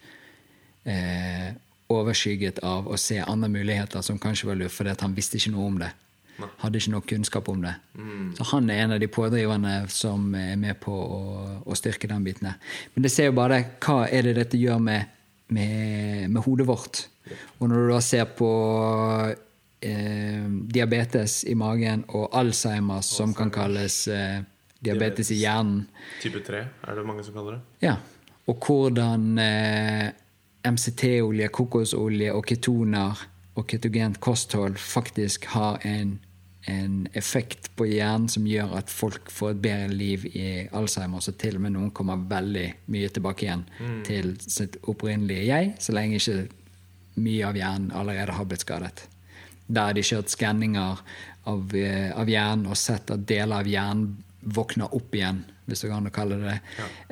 eh, 0.84 1.54
overskygget 1.92 2.58
av 2.66 2.88
å 2.90 2.98
se 2.98 3.20
andre 3.22 3.48
muligheter 3.52 4.02
som 4.02 4.18
kanskje 4.18 4.50
var 4.50 4.58
lurt, 4.58 4.74
fordi 4.74 4.96
han 5.00 5.14
visste 5.16 5.38
ikke 5.38 5.54
noe 5.54 5.66
om 5.70 5.78
det. 5.82 5.92
Hadde 6.60 6.80
ikke 6.80 6.92
nok 6.92 7.06
kunnskap 7.08 7.48
om 7.48 7.62
det. 7.64 7.72
Så 8.36 8.44
han 8.50 8.68
er 8.70 8.82
en 8.82 8.94
av 8.96 9.00
de 9.00 9.08
pådriverne 9.08 9.76
som 9.92 10.34
er 10.36 10.56
med 10.60 10.76
på 10.82 10.92
å, 10.92 11.20
å 11.64 11.76
styrke 11.78 12.10
den 12.10 12.26
biten. 12.26 12.50
Men 12.94 13.06
det 13.06 13.12
ser 13.14 13.30
jo 13.30 13.36
bare 13.38 13.62
hva 13.80 14.02
er 14.12 14.28
det 14.28 14.34
dette 14.42 14.60
gjør 14.60 14.82
med, 14.82 15.14
med, 15.48 16.26
med 16.28 16.42
hodet 16.44 16.66
vårt. 16.68 17.06
Og 17.58 17.70
når 17.70 17.86
du 17.86 17.94
da 17.94 18.02
ser 18.04 18.26
på 18.36 18.50
eh, 19.80 20.44
diabetes 20.76 21.40
i 21.48 21.56
magen 21.58 22.04
og 22.12 22.28
Alzheimer, 22.36 23.00
som 23.06 23.32
kan 23.36 23.50
kalles 23.54 24.02
eh, 24.12 24.42
diabetes 24.84 25.32
i 25.32 25.40
hjernen, 25.40 25.86
Type 26.20 26.44
3 26.44 26.60
er 26.60 27.00
det 27.00 27.06
mange 27.08 27.24
som 27.26 27.36
kaller 27.38 27.58
det. 27.58 27.64
ja. 27.88 27.96
Og 28.46 28.62
hvordan 28.62 29.40
eh, 29.42 30.12
MCT-olje, 30.66 31.48
kokosolje 31.54 32.32
og 32.34 32.46
ketoner 32.48 33.26
og 33.56 33.66
ketogent 33.70 34.20
kosthold 34.20 34.76
faktisk 34.80 35.46
har 35.54 35.80
en, 35.88 36.18
en 36.68 37.06
effekt 37.16 37.70
på 37.78 37.86
hjernen 37.88 38.28
som 38.32 38.46
gjør 38.48 38.74
at 38.80 38.92
folk 38.92 39.30
får 39.32 39.54
et 39.54 39.62
bedre 39.64 39.88
liv 39.94 40.26
i 40.32 40.46
Alzheimer, 40.76 41.24
så 41.24 41.32
til 41.38 41.56
og 41.56 41.64
med 41.64 41.76
noen 41.76 41.92
kommer 41.96 42.20
veldig 42.28 42.66
mye 42.92 43.12
tilbake 43.12 43.46
igjen 43.46 43.64
til 44.06 44.34
sitt 44.42 44.76
opprinnelige 44.84 45.48
jeg, 45.48 45.74
så 45.80 45.96
lenge 45.96 46.20
ikke 46.20 46.48
mye 47.16 47.46
av 47.48 47.56
hjernen 47.56 47.92
allerede 47.96 48.36
har 48.36 48.48
blitt 48.48 48.66
skadet. 48.66 49.06
Der 49.66 49.88
har 49.88 49.96
de 49.96 50.04
kjørt 50.04 50.30
skanninger 50.30 51.00
av, 51.46 51.74
eh, 51.74 52.10
av 52.12 52.28
hjernen 52.28 52.68
og 52.70 52.76
sett 52.76 53.10
at 53.10 53.26
deler 53.26 53.62
av 53.62 53.70
hjernen 53.70 54.16
våkner 54.46 54.92
opp 54.94 55.14
igjen, 55.14 55.44
hvis 55.66 55.82
du 55.82 55.88
kan 55.90 56.06
kalle 56.14 56.38
det 56.38 56.52
det, 56.52 56.60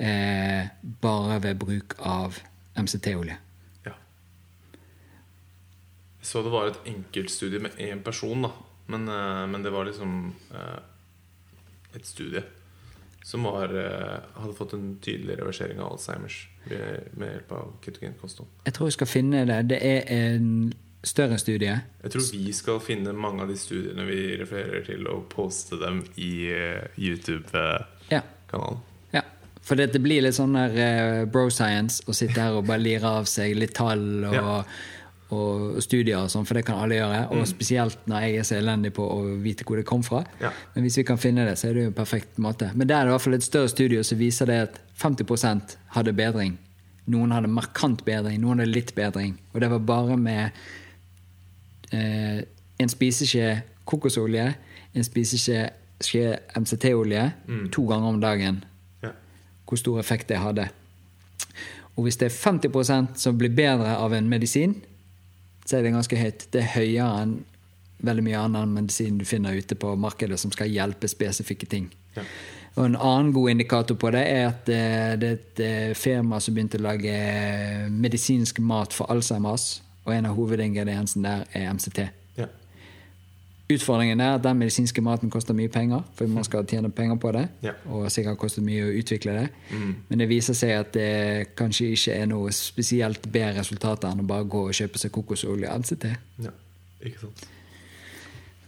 eh, 0.07 0.69
bare 1.01 1.41
ved 1.43 1.59
bruk 1.59 1.97
av 1.99 2.39
MCT-olje. 2.77 3.39
Så 6.25 6.41
det 6.43 6.51
var 6.55 6.71
et 6.71 6.87
enkeltstudie 6.89 7.61
med 7.61 7.77
én 7.77 8.01
person, 8.03 8.47
da. 8.47 8.51
Men, 8.87 9.09
eh, 9.09 9.47
men 9.47 9.63
det 9.63 9.71
var 9.71 9.85
liksom 9.85 10.35
eh, 10.51 11.97
et 11.97 12.07
studie 12.07 12.43
som 13.25 13.43
var, 13.43 13.65
eh, 13.65 14.41
hadde 14.41 14.55
fått 14.55 14.73
en 14.73 14.99
tydelig 15.01 15.39
reversering 15.39 15.81
av 15.81 15.93
Alzheimers 15.93 16.49
ved, 16.69 17.13
med 17.17 17.31
hjelp 17.33 17.53
av 17.53 17.71
ketogent 17.85 18.21
kosthold. 18.21 18.49
Jeg 18.65 18.77
tror 18.77 18.91
vi 18.91 18.97
skal 18.97 19.09
finne 19.09 19.45
det. 19.49 19.61
Det 19.69 19.79
er 19.81 20.11
en 20.13 20.73
større 21.05 21.39
studie. 21.41 21.77
Jeg 22.03 22.13
tror 22.13 22.27
vi 22.33 22.53
skal 22.57 22.81
finne 22.85 23.13
mange 23.17 23.45
av 23.45 23.53
de 23.53 23.57
studiene 23.61 24.05
vi 24.09 24.21
refererer 24.41 24.85
til, 24.85 25.09
og 25.09 25.29
poste 25.33 25.81
dem 25.81 26.03
i 26.17 26.49
YouTube-kanalen. 27.01 27.89
Ja. 28.13 28.21
Ja. 29.13 29.23
For 29.65 29.77
det, 29.81 29.91
det 29.93 30.01
blir 30.05 30.25
litt 30.25 30.37
sånn 30.37 30.57
der 30.57 31.25
bro 31.33 31.49
science 31.53 32.05
å 32.09 32.17
sitte 32.17 32.41
her 32.41 32.57
og 32.57 32.69
bare 32.69 32.85
lire 32.85 33.17
av 33.21 33.29
seg 33.29 33.57
litt 33.57 33.77
tall 33.77 34.25
og, 34.29 34.37
Ja. 34.37 34.59
Og 35.35 35.83
studier 35.85 36.23
og 36.23 36.33
sånn, 36.33 36.47
for 36.49 36.59
det 36.59 36.65
kan 36.69 36.81
alle 36.83 36.99
gjøre. 36.99 37.21
Og 37.35 37.47
spesielt 37.51 38.07
når 38.11 38.27
jeg 38.27 38.41
er 38.41 38.49
så 38.49 38.59
elendig 38.59 38.95
på 38.97 39.07
å 39.07 39.21
vite 39.43 39.67
hvor 39.67 39.81
det 39.81 39.87
kom 39.89 40.05
fra. 40.07 40.23
Ja. 40.43 40.53
Men 40.75 40.87
hvis 40.87 40.99
vi 41.01 41.07
kan 41.09 41.21
finne 41.21 41.47
det, 41.49 41.57
så 41.61 41.69
er 41.69 41.77
det 41.77 41.87
jo 41.87 41.93
en 41.93 41.97
perfekt 41.97 42.41
måte. 42.43 42.71
Men 42.75 42.91
der 42.91 43.01
er 43.01 43.09
det 43.09 43.13
i 43.13 43.17
hvert 43.17 43.27
fall 43.27 43.39
et 43.39 43.47
større 43.47 43.73
studie 43.73 44.05
som 44.07 44.21
viser 44.21 44.51
det 44.51 44.61
at 44.69 44.81
50% 45.01 45.79
hadde 45.97 46.15
bedring 46.17 46.59
Noen 47.11 47.35
hadde 47.35 47.51
markant 47.53 48.01
bedring, 48.07 48.39
noen 48.41 48.63
hadde 48.63 48.73
litt 48.73 48.95
bedring. 48.97 49.35
Og 49.53 49.61
det 49.61 49.69
var 49.69 49.83
bare 49.85 50.15
med 50.17 50.61
eh, 51.93 52.39
en 52.81 52.89
spiseskje 52.89 53.59
kokosolje, 53.85 54.47
en 54.97 55.05
spiseskje 55.05 55.67
skje 56.05 56.39
MCT-olje 56.57 57.27
to 57.73 57.85
ganger 57.89 58.09
om 58.09 58.23
dagen. 58.23 58.63
Ja. 59.05 59.13
Hvor 59.69 59.81
stor 59.81 60.01
effekt 60.01 60.29
det 60.33 60.41
hadde. 60.41 60.69
Og 61.95 62.07
hvis 62.07 62.19
det 62.19 62.31
er 62.31 62.37
50% 62.37 63.21
som 63.21 63.39
blir 63.39 63.55
bedre 63.55 63.97
av 63.97 64.15
en 64.17 64.29
medisin, 64.29 64.81
så 65.65 65.79
er 65.79 65.85
det 65.85 65.95
ganske 65.95 66.19
høyt. 66.21 66.47
Det 66.53 66.63
er 66.63 66.73
høyere 66.77 67.23
enn 67.23 67.39
veldig 68.05 68.25
mye 68.27 68.41
annen 68.41 68.75
medisin 68.75 69.19
du 69.21 69.25
finner 69.29 69.57
ute 69.57 69.77
på 69.81 69.95
markedet 69.97 70.37
som 70.41 70.53
skal 70.53 70.73
hjelpe 70.73 71.09
spesifikke 71.09 71.69
ting. 71.71 71.89
Ja. 72.17 72.25
Og 72.75 72.89
En 72.89 72.97
annen 72.99 73.31
god 73.33 73.51
indikator 73.53 73.95
på 73.95 74.11
det 74.11 74.25
er 74.27 74.49
at 74.49 74.69
eh, 74.69 75.15
det 75.21 75.29
er 75.29 75.39
et 75.39 75.61
eh, 75.63 75.95
firma 75.95 76.41
som 76.43 76.57
begynte 76.57 76.81
å 76.81 76.87
lage 76.89 77.13
eh, 77.15 77.87
medisinsk 77.91 78.59
mat 78.59 78.93
for 78.93 79.11
Alzheimers, 79.15 79.79
og 80.05 80.15
en 80.17 80.27
av 80.27 80.35
hovedingrediensene 80.37 81.23
der 81.29 81.45
er 81.55 81.71
MCT. 81.73 82.01
Utfordringen 83.73 84.21
er 84.21 84.35
at 84.37 84.43
den 84.45 84.59
medisinske 84.61 85.01
maten 85.01 85.31
koster 85.33 85.57
mye 85.57 85.71
penger, 85.73 86.03
for 86.19 86.29
man 86.29 86.45
skal 86.45 86.67
tjene 86.69 86.91
penger 86.93 87.17
på 87.17 87.31
det. 87.33 87.47
Ja. 87.65 87.73
Og 87.89 88.11
sikkert 88.13 88.37
kostet 88.43 88.65
mye 88.67 88.85
å 88.85 88.93
utvikle 88.93 89.33
det. 89.39 89.47
Men 90.11 90.21
det 90.21 90.29
viser 90.29 90.57
seg 90.59 90.75
at 90.77 90.93
det 90.93 91.55
kanskje 91.57 91.95
ikke 91.95 92.19
er 92.19 92.29
noe 92.29 92.53
spesielt 92.53 93.25
bedre 93.33 93.63
resultater 93.63 94.13
enn 94.13 94.21
å 94.21 94.29
bare 94.29 94.45
gå 94.45 94.67
og 94.69 94.77
kjøpe 94.77 95.01
seg 95.01 95.15
kokosolje 95.17 95.71
og 95.71 95.85
MCT. 95.85 96.11
ja. 96.45 96.53
Ikke 97.05 97.21
sant. 97.21 97.43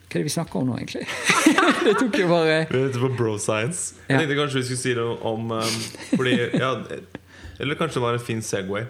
Hva 0.07 0.21
er 0.21 0.23
det 0.23 0.29
vi 0.29 0.33
snakker 0.33 0.61
om 0.61 0.69
nå, 0.71 0.77
egentlig? 0.79 1.07
det 1.87 1.95
tok 1.99 2.15
jo 2.21 2.29
bare 2.31 2.59
Vi 2.71 2.79
er 2.79 2.93
ute 2.93 3.01
på 3.03 3.09
bro 3.19 3.35
science. 3.43 3.97
Jeg 4.07 4.21
tenkte 4.23 4.37
kanskje 4.39 4.61
vi 4.61 4.69
skulle 4.69 4.81
si 4.81 4.95
det 4.97 5.03
om 5.03 5.51
um, 5.51 5.81
Fordi, 6.13 6.37
ja, 6.57 6.71
Eller 7.61 7.77
kanskje 7.81 7.99
det 7.99 8.05
var 8.05 8.17
en 8.17 8.23
fin 8.23 8.41
Segway. 8.45 8.87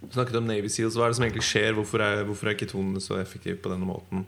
Vi 0.00 0.10
snakket 0.14 0.40
om 0.40 0.48
Navy 0.48 0.70
Seals. 0.72 0.96
Hva 0.96 1.06
er 1.06 1.12
det 1.12 1.18
som 1.18 1.26
egentlig 1.26 1.44
skjer? 1.46 1.76
Hvorfor 1.76 2.02
er, 2.02 2.24
hvorfor 2.26 2.50
er 2.50 2.58
ketonene 2.58 3.02
så 3.04 3.18
effektive 3.20 3.60
på 3.62 3.70
denne 3.70 3.86
måten? 3.86 4.24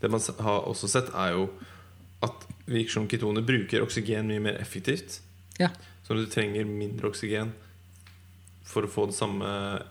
Det 0.00 0.10
man 0.10 0.20
har 0.40 0.66
også 0.68 0.88
sett, 0.88 1.10
er 1.14 1.34
jo 1.36 1.48
at 2.24 2.46
det 2.66 2.74
virker 2.76 2.92
som 2.98 3.08
ketoner 3.10 3.44
bruker 3.44 3.82
oksygen 3.84 4.28
mye 4.30 4.40
mer 4.40 4.58
effektivt. 4.60 5.20
Ja. 5.60 5.68
Så 6.06 6.14
du 6.16 6.24
trenger 6.30 6.64
mindre 6.68 7.10
oksygen 7.10 7.52
for 8.70 8.86
å 8.86 8.90
få 8.90 9.06
det 9.10 9.16
samme, 9.16 9.48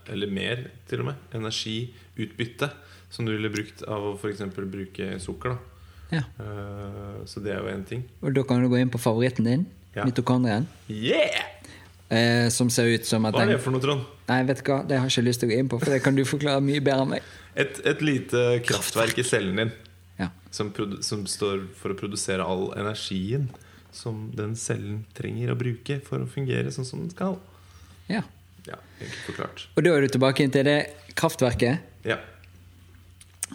eller 0.10 0.32
mer 0.32 0.62
til 0.88 1.02
og 1.04 1.10
med, 1.12 1.26
energiutbytte 1.36 2.70
som 3.12 3.26
du 3.28 3.34
ville 3.34 3.52
brukt 3.52 3.82
av 3.90 4.06
å 4.12 4.14
f.eks. 4.16 4.44
bruke 4.56 5.18
sukker. 5.20 5.58
da 5.58 6.18
ja. 6.20 6.24
Uh, 6.40 7.26
Så 7.26 7.42
det 7.44 7.54
er 7.54 7.60
jo 7.62 7.70
én 7.74 7.84
ting. 7.86 8.06
Og 8.22 8.34
da 8.34 8.44
kan 8.48 8.62
du 8.64 8.70
gå 8.72 8.80
inn 8.80 8.90
på 8.94 9.02
favoritten 9.02 9.46
din, 9.46 9.66
Ja. 9.96 10.06
mitokondrien, 10.06 10.68
Yeah! 10.88 11.44
eh, 12.10 12.50
som 12.50 12.70
ser 12.70 12.86
ut 12.94 13.06
som 13.06 13.26
at 13.26 13.34
Hva 13.34 13.42
er 13.42 13.56
det 13.58 13.62
for 13.62 13.72
noe, 13.74 13.82
Trond? 13.82 14.06
Nei, 14.30 14.44
vet 14.46 14.64
du 14.64 14.72
hva, 14.72 14.88
det 14.88 14.98
har 15.00 15.10
jeg 15.10 15.18
ikke 15.18 15.28
lyst 15.28 15.40
til 15.42 15.50
å 15.50 15.52
gå 15.52 15.60
inn 15.60 15.70
på, 15.70 15.80
for 15.82 15.90
det 15.90 16.04
kan 16.04 16.16
du 16.16 16.24
forklare 16.24 16.62
mye 16.62 16.80
bedre 16.80 17.02
enn 17.02 17.10
meg. 17.10 17.24
Et, 17.56 17.80
et 17.86 18.02
lite 18.02 18.62
kraftverk 18.64 19.18
i 19.18 19.24
cellen 19.26 19.58
din. 19.58 19.72
Som, 20.52 20.72
som 21.06 21.26
står 21.30 21.68
for 21.78 21.94
å 21.94 21.98
produsere 22.00 22.46
all 22.46 22.72
energien 22.80 23.50
som 23.92 24.28
den 24.38 24.56
cellen 24.60 25.04
trenger 25.18 25.52
å 25.54 25.58
bruke 25.58 26.00
for 26.06 26.22
å 26.22 26.30
fungere 26.30 26.72
sånn 26.74 26.86
som 26.88 27.06
den 27.06 27.14
skal. 27.14 27.40
ja. 28.12 28.26
Ja, 28.68 28.76
forklart. 29.26 29.64
Og 29.80 29.86
da 29.86 29.94
er 29.96 30.04
du 30.04 30.12
tilbake 30.14 30.46
til 30.52 30.68
det 30.68 30.76
kraftverket. 31.18 31.80
Ja. 32.06 32.18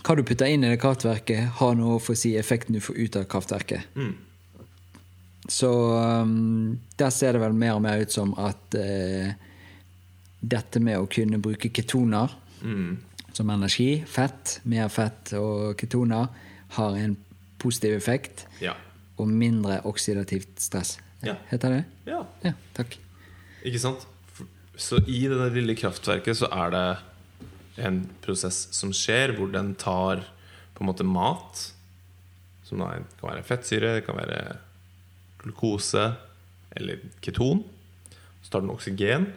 Hva 0.00 0.16
du 0.16 0.24
putter 0.26 0.48
inn 0.50 0.64
i 0.64 0.70
det 0.72 0.80
kraftverket, 0.82 1.52
har 1.60 1.74
noe 1.78 2.00
for 2.02 2.16
å 2.16 2.18
si 2.18 2.32
effekten 2.40 2.74
du 2.74 2.80
får 2.82 2.96
ut 2.98 3.18
av 3.20 3.26
kraftverket. 3.30 3.84
Mm. 3.94 4.14
Så 5.52 5.70
um, 5.92 6.80
der 6.98 7.12
ser 7.14 7.36
det 7.36 7.44
vel 7.44 7.54
mer 7.54 7.76
og 7.76 7.84
mer 7.84 8.00
ut 8.00 8.16
som 8.16 8.32
at 8.40 8.74
uh, 8.80 9.28
dette 10.40 10.82
med 10.82 10.98
å 10.98 11.06
kunne 11.06 11.38
bruke 11.44 11.70
ketoner 11.70 12.40
Mm. 12.64 12.96
som 13.36 13.50
energi, 13.50 14.04
fett, 14.08 14.60
mer 14.64 14.88
fett 14.88 15.34
og 15.36 15.76
ketoner, 15.76 16.30
har 16.76 16.96
en 16.98 17.16
positiv 17.62 17.94
effekt 17.96 18.46
Ja. 18.60 18.74
og 19.18 19.28
mindre 19.30 19.80
oksidativt 19.88 20.60
stress. 20.60 20.96
Ja. 21.24 21.36
Heter 21.50 21.70
det? 21.78 21.84
ja. 22.10 22.22
Ja, 22.44 22.52
takk. 22.76 22.98
Ikke 23.64 23.80
sant? 23.80 24.06
Så 24.76 24.98
i 25.06 25.22
det 25.30 25.52
lille 25.54 25.76
kraftverket 25.78 26.36
så 26.36 26.48
er 26.52 26.70
det 26.74 26.84
en 27.86 28.02
prosess 28.22 28.68
som 28.74 28.90
skjer, 28.94 29.32
hvor 29.38 29.50
den 29.52 29.72
tar 29.78 30.24
på 30.74 30.82
en 30.82 30.88
måte 30.90 31.06
mat, 31.06 31.70
som 32.66 32.80
kan 32.82 33.04
være 33.22 33.44
fettsyre, 33.46 33.94
det 33.96 34.04
kan 34.06 34.16
være 34.18 34.56
glukose 35.42 36.08
eller 36.76 36.98
keton. 37.22 37.62
Så 38.42 38.50
tar 38.52 38.64
den 38.64 38.72
oksygen, 38.74 39.28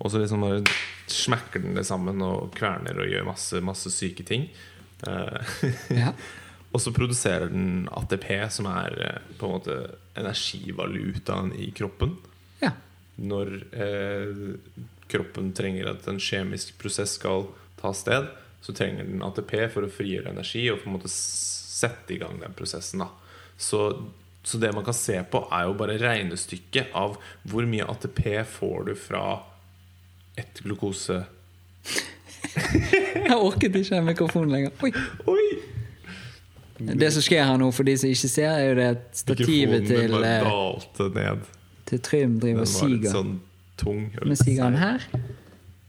og 0.00 0.10
så 0.10 0.20
liksom 0.22 0.40
bare 0.44 0.62
smekker 1.10 1.60
den 1.62 1.74
det 1.76 1.84
sammen 1.86 2.22
og 2.24 2.54
kverner 2.56 2.96
og 3.02 3.10
gjør 3.10 3.26
masse, 3.28 3.60
masse 3.60 3.90
syke 3.92 4.24
ting. 4.26 4.48
Eh, 5.06 5.58
Ja. 6.00 6.14
Og 6.74 6.82
så 6.82 6.90
produserer 6.92 7.52
den 7.52 7.88
ATP, 7.94 8.26
som 8.50 8.66
er 8.66 8.96
eh, 9.06 9.34
på 9.38 9.46
en 9.46 9.52
måte 9.54 9.76
energivalutaen 10.18 11.52
i 11.54 11.68
kroppen 11.74 12.16
ja. 12.62 12.72
når 13.14 13.52
eh, 13.70 14.40
kroppen 15.10 15.52
trenger 15.54 15.92
at 15.92 16.08
en 16.10 16.18
kjemisk 16.18 16.74
prosess 16.80 17.14
skal 17.20 17.46
ta 17.78 17.92
sted, 17.94 18.26
så 18.64 18.74
trenger 18.74 19.06
den 19.06 19.22
ATP 19.22 19.54
for 19.70 19.86
å 19.86 19.92
frigjøre 19.92 20.32
energi 20.32 20.64
og 20.72 20.80
på 20.82 20.90
en 20.90 20.96
måte 20.96 21.12
sette 21.12 22.16
i 22.16 22.18
gang 22.18 22.40
den 22.42 22.56
prosessen. 22.58 23.04
Så, 23.60 23.84
så 24.42 24.58
det 24.58 24.72
man 24.74 24.86
kan 24.86 24.96
se 24.96 25.20
på, 25.30 25.44
er 25.54 25.68
jo 25.68 25.76
bare 25.78 26.00
regnestykket 26.00 26.96
av 26.98 27.18
hvor 27.46 27.68
mye 27.70 27.86
ATP 27.92 28.24
får 28.56 28.88
du 28.88 28.94
fra 28.98 29.24
et 30.40 30.64
glukose 30.64 31.22
Jeg 33.14 33.36
orket 33.36 33.76
ikke 33.78 34.00
mikrofonen 34.06 34.56
lenger. 34.56 34.74
Oi. 34.82 34.90
Oi! 35.30 35.43
Det 36.86 37.12
som 37.12 37.22
skjer 37.24 37.44
her 37.48 37.56
nå, 37.60 37.70
for 37.72 37.82
de 37.88 37.94
som 37.98 38.10
ikke 38.10 38.28
ser, 38.28 38.50
er 38.50 38.68
jo 38.68 38.74
det 38.78 38.84
at 38.96 39.02
stativet 39.16 39.86
til, 39.88 40.10
bare 40.10 40.36
eh, 40.36 40.44
dalte 40.44 41.08
ned. 41.14 41.38
til 41.86 42.00
Trym 42.00 42.38
driver 42.40 42.60
og 42.60 42.68
siger. 42.68 43.10
sånn 43.12 43.40
tung. 43.80 44.04
Men 44.24 44.36
siger 44.36 44.62
han 44.64 44.76
her? 44.76 44.98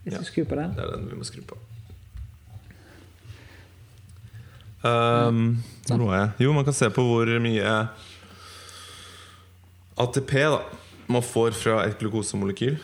Hvis 0.04 0.14
Ja. 0.14 0.20
du 0.20 0.24
skrur 0.26 0.46
på 0.46 0.56
den? 0.56 0.74
Det 0.76 0.84
er 0.86 0.96
den 0.98 1.10
vi 1.12 1.16
må 1.18 1.24
skru 1.24 1.42
på. 1.48 1.58
Um, 4.86 5.64
hvor 5.88 5.98
var 6.06 6.18
jeg? 6.20 6.30
Jo, 6.46 6.54
man 6.54 6.64
kan 6.68 6.74
se 6.74 6.90
på 6.94 7.02
hvor 7.04 7.30
mye 7.42 7.88
ATP 9.98 10.32
da 10.44 10.60
man 11.08 11.24
får 11.26 11.52
fra 11.58 11.80
et 11.88 11.98
glukosemolekyl, 12.00 12.78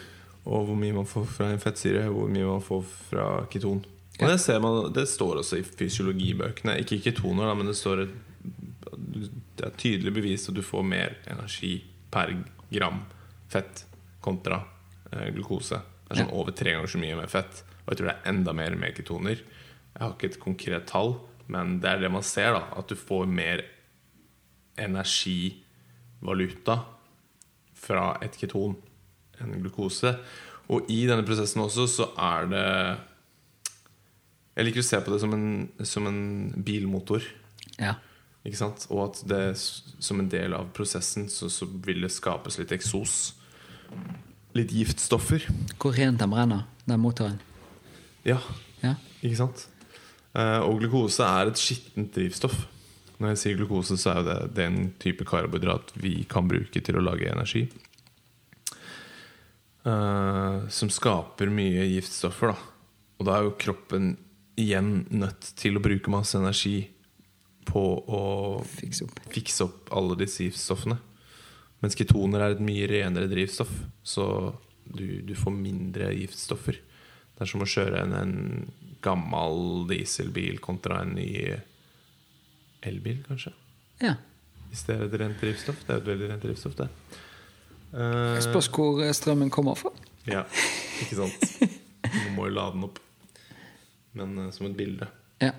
og 0.46 0.66
hvor 0.66 0.76
mye 0.76 0.94
man 0.94 1.06
får 1.06 1.26
fra 1.26 1.52
en 1.54 1.60
fettsyre, 1.62 2.08
og 2.10 2.14
hvor 2.16 2.28
mye 2.34 2.46
man 2.48 2.62
får 2.66 2.84
fra 3.12 3.28
keton. 3.52 3.84
Og 4.22 4.30
det, 4.30 4.38
ser 4.44 4.60
man, 4.62 4.94
det 4.94 5.08
står 5.10 5.42
også 5.42 5.60
i 5.60 5.66
fysiologibøkene. 5.66 6.78
Ikke 6.84 6.98
i 7.00 7.04
ketoner, 7.04 7.48
da, 7.50 7.56
men 7.58 7.70
det 7.70 7.78
står 7.80 8.04
et, 8.06 8.14
Det 8.92 9.66
er 9.66 9.78
tydelig 9.78 10.14
bevist 10.14 10.50
at 10.50 10.58
du 10.58 10.64
får 10.66 10.84
mer 10.86 11.18
energi 11.30 11.74
per 12.12 12.34
gram 12.72 13.00
fett 13.52 13.86
kontra 14.24 14.62
eh, 15.12 15.30
glukose. 15.36 15.80
Det 16.06 16.16
er 16.16 16.22
sånn 16.24 16.38
over 16.38 16.52
tre 16.56 16.72
ganger 16.76 16.92
så 16.92 17.02
mye 17.02 17.18
med 17.20 17.32
fett. 17.32 17.64
Og 17.84 17.90
jeg 17.92 17.98
tror 18.00 18.08
det 18.10 18.16
er 18.16 18.30
enda 18.32 18.52
mer 18.56 18.74
med 18.80 18.96
ketoner. 18.98 19.38
Jeg 19.42 20.02
har 20.02 20.12
ikke 20.16 20.30
et 20.32 20.40
konkret 20.42 20.86
tall, 20.90 21.12
men 21.52 21.66
det 21.84 21.90
er 21.92 21.98
det 22.04 22.12
man 22.14 22.26
ser. 22.26 22.52
da 22.56 22.62
At 22.80 22.88
du 22.92 22.96
får 23.00 23.26
mer 23.30 23.58
energivaluta 24.82 26.76
fra 27.82 28.18
et 28.24 28.38
keton 28.40 28.76
enn 29.42 29.62
glukose. 29.64 30.12
Og 30.72 30.80
i 30.92 31.06
denne 31.10 31.26
prosessen 31.28 31.62
også 31.64 31.88
så 31.90 32.06
er 32.16 32.42
det 32.52 32.68
Jeg 34.58 34.68
liker 34.68 34.84
å 34.84 34.88
se 34.88 35.00
på 35.04 35.14
det 35.14 35.20
som 35.24 35.34
en, 35.36 35.46
som 35.88 36.08
en 36.10 36.24
bilmotor. 36.66 37.24
Ja. 37.80 37.96
Ikke 38.44 38.60
sant? 38.60 38.88
Og 38.92 39.04
at 39.06 39.22
det 39.30 39.44
som 39.62 40.20
en 40.20 40.30
del 40.32 40.56
av 40.58 40.72
prosessen 40.76 41.30
så, 41.32 41.48
så 41.52 41.68
vil 41.86 42.02
det 42.04 42.12
skapes 42.12 42.58
litt 42.60 42.74
eksos. 42.76 43.36
Litt 44.58 44.74
giftstoffer. 44.76 45.46
Hvor 45.80 45.96
rent 45.96 46.20
den 46.20 46.34
brenner, 46.34 46.66
den 46.90 47.00
motoren. 47.04 47.40
Ja, 48.28 48.40
Ja. 48.82 48.96
ikke 49.22 49.38
sant? 49.40 49.68
Eh, 50.34 50.60
og 50.64 50.80
glukose 50.82 51.24
er 51.24 51.52
et 51.52 51.60
skittent 51.60 52.12
drivstoff. 52.16 52.66
Når 53.22 53.34
jeg 53.36 53.40
sier 53.42 53.58
glukose, 53.60 53.96
så 54.02 54.16
er 54.18 54.26
det 54.26 54.38
den 54.58 54.78
type 55.00 55.26
karbohydrat 55.30 55.94
vi 56.02 56.24
kan 56.30 56.48
bruke 56.50 56.82
til 56.82 56.98
å 56.98 57.04
lage 57.06 57.30
energi. 57.30 57.68
Uh, 59.86 60.68
som 60.70 60.92
skaper 60.94 61.50
mye 61.50 61.88
giftstoffer, 61.90 62.52
da. 62.54 62.98
Og 63.18 63.26
da 63.28 63.38
er 63.38 63.48
jo 63.48 63.56
kroppen 63.62 64.12
igjen 64.60 65.06
nødt 65.10 65.54
til 65.60 65.78
å 65.78 65.84
bruke 65.84 66.12
masse 66.14 66.38
energi 66.38 66.90
på 67.68 67.82
å 67.82 68.24
fikse 68.68 69.06
opp. 69.08 69.20
fikse 69.32 69.66
opp 69.68 69.92
alle 69.96 70.18
disse 70.20 70.48
giftstoffene. 70.48 70.98
Mens 71.82 71.98
ketoner 71.98 72.44
er 72.44 72.56
et 72.56 72.64
mye 72.64 72.88
renere 72.90 73.30
drivstoff, 73.32 73.72
så 74.04 74.26
du, 74.86 75.22
du 75.26 75.34
får 75.38 75.54
mindre 75.56 76.12
giftstoffer. 76.14 76.78
Det 77.34 77.46
er 77.46 77.50
som 77.50 77.64
å 77.64 77.70
kjøre 77.70 78.04
en, 78.04 78.14
en 78.18 78.36
gammel 79.02 79.88
dieselbil 79.90 80.60
kontra 80.62 81.02
en 81.02 81.16
ny 81.18 81.30
elbil, 82.86 83.22
kanskje. 83.28 83.54
Ja. 84.02 84.16
Hvis 84.70 84.86
det 84.88 84.96
er 84.98 85.06
et 85.08 85.18
rent 85.22 85.42
drivstoff. 85.42 85.82
Det 85.86 85.96
er 85.96 86.02
et 86.02 86.10
veldig 86.10 86.30
rent 86.32 86.46
drivstoff, 86.46 86.78
det. 86.80 86.90
Uh, 87.92 88.38
Spørs 88.40 88.70
hvor 88.72 89.02
eh, 89.04 89.14
strømmen 89.16 89.50
kommer 89.52 89.76
fra. 89.80 89.92
ja. 90.30 90.46
Ikke 91.02 91.18
sant? 91.18 91.48
Man 92.12 92.36
må 92.36 92.46
jo 92.50 92.56
lade 92.56 92.76
den 92.76 92.86
opp. 92.88 93.00
Men 94.18 94.38
eh, 94.46 94.52
som 94.56 94.68
et 94.68 94.78
bilde. 94.78 95.08
Ja. 95.42 95.54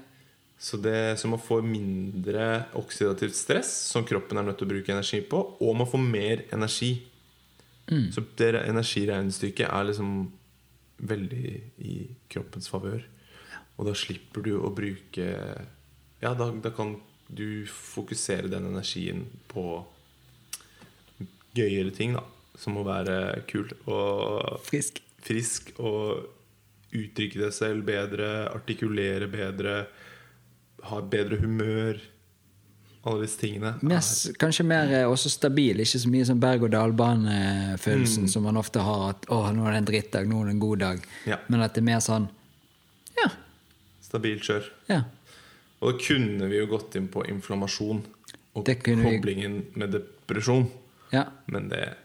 Så, 0.63 0.79
det, 0.79 1.19
så 1.19 1.29
man 1.29 1.43
får 1.43 1.65
mindre 1.67 2.65
oksidativt 2.79 3.35
stress, 3.35 3.73
som 3.91 4.05
kroppen 4.07 4.39
er 4.39 4.47
nødt 4.47 4.61
til 4.61 4.69
å 4.69 4.73
bruke 4.77 4.93
energi 4.95 5.19
på, 5.27 5.41
og 5.59 5.75
man 5.75 5.89
får 5.91 6.05
mer 6.05 6.45
energi. 6.55 6.93
Så 8.15 8.23
det 8.39 8.55
energiregnestykket 8.61 9.67
er 9.67 9.89
liksom 9.89 10.13
veldig 11.03 11.49
i 11.83 11.97
kroppens 12.31 12.71
favør. 12.71 13.03
Og 13.77 13.89
da 13.89 13.95
slipper 13.99 14.45
du 14.47 14.55
å 14.61 14.71
bruke 14.73 15.27
Ja, 16.23 16.31
da, 16.39 16.47
da 16.55 16.71
kan 16.71 16.95
du 17.27 17.67
fokusere 17.67 18.51
den 18.53 18.69
energien 18.71 19.25
på 19.51 19.83
gøyere 21.57 21.91
ting, 21.91 22.15
da. 22.15 22.23
Som 22.55 22.79
å 22.79 22.87
være 22.87 23.43
kul 23.51 23.73
og 23.91 24.61
Frisk. 24.69 25.01
frisk 25.25 25.73
og 25.81 26.29
uttrykke 26.93 27.39
deg 27.41 27.53
selv 27.53 27.85
bedre, 27.87 28.49
artikulere 28.53 29.29
bedre, 29.33 29.87
ha 30.83 31.01
bedre 31.01 31.39
humør. 31.41 32.01
Alle 33.05 33.25
disse 33.25 33.41
tingene. 33.41 33.73
Mer, 33.83 33.97
er- 33.99 34.35
kanskje 34.39 34.65
mer 34.65 34.93
eh, 34.95 35.05
også 35.11 35.29
stabil, 35.33 35.81
ikke 35.83 35.99
så 35.99 36.09
mye 36.13 36.25
sånn 36.29 36.39
berg-og-dal-bane-følelsen 36.43 38.29
som 38.31 38.45
man 38.47 38.57
ofte 38.61 38.79
har. 38.81 39.09
At 39.11 39.27
'å, 39.27 39.41
nå 39.55 39.67
er 39.67 39.73
det 39.73 39.79
en 39.83 39.89
drittdag, 39.91 40.29
nå 40.29 40.43
er 40.43 40.45
det 40.47 40.51
en 40.55 40.61
god 40.61 40.79
dag'. 40.79 41.03
Ja. 41.27 41.39
Men 41.49 41.61
at 41.63 41.75
det 41.75 41.83
er 41.83 41.85
mer 41.91 41.99
sånn 42.01 42.29
Ja. 43.17 43.29
Stabilt 44.01 44.43
kjør. 44.43 44.65
ja. 44.89 45.03
Og 45.83 45.99
da 45.99 45.99
kunne 46.07 46.49
vi 46.49 46.59
jo 46.59 46.67
gått 46.67 46.95
inn 46.95 47.09
på 47.09 47.27
inflammasjon 47.27 48.05
og 48.55 48.65
koblingen 48.65 49.65
vi- 49.75 49.79
med 49.81 49.91
depresjon. 49.91 50.71
ja. 51.11 51.25
Men 51.49 51.69
det 51.69 51.97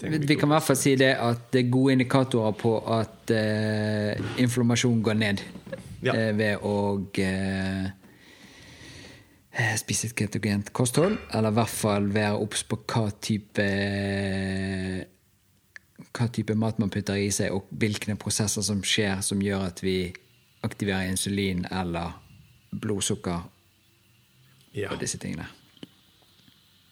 Vi, 0.00 0.34
kan 0.34 0.48
i 0.48 0.54
hvert 0.56 0.66
fall 0.66 0.78
si 0.80 0.94
det 0.98 1.12
at 1.20 1.44
det 1.54 1.60
er 1.62 1.70
gode 1.70 1.92
indikatorer 1.94 2.54
på 2.58 2.72
at 2.90 3.30
eh, 3.30 4.16
inflammasjon 4.42 5.02
går 5.04 5.18
ned 5.20 5.42
Ja. 6.02 6.14
eh, 6.16 6.32
ved 6.34 6.64
å 6.66 6.74
eh, 7.22 7.84
eh, 9.52 9.74
spise 9.78 10.08
et 10.10 10.16
ketogent 10.18 10.72
kosthold, 10.74 11.18
eller 11.30 11.54
i 11.54 11.58
hvert 11.60 11.70
fall 11.70 12.08
være 12.10 12.40
obs 12.42 12.64
på 12.66 12.80
hva 12.82 13.04
type 13.22 13.68
hva 16.12 16.26
type 16.34 16.54
mat 16.58 16.80
man 16.82 16.90
putter 16.90 17.16
i 17.22 17.30
seg, 17.32 17.54
og 17.54 17.70
hvilke 17.70 18.16
prosesser 18.20 18.64
som 18.66 18.82
skjer 18.82 19.22
som 19.24 19.40
gjør 19.40 19.68
at 19.70 19.82
vi 19.84 19.96
aktiverer 20.66 21.08
insulin 21.10 21.64
eller 21.70 22.18
blodsukker 22.72 23.40
ja. 24.74 24.90
og 24.90 24.98
disse 25.00 25.18
tingene. 25.22 25.46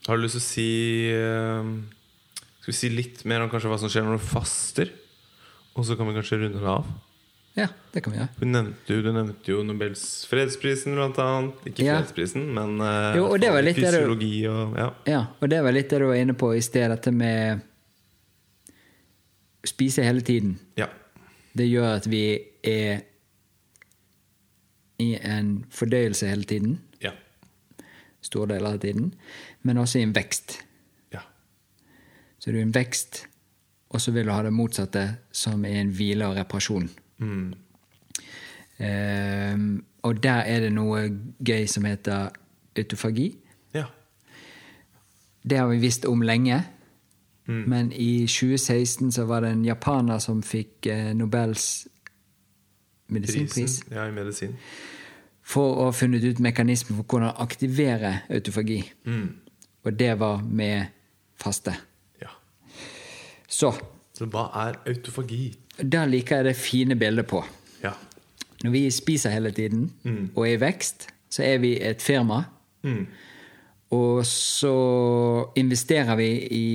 Har 0.07 0.17
du 0.17 0.23
lyst 0.25 0.39
til 0.39 0.43
å 0.43 0.47
si 0.47 0.71
eh, 1.13 1.75
Skal 2.61 2.73
vi 2.73 2.77
si 2.77 2.89
litt 2.93 3.23
mer 3.25 3.41
om 3.45 3.51
kanskje 3.53 3.71
hva 3.73 3.79
som 3.81 3.89
skjer 3.93 4.05
når 4.05 4.19
du 4.21 4.25
faster? 4.27 4.91
Og 5.77 5.87
så 5.87 5.97
kan 5.97 6.07
vi 6.11 6.17
kanskje 6.19 6.39
runde 6.43 6.61
det 6.61 6.69
av. 6.69 6.87
Ja, 7.57 7.67
det 7.93 8.03
kan 8.05 8.13
vi 8.13 8.19
gjøre. 8.21 8.29
Du 8.39 8.45
nevnte 8.47 8.95
jo, 8.95 9.01
du 9.03 9.09
nevnte 9.13 9.51
jo 9.51 9.63
Nobels 9.67 10.03
fredsprisen, 10.31 10.95
blant 10.95 11.19
annet. 11.19 11.65
Ikke 11.67 11.85
Ja. 11.89 11.97
fredsprisen, 11.99 12.45
men 12.55 12.77
uh, 12.81 13.17
Jo, 13.17 13.25
og 13.33 13.41
det 13.43 13.51
var 13.51 13.63
litt 13.67 13.77
det 13.77 13.91
du- 13.91 13.97
fysiologi 13.99 14.47
og 14.49 14.77
ja. 14.79 14.87
Ja, 15.07 15.23
og 15.41 15.49
det 15.51 15.63
var 15.65 15.73
litt 15.75 15.89
det 15.91 15.99
du 15.99 16.07
var 16.07 16.15
inne 16.21 16.35
på 16.39 16.53
i 16.57 16.61
sted, 16.63 16.91
dette 16.93 17.11
med 17.13 17.61
spise 19.67 20.03
hele 20.07 20.21
tiden. 20.21 20.59
ja. 20.77 20.87
Det 21.53 21.67
gjør 21.67 21.97
at 21.97 22.07
vi 22.07 22.39
er 22.63 23.01
i 25.03 25.09
en 25.19 25.65
fordøyelse 25.75 26.29
hele 26.31 26.45
tiden, 26.47 26.77
Ja. 27.03 27.11
store 28.23 28.47
deler 28.55 28.75
av 28.75 28.79
tiden, 28.81 29.15
men 29.65 29.77
også 29.77 29.99
i 29.99 30.03
en 30.03 30.13
vekst. 30.15 30.61
Så 32.41 32.51
du 32.51 32.57
er 32.57 32.63
i 32.63 32.67
en 32.67 32.75
vekst, 32.75 33.27
og 33.91 34.01
så 34.01 34.15
vil 34.17 34.27
du 34.27 34.33
ha 34.33 34.43
det 34.43 34.53
motsatte, 34.55 35.05
som 35.33 35.65
er 35.69 35.83
en 35.83 35.93
hvile 35.93 36.27
og 36.31 36.39
reparasjon. 36.41 36.89
Mm. 37.21 37.53
Ehm, 38.81 39.85
og 40.03 40.23
der 40.25 40.47
er 40.49 40.65
det 40.65 40.73
noe 40.73 41.03
gøy 41.45 41.67
som 41.69 41.85
heter 41.85 42.31
autofagi. 42.79 43.37
ja. 43.75 43.85
Det 45.43 45.57
har 45.59 45.67
vi 45.69 45.79
visst 45.79 46.05
om 46.05 46.23
lenge. 46.23 46.63
Men 47.51 47.93
i 47.93 48.27
2016 48.27 49.13
så 49.13 49.25
var 49.25 49.41
det 49.41 49.51
en 49.51 49.65
japaner 49.65 50.19
som 50.19 50.43
fikk 50.43 50.87
eh, 50.87 51.15
Nobels 51.17 51.89
medisinpris 53.09 53.55
Prisen. 53.55 53.95
Ja, 53.97 54.07
i 54.07 54.13
medisin. 54.15 54.55
for 55.43 55.81
å 55.81 55.89
ha 55.89 55.91
funnet 55.97 56.25
ut 56.25 56.39
mekanismen 56.39 57.01
for 57.01 57.05
hvordan 57.11 57.33
aktivere 57.43 58.21
autofagi. 58.31 58.85
Og 59.83 59.99
det 59.99 60.13
var 60.21 60.45
med 60.47 60.93
faste. 61.41 61.75
Så 63.51 63.73
Så 64.15 64.27
hva 64.31 64.47
er 64.67 64.79
autofagi? 64.87 65.57
der 65.81 66.07
liker 66.07 66.37
jeg 66.37 66.45
det 66.45 66.57
fine 66.57 66.97
bildet 66.97 67.27
på. 67.27 67.41
Ja. 67.83 67.93
Når 68.65 68.71
vi 68.75 68.83
spiser 68.93 69.31
hele 69.33 69.51
tiden 69.57 69.87
og 70.37 70.45
er 70.49 70.53
i 70.55 70.61
vekst, 70.61 71.07
så 71.31 71.43
er 71.47 71.59
vi 71.63 71.71
et 71.81 72.03
firma. 72.03 72.43
Mm. 72.83 73.07
Og 73.97 74.27
så 74.29 74.75
investerer 75.57 76.17
vi 76.21 76.27
i 76.53 76.67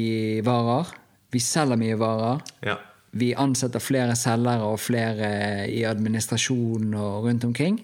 varer. 0.44 0.90
Vi 1.32 1.40
selger 1.40 1.78
mye 1.78 2.00
varer. 2.00 2.42
Ja. 2.66 2.76
Vi 3.16 3.30
ansetter 3.38 3.80
flere 3.80 4.16
selgere 4.16 4.66
og 4.68 4.80
flere 4.80 5.70
i 5.72 5.84
administrasjon 5.88 6.94
og 6.98 7.24
rundt 7.30 7.46
omkring. 7.48 7.78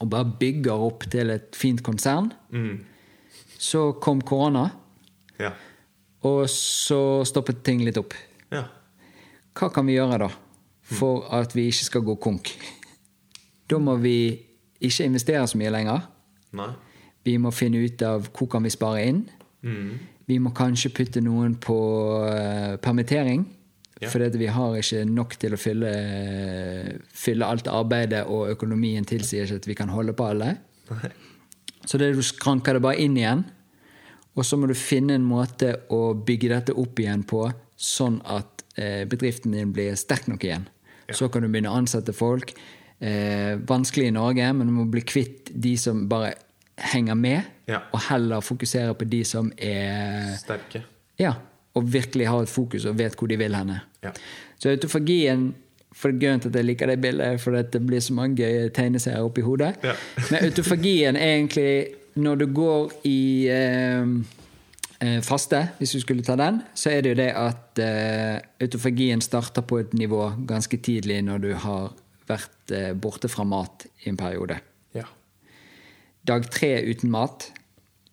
Og 0.00 0.08
bare 0.10 0.30
bygger 0.40 0.72
opp 0.86 1.04
til 1.10 1.30
et 1.34 1.56
fint 1.58 1.82
konsern. 1.82 2.30
Så 3.58 3.92
kom 4.00 4.20
korona, 4.22 4.68
Ja. 5.40 5.50
Og 6.28 6.44
så 6.50 7.00
stoppet 7.26 7.62
ting 7.66 7.82
litt 7.86 7.98
opp. 8.00 8.14
Ja. 8.52 8.66
Hva 9.58 9.68
kan 9.74 9.88
vi 9.88 9.98
gjøre 9.98 10.22
da 10.24 10.30
for 10.92 11.26
at 11.34 11.54
vi 11.56 11.68
ikke 11.70 11.88
skal 11.88 12.06
gå 12.06 12.16
konk? 12.22 12.52
Da 13.70 13.78
må 13.80 13.96
vi 14.02 14.16
ikke 14.82 15.06
investere 15.06 15.44
så 15.48 15.58
mye 15.60 15.72
lenger. 15.72 16.06
Nei. 16.58 16.72
Vi 17.22 17.36
må 17.38 17.52
finne 17.54 17.80
ut 17.82 18.02
av 18.06 18.26
hvor 18.34 18.50
kan 18.50 18.64
vi 18.66 18.72
spare 18.74 19.04
inn. 19.06 19.22
Mm. 19.62 19.98
Vi 20.28 20.38
må 20.42 20.52
kanskje 20.56 20.92
putte 20.94 21.22
noen 21.22 21.54
på 21.62 21.78
uh, 22.26 22.78
permittering. 22.82 23.44
Ja. 24.02 24.10
Fordi 24.10 24.38
vi 24.40 24.48
har 24.50 24.76
ikke 24.80 25.04
nok 25.06 25.36
til 25.38 25.54
å 25.54 25.60
fylle, 25.60 25.90
fylle 27.14 27.46
alt 27.46 27.68
arbeidet, 27.70 28.24
og 28.26 28.50
økonomien 28.50 29.06
tilsier 29.06 29.46
ikke 29.46 29.60
at 29.62 29.68
vi 29.70 29.76
kan 29.78 29.92
holde 29.94 30.14
på 30.18 30.26
alle. 30.32 30.56
Nei. 30.90 31.12
Så 31.86 31.98
det 31.98 32.12
du 32.16 32.22
skranker 32.26 32.78
det 32.78 32.82
bare 32.82 32.98
inn 33.02 33.14
igjen. 33.18 33.44
Og 34.36 34.46
så 34.48 34.56
må 34.56 34.66
du 34.70 34.74
finne 34.78 35.14
en 35.18 35.26
måte 35.28 35.74
å 35.92 36.14
bygge 36.16 36.48
dette 36.54 36.76
opp 36.80 36.98
igjen 37.02 37.24
på, 37.28 37.44
sånn 37.76 38.20
at 38.24 38.62
eh, 38.80 39.02
bedriften 39.10 39.52
din 39.52 39.72
blir 39.76 39.96
sterk 40.00 40.28
nok 40.30 40.44
igjen. 40.46 40.64
Så 41.12 41.28
kan 41.28 41.44
du 41.44 41.50
begynne 41.52 41.68
å 41.72 41.76
ansette 41.82 42.14
folk. 42.16 42.54
Eh, 43.02 43.58
vanskelig 43.68 44.08
i 44.08 44.14
Norge, 44.14 44.46
men 44.56 44.70
du 44.70 44.72
må 44.72 44.86
bli 44.88 45.02
kvitt 45.04 45.50
de 45.52 45.74
som 45.76 46.06
bare 46.08 46.32
henger 46.92 47.14
med, 47.18 47.42
Ja. 47.68 47.82
og 47.92 48.00
heller 48.08 48.40
fokusere 48.40 48.94
på 48.98 49.04
de 49.08 49.22
som 49.24 49.52
er 49.58 50.32
Sterke. 50.40 50.82
Ja, 51.20 51.34
og 51.74 51.84
virkelig 51.92 52.26
har 52.28 52.42
et 52.42 52.48
fokus 52.48 52.84
og 52.88 52.96
vet 52.98 53.14
hvor 53.16 53.28
de 53.28 53.36
vil 53.36 53.54
henne. 53.54 53.82
Ja. 54.02 54.10
Så 54.58 54.72
autofagien 54.72 55.52
for 55.92 56.08
det 56.10 56.24
er 56.24 56.38
gøy 56.38 56.46
at 56.48 56.54
jeg 56.56 56.64
liker 56.64 56.86
det 56.88 57.00
bildet, 57.02 57.40
for 57.40 57.52
det 57.52 57.82
blir 57.86 58.00
så 58.00 58.14
mange 58.16 58.36
gøye 58.40 58.70
tegneserier 58.72 59.22
oppi 59.26 59.42
hodet. 59.44 59.74
Ja. 59.84 59.92
Men 60.30 60.46
autofagien 60.48 61.16
er 61.20 61.34
egentlig 61.36 61.94
når 62.14 62.40
du 62.42 62.46
går 62.54 62.92
i 63.08 63.48
eh, 63.50 64.06
eh, 65.00 65.20
faste, 65.24 65.62
hvis 65.78 65.94
du 65.96 66.00
skulle 66.02 66.24
ta 66.26 66.36
den, 66.40 66.60
så 66.74 66.92
er 66.92 67.02
det 67.02 67.14
jo 67.14 67.20
det 67.22 67.30
at 67.38 67.82
eh, 67.82 68.38
autofagien 68.62 69.22
starter 69.24 69.64
på 69.66 69.80
et 69.82 69.94
nivå 69.96 70.30
ganske 70.48 70.76
tidlig 70.84 71.22
når 71.26 71.44
du 71.44 71.50
har 71.64 71.92
vært 72.28 72.74
eh, 72.74 72.92
borte 72.94 73.30
fra 73.32 73.46
mat 73.48 73.86
i 74.04 74.10
en 74.12 74.20
periode. 74.20 74.58
Ja. 74.96 75.08
Dag 76.28 76.48
tre 76.52 76.74
uten 76.86 77.10
mat, 77.12 77.50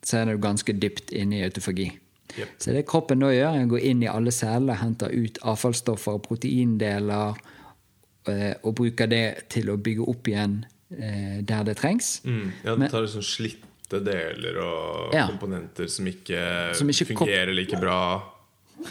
så 0.05 0.21
er 0.21 0.31
du 0.31 0.41
ganske 0.41 0.73
dypt 0.73 1.11
inne 1.11 1.39
i 1.39 1.45
autofagi. 1.45 1.91
Yep. 2.37 2.49
Så 2.61 2.73
det 2.73 2.85
kroppen 2.89 3.23
da 3.23 3.31
gjør, 3.33 3.55
er 3.57 3.67
å 3.67 3.71
gå 3.73 3.79
inn 3.89 4.03
i 4.05 4.09
alle 4.09 4.31
cellene, 4.33 4.77
henter 4.79 5.13
ut 5.13 5.39
avfallsstoffer 5.49 6.19
og 6.19 6.27
proteindeler, 6.27 7.39
eh, 8.29 8.53
og 8.63 8.75
bruker 8.79 9.09
det 9.09 9.49
til 9.53 9.71
å 9.73 9.79
bygge 9.81 10.05
opp 10.09 10.29
igjen 10.29 10.61
eh, 10.93 11.41
der 11.41 11.65
det 11.67 11.79
trengs. 11.81 12.19
Mm. 12.23 12.51
ja 12.63 12.75
Men- 12.75 12.89
tar 12.91 13.07
liksom 13.07 13.25
slitte 13.89 14.05
deler 14.05 14.57
og 14.61 15.13
Ja. 15.13 15.27
komponenter 15.27 15.87
som 15.89 16.05
ikke, 16.05 16.75
Som 16.75 16.89
ikke 16.89 17.15
fungerer 17.15 17.53
like 17.53 17.75
bra. 17.79 18.21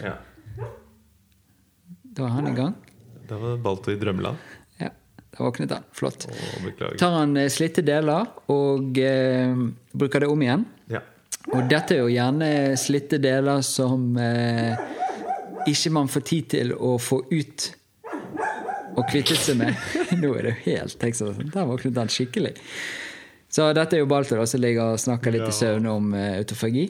Ja. 0.03 0.15
Da 2.03 2.25
er 2.25 2.29
han 2.29 2.47
i 2.49 2.55
gang. 2.55 2.75
Da 3.29 3.37
var 3.39 3.57
det 3.57 3.63
Balto 3.63 3.91
i 3.93 3.97
drømmeland. 3.97 4.37
Ja, 4.81 4.91
da 5.31 5.45
våknet 5.45 5.71
han. 5.71 5.85
Flott. 5.93 6.27
Å, 6.27 6.65
beklager. 6.65 6.99
Tar 6.99 7.11
han 7.13 7.37
eh, 7.37 7.49
slitte 7.49 7.83
deler 7.85 8.27
og 8.49 8.99
eh, 8.99 9.55
bruker 9.95 10.21
det 10.21 10.29
om 10.29 10.43
igjen. 10.43 10.65
Ja. 10.91 11.01
Og 11.53 11.69
dette 11.71 11.95
er 11.95 11.99
jo 12.03 12.09
gjerne 12.09 12.77
slitte 12.77 13.19
deler 13.23 13.63
som 13.63 14.17
eh, 14.19 14.75
ikke 15.69 15.91
man 15.93 16.09
får 16.09 16.21
tid 16.27 16.49
til 16.51 16.73
å 16.75 16.99
få 16.99 17.23
ut 17.31 17.75
og 18.99 19.05
kvittet 19.13 19.39
seg 19.39 19.57
med. 19.61 19.77
Nå 20.21 20.35
er 20.35 20.43
det 20.43 20.57
jo 20.57 20.73
helt 20.73 20.99
Texas. 20.99 21.37
Der 21.39 21.65
våknet 21.71 21.97
han 21.97 22.09
skikkelig. 22.11 22.57
Så 23.49 23.71
dette 23.77 23.97
er 23.97 24.03
jo 24.03 24.11
Balto 24.11 24.37
som 24.47 24.61
ligger 24.61 24.95
og 24.95 25.01
snakker 25.01 25.33
litt 25.33 25.49
i 25.49 25.55
søvne 25.57 25.95
om 25.95 26.13
uh, 26.13 26.37
autofagi. 26.37 26.85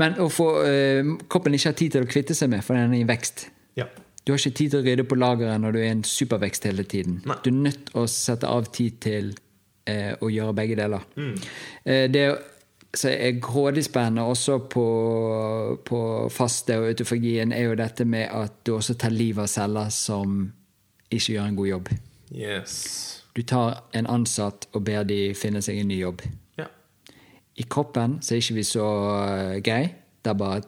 Men 0.00 0.16
å 0.20 0.30
få 0.32 0.48
uh, 0.64 1.14
kroppen 1.28 1.56
ikke 1.56 1.72
har 1.72 1.78
tid 1.78 1.96
til 1.96 2.06
å 2.06 2.10
kvitte 2.10 2.36
seg 2.36 2.52
med, 2.52 2.64
for 2.64 2.78
den 2.78 2.94
er 2.96 3.04
i 3.04 3.08
vekst. 3.08 3.48
ja. 3.78 3.88
Du 4.26 4.32
har 4.32 4.40
ikke 4.42 4.56
tid 4.58 4.72
til 4.72 4.80
å 4.80 4.82
rydde 4.82 5.04
på 5.06 5.14
lageret 5.14 5.60
når 5.62 5.76
du 5.76 5.78
er 5.78 5.84
i 5.86 5.94
en 5.94 6.00
supervekst 6.02 6.64
hele 6.66 6.82
tiden. 6.82 7.20
Nei. 7.30 7.36
Du 7.44 7.52
er 7.52 7.60
nødt 7.68 7.84
til 7.86 8.00
å 8.00 8.08
sette 8.10 8.48
av 8.50 8.66
tid 8.74 8.96
til 9.04 9.28
uh, 9.86 10.14
å 10.18 10.30
gjøre 10.34 10.54
begge 10.58 10.78
deler. 10.80 11.04
Mm. 11.14 11.36
Uh, 11.86 12.06
det 12.10 12.24
som 12.96 13.12
er 13.12 13.38
grådig 13.38 13.84
spennende 13.86 14.24
også 14.26 14.58
på, 14.72 14.86
på 15.86 16.00
faste 16.32 16.80
og 16.80 16.88
autofagien, 16.90 17.52
er 17.54 17.68
jo 17.68 17.78
dette 17.78 18.06
med 18.08 18.26
at 18.34 18.58
du 18.66 18.74
også 18.74 18.96
tar 18.98 19.14
livet 19.14 19.44
av 19.44 19.52
celler 19.52 19.94
som 19.94 20.40
ikke 21.06 21.36
gjør 21.36 21.46
en 21.46 21.60
god 21.60 21.70
jobb. 21.70 21.92
Yes. 22.34 23.15
Du 23.36 23.42
tar 23.44 23.82
en 23.92 24.06
ansatt 24.08 24.64
og 24.72 24.84
ber 24.86 25.04
de 25.04 25.34
finne 25.36 25.60
seg 25.64 25.82
en 25.82 25.90
ny 25.90 25.98
jobb. 26.00 26.22
Ja. 26.56 26.66
I 27.60 27.66
kroppen 27.68 28.18
så 28.24 28.34
er 28.34 28.40
ikke 28.40 28.56
vi 28.56 28.64
så 28.64 28.86
gøy, 28.86 29.60
grei. 29.66 29.82
Der 30.24 30.34
bare 30.38 30.62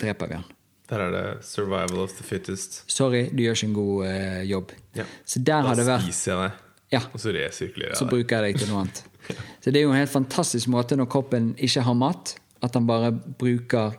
dreper 0.00 0.28
vi 0.28 0.36
han. 0.40 0.44
Der 0.92 1.00
er 1.06 1.10
det 1.10 1.44
'survival 1.46 2.02
of 2.04 2.12
the 2.18 2.24
fittest'. 2.24 2.82
Sorry, 2.86 3.30
du 3.32 3.42
gjør 3.42 3.56
ikke 3.56 3.66
en 3.66 3.74
god 3.74 4.04
uh, 4.06 4.50
jobb. 4.50 4.72
Ja. 4.94 5.04
Så 5.24 5.40
der 5.40 5.62
har 5.62 5.74
det 5.74 5.86
Da 5.86 5.96
vært 5.96 6.02
spiser 6.02 6.32
jeg 6.32 6.50
deg, 6.50 6.58
Ja, 6.92 7.00
og 7.12 7.20
så 7.20 7.32
resirkulerer 7.32 7.94
jeg 7.94 7.98
deg. 8.00 8.08
bruker 8.10 8.36
jeg 8.42 8.52
deg 8.52 8.60
til 8.60 8.68
noe 8.68 8.80
annet. 8.84 9.04
Så 9.62 9.70
det 9.70 9.76
er 9.80 9.82
jo 9.86 9.92
en 9.92 9.96
helt 9.96 10.10
fantastisk 10.10 10.68
måte 10.68 10.96
når 10.96 11.06
kroppen 11.08 11.54
ikke 11.56 11.80
har 11.80 11.94
mat, 11.94 12.34
at 12.62 12.74
han 12.74 12.86
bare 12.86 13.12
bruker 13.12 13.94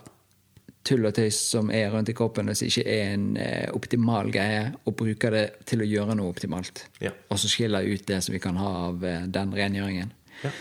tull 0.83 1.07
og 1.07 1.15
tøys 1.15 1.37
som 1.53 1.71
er 1.71 1.89
rundt 1.93 2.11
i 2.11 2.15
kroppen, 2.17 2.49
og 2.51 2.57
som 2.59 2.67
ikke 2.67 2.83
er 2.89 3.13
en 3.13 3.27
eh, 3.39 3.69
optimal 3.75 4.31
greie, 4.33 4.65
og 4.83 4.97
bruker 4.99 5.35
det 5.35 5.43
til 5.69 5.83
å 5.83 5.87
gjøre 5.87 6.17
noe 6.19 6.31
optimalt. 6.33 6.85
Ja. 7.03 7.13
Og 7.31 7.39
så 7.39 7.51
skiller 7.51 7.87
ut 7.87 8.05
det 8.09 8.19
som 8.25 8.35
vi 8.35 8.41
kan 8.43 8.59
ha 8.59 8.71
av 8.89 9.05
eh, 9.07 9.25
den 9.31 9.55
rengjøringen. 9.55 10.11
Ja. 10.43 10.51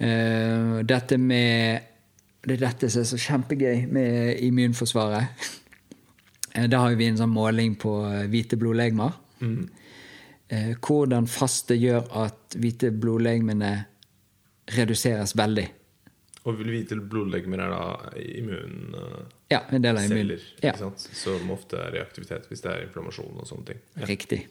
Eh, 0.00 0.76
dette 0.88 1.18
med 1.20 1.86
Det 2.40 2.54
er 2.56 2.60
dette 2.62 2.88
som 2.88 3.02
er 3.02 3.08
så 3.08 3.18
kjempegøy 3.20 3.86
med 3.92 4.38
immunforsvaret. 4.46 5.26
Da 6.50 6.80
har 6.82 6.96
vi 6.98 7.06
en 7.06 7.18
sånn 7.20 7.30
måling 7.30 7.76
på 7.78 7.92
hvite 8.26 8.56
blodlegemer. 8.58 9.12
Eh, 10.50 10.72
Hvordan 10.82 11.28
faste 11.30 11.76
gjør 11.78 12.08
at 12.24 12.56
hvite 12.58 12.90
blodlegemene 12.90 13.70
reduseres 14.74 15.36
veldig. 15.38 15.66
Og 16.48 16.58
hvite 16.58 16.98
blodlegemer 16.98 17.62
er 17.62 17.70
da 17.70 17.84
immunceller, 18.18 19.28
Ja, 19.50 19.60
en 19.74 19.82
del 19.82 19.96
av 19.98 20.04
celler 20.06 20.40
Ja, 20.62 20.72
som 20.76 21.50
ofte 21.50 21.76
er 21.88 21.96
i 21.96 22.00
aktivitet 22.02 22.46
hvis 22.48 22.60
det 22.62 22.70
er 22.70 22.84
inflammasjon 22.86 23.40
og 23.40 23.46
sånne 23.48 23.66
ting. 23.72 23.80
Ja. 23.98 24.06
riktig. 24.06 24.44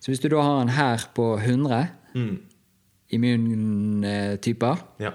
Så 0.00 0.10
hvis 0.12 0.20
du 0.20 0.28
da 0.28 0.42
har 0.44 0.60
en 0.60 0.68
hær 0.76 1.06
på 1.16 1.30
100 1.40 1.88
Mm. 2.14 2.36
immuntyper, 3.10 4.76
ja. 5.02 5.10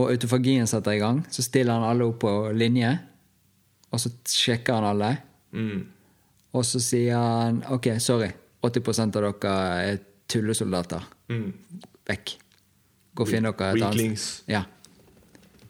og 0.00 0.10
autofagien 0.12 0.66
setter 0.70 0.96
i 0.96 0.98
gang, 1.02 1.22
så 1.30 1.42
stiller 1.44 1.76
han 1.76 1.84
alle 1.90 2.06
opp 2.08 2.20
på 2.24 2.32
linje, 2.56 2.92
og 3.92 4.00
så 4.00 4.12
sjekker 4.24 4.74
han 4.78 4.84
alle, 4.92 5.16
Mm. 5.52 5.86
og 6.54 6.62
så 6.64 6.78
sier 6.80 7.16
han 7.18 7.62
OK, 7.70 7.88
sorry, 8.00 8.30
80 8.62 9.16
av 9.16 9.34
dere 9.40 9.90
er 9.90 9.98
tullesoldater. 10.28 11.02
Mm. 11.28 11.52
Vekk. 12.06 12.36
Gå 13.14 13.22
og 13.24 13.28
finn 13.28 13.42
dere 13.42 13.52
et 13.54 13.60
annet 13.60 13.82
Weaklings. 13.82 14.42
Ja. 14.46 14.62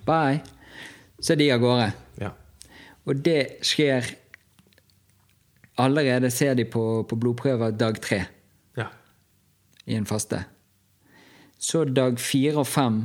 Bye. 0.06 0.42
Så 1.20 1.34
er 1.34 1.40
de 1.40 1.50
av 1.54 1.60
gårde. 1.62 1.90
Ja. 2.20 2.32
Og 3.08 3.22
det 3.24 3.40
skjer 3.66 4.16
Allerede 5.80 6.28
ser 6.30 6.58
de 6.58 6.66
på, 6.68 6.82
på 7.08 7.16
blodprøver 7.16 7.72
dag 7.72 7.96
tre 8.04 8.18
ja. 8.76 8.90
i 9.88 9.94
en 9.96 10.04
faste. 10.04 10.42
Så 11.56 11.86
dag 11.88 12.18
fire 12.20 12.60
og 12.60 12.66
fem, 12.68 12.98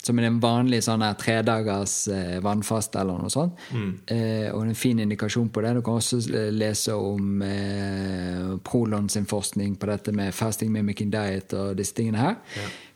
som 0.00 0.16
er 0.16 0.30
en 0.30 0.38
vanlig 0.40 0.78
sånn 0.86 1.04
her 1.04 1.18
tredagers 1.20 2.06
eh, 2.08 2.38
vannfaste 2.40 3.02
eller 3.02 3.20
noe 3.20 3.34
sånt, 3.34 3.60
eh, 4.08 4.48
og 4.48 4.62
en 4.64 4.78
fin 4.78 5.02
indikasjon 5.04 5.50
på 5.52 5.60
det. 5.60 5.74
Du 5.76 5.82
kan 5.84 6.00
også 6.00 6.22
lese 6.54 6.96
om 6.96 7.44
eh, 7.44 8.56
Prolon 8.64 9.12
sin 9.12 9.28
forskning 9.28 9.76
på 9.76 9.92
dette 9.92 10.16
med 10.16 10.32
fasting 10.32 10.72
mimicking 10.72 11.12
diet 11.12 11.52
og 11.58 11.76
disse 11.76 11.98
tingene 11.98 12.22
her. 12.22 12.40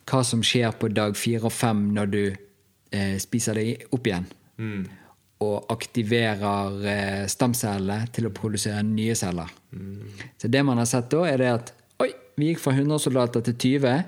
Hva 0.09 0.23
som 0.25 0.41
skjer 0.41 0.73
på 0.81 0.89
dag 0.97 1.13
fire 1.19 1.45
og 1.45 1.53
fem 1.53 1.91
når 1.93 2.13
du 2.15 2.21
eh, 2.25 3.15
spiser 3.21 3.61
deg 3.61 3.85
opp 3.93 4.09
igjen. 4.09 4.25
Og 5.45 5.69
aktiverer 5.69 6.85
eh, 6.89 7.25
stamcellene 7.29 8.09
til 8.13 8.29
å 8.29 8.33
produsere 8.33 8.81
nye 8.85 9.15
celler. 9.15 9.51
Så 10.41 10.49
det 10.49 10.63
man 10.65 10.81
har 10.81 10.89
sett 10.89 11.11
da, 11.13 11.25
er 11.29 11.37
det 11.37 11.51
at 11.53 11.73
oi, 12.01 12.09
vi 12.37 12.51
gikk 12.51 12.63
fra 12.63 12.73
100 12.73 13.03
soldater 13.03 13.45
til 13.45 13.57
20. 13.81 14.01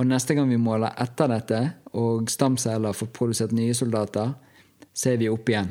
Og 0.00 0.08
neste 0.08 0.34
gang 0.34 0.48
vi 0.50 0.58
måler 0.58 0.96
etter 0.98 1.30
dette, 1.30 1.60
og 1.94 2.30
stamceller 2.32 2.96
får 2.96 3.12
produsert 3.14 3.52
nye 3.54 3.74
soldater, 3.76 4.32
så 4.92 5.12
er 5.12 5.20
vi 5.20 5.30
opp 5.30 5.48
igjen. 5.48 5.70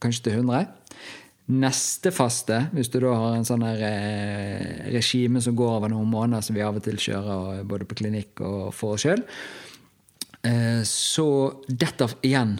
Kanskje 0.00 0.28
til 0.28 0.38
100. 0.40 0.72
Neste 1.46 2.10
faste, 2.10 2.64
hvis 2.74 2.88
du 2.90 2.98
da 3.04 3.12
har 3.14 3.36
en 3.36 3.46
sånn 3.46 3.62
her 3.62 3.82
eh, 3.86 4.88
regime 4.94 5.42
som 5.44 5.54
går 5.58 5.76
over 5.76 5.92
noen 5.92 6.08
måneder, 6.10 6.42
som 6.42 6.56
vi 6.56 6.64
av 6.64 6.78
og 6.80 6.82
til 6.82 6.98
kjører 6.98 7.62
både 7.68 7.86
på 7.86 7.98
klinikk 8.00 8.42
og 8.42 8.72
for 8.74 8.96
oss 8.96 9.04
sjøl, 9.04 9.22
eh, 9.22 9.65
så 10.86 11.28
detter 11.66 12.12
igjen 12.26 12.58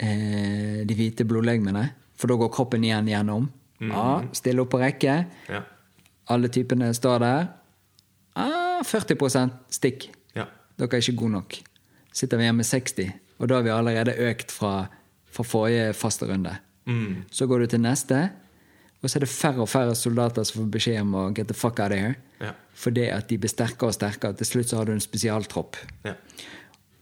eh, 0.00 0.82
de 0.86 0.96
hvite 0.96 1.26
blodlegemene. 1.28 1.88
For 2.20 2.30
da 2.30 2.36
går 2.40 2.52
kroppen 2.52 2.84
igjen 2.84 3.08
gjennom. 3.10 3.48
Ja, 3.80 4.20
stille 4.36 4.64
opp 4.64 4.74
på 4.74 4.80
rekke. 4.82 5.16
Ja. 5.48 5.62
Alle 6.30 6.50
typene 6.52 6.92
står 6.94 7.22
der. 7.22 7.46
Ah, 8.38 8.82
40 8.86 9.50
stikk. 9.72 10.10
Ja. 10.36 10.46
Dere 10.78 10.98
er 10.98 11.02
ikke 11.02 11.22
gode 11.24 11.38
nok. 11.38 11.56
Sitter 12.12 12.38
vi 12.38 12.46
igjen 12.46 12.58
med 12.58 12.68
60, 12.68 13.12
og 13.38 13.48
da 13.48 13.58
har 13.58 13.64
vi 13.66 13.72
allerede 13.72 14.16
økt 14.28 14.52
fra, 14.52 14.88
fra 15.30 15.46
forrige 15.46 15.92
faste 15.96 16.28
runde. 16.28 16.52
Mm. 16.90 17.24
Så 17.30 17.46
går 17.46 17.64
du 17.64 17.66
til 17.72 17.82
neste, 17.84 18.30
og 19.00 19.08
så 19.08 19.18
er 19.18 19.24
det 19.24 19.32
færre 19.32 19.64
og 19.64 19.70
færre 19.70 19.94
soldater 19.96 20.44
som 20.44 20.60
får 20.60 20.72
beskjed 20.76 21.02
om 21.04 21.14
å 21.16 21.26
get 21.32 21.48
the 21.48 21.56
fuck 21.56 21.80
out 21.80 21.94
of 21.94 21.98
here. 21.98 22.16
Ja. 22.40 22.52
Fordi 22.76 23.06
at 23.12 23.30
de 23.30 23.38
blir 23.40 23.52
sterkere 23.52 23.92
og 23.92 23.96
sterkere. 23.96 24.36
Til 24.36 24.48
slutt 24.48 24.72
så 24.72 24.80
har 24.80 24.88
du 24.88 24.92
en 24.92 25.02
spesialtropp. 25.02 25.78
Ja. 26.04 26.16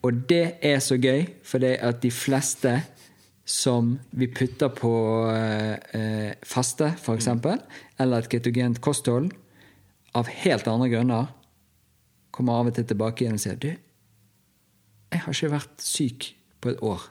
Og 0.02 0.22
det 0.30 0.58
er 0.62 0.78
så 0.78 0.96
gøy, 0.96 1.26
for 1.42 1.62
det 1.62 1.78
at 1.82 2.02
de 2.02 2.10
fleste 2.14 2.76
som 3.48 3.94
vi 4.12 4.28
putter 4.28 4.68
på 4.76 4.92
eh, 5.32 5.76
eh, 5.96 6.32
faste, 6.44 6.92
f.eks., 7.00 7.28
eller 7.98 8.18
et 8.18 8.28
ketogent 8.30 8.80
kosthold, 8.84 9.32
av 10.16 10.28
helt 10.42 10.68
andre 10.68 10.88
grunner, 10.92 11.30
kommer 12.30 12.60
av 12.60 12.70
og 12.70 12.76
til 12.76 12.86
tilbake 12.88 13.24
igjen 13.24 13.38
og 13.38 13.42
sier 13.42 13.56
Du, 13.60 13.70
jeg 15.08 15.22
har 15.24 15.34
ikke 15.34 15.54
vært 15.54 15.82
syk 15.82 16.28
på 16.60 16.74
et 16.74 16.82
år. 16.84 17.08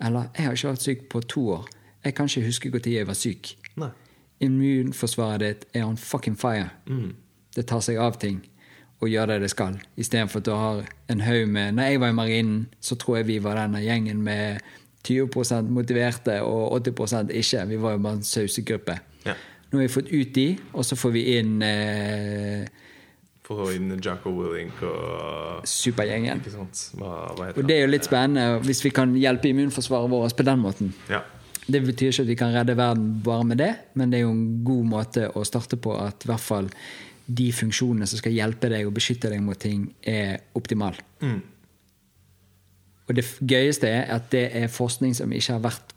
Eller 0.00 0.30
jeg 0.32 0.46
har 0.46 0.56
ikke 0.56 0.72
vært 0.72 0.86
syk 0.86 1.04
på 1.12 1.20
to 1.28 1.44
år. 1.58 1.68
Jeg 2.04 2.14
kan 2.16 2.28
ikke 2.28 2.46
huske 2.46 2.70
når 2.72 2.88
jeg 2.88 3.06
var 3.06 3.18
syk. 3.18 3.52
Nei. 3.80 3.90
Immunforsvaret 4.44 5.44
ditt 5.44 5.76
er 5.76 5.84
on 5.84 5.96
fucking 6.00 6.36
fire. 6.40 6.70
Det 7.54 7.66
tar 7.68 7.84
seg 7.84 8.00
av 8.00 8.16
ting 8.20 8.40
og 9.04 9.12
gjør 9.12 9.34
det 9.34 9.40
det 9.44 9.50
skal. 9.52 9.76
Istedenfor 10.00 10.42
at 10.42 10.48
du 10.48 10.54
har 10.56 10.84
en 11.12 11.24
haug 11.24 11.48
med 11.48 11.74
Når 11.76 11.90
jeg 11.90 12.00
var 12.00 12.12
i 12.12 12.16
marinen, 12.16 12.66
så 12.80 12.96
tror 12.96 13.20
jeg 13.20 13.28
vi 13.28 13.42
var 13.44 13.60
denne 13.60 13.82
gjengen 13.84 14.22
med 14.24 14.64
20% 15.04 15.68
motiverte 15.68 16.38
og 16.42 16.78
80% 16.80 17.34
ikke. 17.34 17.66
Vi 17.68 17.80
var 17.80 17.96
jo 17.96 17.98
bare 18.06 18.20
en 18.20 18.24
sausegruppe. 18.24 18.96
Ja. 19.26 19.36
Nå 19.70 19.78
har 19.78 19.88
vi 19.88 19.92
fått 19.92 20.08
ut 20.12 20.34
de, 20.34 20.48
og 20.72 20.84
så 20.86 20.96
får 20.96 21.14
vi 21.16 21.22
inn 21.38 21.62
eh, 21.66 22.64
Få 23.44 23.66
inn 23.74 23.90
Jacko 24.00 24.30
Willink 24.32 24.78
og 24.88 25.66
supergjengen. 25.68 26.40
Hva, 26.96 27.10
hva 27.36 27.50
Og 27.52 27.66
det 27.68 27.74
er 27.76 27.82
jo 27.82 27.90
litt 27.92 28.06
spennende 28.06 28.62
hvis 28.64 28.80
vi 28.86 28.92
kan 28.94 29.12
hjelpe 29.20 29.50
immunforsvaret 29.50 30.08
vårt 30.08 30.36
på 30.38 30.46
den 30.48 30.62
måten. 30.62 30.94
Ja. 31.12 31.20
Det 31.66 31.82
betyr 31.84 32.12
ikke 32.12 32.24
at 32.24 32.30
vi 32.30 32.38
kan 32.40 32.54
redde 32.54 32.76
verden 32.76 33.10
bare 33.24 33.44
med 33.44 33.60
det, 33.60 33.70
men 34.00 34.12
det 34.12 34.20
er 34.20 34.24
jo 34.24 34.32
en 34.32 34.64
god 34.64 34.88
måte 34.88 35.28
å 35.28 35.44
starte 35.44 35.76
på 35.76 35.92
at 35.96 36.24
i 36.24 36.30
hvert 36.30 36.44
fall 36.44 36.70
de 37.26 37.48
funksjonene 37.52 38.06
som 38.06 38.20
skal 38.20 38.34
hjelpe 38.36 38.68
deg 38.72 38.86
og 38.86 38.94
beskytte 38.96 39.30
deg 39.32 39.42
mot 39.42 39.58
ting, 39.58 39.86
er 40.02 40.40
optimale. 40.54 41.00
Og 43.04 43.14
det 43.16 43.24
gøyeste 43.40 43.88
er 43.88 44.10
at 44.14 44.30
det 44.32 44.48
er 44.56 44.72
forskning 44.72 45.14
som 45.16 45.32
ikke 45.32 45.56
har 45.56 45.64
vært 45.64 45.94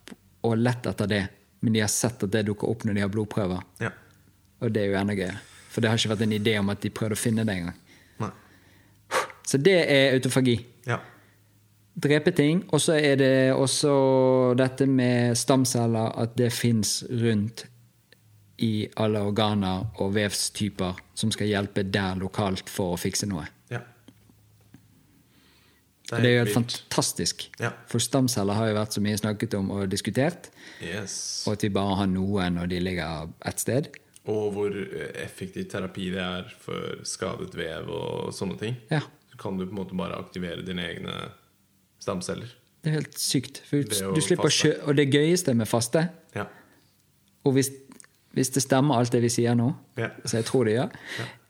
og 0.48 0.58
lett 0.60 0.86
etter 0.88 1.08
det, 1.12 1.24
men 1.62 1.74
de 1.74 1.82
har 1.84 1.92
sett 1.92 2.24
at 2.24 2.32
det 2.32 2.46
dukker 2.48 2.70
opp 2.70 2.86
når 2.86 2.94
de 2.98 3.04
har 3.06 3.12
blodprøver. 3.14 3.64
ja. 3.84 3.92
Og 4.58 4.72
det 4.74 4.82
er 4.82 4.88
jo 4.90 4.96
enda 4.98 5.14
gøyere. 5.14 5.38
For 5.70 5.82
det 5.82 5.90
har 5.92 6.00
ikke 6.00 6.10
vært 6.16 6.22
en 6.26 6.32
idé 6.34 6.56
om 6.58 6.70
at 6.74 6.82
de 6.82 6.90
prøvde 6.90 7.14
å 7.14 7.20
finne 7.20 7.44
det 7.46 7.54
engang. 7.60 7.76
Så 9.48 9.58
det 9.64 9.78
er 9.88 10.16
autofagi. 10.16 10.58
Ja. 10.88 10.98
drepe 11.96 12.32
ting. 12.32 12.64
Og 12.74 12.82
så 12.82 12.98
er 12.98 13.16
det 13.16 13.54
også 13.54 14.54
dette 14.58 14.86
med 14.86 15.38
stamceller, 15.38 16.12
at 16.20 16.36
det 16.38 16.52
fins 16.54 17.04
rundt 17.10 17.66
i 18.60 18.88
alle 18.98 19.20
organer 19.22 19.86
og 20.02 20.14
vevstyper 20.16 20.96
som 21.14 21.32
skal 21.32 21.48
hjelpe 21.48 21.84
der 21.92 22.16
lokalt 22.18 22.70
for 22.70 22.96
å 22.96 23.00
fikse 23.00 23.28
noe. 23.30 23.46
ja. 23.70 23.82
Og 26.08 26.22
det 26.24 26.30
er 26.30 26.38
jo 26.38 26.44
helt 26.46 26.54
fantastisk. 26.56 27.50
Ja. 27.60 27.74
For 27.92 28.00
stamceller 28.00 28.56
har 28.56 28.70
jo 28.70 28.76
vært 28.78 28.96
så 28.96 29.02
mye 29.04 29.18
snakket 29.20 29.58
om 29.60 29.72
og 29.76 29.90
diskutert, 29.92 30.50
Yes. 30.80 31.44
og 31.48 31.58
at 31.58 31.64
vi 31.66 31.70
bare 31.74 31.96
har 32.00 32.08
noen, 32.08 32.56
når 32.56 32.70
de 32.72 32.80
ligger 32.80 33.28
ett 33.46 33.60
sted. 33.60 33.90
Og 34.28 34.54
hvor 34.54 34.72
effektiv 35.20 35.68
terapi 35.72 36.10
det 36.14 36.22
er 36.24 36.48
for 36.64 37.02
skadet 37.04 37.54
vev 37.60 37.90
og 37.92 38.32
sånne 38.34 38.58
ting. 38.60 38.78
Ja, 38.92 39.02
Så 39.32 39.38
kan 39.38 39.58
du 39.58 39.66
på 39.66 39.72
en 39.76 39.78
måte 39.84 39.98
bare 39.98 40.16
aktivere 40.18 40.64
dine 40.66 40.82
egne 40.88 41.32
stamceller. 42.00 42.48
det 42.84 42.90
er 42.94 43.00
helt 43.02 43.18
sykt. 43.20 43.58
For 43.66 43.84
Det 43.84 44.02
er 44.02 44.14
du 44.14 44.22
slipper 44.22 44.44
faste. 44.50 44.64
kjø 44.80 44.88
og 44.88 44.96
det 44.96 45.10
gøyeste 45.12 45.54
med 45.56 45.68
faste 45.68 46.10
Ja. 46.36 46.46
og 47.44 47.54
hvis, 47.54 47.70
hvis 48.38 48.52
det 48.54 48.62
stemmer 48.64 49.00
alt 49.02 49.12
det 49.16 49.22
vi 49.26 49.30
sier 49.34 49.56
nå, 49.58 49.72
Ja. 49.98 50.12
så 50.26 50.38
jeg 50.40 50.46
tror 50.46 50.66
det 50.70 50.76
gjør, 50.78 50.92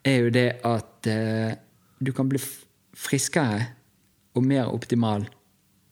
er 0.08 0.18
jo 0.24 0.30
det 0.34 0.46
at 0.64 1.06
eh, 1.12 1.52
du 2.00 2.12
kan 2.16 2.28
bli 2.30 2.40
friskere 2.96 3.66
og 4.34 4.44
mer 4.46 4.70
optimal, 4.72 5.26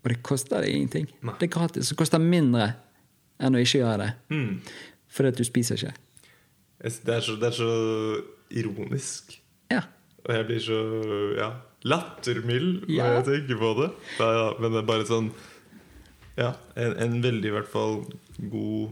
og 0.02 0.10
det 0.12 0.20
koster 0.22 0.62
deg 0.62 0.72
ingenting. 0.74 1.06
Nei. 1.26 1.34
Det 1.40 1.48
er 1.48 1.54
gratis. 1.58 1.88
Det 1.90 1.96
koster 1.98 2.22
mindre 2.22 2.72
enn 3.42 3.56
å 3.58 3.60
ikke 3.60 3.80
gjøre 3.82 3.96
det. 4.04 4.10
Mm. 4.32 4.60
Fordi 5.12 5.28
at 5.32 5.40
du 5.40 5.44
spiser 5.44 5.76
ikke. 5.80 5.94
Det 6.86 7.14
er, 7.16 7.20
så, 7.24 7.34
det 7.40 7.48
er 7.50 7.56
så 7.56 7.70
ironisk. 8.54 9.34
Ja. 9.72 9.82
Og 10.26 10.30
jeg 10.36 10.46
blir 10.48 10.62
så 10.62 10.78
ja, 11.38 11.48
lattermild 11.86 12.86
når 12.86 12.94
Ja. 12.94 13.08
jeg 13.18 13.24
tenker 13.30 13.58
på 13.60 13.72
det. 13.82 13.90
Ja, 14.20 14.30
ja, 14.38 14.46
men 14.60 14.72
det 14.74 14.82
er 14.82 14.88
bare 14.92 15.06
sånn 15.08 15.32
Ja, 16.36 16.50
en, 16.76 16.92
en 17.00 17.14
veldig 17.24 17.48
i 17.48 17.54
hvert 17.54 17.70
fall 17.72 18.02
god 18.52 18.90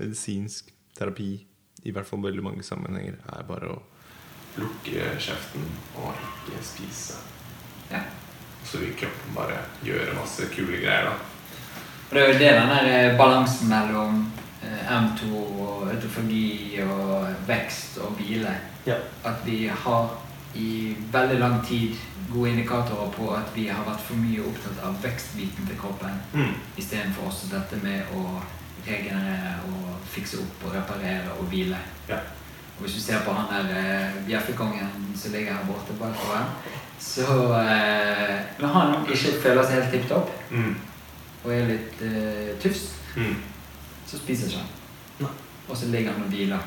medisinsk 0.00 0.72
terapi, 0.98 1.30
i 1.84 1.92
hvert 1.94 2.06
fall 2.08 2.22
veldig 2.24 2.42
mange 2.44 2.64
sammenhenger, 2.66 3.20
er 3.32 3.46
bare 3.48 3.70
å 3.72 3.78
lukke 4.60 5.12
kjeften 5.22 5.64
og 5.96 6.10
ikke 6.16 6.62
spise. 6.64 7.20
ja. 7.92 8.02
Så 8.64 8.76
vil 8.82 8.92
kroppen 8.92 9.32
bare 9.34 9.62
gjøre 9.82 10.12
masse 10.18 10.44
kule 10.52 10.76
greier, 10.82 11.06
da. 11.08 11.14
Og 12.10 12.14
det 12.16 12.20
er 12.22 12.26
jo 12.32 12.38
det 12.38 12.50
den 12.58 12.68
der 12.74 12.88
eh, 12.90 13.16
balansen 13.16 13.70
mellom 13.70 14.18
eh, 14.62 14.90
M2 14.92 15.30
og 15.64 15.86
autofagi 15.94 16.82
og 16.84 17.30
vekst 17.48 17.98
og 18.04 18.18
hvile 18.18 18.52
At 19.24 19.46
vi 19.46 19.66
har 19.68 20.10
i 20.54 20.96
veldig 21.12 21.38
lang 21.38 21.60
tid 21.66 21.94
gode 22.32 22.50
indikatorer 22.50 23.10
på 23.16 23.30
at 23.34 23.50
vi 23.54 23.68
har 23.70 23.84
vært 23.86 24.02
for 24.02 24.18
mye 24.18 24.42
opptatt 24.44 24.82
av 24.84 24.96
vekstbiten 25.02 25.66
til 25.66 25.78
kroppen 25.78 26.20
Mm. 26.34 26.54
istedenfor 26.76 27.26
også 27.30 27.46
dette 27.54 27.78
med 27.82 28.02
å 28.14 28.42
regenerere 28.86 29.54
og 29.68 29.96
fikse 30.10 30.38
opp 30.42 30.64
og 30.66 30.74
reparere 30.74 31.30
og 31.38 31.44
hvile. 31.52 31.76
Ja. 32.08 32.16
Og 32.78 32.84
hvis 32.86 32.94
du 32.96 33.00
ser 33.00 33.20
på 33.26 33.32
han 33.36 33.50
der 33.52 33.74
eh, 33.76 34.14
bjeffekongen 34.26 35.10
som 35.16 35.32
ligger 35.32 35.52
her 35.58 35.66
borte 35.68 35.92
bakover, 36.00 36.46
så 37.00 37.26
eh, 37.60 38.40
Når 38.60 38.68
han 38.68 38.94
ikke 39.12 39.34
føler 39.42 39.62
seg 39.64 39.82
helt 39.82 39.90
tipp 39.94 40.08
topp 40.08 40.30
Mm. 40.50 40.74
og 41.44 41.52
er 41.54 41.66
litt 41.68 42.02
eh, 42.02 42.56
tufs, 42.62 42.94
Mm. 43.16 43.36
så 44.06 44.18
spiser 44.18 44.46
ikke 44.46 44.58
han. 44.58 45.28
Og 45.68 45.76
så 45.76 45.86
ligger 45.86 46.12
han 46.12 46.22
og 46.22 46.28
hviler. 46.28 46.58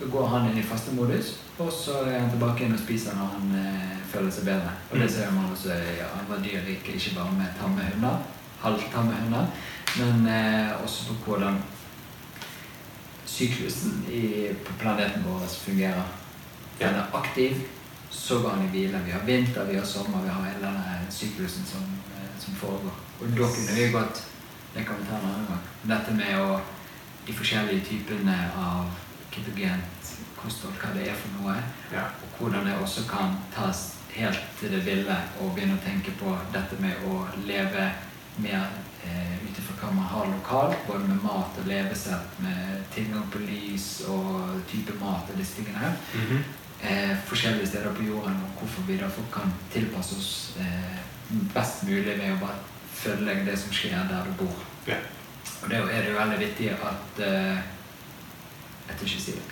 Da 0.00 0.06
går 0.10 0.26
han 0.28 0.46
inn 0.50 0.58
i 0.58 0.62
faste 0.62 0.92
modus, 0.96 1.34
og 1.58 1.72
så 1.72 1.92
er 2.08 2.18
han 2.20 2.30
tilbake 2.30 2.64
inn 2.64 2.72
og 2.72 2.78
spiser 2.80 3.16
når 3.16 3.34
han 3.34 3.50
eh, 3.60 3.96
føler 4.12 4.30
seg 4.32 4.44
bedre. 4.44 4.70
Og 4.90 4.98
det 4.98 5.08
Mm. 5.10 5.14
ser 5.16 5.30
man 5.30 5.50
også 5.52 5.68
i 5.72 5.98
andre 6.20 6.38
dyr, 6.44 6.60
ikke 6.68 7.14
bare 7.16 7.32
med 7.32 7.46
tamme 7.60 7.82
hunder, 7.92 8.16
halvtamme 8.62 9.12
hunder, 9.22 9.46
men 9.98 10.26
eh, 10.26 10.82
også 10.82 11.06
på 11.08 11.14
hvordan 11.24 11.58
syklusen 13.26 14.04
i, 14.12 14.48
på 14.66 14.72
planeten 14.78 15.24
vår 15.26 15.46
fungerer. 15.48 16.08
Den 16.78 16.94
er 16.94 17.14
aktiv, 17.14 17.56
så 18.10 18.38
går 18.38 18.50
den 18.50 18.66
i 18.66 18.70
hvile. 18.70 19.02
Vi 19.04 19.10
har 19.10 19.24
vinter, 19.26 19.64
vi 19.64 19.76
har 19.76 19.84
sommer, 19.84 20.22
vi 20.22 20.28
har 20.28 20.44
hele 20.44 20.66
denne 20.66 21.06
syklusen 21.10 21.66
som, 21.66 21.86
eh, 22.16 22.30
som 22.38 22.54
foregår. 22.54 22.96
Og 23.20 23.28
da 23.28 23.46
kunne 23.54 23.76
vi 23.76 23.92
godt 23.92 24.26
Det 24.74 24.86
kan 24.86 24.96
vi 24.98 25.06
ta 25.08 25.16
en 25.16 25.24
annen 25.26 25.46
gang. 25.46 25.62
Dette 25.82 26.12
med 26.14 26.40
å 26.40 26.60
De 27.26 27.32
forskjellige 27.32 27.84
typene 27.84 28.34
av 28.56 28.86
ketogent 29.30 30.12
kosthold, 30.36 30.74
hva 30.80 30.94
det 30.94 31.08
er 31.10 31.14
for 31.14 31.42
noe. 31.42 31.56
Ja. 31.92 32.06
Og 32.22 32.38
hvordan 32.38 32.66
det 32.66 32.78
også 32.80 33.04
kan 33.10 33.36
tas 33.54 33.82
helt 34.14 34.40
til 34.60 34.70
det 34.70 34.80
ville 34.86 35.16
og 35.40 35.52
begynne 35.54 35.76
å 35.76 35.84
tenke 35.84 36.14
på 36.18 36.32
dette 36.54 36.78
med 36.80 37.04
å 37.06 37.26
leve 37.46 37.90
mer 38.38 38.66
ut 39.04 39.58
ifra 39.58 39.76
hva 39.80 39.92
man 39.96 40.08
har 40.12 40.26
lokalt, 40.28 40.86
både 40.86 41.08
med 41.08 41.22
mat 41.24 41.60
og 41.60 41.68
levesett, 41.68 42.40
med 42.44 42.82
tilgang 42.94 43.26
på 43.32 43.42
lys 43.44 43.86
og 44.12 44.58
type 44.70 44.96
mat 45.00 45.30
og 45.30 45.38
disse 45.40 45.56
tingene 45.58 45.84
her. 45.84 45.94
Mhm. 46.14 46.42
Eh, 46.82 47.16
forskjellige 47.26 47.66
steder 47.66 47.94
på 47.94 48.02
jorden, 48.02 48.36
og 48.44 48.58
hvorfor 48.58 48.82
vi 48.82 48.96
derfor 48.96 49.22
kan 49.32 49.52
tilpasse 49.72 50.16
oss 50.16 50.56
eh, 50.60 51.00
best 51.54 51.82
mulig 51.84 52.16
ved 52.16 52.32
å 52.32 52.38
bare 52.40 52.56
følge 52.94 53.44
det 53.44 53.56
som 53.58 53.72
skjer 53.72 54.08
der 54.08 54.24
du 54.24 54.32
bor. 54.44 54.62
Ja. 54.86 54.96
Og 55.62 55.70
det 55.70 55.76
er 55.76 56.02
det 56.02 56.12
jo 56.12 56.18
veldig 56.18 56.38
viktig 56.40 56.70
at 56.72 57.22
eh, 57.26 57.58
Jeg 58.88 58.96
tør 58.98 59.06
ikke 59.06 59.22
si 59.22 59.32
det. 59.32 59.42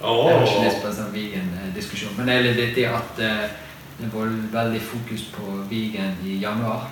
Oh. 0.00 0.28
Jeg 0.28 0.38
har 0.38 0.46
ikke 0.46 0.64
lyst 0.64 0.82
på 0.82 0.88
en 0.88 0.96
sånn 0.96 1.12
vegan-diskusjon, 1.12 2.14
men 2.16 2.28
det 2.28 2.36
er 2.36 2.44
litt 2.46 2.60
viktig 2.60 2.86
at 2.88 3.20
eh, 3.20 3.42
det 3.98 4.08
var 4.12 4.32
veldig 4.52 4.80
fokus 4.84 5.26
på 5.34 5.58
vegan 5.70 6.16
i 6.24 6.38
januar. 6.40 6.86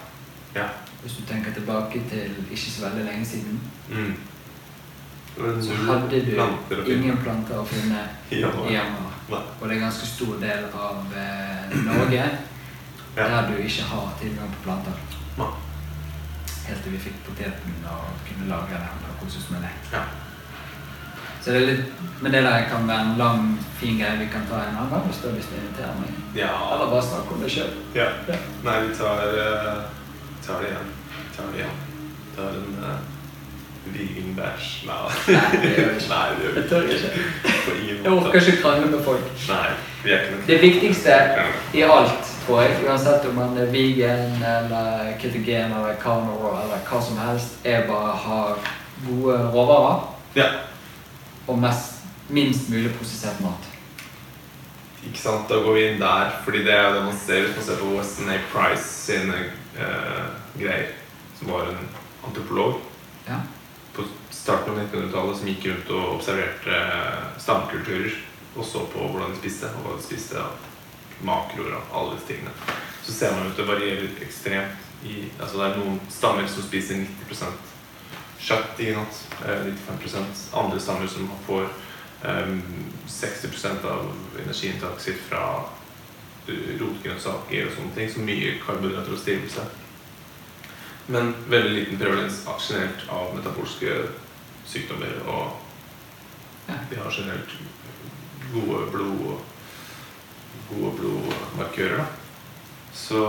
Ja. 0.55 0.67
Hvis 1.05 1.19
du 1.21 1.23
tenker 1.29 1.53
tilbake 1.53 2.01
til 2.11 2.33
ikke 2.51 2.71
så 2.71 2.87
veldig 2.89 3.05
lenge 3.11 3.27
siden, 3.29 3.61
Mm. 3.91 4.15
Så 5.35 5.75
hadde 5.75 6.21
du 6.23 6.31
planter 6.31 6.87
ingen 6.95 7.17
planter 7.25 7.59
å 7.59 7.65
finne 7.67 8.05
I 8.31 8.39
januar. 8.41 9.17
Og 9.35 9.65
det 9.65 9.71
er 9.71 9.75
en 9.75 9.83
ganske 9.89 10.07
stor 10.07 10.37
del 10.41 10.67
av 10.71 11.15
eh, 11.19 11.75
Norge 11.85 12.23
Ja. 13.19 13.27
der 13.31 13.49
du 13.51 13.57
ikke 13.63 13.83
har 13.91 14.13
tilgang 14.21 14.49
på 14.55 14.63
planter. 14.65 14.95
Ne. 15.39 15.49
Helt 16.69 16.81
til 16.87 16.95
vi 16.95 17.01
fikk 17.09 17.19
poteten 17.27 17.75
og 17.91 18.07
kunne 18.29 18.47
lage 18.51 18.79
den 18.79 19.05
og 19.11 19.19
kose 19.21 19.39
oss 19.43 19.51
med 19.51 19.67
det. 19.67 19.73
Ja. 19.93 20.05
Så 21.43 21.51
det 21.53 21.61
er 21.61 21.67
litt, 21.73 21.91
men 22.23 22.33
det 22.33 22.41
der 22.47 22.65
kan 22.71 22.87
være 22.89 23.05
en 23.11 23.19
lang, 23.21 23.51
fin 23.83 23.99
greie 24.01 24.17
vi 24.23 24.31
kan 24.33 24.47
ta 24.49 24.63
en 24.65 24.79
annen 24.79 24.91
gang 24.95 25.05
hvis 25.11 25.19
du 25.23 25.29
har 25.29 25.37
lyst 25.37 25.51
til 25.53 25.59
å 25.61 25.65
invitere 25.67 25.99
meg. 25.99 26.15
Ja. 26.39 26.55
Eller 26.73 26.95
bare 26.95 27.05
snakke 27.11 27.35
om 27.37 27.43
det 27.45 27.51
sjøl. 27.59 27.75
ja. 27.99 28.09
Nei, 28.65 28.79
vi 28.87 28.95
tar, 29.03 29.27
eh, 29.43 29.83
tar 30.47 30.61
det 30.62 30.69
igjen. 30.69 30.93
Tar 31.37 31.51
det 31.53 31.59
igjen. 31.59 31.77
Tar 32.37 32.49
en 32.61 32.79
uh, 32.83 32.99
vegan 33.95 34.35
bæsj. 34.37 34.87
Nei. 34.87 35.01
Nei, 35.37 35.51
det 35.62 35.73
gjør 35.77 35.91
vi 35.91 35.97
ikke. 35.97 36.11
Nei, 36.15 36.29
det 36.37 36.45
gjør 36.45 36.81
vi 36.81 36.93
jeg 36.93 37.01
ikke. 37.01 38.03
Jeg 38.05 38.12
orker 38.12 38.41
ikke 38.41 38.62
krangle 38.62 38.91
med 38.91 39.05
folk. 39.05 39.27
Nei, 39.49 39.73
vi 40.05 40.12
er 40.12 40.23
ikke 40.23 40.37
noe 40.37 40.47
Det 40.47 40.61
viktigste 40.62 41.19
i 41.75 41.83
alt, 41.89 42.33
tror 42.47 42.62
jeg, 42.62 42.77
uansett 42.85 43.29
om 43.29 43.39
man 43.41 43.59
er 43.59 43.71
vegan 43.73 44.43
eller 44.45 45.12
ketogen 45.21 45.73
eller 45.73 45.97
carnivore 46.03 46.65
eller 46.65 46.83
hva 46.89 47.03
som 47.05 47.21
helst, 47.25 47.61
er 47.65 47.87
bare 47.89 48.12
å 48.12 48.23
ha 48.27 48.41
gode 49.07 49.39
råvarer 49.55 50.11
Ja. 50.37 50.51
og 51.47 51.59
mest, 51.59 52.05
minst 52.29 52.69
mulig 52.71 52.93
prosessert 52.99 53.41
mat. 53.41 53.71
Ikke 55.05 55.21
sant, 55.21 55.49
Da 55.49 55.61
går 55.61 55.75
vi 55.75 55.89
inn 55.89 56.01
der, 56.01 56.31
fordi 56.45 56.65
det 56.65 56.73
er 56.73 56.89
jo 56.89 56.95
det 56.95 57.05
man 57.05 57.19
ser 57.27 57.43
hvis 57.45 57.57
man 57.57 57.65
ser 57.65 57.81
på 57.81 57.91
Weston 57.97 58.31
A. 58.33 58.39
Price 58.53 58.85
sine 58.85 59.43
eh, 59.79 60.27
greier. 60.59 60.93
Som 61.39 61.53
var 61.53 61.69
en 61.69 61.89
antropolog 62.27 62.81
Ja. 63.27 63.41
på 63.95 64.03
starten 64.31 64.73
av 64.73 64.79
1900-tallet 64.79 65.39
som 65.39 65.49
gikk 65.49 65.67
rundt 65.67 65.91
og 65.91 66.15
observerte 66.17 66.81
stamkulturer. 67.39 68.15
Og 68.57 68.65
så 68.65 68.85
på 68.87 68.99
hvordan 69.09 69.31
de 69.31 69.39
spiste, 69.39 69.67
og 69.67 69.87
hva 69.87 69.97
de 69.97 70.03
spiste 70.03 70.39
av 70.39 70.53
makroer 71.27 71.75
og 71.75 71.95
alle 71.95 72.15
disse 72.15 72.29
tingene. 72.29 72.51
Så 73.03 73.13
ser 73.13 73.33
man 73.35 73.51
at 73.51 73.57
det 73.57 73.67
varierer 73.69 74.21
ekstremt. 74.23 74.81
I, 75.05 75.29
altså 75.41 75.59
Det 75.59 75.65
er 75.67 75.79
noen 75.79 76.01
stammer 76.09 76.47
som 76.49 76.63
spiser 76.63 77.03
90 77.29 77.43
kjøtt, 78.41 78.79
i 78.81 78.95
natt. 78.95 79.19
Eh, 79.45 79.67
95 79.89 80.55
Andre 80.55 80.81
stammer 80.81 81.07
som 81.09 81.29
får 81.47 81.69
Ehm, 82.25 82.63
60% 83.07 83.85
av 83.85 84.13
energiinntaket 84.45 85.01
sitt 85.01 85.21
fra 85.29 85.65
rotgrønnsaker 86.49 87.69
og 87.69 87.75
sånne 87.79 87.97
ting. 87.97 88.12
Så 88.12 88.27
mye 88.27 88.59
karbohydrater 88.65 89.16
og 89.16 89.23
stivelse. 89.23 89.66
Men 91.07 91.35
veldig 91.53 91.73
liten 91.75 92.01
prevalens 92.01 92.43
generelt 92.49 93.05
av 93.12 93.35
metabolske 93.37 93.97
sykdommer. 94.69 95.19
Og 95.29 96.71
vi 96.91 97.01
har 97.01 97.12
generelt 97.12 97.59
gode 98.55 98.87
blod 98.93 99.43
gode 100.69 100.97
blodmarkører. 100.99 101.97
Da. 101.99 102.05
Så, 102.95 103.21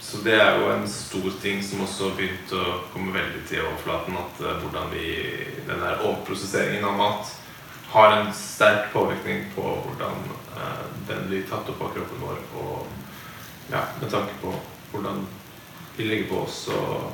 så 0.00 0.22
det 0.24 0.34
er 0.34 0.58
jo 0.58 0.70
en 0.72 0.88
stor 0.90 1.30
ting 1.42 1.62
som 1.64 1.84
også 1.84 2.10
har 2.10 2.18
begynt 2.18 2.54
å 2.56 2.64
komme 2.92 3.14
veldig 3.14 3.44
til 3.48 3.64
overflaten. 3.64 4.18
At 4.18 4.42
eh, 4.42 4.58
hvordan 4.64 4.90
vi, 4.92 5.06
den 5.68 5.84
der 5.84 6.02
overprosesseringen 6.02 6.88
av 6.88 6.98
mat 6.98 7.38
har 7.92 8.12
en 8.16 8.32
sterk 8.34 8.92
påvirkning 8.92 9.44
på 9.54 9.62
hvordan 9.86 10.22
eh, 10.56 10.84
den 11.08 11.26
blir 11.28 11.42
tatt 11.50 11.68
opp 11.68 11.80
av 11.82 11.90
kroppen 11.96 12.20
vår. 12.22 12.38
Og 12.62 12.86
ja, 13.72 13.82
med 14.00 14.10
tanke 14.12 14.36
på 14.42 14.52
hvordan 14.92 15.26
vi 15.96 16.04
ligger 16.08 16.28
på 16.30 16.42
oss 16.46 16.62
og, 16.72 17.12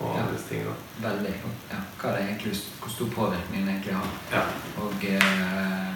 og 0.00 0.14
Ja. 0.16 0.22
alle 0.22 0.32
disse 0.36 0.48
tingene. 0.48 0.74
Veldig. 1.02 1.32
Ja. 1.72 1.78
Hva 2.00 2.10
det 2.16 2.24
egentlig, 2.26 2.52
hvor 2.80 2.90
stor 2.92 3.08
påvirkning 3.14 3.64
den 3.64 3.70
egentlig 3.74 3.94
har. 3.96 4.10
Ja. 4.32 4.42
Og 4.84 5.04
eh, 5.04 5.24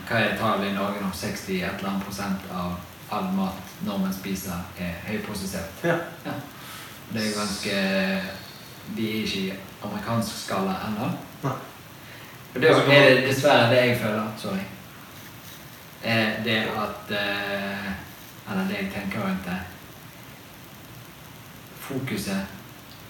hva 0.09 0.23
er 0.23 0.39
tallet 0.41 0.71
i 0.71 0.75
Norge 0.79 1.05
om 1.05 1.13
60 1.15 1.61
et 1.63 1.77
eller 1.79 1.91
annet 1.93 2.05
prosent 2.09 2.49
av 2.53 2.73
all 3.13 3.29
mat 3.37 3.75
nordmenn 3.85 4.15
spiser, 4.17 4.63
er 4.81 4.95
høyprosessert. 5.07 5.85
Ja. 5.85 5.99
Ja. 6.25 6.33
Det 7.13 7.27
er 7.27 7.35
ganske 7.37 7.75
Vi 8.97 9.05
er 9.11 9.19
ikke 9.27 9.41
i 9.41 9.53
amerikansk 9.85 10.39
skala 10.47 10.73
ennå. 10.89 11.11
Og 12.55 12.61
det 12.61 12.71
er 12.71 13.15
det 13.15 13.27
dessverre 13.29 13.71
det 13.71 13.83
jeg 13.87 13.99
føler. 14.01 14.33
Sorry. 14.39 14.65
Det 16.45 16.57
at 16.77 17.13
eh, 17.15 17.93
Eller 18.51 18.65
det 18.69 18.77
jeg 18.81 18.89
tenker 18.95 19.23
rundt 19.23 19.45
det 19.47 19.59
Fokuset 21.81 22.47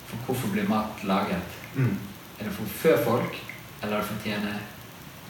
for 0.07 0.17
hvorfor 0.27 0.49
blir 0.53 0.69
mat 0.69 1.05
laget, 1.09 1.59
Mm. 1.75 1.97
Er 2.39 2.45
det 2.45 2.53
for 2.53 2.65
å 2.69 2.73
fø 2.83 2.91
folk, 3.05 3.37
eller 3.83 3.97
er 3.97 4.01
det 4.03 4.09
for 4.09 4.19
å 4.19 4.25
tjene 4.25 4.51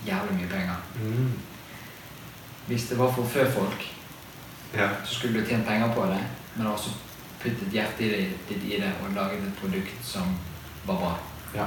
jævlig 0.06 0.32
mye 0.40 0.48
penger? 0.50 0.80
Mm. 0.98 1.28
Hvis 2.66 2.88
det 2.88 2.98
var 2.98 3.12
for 3.14 3.22
å 3.22 3.28
fø 3.30 3.44
folk, 3.54 3.84
Ja. 4.74 4.88
så 5.04 5.14
skulle 5.14 5.40
du 5.40 5.46
tjent 5.46 5.66
penger 5.66 5.94
på 5.94 6.06
det, 6.10 6.18
men 6.56 6.66
også 6.66 6.90
puttet 7.42 7.70
hjertet 7.72 8.32
ditt 8.48 8.64
i 8.64 8.80
det 8.80 8.90
og 9.04 9.14
laget 9.14 9.44
et 9.46 9.60
produkt 9.60 10.04
som 10.04 10.34
var 10.86 10.96
bra. 10.96 11.18
Ja. 11.54 11.66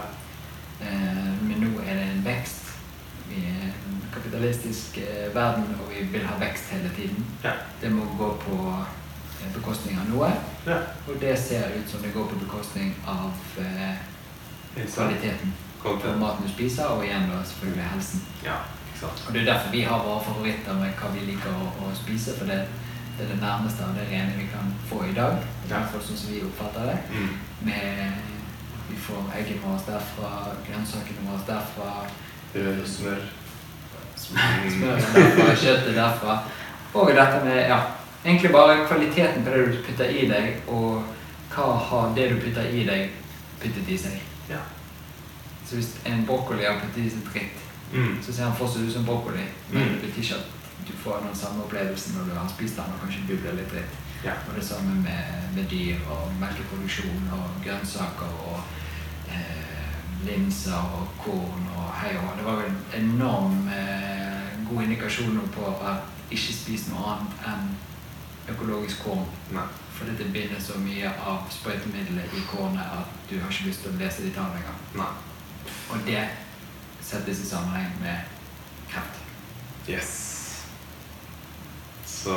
Eh, 0.82 1.34
men 1.42 1.62
nå 1.64 1.72
er 1.86 1.94
det 2.00 2.08
en 2.12 2.24
vekst. 2.26 2.62
Vi 3.30 3.42
er 3.50 3.70
en 3.72 4.02
kapitalistisk 4.14 4.98
eh, 4.98 5.30
verden, 5.36 5.66
og 5.82 5.90
vi 5.94 6.04
vil 6.14 6.26
ha 6.28 6.38
vekst 6.42 6.70
hele 6.76 6.92
tiden. 6.98 7.26
Ja. 7.44 7.52
Det 7.82 7.92
må 7.92 8.06
gå 8.18 8.30
på 8.44 8.60
eh, 9.42 9.50
bekostning 9.56 9.98
av 10.00 10.10
noe, 10.12 10.32
ja. 10.68 10.78
og 11.08 11.20
det 11.22 11.34
ser 11.40 11.74
ut 11.78 11.90
som 11.92 12.02
det 12.06 12.14
går 12.14 12.28
på 12.32 12.40
bekostning 12.46 12.94
av 13.08 13.32
eh, 13.60 13.98
kvaliteten 14.96 15.54
på 15.86 15.94
maten 16.20 16.44
du 16.48 16.50
spiser, 16.50 16.86
og 16.90 17.04
igjen 17.06 17.28
da 17.30 17.44
selvfølgelig 17.46 17.84
helsen. 17.94 18.22
Ja. 18.46 18.56
Og 19.06 19.34
Det 19.34 19.42
er 19.42 19.46
derfor 19.54 19.72
vi 19.72 19.82
har 19.86 20.00
våre 20.04 20.24
favoritter 20.24 20.74
med 20.80 20.94
hva 20.98 21.10
vi 21.14 21.26
liker 21.28 21.52
å, 21.54 21.68
å 21.86 21.92
spise, 21.94 22.34
for 22.38 22.48
det, 22.50 22.62
det 23.18 23.26
er 23.26 23.34
det 23.34 23.42
nærmeste 23.42 23.84
av 23.86 23.92
det 23.98 24.06
rene 24.10 24.38
vi 24.40 24.48
kan 24.54 24.72
få 24.90 25.04
i 25.06 25.14
dag. 25.14 25.36
I 25.66 25.70
Ja. 25.70 25.76
hvert 25.82 25.92
fall 25.92 26.02
sånn 26.08 26.18
som 26.22 26.32
vi 26.32 26.42
oppfatter 26.48 26.88
det. 26.90 26.96
Mm. 27.12 27.36
Med, 27.68 28.24
vi 28.90 28.96
får 29.08 29.32
eggene 29.40 29.62
våre 29.64 29.80
derfra, 29.88 30.32
grønnsakene 30.68 31.26
våre 31.30 31.42
derfra, 31.48 31.90
Rød 32.56 32.86
smør. 32.88 33.24
Smør 34.16 34.96
derfra, 35.02 35.56
kjøttet 35.56 35.96
derfra. 35.96 36.38
Og 36.94 37.08
dette 37.12 37.42
med 37.44 37.58
ja, 37.70 37.80
egentlig 38.26 38.52
bare 38.52 38.86
kvaliteten 38.88 39.44
på 39.44 39.50
det 39.52 39.66
du 39.68 39.82
putter 39.88 40.10
i 40.16 40.28
deg, 40.30 40.62
og 40.72 41.04
hva 41.56 41.66
har 41.90 42.14
det 42.16 42.30
du 42.32 42.40
putter 42.46 42.70
i 42.72 42.86
deg, 42.88 43.10
puttet 43.62 43.90
i 43.92 43.98
seg. 43.98 44.16
Ja. 44.50 44.62
Så 45.68 45.76
hvis 45.80 45.92
en 46.06 46.24
brokkoli 46.28 46.64
har 46.66 46.80
puttet 46.84 47.06
i 47.06 47.10
seg 47.10 47.28
dritt, 47.34 47.62
Mm. 47.94 48.18
så 48.24 48.34
ser 48.34 48.44
han 48.44 48.56
fortsatt 48.58 48.82
ut 48.88 48.94
som 48.94 49.06
brokkoli, 49.06 49.44
men 49.72 49.84
Mm. 49.84 49.90
det 50.02 50.02
betyr 50.02 50.22
ikke 50.24 50.36
at 50.36 50.88
du 50.88 50.94
får 51.04 51.20
den 51.28 51.36
samme 51.36 51.64
opplevelsen 51.64 52.16
når 52.18 52.24
du 52.26 52.34
har 52.40 52.50
spist 52.50 52.76
den 52.76 52.84
og 52.94 53.00
kanskje 53.04 53.28
bubler 53.28 53.54
litt 53.60 53.70
dritt. 53.72 53.94
Ja. 54.26 54.34
Og 54.50 54.56
det 54.56 54.66
samme 54.66 54.96
med, 54.96 55.24
med 55.56 55.70
dyr 55.70 56.02
og 56.10 56.32
melkeproduksjon 56.40 57.30
og 57.32 57.50
grønnsaker 57.66 58.32
og 58.50 58.60
eh, 59.30 60.26
linser 60.26 60.98
og 60.98 61.08
korn 61.22 61.68
og 61.78 61.92
hei 62.02 62.16
og. 62.18 62.32
Det 62.38 62.46
var 62.46 62.62
vel 62.62 62.72
en 62.72 63.04
enorm 63.04 63.68
eh, 63.70 64.56
god 64.70 64.84
indikasjon 64.84 65.42
på 65.54 65.74
at 65.86 66.32
ikke 66.32 66.54
spis 66.54 66.88
noe 66.90 67.12
annet 67.14 67.50
enn 67.52 67.68
økologisk 68.56 69.04
korn. 69.06 69.28
Nei. 69.54 69.68
For 69.96 70.10
det 70.10 70.32
binder 70.34 70.60
så 70.60 70.80
mye 70.82 71.12
av 71.24 71.46
sprøytemiddelet 71.54 72.34
i 72.36 72.42
kornet 72.50 72.84
at 72.98 73.30
du 73.30 73.38
har 73.40 73.54
ikke 73.54 73.70
lyst 73.70 73.86
til 73.86 73.94
å 73.94 74.00
lese 74.02 74.26
de 74.26 74.34
tallene 74.36 74.60
engang. 74.60 74.82
Nei. 74.98 75.12
Og 75.94 76.02
det 76.10 76.24
settes 77.06 77.46
i 77.46 77.48
sammenheng 77.48 77.94
med 78.02 78.34
kreft. 78.90 79.22
Yes. 79.88 80.12
Så 82.10 82.36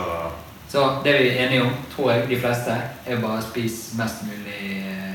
Så 0.68 1.00
det 1.04 1.12
vi 1.22 1.28
er 1.28 1.46
enige 1.46 1.62
om, 1.64 1.70
tror 1.94 2.10
jeg, 2.12 2.28
de 2.28 2.40
fleste, 2.40 2.74
er 3.06 3.20
bare 3.22 3.38
å 3.40 3.44
spise 3.46 3.96
mest 3.96 4.24
mulig 4.28 4.82
eh, 4.84 5.14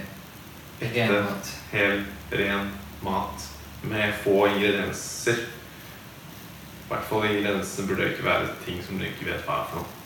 ren 0.95 1.13
mat. 1.27 1.51
Helt 1.71 2.33
ren 2.39 2.71
mat 3.05 3.45
med 3.83 4.13
få 4.23 4.47
ingredienser. 4.49 5.43
I 5.43 6.87
hvert 6.89 7.05
fall 7.09 7.27
ingrediensene 7.29 7.87
burde 7.87 8.09
ikke 8.11 8.25
være 8.25 8.49
ting 8.65 8.81
som 8.85 8.97
du 8.97 9.05
ikke 9.05 9.29
vet 9.29 9.45
hva 9.47 9.59
er 9.61 9.69
for 9.69 9.81
noe. 9.83 9.99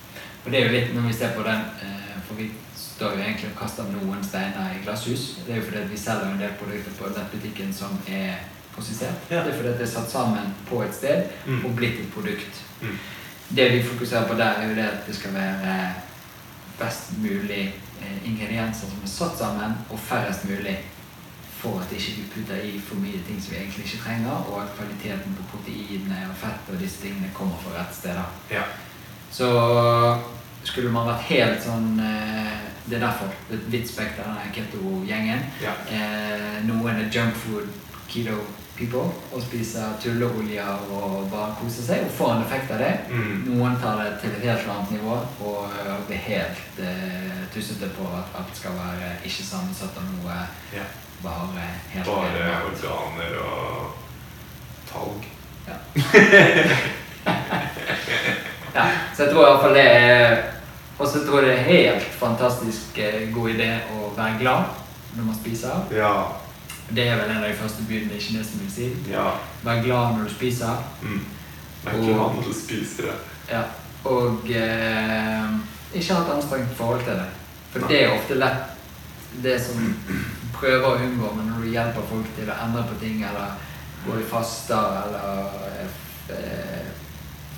Og 0.45 0.51
det 0.51 0.59
er 0.59 0.67
jo 0.67 0.75
litt 0.75 0.93
når 0.95 1.07
vi 1.09 1.15
ser 1.17 1.33
på 1.35 1.43
den, 1.47 1.63
eh, 1.83 2.19
for 2.27 2.39
vi 2.39 2.49
står 2.79 3.15
jo 3.15 3.23
egentlig 3.23 3.49
og 3.53 3.57
kaster 3.61 3.87
noen 3.91 4.23
steiner 4.23 4.75
i 4.75 4.83
glasshus. 4.83 5.25
Det 5.45 5.53
er 5.55 5.59
jo 5.61 5.65
fordi 5.69 5.87
vi 5.91 5.97
selger 5.99 6.29
en 6.31 6.39
del 6.43 6.53
produkter 6.59 6.95
på 6.99 7.09
den 7.15 7.27
butikken 7.33 7.73
som 7.75 7.97
er 8.07 8.35
konsistert. 8.75 9.23
Ja. 9.31 9.43
Det 9.43 9.53
er 9.53 9.57
fordi 9.61 9.73
det 9.79 9.87
er 9.87 9.91
satt 9.95 10.11
sammen 10.11 10.53
på 10.69 10.81
et 10.83 10.95
sted 10.95 11.23
Mm. 11.45 11.65
og 11.65 11.75
blitt 11.75 11.99
et 11.99 12.11
produkt. 12.13 12.63
Mm. 12.81 12.97
Det 13.49 13.69
vi 13.71 13.83
fokuserer 13.83 14.27
på 14.27 14.33
der, 14.33 14.59
er 14.59 14.69
jo 14.69 14.75
det 14.75 14.87
at 14.87 15.07
det 15.07 15.15
skal 15.15 15.33
være 15.33 15.93
best 16.79 17.17
mulig 17.17 17.75
eh, 18.01 18.17
ingredienser 18.29 18.87
som 18.89 19.03
er 19.03 19.09
satt 19.09 19.37
sammen, 19.39 19.77
og 19.89 19.99
færrest 19.99 20.45
mulig 20.49 20.77
for 21.57 21.79
at 21.81 21.91
ikke 21.91 22.11
vi 22.17 22.25
putter 22.33 22.61
i 22.63 22.79
for 22.79 22.99
mye 23.01 23.21
ting 23.27 23.41
som 23.41 23.53
vi 23.53 23.57
egentlig 23.57 23.85
ikke 23.85 24.03
trenger, 24.03 24.31
og 24.31 24.61
at 24.61 24.75
kvaliteten 24.77 25.37
på 25.37 25.47
proteinene 25.51 26.27
og 26.29 26.35
fett 26.37 26.73
og 26.73 26.81
disse 26.81 27.01
tingene 27.01 27.31
kommer 27.33 27.57
fra 27.63 27.79
rett 27.79 27.95
sted. 27.95 28.19
Ja. 28.51 28.67
Så 29.31 29.47
skulle 30.63 30.91
man 30.91 31.07
vært 31.07 31.25
helt 31.31 31.63
sånn 31.63 31.97
eh, 32.03 32.53
Det 32.87 32.95
er 32.95 33.03
derfor 33.03 33.27
er 33.27 33.57
et 33.57 33.65
vidt 33.71 33.89
spekter, 33.89 34.23
denne 34.23 34.51
keto-gjengen. 34.55 35.41
Ja. 35.59 35.73
Eh, 35.91 36.61
noen 36.63 37.01
er 37.01 37.09
junk 37.11 37.35
food, 37.35 37.67
keto 38.07 38.37
people, 38.77 39.09
og 39.33 39.41
spiser 39.41 39.81
tulleolje 40.01 40.65
og 40.93 41.29
bare 41.31 41.55
koser 41.59 41.83
seg 41.87 41.99
og 42.05 42.11
får 42.17 42.31
en 42.33 42.45
effekt 42.45 42.71
av 42.75 42.79
det. 42.83 42.95
Mm. 43.09 43.35
Noen 43.47 43.73
tar 43.81 43.95
det 44.01 44.09
til 44.21 44.31
et 44.35 44.45
helt 44.45 44.67
annet 44.73 44.91
nivå 44.97 45.15
og 45.49 45.61
eh, 45.81 45.97
blir 46.07 46.21
helt 46.27 46.59
uh, 46.81 47.39
tussete 47.53 47.87
på 47.97 48.03
at 48.17 48.27
alt 48.37 48.53
skal 48.57 48.73
være 48.77 49.07
ikke 49.25 49.45
sammensatt 49.47 49.95
av 49.97 50.03
noe, 50.11 50.35
ja. 50.75 50.85
bare 51.23 51.65
helt 51.93 52.07
Bare 52.11 52.29
helt, 52.35 52.85
organer 52.85 53.31
og 53.41 53.57
talg. 54.91 55.21
Ja, 55.67 55.77
så 59.15 59.19
jeg 59.23 59.29
tror 59.33 59.43
iallfall 59.43 59.75
det 59.75 59.83
er 59.83 60.43
Og 60.95 61.07
så 61.11 61.17
tror 61.25 61.43
jeg 61.43 61.49
det 61.49 61.57
er 61.57 61.67
helt 61.67 62.05
fantastisk 62.15 62.97
eh, 63.03 63.33
god 63.33 63.47
idé 63.51 63.69
å 63.93 63.95
være 64.15 64.39
glad 64.39 64.63
når 65.17 65.23
man 65.27 65.37
spiser. 65.37 65.75
Ja. 65.93 66.46
Det 66.95 67.03
er 67.07 67.17
vel 67.19 67.31
en 67.31 67.41
av 67.41 67.49
de 67.49 67.57
første 67.59 67.83
budene 67.87 68.15
i 68.15 68.21
kinesisk 68.21 68.61
medisin. 68.61 68.95
Ja. 69.11 69.31
Vær 69.63 69.81
glad 69.83 70.15
når 70.15 70.29
du 70.29 70.33
spiser. 70.33 70.83
Mm. 71.01 71.25
Vær 71.83 71.99
glad 72.03 72.37
når 72.37 72.47
du 72.47 72.53
spiser 72.55 73.09
det. 73.09 73.17
Ja. 73.51 73.63
Og 74.07 74.47
eh, 74.49 75.49
ikke 75.93 76.13
ha 76.13 76.23
et 76.23 76.33
anstrengt 76.37 76.75
forhold 76.77 77.03
til 77.03 77.19
det. 77.19 77.29
For 77.73 77.83
Nei. 77.83 77.91
det 77.91 78.03
er 78.03 78.15
ofte 78.15 78.39
lett 78.39 78.75
det 79.43 79.57
som 79.61 79.81
prøver 80.55 80.87
å 80.87 80.99
unngå, 81.03 81.31
men 81.35 81.51
når 81.51 81.65
du 81.65 81.73
hjelper 81.73 82.07
folk 82.09 82.29
til 82.37 82.49
å 82.49 82.59
endre 82.63 82.85
på 82.87 82.99
ting, 83.01 83.19
eller 83.27 83.57
går 84.05 84.21
i 84.21 84.29
faster, 84.31 85.01
eller 85.03 85.81
eh, 86.33 86.86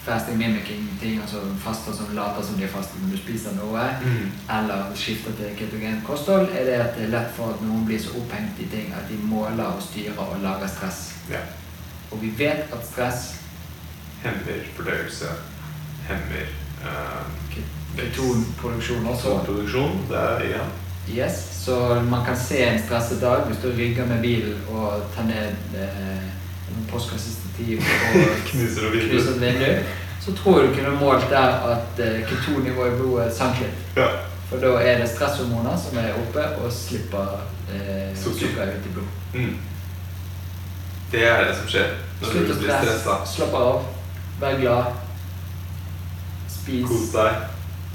fasting 0.10 0.38
mimicking 0.38 0.88
ting, 1.02 1.22
altså 1.22 1.41
faster 1.64 1.94
som 1.94 2.11
later 2.18 2.44
som 2.45 2.57
de 2.57 2.65
er 2.68 2.73
faste 2.73 2.99
når 3.02 3.11
du 3.15 3.18
spiser 3.22 3.56
noe, 3.57 3.86
Mm. 4.03 4.31
eller 4.57 4.91
skifter 4.95 5.31
til 5.38 5.56
ketogent 5.60 6.03
kosthold, 6.07 6.49
er 6.52 6.65
det 6.65 6.77
at 6.81 6.95
det 6.98 7.03
er 7.07 7.14
lett 7.14 7.31
for 7.38 7.53
at 7.53 7.61
noen 7.61 7.86
blir 7.86 7.99
så 8.02 8.10
opphengt 8.19 8.60
i 8.60 8.68
ting 8.76 8.94
at 8.98 9.07
de 9.10 9.18
måler 9.23 9.64
og 9.69 9.81
styrer 9.81 10.18
og 10.18 10.41
lager 10.41 10.68
stress. 10.68 11.14
Ja. 11.30 11.41
Og 12.11 12.22
vi 12.22 12.34
vet 12.38 12.73
at 12.73 12.86
stress, 12.91 13.36
Hemmer 14.23 14.65
fordøyelse. 14.76 15.26
Hemmer 16.10 16.49
uh, 16.84 17.23
ketonproduksjon 17.95 19.07
også, 19.07 19.30
Ketonproduksjon, 19.30 20.06
Det 20.10 20.18
er 20.18 20.44
ja. 20.49 20.65
Yes, 21.10 21.64
så 21.65 22.02
man 22.10 22.26
kan 22.26 22.38
se 22.38 22.57
en 22.64 22.81
stresset 22.84 23.22
dag 23.22 23.45
hvis 23.48 23.57
du 23.64 23.69
rygger 23.77 24.06
med 24.06 24.22
bilen 24.22 24.57
og 24.69 25.02
tar 25.15 25.23
ned 25.23 25.56
eh, 25.76 26.27
en 26.80 26.88
postkassestativ 26.92 27.84
og 27.84 28.18
Knuser 28.50 28.88
og 28.90 28.98
knuser 28.98 29.32
et 29.36 29.42
vindu. 29.44 29.96
Så 30.24 30.34
tror 30.36 30.60
jeg 30.60 30.70
du 30.70 30.74
kunne 30.80 30.96
målt 31.00 31.30
der 31.32 31.62
at 31.74 32.00
eh, 32.04 32.20
ketonnivået 32.30 32.94
i 32.94 32.98
blodet 33.00 33.30
sank 33.36 33.60
litt. 33.64 33.86
Ja. 33.98 34.10
For 34.50 34.58
da 34.64 34.72
er 34.82 34.98
det 35.04 35.10
stresshormoner 35.12 35.76
som 35.78 35.98
er 36.02 36.16
oppe 36.18 36.44
og 36.64 36.72
slipper 36.74 37.36
eh, 37.70 38.10
Sukker. 38.18 38.48
sukker 38.48 38.72
ut 38.74 38.88
i 38.90 38.94
blod. 38.96 39.12
Mm. 39.36 39.54
Det 41.12 41.22
er 41.26 41.44
det 41.48 41.54
som 41.58 41.70
skjer 41.70 41.94
når 42.20 42.32
Slutt 42.34 42.50
du 42.50 42.54
å 42.54 42.58
blir 42.60 42.74
stressa. 42.82 43.14
slapp 43.32 43.54
av, 43.58 43.86
vær 44.42 44.58
glad, 44.60 44.90
spis. 46.52 46.84
Kos 46.90 47.12
deg, 47.14 47.46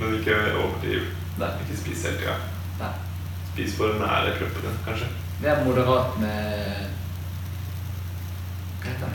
men 0.00 0.16
ikke 0.18 0.38
overdriv. 0.62 1.10
Nei. 1.38 1.50
Ikke 1.66 1.76
spis 1.82 2.06
hele 2.08 2.22
tida. 2.22 2.88
Spis 3.52 3.76
for 3.78 3.98
nære 4.00 4.32
kroppen 4.38 4.64
din, 4.68 4.78
kanskje. 4.86 5.10
Vær 5.42 5.60
moderat 5.66 6.16
med 6.22 6.93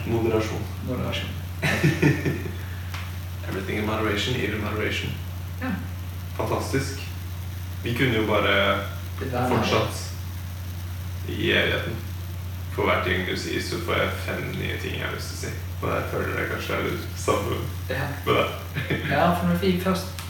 Moderasjon. 0.07 0.61
Moderasjon. 0.87 1.29
Everything 3.49 3.77
in 3.79 3.85
moderation, 3.85 4.35
even 4.35 4.55
in 4.55 4.63
moderation. 4.63 5.09
Ja. 5.61 5.71
Fantastisk. 6.37 6.99
Vi 7.83 7.93
kunne 7.95 8.15
jo 8.15 8.25
bare 8.27 8.77
fortsatt 9.49 10.11
i 11.27 11.51
evigheten. 11.51 11.93
For 12.75 12.85
hver 12.85 13.03
ting 13.03 13.25
du 13.27 13.33
sier, 13.37 13.61
så 13.61 13.79
får 13.85 13.93
jeg 13.97 14.09
fem 14.25 14.43
nye 14.59 14.77
ting 14.81 14.93
jeg 14.99 15.05
har 15.07 15.15
lyst 15.15 15.31
til 15.33 15.37
å 15.37 15.41
si. 15.41 15.53
Og 15.81 15.89
jeg 15.95 16.05
føler 16.11 16.37
det 16.37 16.45
kanskje 16.51 16.75
er 16.77 16.85
litt 16.85 17.05
samme 17.19 17.57
Ja. 17.89 18.05
med 18.25 18.33
deg. 18.39 18.49
ja, 19.15 19.25
for 19.39 19.47
når 19.49 19.61
vi 19.63 19.73
først 19.83 20.23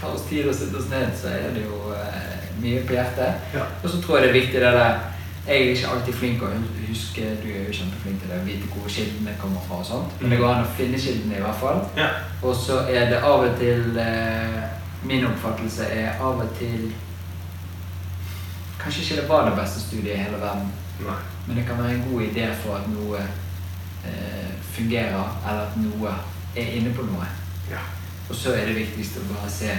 tar 0.00 0.12
oss 0.16 0.26
tid 0.28 0.48
og 0.50 0.54
setter 0.54 0.78
oss 0.80 0.90
ned, 0.92 1.12
så 1.20 1.28
er 1.32 1.54
det 1.56 1.62
jo 1.64 1.78
eh, 1.96 2.48
mye 2.60 2.82
på 2.88 2.96
hjertet. 2.98 3.46
Ja. 3.54 3.64
Og 3.82 3.90
så 3.90 4.00
tror 4.02 4.18
jeg 4.18 4.26
det 4.26 4.30
er 4.34 4.40
viktig 4.40 4.60
det 4.64 4.72
der 4.76 4.98
Jeg 5.46 5.56
er 5.56 5.70
ikke 5.70 5.90
alltid 5.94 6.16
flink 6.18 6.40
å 6.42 6.48
huske 6.88 7.26
Du 7.42 7.46
er 7.46 7.68
jo 7.68 7.74
kjempeflink 7.78 8.22
til 8.22 8.30
det, 8.32 8.38
å 8.40 8.46
vite 8.46 8.70
hvor 8.72 8.88
kildene 8.90 9.34
kommer 9.38 9.62
fra 9.68 9.78
og 9.78 9.86
sånt. 9.86 10.16
Men 10.20 10.32
det 10.32 10.38
går 10.40 10.50
an 10.50 10.64
å 10.66 10.72
finne 10.78 10.98
kildene 10.98 11.38
i 11.38 11.42
hvert 11.44 11.60
fall. 11.60 11.82
Ja. 11.98 12.08
Og 12.42 12.56
så 12.58 12.80
er 12.90 13.10
det 13.12 13.20
av 13.22 13.44
og 13.46 13.58
til 13.60 14.00
eh, 14.02 14.64
Min 15.06 15.26
oppfattelse 15.28 15.86
er 15.94 16.18
av 16.18 16.42
og 16.42 16.54
til 16.58 16.88
Kanskje 18.80 19.02
ikke 19.02 19.20
det 19.20 19.28
var 19.28 19.46
det 19.46 19.56
beste 19.58 19.80
studiet 19.82 20.14
i 20.14 20.24
hele 20.24 20.38
verden. 20.38 20.68
Nei. 21.02 21.18
Men 21.46 21.58
det 21.58 21.64
kan 21.66 21.78
være 21.78 21.94
en 21.94 22.04
god 22.10 22.22
idé 22.22 22.46
for 22.62 22.76
at 22.78 22.86
noe 22.90 23.22
eh, 24.06 24.50
fungerer, 24.76 25.32
eller 25.42 25.62
at 25.64 25.78
noe 25.80 26.12
er 26.56 26.74
inne 26.78 26.92
på 26.94 27.06
noe. 27.06 27.26
Ja. 27.70 27.82
Og 28.28 28.34
så 28.38 28.54
er 28.54 28.68
det 28.68 28.76
viktigst 28.78 29.18
å 29.18 29.26
bare 29.32 29.50
se 29.50 29.74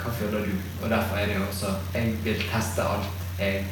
hva 0.00 0.12
føler 0.18 0.48
du. 0.48 0.54
Og 0.82 0.88
derfor 0.92 1.20
er 1.20 1.28
det 1.28 1.36
jo 1.36 1.44
også 1.48 1.74
Jeg 1.94 2.16
vil 2.24 2.40
teste 2.48 2.84
alt 2.84 3.24
jeg 3.38 3.64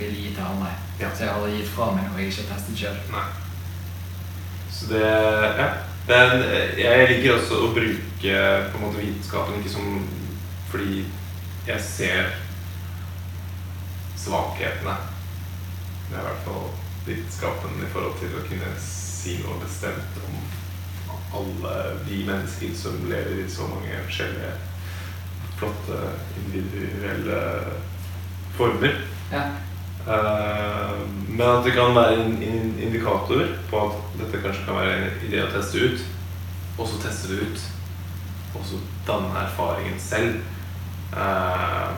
vil 0.00 0.16
gi 0.16 0.32
til 0.34 0.42
andre. 0.46 0.72
Ja. 1.00 1.12
Så 1.14 1.24
jeg 1.24 1.34
har 1.34 1.54
gitt 1.54 1.72
fra 1.74 1.92
meg 1.94 2.08
når 2.10 2.18
jeg 2.18 2.32
ikke 2.32 2.42
har 2.42 2.50
testet 2.56 2.82
sjøl. 2.82 2.98
Så 4.72 4.92
det 4.94 5.06
Ja. 5.60 5.70
Men 6.08 6.42
eh, 6.42 6.78
jeg 6.80 7.08
liker 7.10 7.36
også 7.36 7.58
å 7.60 7.72
bruke 7.76 8.36
på 8.72 8.78
en 8.78 8.82
måte 8.82 9.02
vitenskapen 9.02 9.60
ikke 9.60 9.74
som 9.76 10.06
fordi 10.70 11.04
jeg 11.66 11.82
ser 11.84 12.30
svakhetene. 14.18 14.96
Det 16.08 16.16
er 16.16 16.22
i 16.22 16.26
hvert 16.26 16.42
fall 16.46 16.66
vitenskapen 17.06 17.78
i 17.84 17.90
forhold 17.92 18.16
til 18.22 18.34
å 18.38 18.42
kunne 18.48 18.72
si 18.82 19.36
noe 19.44 19.60
bestemt 19.62 20.18
om 20.24 20.40
alle 21.40 21.76
de 22.08 22.24
mennesker 22.26 22.74
som 22.74 22.98
lever 23.10 23.44
i 23.44 23.50
så 23.50 23.68
mange 23.70 24.02
forskjellige 24.08 24.52
flotte 25.60 25.98
individuelle 26.40 27.40
former. 28.56 29.02
Ja. 29.30 29.44
Eh, 30.08 31.00
men 31.28 31.48
at 31.48 31.64
det 31.64 31.72
kan 31.72 31.94
være 31.94 32.16
en 32.20 32.78
indikator 32.82 33.44
på 33.70 33.82
at 33.86 33.98
dette 34.20 34.40
kanskje 34.42 34.64
kan 34.66 34.80
være 34.80 34.96
en 34.96 35.26
idé 35.28 35.42
å 35.44 35.50
teste 35.52 35.84
ut. 35.84 36.06
Og 36.78 36.88
så 36.88 37.02
teste 37.02 37.32
det 37.32 37.48
ut. 37.48 37.66
Og 38.56 38.64
så 38.66 38.80
danne 39.06 39.44
erfaringen 39.44 40.00
selv. 40.00 40.40
Eh, 41.12 41.90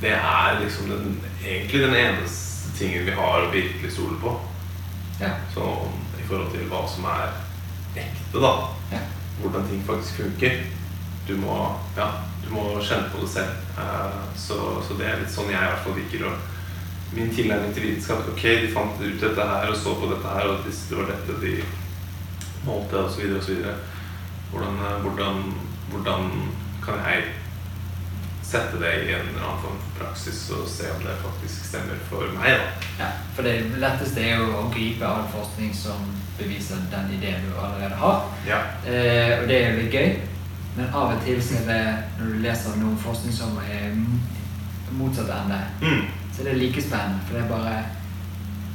det 0.00 0.16
er 0.16 0.60
liksom 0.60 0.90
den, 0.90 1.20
egentlig 1.44 1.86
den 1.86 1.94
eneste 1.94 2.74
tingen 2.78 3.06
vi 3.06 3.14
har 3.14 3.44
å 3.44 3.52
virkelig 3.52 3.92
stole 3.94 4.18
på. 4.20 4.34
Ja. 5.20 5.30
Så 5.54 5.64
i 6.18 6.26
forhold 6.26 6.50
til 6.52 6.66
hva 6.68 6.82
som 6.90 7.06
er 7.08 7.36
ekte, 7.94 8.40
da. 8.42 8.54
Ja. 8.92 9.04
Hvordan 9.40 9.68
ting 9.68 9.84
faktisk 9.86 10.24
funker. 10.24 10.64
Du 11.28 11.36
må, 11.40 11.54
ja, 11.96 12.10
du 12.44 12.50
må 12.52 12.66
kjenne 12.82 13.08
på 13.12 13.22
det 13.22 13.30
selv. 13.36 13.62
Eh, 13.78 14.18
så, 14.36 14.58
så 14.84 14.98
det 14.98 15.08
er 15.08 15.22
litt 15.22 15.32
sånn 15.32 15.52
jeg 15.52 15.62
i 15.62 15.70
hvert 15.70 15.86
fall 15.86 15.96
liker 16.00 16.26
å 16.28 16.34
Min 17.14 17.30
tilnærming 17.34 17.74
til 17.74 17.82
vitenskap 17.82 18.28
Ok, 18.32 18.42
de 18.42 18.72
fant 18.74 19.00
ut 19.00 19.20
dette 19.20 19.46
her 19.50 19.70
og 19.70 19.76
så 19.76 19.94
på 20.00 20.10
dette 20.10 20.34
her, 20.34 20.48
og 20.50 20.64
det 20.66 20.98
var 20.98 21.10
dette 21.12 21.38
de 21.42 21.54
målte, 22.66 22.98
osv., 23.06 23.36
osv. 23.38 23.64
Hvordan, 24.50 24.76
eh, 24.88 25.00
hvordan, 25.04 25.40
hvordan 25.90 26.30
kan 26.84 27.00
jeg 27.06 27.24
sette 28.44 28.80
det 28.80 28.92
i 29.04 29.12
en 29.14 29.28
eller 29.28 29.44
annen 29.46 29.62
form 29.62 29.78
for 29.84 30.04
praksis 30.04 30.42
og 30.54 30.66
se 30.68 30.90
om 30.94 31.02
det 31.02 31.14
faktisk 31.22 31.64
stemmer 31.70 32.02
for 32.08 32.28
meg, 32.38 32.58
da. 32.60 32.66
Ja, 33.00 33.08
for 33.34 33.46
det 33.46 33.54
letteste 33.82 34.20
er 34.22 34.36
jo 34.42 34.50
å 34.60 34.68
gripe 34.74 35.06
all 35.08 35.24
forskning 35.32 35.72
som 35.74 36.04
beviser 36.38 36.82
den 36.92 37.14
ideen 37.16 37.46
du 37.48 37.54
allerede 37.58 37.98
har. 37.98 38.28
Ja. 38.46 38.60
Eh, 38.86 39.40
og 39.40 39.48
det 39.48 39.58
er 39.58 39.70
jo 39.70 39.80
litt 39.82 39.94
gøy. 39.96 40.14
Men 40.76 40.90
av 40.90 41.14
og 41.14 41.22
til 41.24 41.38
så 41.42 41.60
er 41.62 41.66
det, 41.70 41.82
når 42.18 42.32
du 42.32 42.38
leser 42.42 42.78
noen 42.80 42.98
forskning 42.98 43.34
som 43.34 43.58
er 43.62 43.94
motsatt 44.98 45.30
ende, 45.30 45.60
Mm. 45.80 46.04
Så 46.34 46.42
er 46.42 46.50
det 46.50 46.56
like 46.58 46.82
spennende. 46.82 47.20
For 47.26 47.36
det 47.36 47.44
er 47.44 47.48
bare 47.48 47.84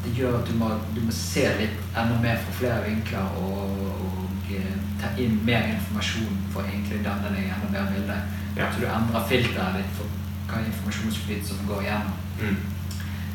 Det 0.03 0.13
gjør 0.15 0.37
at 0.39 0.47
du 0.47 0.53
må, 0.55 0.69
du 0.95 1.01
må 1.03 1.11
se 1.11 1.41
litt 1.59 1.97
enda 1.99 2.15
mer 2.23 2.37
fra 2.39 2.53
flere 2.55 2.83
vinkler 2.85 3.33
og, 3.41 3.81
og 4.07 4.51
eh, 4.55 4.77
ta 5.01 5.09
inn 5.19 5.35
mer 5.43 5.65
informasjon 5.73 6.37
for 6.53 6.63
å 6.63 6.69
egentlig 6.69 7.01
danne 7.03 7.33
deg 7.35 7.49
enda 7.51 7.71
mer 7.73 7.89
bilde. 7.91 8.15
Ja. 8.55 8.69
Så 8.71 8.79
du 8.79 8.87
endrer 8.87 9.27
filteret 9.27 9.75
ditt 9.75 9.91
for 9.97 10.15
hva 10.47 10.61
informasjonsflyt 10.63 11.43
som 11.51 11.67
går 11.67 11.83
igjennom. 11.83 12.15
Mm. 12.39 12.61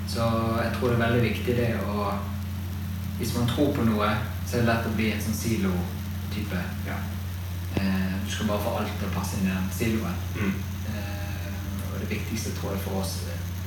Så 0.08 0.30
jeg 0.62 0.72
tror 0.74 0.88
det 0.88 0.96
er 0.96 1.04
veldig 1.04 1.22
viktig 1.28 1.56
det 1.60 1.70
å 1.84 2.14
Hvis 3.18 3.36
man 3.36 3.46
tror 3.46 3.68
på 3.76 3.84
noe, 3.86 4.08
så 4.42 4.56
er 4.56 4.64
det 4.64 4.68
lett 4.72 4.86
å 4.88 4.94
bli 4.96 5.12
en 5.14 5.20
sånn 5.22 5.36
silo-type. 5.38 6.62
Ja. 6.88 6.96
Eh, 7.78 8.16
du 8.24 8.32
skal 8.32 8.48
bare 8.48 8.64
få 8.64 8.72
alt 8.80 8.96
til 8.98 9.06
å 9.06 9.12
passe 9.14 9.38
inn 9.38 9.46
i 9.46 9.52
den 9.52 9.68
siloen. 9.76 10.16
Mm. 10.34 10.56
Eh, 10.90 11.52
og 11.92 12.00
det 12.00 12.08
viktigste 12.10 12.56
tror 12.56 12.74
jeg 12.74 12.82
for 12.88 13.04
oss, 13.04 13.12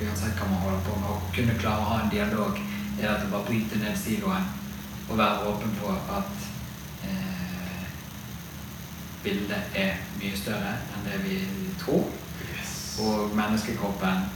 uansett 0.01 0.37
hva 0.39 0.49
man 0.51 0.63
holder 0.65 0.83
på 0.85 0.99
med, 1.01 1.09
å 1.09 1.33
kunne 1.35 1.57
klare 1.61 1.83
å 1.83 1.89
ha 1.91 1.99
en 2.03 2.13
dialog, 2.13 2.61
er 3.01 3.09
at 3.11 3.25
å 3.25 3.31
bare 3.33 3.49
bryte 3.49 3.79
ned 3.81 3.97
siloen 3.97 4.47
og 5.07 5.17
være 5.17 5.49
åpen 5.49 5.75
på 5.79 5.91
at 6.17 6.47
eh, 7.07 7.85
bildet 9.23 9.77
er 9.77 10.01
mye 10.19 10.37
større 10.37 10.73
enn 10.95 11.05
det 11.07 11.21
vi 11.23 11.37
tror. 11.79 12.09
Yes. 12.49 12.73
Og 13.03 13.35
menneskekroppen 13.37 14.27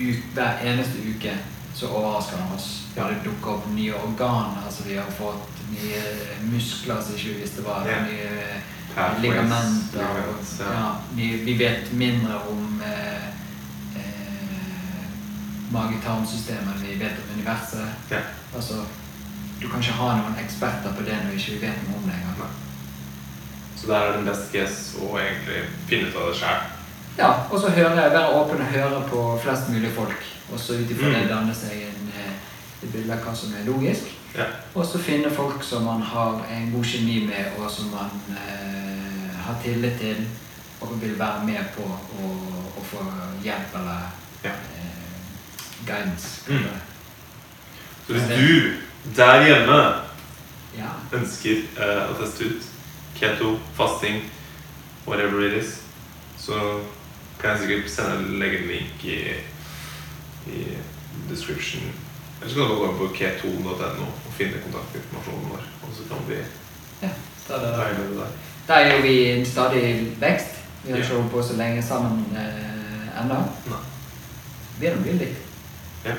ut, 0.00 0.28
hver 0.34 0.60
eneste 0.66 1.02
uke 1.06 1.38
så 1.74 1.86
overrasker 1.86 2.36
den 2.36 2.54
oss. 2.56 2.68
Ja, 2.96 3.08
det 3.08 3.22
dukker 3.24 3.50
opp 3.56 3.68
nye 3.72 3.94
organer. 3.94 4.62
altså 4.66 4.82
Vi 4.86 4.96
har 4.96 5.10
fått 5.18 5.62
nye 5.70 6.02
muskler 6.50 7.02
som 7.02 7.14
ikke 7.14 7.34
vi 7.34 7.42
visste 7.44 7.64
var 7.64 7.86
yeah. 7.86 8.06
Nye 8.06 8.62
Pathways, 8.94 9.22
ligamenter. 9.22 10.24
Og, 10.28 10.48
ja. 10.60 10.86
nye, 11.16 11.44
vi 11.44 11.54
vet 11.58 11.92
mindre 11.92 12.40
om 12.50 12.82
eh, 12.84 13.14
eh, 13.14 13.28
mage-tarmsystemet 15.74 16.74
enn 16.74 16.82
vi 16.86 16.98
vet 17.00 17.20
om 17.22 17.34
universet. 17.36 18.10
Ja. 18.10 18.22
Altså, 18.54 18.84
du 19.60 19.68
kan 19.68 19.80
ikke 19.80 19.98
ha 20.00 20.16
noen 20.16 20.38
eksperter 20.42 20.94
på 20.96 21.04
det 21.06 21.16
når 21.20 21.34
vi 21.34 21.40
ikke 21.40 21.62
vet 21.66 21.82
noe 21.86 22.00
om 22.00 22.08
det 22.08 22.16
engang. 22.18 22.52
Så 23.76 23.86
der 23.88 23.96
er 23.96 24.16
den 24.16 24.28
best 24.28 24.52
guess 24.52 24.80
å 25.00 25.14
egentlig 25.16 25.64
finne 25.88 26.10
ut 26.10 26.16
av 26.20 26.28
det 26.30 26.36
sjøl. 26.40 26.64
Ja, 27.18 27.30
og 27.50 27.60
så 27.60 27.70
være 27.74 28.26
åpen 28.36 28.60
og 28.60 28.72
høre 28.74 29.00
på 29.08 29.22
flest 29.42 29.68
mulig 29.68 29.90
folk. 29.96 30.26
Og 30.52 30.60
så 30.60 30.72
ut 30.80 30.90
ifra 30.90 31.08
det 31.08 31.22
Mm. 31.22 31.28
danne 31.28 31.54
seg 31.54 31.72
en, 31.88 32.12
eh, 32.16 32.32
et 32.82 32.92
bilde 32.92 33.12
av 33.12 33.18
hva 33.24 33.34
som 33.36 33.54
er 33.54 33.64
logisk. 33.64 34.02
Ja. 34.36 34.44
Og 34.74 34.86
så 34.86 34.98
finne 34.98 35.30
folk 35.30 35.62
som 35.62 35.84
man 35.84 36.02
har 36.02 36.44
en 36.50 36.72
god 36.72 36.84
kjemi 36.84 37.26
med, 37.26 37.44
og 37.58 37.70
som 37.70 37.90
man 37.90 38.10
eh, 38.30 39.36
har 39.46 39.56
tillit 39.62 39.98
til, 39.98 40.26
og 40.80 41.00
vil 41.02 41.18
være 41.18 41.44
med 41.44 41.64
på 41.76 41.82
å, 41.82 42.30
å 42.78 42.82
få 42.82 43.04
hjelp 43.42 43.74
eller 43.74 44.08
Ja. 44.44 44.50
Guidance. 45.86 46.50
Mm. 46.50 46.64
Så 48.06 48.12
hvis 48.12 48.22
du 48.22 48.72
der 49.16 49.44
hjemme 49.46 49.94
Ja. 50.76 50.90
ønsker 51.12 51.64
uh, 51.76 52.12
å 52.12 52.14
teste 52.20 52.44
ut 52.44 52.66
keto, 53.18 53.58
fasting, 53.74 54.22
whatever 55.06 55.40
it 55.46 55.62
is, 55.62 55.80
så 56.38 56.80
kan 57.40 57.50
jeg 57.50 57.58
sikkert 57.58 57.90
sende 57.90 58.38
legge 58.38 58.58
en 58.58 58.68
link 58.68 59.04
i, 59.04 59.18
i 60.46 60.64
description. 61.30 61.82
Eller 62.40 62.52
så 62.52 62.60
kan 62.60 62.70
du 62.70 62.76
gå 62.76 62.88
inn 62.88 62.98
på 63.00 63.10
keto.no 63.16 64.06
og 64.06 64.32
finne 64.36 64.62
kontaktinformasjonen 64.64 65.50
vår. 65.50 65.66
Og 65.82 65.96
så 65.96 66.06
kan 66.08 66.24
vi 66.28 66.38
ja. 67.02 67.12
det 67.48 67.56
er 67.56 67.98
det 67.98 68.16
der. 68.16 68.32
Der 68.68 68.74
er 68.74 68.96
jo 68.96 69.02
vi 69.02 69.12
i 69.22 69.30
en 69.38 69.46
stadig 69.46 69.84
vekst. 70.20 70.60
Vi 70.84 70.92
har 70.92 70.98
ikke 70.98 71.14
holdt 71.14 71.32
på 71.32 71.42
så 71.42 71.56
lenge 71.56 71.82
sammen 71.82 72.24
eh, 72.36 73.22
ennå. 73.22 73.42
Nei. 73.68 73.80
er 74.86 74.96
nå 74.96 75.02
blitt 75.02 75.20
litt. 75.20 75.49
Ja. 76.04 76.16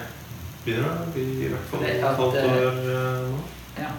Begynner 0.66 1.02
å 1.02 1.10
bli 1.14 1.26
i 1.46 1.50
hvert 1.50 1.68
fall 1.72 1.86
et 1.90 2.04
halvt 2.06 2.38
eh, 2.38 2.52
år 2.52 2.80
eh, 2.86 3.28
nå. 3.32 3.42
Ja. 3.80 3.90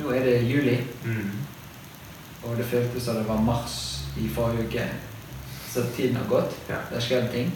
Nå 0.00 0.10
er 0.16 0.26
det 0.26 0.36
juli. 0.48 0.76
Mm. 1.04 1.30
Og 2.42 2.56
det 2.58 2.66
føltes 2.66 3.04
som 3.04 3.18
det 3.20 3.28
var 3.28 3.42
mars 3.44 3.76
i 4.18 4.28
forrige 4.34 4.66
uke. 4.66 4.86
Så 5.70 5.84
tiden 5.96 6.16
har 6.16 6.26
gått. 6.30 6.56
Ja. 6.68 6.80
Det 6.88 6.98
har 6.98 7.04
skjedd 7.04 7.30
ting. 7.34 7.52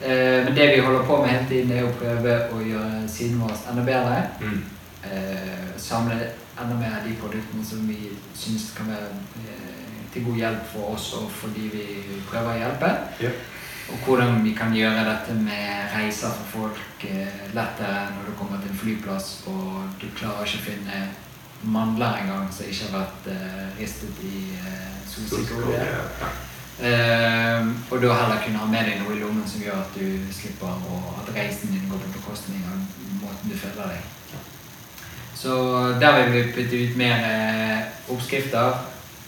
Eh, 0.00 0.44
men 0.44 0.54
det 0.54 0.68
vi 0.74 0.80
holder 0.84 1.06
på 1.08 1.20
med 1.22 1.32
hele 1.32 1.48
tiden, 1.48 1.72
er 1.72 1.86
å 1.86 1.94
prøve 1.98 2.36
å 2.52 2.62
gjøre 2.62 3.06
siden 3.10 3.40
vår 3.42 3.54
enda 3.72 3.86
bedre. 3.86 4.22
Mm. 4.40 4.62
Eh, 5.06 5.72
samle 5.80 6.18
enda 6.60 6.76
mer 6.76 6.98
av 7.00 7.08
de 7.08 7.16
produktene 7.20 7.64
som 7.64 7.88
vi 7.88 8.12
syns 8.36 8.70
kan 8.76 8.90
være 8.92 9.10
eh, 9.42 9.82
til 10.12 10.24
god 10.24 10.40
hjelp 10.40 10.70
for 10.72 10.94
oss 10.94 11.10
og 11.18 11.30
for 11.32 11.52
de 11.56 11.68
vi 11.72 11.86
prøver 12.30 12.54
å 12.54 12.60
hjelpe. 12.60 12.92
Ja. 13.24 13.32
Og 13.86 13.98
hvordan 14.06 14.40
vi 14.44 14.52
kan 14.58 14.74
gjøre 14.74 15.04
dette 15.06 15.34
med 15.38 15.92
reiser 15.94 16.32
for 16.34 16.66
folk 16.66 17.04
eh, 17.06 17.44
lettere 17.54 18.08
når 18.16 18.30
du 18.30 18.32
kommer 18.38 18.58
til 18.62 18.72
en 18.72 18.80
flyplass 18.80 19.44
og 19.46 19.94
du 20.00 20.08
klarer 20.18 20.42
ikke 20.42 20.62
å 20.64 20.66
finne 20.66 21.04
mandler 21.62 22.18
engang 22.22 22.50
som 22.52 22.66
ikke 22.68 22.90
har 22.90 22.98
vært 23.00 23.30
eh, 23.32 23.62
ristet 23.78 24.20
i 24.26 24.42
eh, 24.58 24.98
solsikkeolje. 25.08 25.86
Eh, 26.76 27.68
og 27.90 28.02
da 28.02 28.12
heller 28.12 28.42
kunne 28.44 28.60
ha 28.60 28.68
med 28.68 28.90
deg 28.90 29.00
noe 29.00 29.16
i 29.16 29.22
lommen 29.22 29.46
som 29.48 29.62
gjør 29.64 29.80
at 29.80 29.96
du 29.96 30.28
slipper 30.34 30.68
å, 30.90 31.00
at 31.22 31.32
reisen 31.36 31.72
din 31.72 31.88
går 31.88 32.02
på 32.04 32.18
bekostning 32.18 32.66
av 32.68 32.82
måten 33.22 33.52
du 33.52 33.56
føler 33.56 33.94
deg. 33.94 34.12
Så 35.36 35.54
der 36.00 36.20
vil 36.20 36.32
vi 36.34 36.52
putte 36.52 36.82
ut 36.82 36.96
mer 36.96 37.24
oppskrifter. 38.12 38.80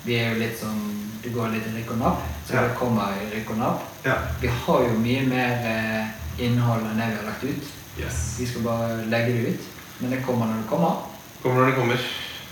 Vi 0.05 0.17
er 0.17 0.33
jo 0.33 0.43
litt 0.43 0.57
sånn 0.61 1.08
Det 1.23 1.33
går 1.35 1.49
litt 1.55 1.67
rykk 1.75 1.91
og 1.97 1.99
napp, 1.99 2.23
så 2.47 2.55
Ja. 2.55 2.63
det 2.63 2.77
kommer 2.79 3.15
rykk 3.35 3.51
og 3.51 3.59
napp. 3.59 3.83
ja. 4.05 4.15
Vi 4.41 4.47
har 4.49 4.83
jo 4.83 4.99
mye 4.99 5.23
mer 5.27 5.67
eh, 5.67 6.07
innhold 6.45 6.87
enn 6.87 6.99
det 7.01 7.09
vi 7.11 7.17
har 7.17 7.25
lagt 7.27 7.45
ut. 7.45 7.65
Yes. 7.99 8.37
Vi 8.39 8.47
skal 8.47 8.63
bare 8.63 9.05
legge 9.11 9.33
det 9.33 9.49
ut. 9.49 9.61
Men 10.01 10.11
det 10.11 10.23
kommer 10.25 10.47
når 10.47 10.63
det 10.63 10.69
kommer. 10.71 11.09
Kommer 11.43 11.61
når 11.61 11.67
det 11.67 11.75
kommer. 11.75 11.99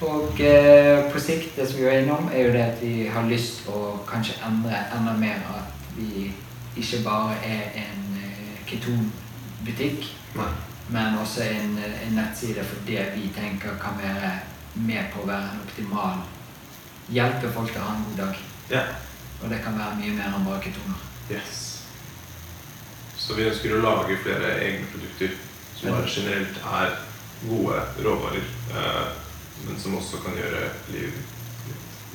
Og 0.01 0.41
eh, 0.41 1.13
på 1.13 1.21
sikt, 1.21 1.57
det 1.57 1.69
som 1.69 1.79
vi 1.79 1.85
var 1.87 1.93
innom, 1.93 2.29
er 2.35 2.43
jo 2.47 2.53
det 2.53 2.63
at 2.65 2.83
vi 2.83 3.07
har 3.07 3.23
lyst 3.31 3.69
å 3.69 4.01
kanskje 4.11 4.35
endre 4.45 4.81
enda 4.97 5.13
mer 5.17 5.39
at 5.55 5.71
vi 5.97 6.33
ikke 6.77 7.05
bare 7.05 7.37
er 7.47 7.71
en 7.81 8.19
eh, 8.19 8.59
ketonbutikk, 8.67 10.05
men 10.89 11.19
også 11.19 11.43
en, 11.43 11.79
en 12.07 12.13
nettside 12.19 12.65
for 12.65 12.77
det 12.87 13.07
vi 13.15 13.31
tenker 13.37 13.79
kan 13.81 13.97
være 14.03 14.33
med 14.75 15.09
på 15.15 15.23
å 15.23 15.27
være 15.31 15.53
en 15.55 15.63
optimal 15.65 16.19
Hjelpe 17.09 17.47
folk 17.55 17.71
til 17.71 17.79
å 17.81 17.85
ha 17.87 17.93
en 17.95 18.05
god 18.09 18.17
dag. 18.19 18.39
Ja. 18.71 18.83
Og 19.43 19.51
det 19.51 19.61
kan 19.65 19.79
være 19.79 19.99
mye 20.01 20.15
mer 20.17 20.33
enn 20.33 20.47
bare 20.47 20.63
ketoner. 20.65 21.03
Yes. 21.31 21.63
Så 23.19 23.37
vi 23.37 23.49
ønsker 23.51 23.77
å 23.77 23.83
lage 23.85 24.19
flere 24.23 24.57
egne 24.63 24.89
produkter 24.93 25.35
som 25.77 25.93
bare 25.93 26.09
generelt 26.09 26.61
er 26.73 26.95
gode 27.47 27.81
råvarer, 28.05 28.45
eh, 28.73 29.09
men 29.67 29.81
som 29.81 29.97
også 29.99 30.23
kan 30.25 30.39
gjøre 30.39 30.71
livet 30.95 31.35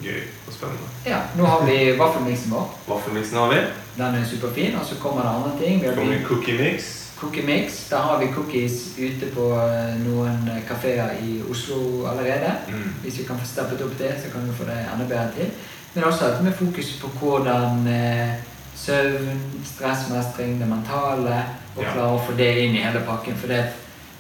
gøy 0.02 0.24
og 0.48 0.54
spennende. 0.56 0.88
Ja, 1.06 1.20
nå 1.38 1.46
har 1.46 1.66
vi 1.68 1.78
vaffelmiksen 2.00 2.56
vår. 2.56 2.72
Vaffelmiksen 2.88 3.38
har 3.38 3.52
vi. 3.54 3.60
Den 4.00 4.18
er 4.18 4.26
superfin. 4.26 4.76
Og 4.80 4.86
så 4.86 4.98
kommer 4.98 5.22
det 5.22 5.36
andre 5.36 5.54
ting. 5.60 5.82
Vi 5.82 5.88
har 5.88 5.96
kommer 5.96 6.26
cookie 6.26 6.58
mix. 6.58 6.98
Cookie 7.22 7.46
Mix. 7.46 7.90
Da 7.90 7.98
har 7.98 8.20
vi 8.20 8.32
cookies 8.34 8.98
ute 8.98 9.28
på 9.36 9.44
eh, 9.54 9.98
noen 10.02 10.48
kafeer 10.68 11.12
i 11.22 11.36
Oslo 11.46 12.08
allerede. 12.10 12.56
Mm. 12.72 12.96
Hvis 13.04 13.20
vi 13.20 13.26
kan 13.28 13.38
få 13.38 13.46
steppet 13.46 13.84
opp 13.86 13.94
det, 14.00 14.16
så 14.24 14.32
kan 14.34 14.48
vi 14.48 14.56
få 14.58 14.66
det 14.66 14.80
enda 14.88 15.06
bedre 15.06 15.28
til. 15.36 15.52
Men 15.94 16.04
også 16.08 16.28
dette 16.30 16.44
med 16.44 16.54
fokus 16.56 16.92
på 17.02 17.08
hvordan 17.20 17.88
eh, 17.88 18.36
søvn, 18.76 19.42
stressmestring, 19.66 20.60
det 20.62 20.68
mentale 20.70 21.42
Og 21.76 21.84
Ja. 21.84 21.92
klare 21.94 22.16
å 22.18 22.24
få 22.26 22.34
det 22.38 22.50
inn 22.66 22.76
i 22.76 22.82
hele 22.84 23.00
pakken. 23.08 23.36
For 23.40 23.48
det, 23.48 23.62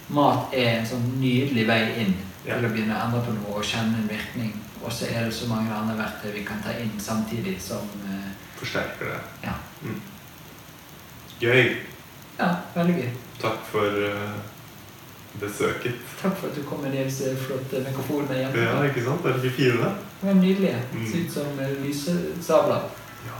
mat 0.09 0.53
er 0.53 0.77
en 0.79 0.85
sånn 0.87 1.07
nydelig 1.19 1.65
vei 1.67 1.81
inn 1.99 2.13
Ja. 2.45 2.55
til 2.57 2.65
å 2.65 2.69
begynne 2.73 2.95
å 2.95 3.05
endre 3.05 3.21
på 3.25 3.33
noe 3.35 3.57
og 3.59 3.63
kjenne 3.63 3.97
en 3.99 4.07
virkning. 4.09 4.53
Og 4.83 4.91
så 4.91 5.05
er 5.11 5.25
det 5.25 5.33
så 5.33 5.47
mange 5.47 5.73
andre 5.73 5.95
verktøy 5.99 6.31
vi 6.33 6.43
kan 6.43 6.61
ta 6.63 6.71
inn 6.79 6.91
samtidig 6.99 7.57
som 7.61 7.83
eh, 8.07 8.31
Forsterker 8.57 9.05
det. 9.05 9.19
Ja, 9.43 9.53
Mm. 9.83 10.01
Gøy. 11.41 11.75
ja 12.39 12.55
veldig 12.75 12.95
gøy. 12.95 13.09
Takk 13.41 13.57
for 13.71 13.85
eh, 14.05 14.33
besøket. 15.39 15.93
Takk 16.21 16.37
for 16.37 16.47
at 16.47 16.55
du 16.55 16.63
kom 16.67 16.79
med 16.83 16.91
disse 16.97 17.35
flotte 17.37 17.79
mikrofonene 17.87 18.37
hjem. 18.39 18.57
Ja, 18.63 18.81
ikke 18.83 19.03
sant? 19.05 19.25
Er 19.25 19.37
de 19.37 19.47
ikke 19.47 19.55
fine? 19.55 19.91
De 20.21 20.29
er 20.29 20.33
nydelige. 20.33 20.81
Mm. 20.93 21.05
Ser 21.11 21.25
ut 21.25 21.33
som 21.33 21.59
eh, 21.59 21.71
lysesabler 21.85 22.81
Ja, 23.25 23.39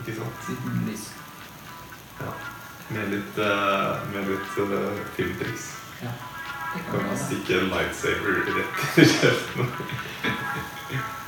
ikke 0.00 0.18
sant? 0.20 0.50
uten 0.50 0.84
lys. 0.90 1.08
Ja. 2.20 2.32
Med 2.90 3.08
litt, 3.10 3.38
uh, 3.42 4.04
med 4.12 4.28
litt 4.30 4.58
uh, 4.62 5.00
filmtriks. 5.16 5.72
Ja, 6.02 6.12
det 6.74 6.84
kan 6.86 7.00
Kan 7.00 7.10
vi 7.10 7.18
stikke 7.24 7.60
en 7.60 7.68
lightsaber 7.72 8.32
rett 8.46 8.98
i 9.02 9.08
kjeften? 9.10 9.72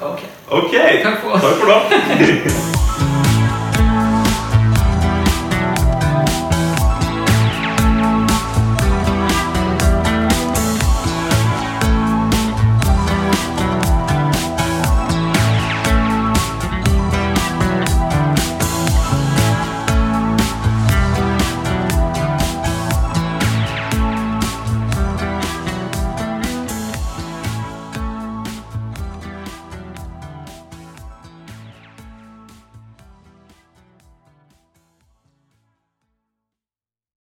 Ok. 0.01 0.21
Ok! 0.47 0.75
Takk 1.03 1.21
for 1.21 1.31
oss. 1.35 1.43
Takk 1.43 1.57
for 1.59 1.67
nå. 1.73 3.45